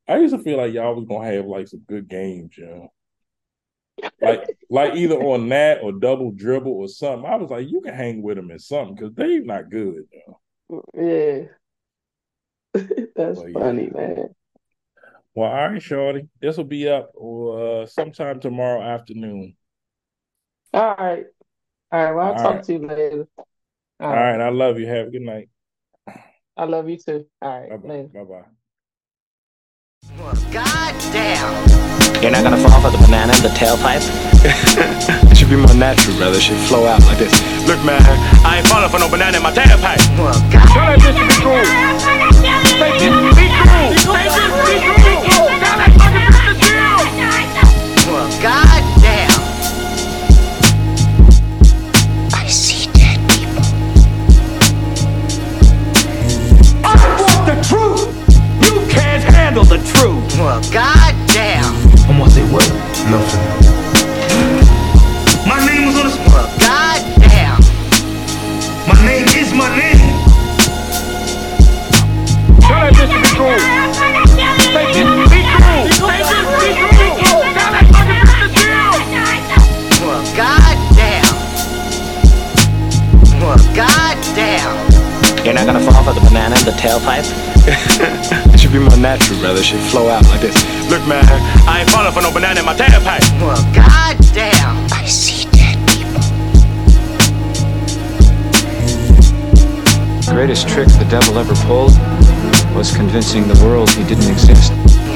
I 0.09 0.17
used 0.17 0.35
to 0.35 0.41
feel 0.43 0.57
like 0.57 0.73
y'all 0.73 0.95
was 0.95 1.05
gonna 1.05 1.25
have 1.33 1.45
like 1.45 1.67
some 1.67 1.81
good 1.87 2.07
games, 2.09 2.57
you 2.57 2.65
know. 2.65 2.89
Like 4.21 4.43
like 4.69 4.95
either 4.95 5.15
on 5.15 5.47
that 5.49 5.81
or 5.81 5.91
double 5.91 6.31
dribble 6.31 6.71
or 6.71 6.87
something. 6.87 7.29
I 7.29 7.35
was 7.35 7.49
like, 7.49 7.69
you 7.69 7.81
can 7.81 7.93
hang 7.93 8.21
with 8.21 8.37
them 8.37 8.51
in 8.51 8.59
something 8.59 8.95
because 8.95 9.13
Dave 9.13 9.45
not 9.45 9.69
good, 9.69 10.03
know. 10.69 10.83
Yeah. 10.93 11.43
That's 13.15 13.41
yeah. 13.41 13.53
funny, 13.53 13.89
man. 13.93 14.35
Well, 15.35 15.49
all 15.51 15.69
right, 15.69 15.81
Shorty. 15.81 16.27
This 16.41 16.57
will 16.57 16.63
be 16.63 16.89
up 16.89 17.11
uh 17.15 17.85
sometime 17.85 18.39
tomorrow 18.39 18.81
afternoon. 18.81 19.55
All 20.73 20.95
right. 20.95 21.25
All 21.91 22.03
right. 22.03 22.11
Well, 22.13 22.25
I'll 22.27 22.35
All 22.35 22.43
talk 22.43 22.55
right. 22.55 22.63
to 22.63 22.73
you 22.73 22.79
later. 22.79 23.27
All 23.99 24.09
right, 24.09 24.39
I 24.39 24.49
love 24.49 24.79
you. 24.79 24.87
Have 24.87 25.07
a 25.07 25.11
good 25.11 25.21
night. 25.21 25.49
I 26.55 26.65
love 26.65 26.89
you 26.89 26.97
too. 26.97 27.27
All 27.41 27.59
right. 27.59 27.69
Bye 28.13 28.23
bye. 28.23 28.47
Later. 30.03 30.17
Bye 30.17 30.23
bye. 30.23 30.23
Well, 30.23 30.35
goddamn. 30.51 32.21
You're 32.21 32.31
not 32.31 32.43
gonna 32.43 32.57
fall 32.57 32.81
for 32.81 32.89
the 32.91 32.97
banana 33.05 33.33
in 33.35 33.43
the 33.43 33.49
tailpipe? 33.49 34.03
It 35.31 35.37
should 35.37 35.49
be 35.49 35.55
more 35.55 35.73
natural, 35.75 36.15
brother. 36.17 36.37
It 36.37 36.41
should 36.41 36.57
flow 36.69 36.85
out 36.85 37.01
like 37.05 37.17
this. 37.19 37.33
Look, 37.67 37.83
man, 37.85 38.01
I 38.45 38.57
ain't 38.59 38.67
falling 38.67 38.89
for 38.89 38.97
no 38.99 39.09
banana 39.09 39.37
in 39.37 39.43
my 39.43 39.51
tailpipe. 39.51 40.01
Well, 40.17 40.33
Tell 40.49 40.61
god. 40.65 40.97
that 40.97 40.99
bitch 41.01 41.17
to 41.17 41.25
be 41.29 41.37
cool. 41.41 41.61
Say, 42.77 42.89
be, 42.97 43.36
Well, 60.37 60.61
goddamn. 60.71 61.65
I'm 62.05 62.19
gonna 62.19 62.29
say 62.29 62.45
what? 62.53 62.69
Nothing. 63.09 63.41
My 65.49 65.57
name 65.65 65.87
was 65.87 65.97
on 65.97 66.05
the 66.05 66.11
spot. 66.13 66.29
Well, 66.29 66.45
goddamn. 66.61 67.57
My 68.85 68.93
name 69.01 69.25
is 69.33 69.49
my 69.57 69.65
name. 69.73 69.97
Tell 72.61 72.85
that 72.85 72.93
bitch 72.93 73.09
to 73.09 73.17
be 73.17 73.33
cool. 73.33 73.57
Say, 74.69 74.85
be, 74.93 75.01
be 75.25 75.41
cool. 75.57 75.89
Say, 76.05 76.21
just 76.21 76.93
be 77.01 77.09
cool. 77.17 77.41
Tell 77.57 77.73
that 77.73 77.89
fucking 77.89 78.21
bitch 78.29 78.37
to 78.37 78.53
chill. 78.61 78.93
Well, 80.05 80.21
goddamn. 80.37 81.33
Well, 83.41 83.57
goddamn. 83.73 84.69
You're 85.43 85.55
not 85.55 85.65
gonna 85.65 85.81
fall 85.81 86.03
for 86.03 86.13
the 86.13 86.21
banana 86.21 86.53
in 86.59 86.65
the 86.65 86.77
tailpipe? 86.77 88.53
It 88.67 88.71
should 88.71 88.79
be 88.81 88.85
more 88.85 88.97
natural, 88.97 89.39
brother. 89.39 89.61
It 89.61 89.63
should 89.63 89.79
flow 89.79 90.09
out 90.09 90.25
like 90.25 90.41
this. 90.41 90.53
Look, 90.91 90.99
man, 91.07 91.23
I 91.69 91.79
ain't 91.79 91.89
falling 91.89 92.11
for 92.11 92.21
no 92.21 92.33
banana 92.33 92.59
in 92.59 92.65
my 92.65 92.75
tailpipe. 92.75 93.23
Well, 93.39 93.55
goddamn. 93.73 94.91
I 94.91 95.05
see 95.05 95.49
dead 95.51 95.79
people. 95.87 96.19
greatest 100.33 100.67
trick 100.67 100.89
the 100.99 101.07
devil 101.09 101.37
ever 101.39 101.55
pulled 101.63 101.95
was 102.75 102.93
convincing 102.93 103.47
the 103.47 103.57
world 103.63 103.89
he 103.91 104.03
didn't 104.03 104.29
exist. 104.29 104.73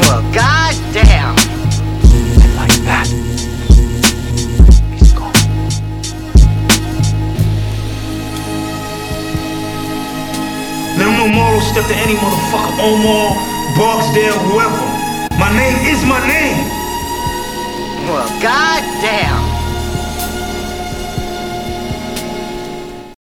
Well, 0.07 0.21
goddamn. 0.31 1.50
Them 11.01 11.17
no 11.17 11.27
moral 11.27 11.61
step 11.61 11.87
to 11.87 11.95
any 11.95 12.13
motherfucker, 12.13 12.77
Omar, 12.77 13.33
Barksdale, 13.75 14.37
whoever. 14.37 14.77
My 15.39 15.49
name 15.57 15.75
is 15.89 16.05
my 16.05 16.21
name. 16.27 16.61
Well, 18.05 18.29
goddamn. 18.39 19.50